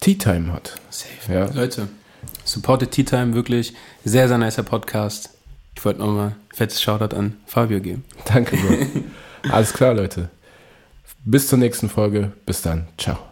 Tea 0.00 0.14
Time 0.14 0.52
hat. 0.52 0.76
Safe. 0.90 1.32
Ja. 1.32 1.50
Leute, 1.52 1.88
supportet 2.44 2.92
Tea 2.92 3.04
Time 3.04 3.34
wirklich. 3.34 3.74
Sehr, 4.04 4.28
sehr 4.28 4.38
nicer 4.38 4.62
Podcast. 4.62 5.30
Ich 5.76 5.84
wollte 5.84 6.00
nochmal 6.00 6.36
fettes 6.52 6.82
Shoutout 6.82 7.16
an 7.16 7.36
Fabio 7.46 7.80
geben. 7.80 8.04
Danke, 8.24 8.56
Bro. 8.56 9.50
Alles 9.50 9.72
klar, 9.72 9.94
Leute. 9.94 10.30
Bis 11.24 11.48
zur 11.48 11.58
nächsten 11.58 11.88
Folge. 11.88 12.32
Bis 12.46 12.62
dann. 12.62 12.86
Ciao. 12.96 13.29